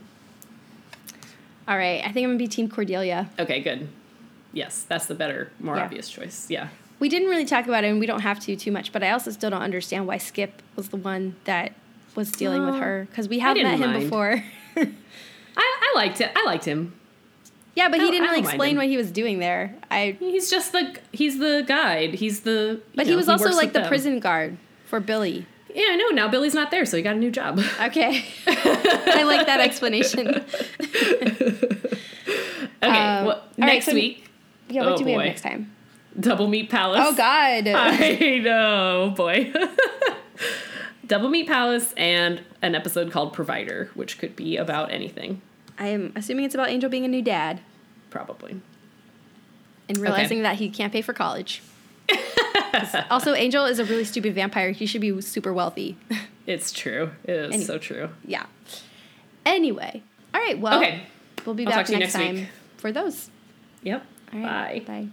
All 1.67 1.75
right, 1.75 2.01
I 2.05 2.11
think 2.11 2.23
I'm 2.23 2.29
gonna 2.29 2.37
be 2.37 2.47
Team 2.47 2.69
Cordelia. 2.69 3.31
Okay, 3.39 3.61
good. 3.61 3.87
Yes, 4.53 4.83
that's 4.87 5.07
the 5.07 5.15
better, 5.15 5.51
more 5.59 5.75
Yeah. 5.75 5.85
obvious 5.85 6.07
choice. 6.07 6.45
Yeah. 6.51 6.67
We 6.99 7.09
didn't 7.09 7.29
really 7.29 7.45
talk 7.45 7.65
about 7.65 7.83
it, 7.83 7.87
and 7.87 7.99
we 7.99 8.05
don't 8.05 8.19
have 8.21 8.39
to 8.41 8.55
too 8.55 8.71
much. 8.71 8.91
But 8.91 9.01
I 9.01 9.09
also 9.09 9.31
still 9.31 9.49
don't 9.49 9.63
understand 9.63 10.05
why 10.05 10.19
Skip 10.19 10.61
was 10.75 10.89
the 10.89 10.97
one 10.97 11.35
that 11.45 11.73
was 12.17 12.31
dealing 12.33 12.65
with 12.65 12.75
Oh, 12.75 12.79
her 12.79 13.07
because 13.09 13.29
we 13.29 13.39
have 13.39 13.55
met 13.55 13.79
him 13.79 13.91
mind. 13.91 14.03
before. 14.03 14.43
I, 14.75 14.85
I 15.57 15.93
liked 15.95 16.19
it. 16.19 16.29
I 16.35 16.43
liked 16.45 16.65
him. 16.65 16.93
yeah, 17.75 17.87
but 17.89 17.99
he 18.01 18.11
didn't 18.11 18.27
I 18.27 18.31
really 18.33 18.39
explain 18.41 18.75
what 18.75 18.87
he 18.87 18.97
was 18.97 19.09
doing 19.11 19.39
there. 19.39 19.73
I. 19.89 20.17
He's 20.19 20.49
just 20.51 20.73
the 20.73 20.97
he's 21.13 21.39
the 21.39 21.63
guide. 21.65 22.15
He's 22.15 22.41
the 22.41 22.81
But 22.95 23.05
know, 23.05 23.11
he 23.11 23.15
was 23.15 23.29
also 23.29 23.45
works 23.45 23.55
like 23.55 23.71
the 23.73 23.79
them. 23.79 23.87
prison 23.87 24.19
guard 24.19 24.57
for 24.85 24.99
Billy. 24.99 25.45
Yeah, 25.73 25.85
I 25.91 25.95
know. 25.95 26.07
Now 26.09 26.27
Billy's 26.27 26.53
not 26.55 26.71
there, 26.71 26.85
so 26.85 26.97
he 26.97 27.03
got 27.03 27.15
a 27.15 27.19
new 27.19 27.31
job. 27.31 27.59
Okay, 27.81 28.25
I 28.47 29.23
like 29.25 29.45
that 29.47 29.59
explanation. 29.61 30.43
Okay, 32.83 32.87
Um, 32.89 33.25
well, 33.25 33.35
all 33.37 33.41
right, 33.57 33.67
next 33.73 33.85
so- 33.87 33.93
week, 33.93 34.29
Yeah, 34.69 34.83
what 34.83 34.93
Oh, 34.93 34.97
do 34.97 35.05
we 35.05 35.11
have 35.13 35.21
next 35.23 35.41
time? 35.41 35.73
Double 36.19 36.47
Meat 36.47 36.69
Palace. 36.69 37.01
Oh 37.03 37.15
God. 37.15 37.67
I 37.67 38.37
know, 38.43 39.13
boy. 39.17 39.51
Double 41.07 41.29
Meat 41.29 41.47
Palace 41.47 41.93
and 41.95 42.41
an 42.61 42.75
episode 42.75 43.11
called 43.11 43.33
Provider, 43.33 43.89
which 43.93 44.17
could 44.19 44.35
be 44.35 44.57
about 44.57 44.91
anything, 44.91 45.41
I 45.79 45.87
am 45.87 46.11
assuming 46.15 46.45
it's 46.45 46.55
about 46.55 46.69
Angel 46.69 46.89
being 46.89 47.05
a 47.05 47.07
new 47.07 47.21
dad 47.21 47.61
probably. 48.09 48.59
and 49.87 49.97
realizing 49.97 50.41
that 50.43 50.55
he 50.57 50.69
can't 50.69 50.91
pay 50.91 51.01
for 51.01 51.13
college. 51.13 51.61
also, 53.09 53.33
Angel 53.33 53.65
is 53.65 53.79
a 53.79 53.85
really 53.85 54.03
stupid 54.03 54.33
vampire. 54.35 54.71
He 54.71 54.85
should 54.85 55.01
be 55.01 55.19
super 55.21 55.53
wealthy. 55.53 55.97
It's 56.47 56.71
true. 56.71 57.11
It 57.25 57.31
is 57.35 57.53
Any- 57.55 57.63
so 57.65 57.77
true. 57.77 58.07
yeah. 58.25 58.45
Anyway, 59.45 60.01
all 60.33 60.39
right. 60.39 60.57
Well, 60.57 60.77
Okay. 60.77 61.01
we'll 61.45 61.55
be 61.55 61.65
I'll 61.65 61.71
back 61.71 61.75
talk 61.79 61.85
to 61.87 61.91
you 61.91 61.99
next, 61.99 62.13
next 62.13 62.25
time 62.25 62.35
week. 62.35 62.47
for 62.77 62.89
those. 62.93 63.29
Yep. 63.83 64.05
All 64.33 64.39
right. 64.39 64.85
Bye. 64.87 65.01
Bye. 65.01 65.07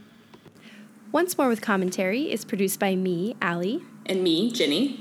Once 1.10 1.36
More 1.36 1.48
with 1.48 1.60
Commentary 1.60 2.30
is 2.30 2.44
produced 2.44 2.78
by 2.78 2.94
me, 2.94 3.34
Allie. 3.42 3.82
And 4.06 4.22
me, 4.22 4.52
Ginny. 4.52 5.00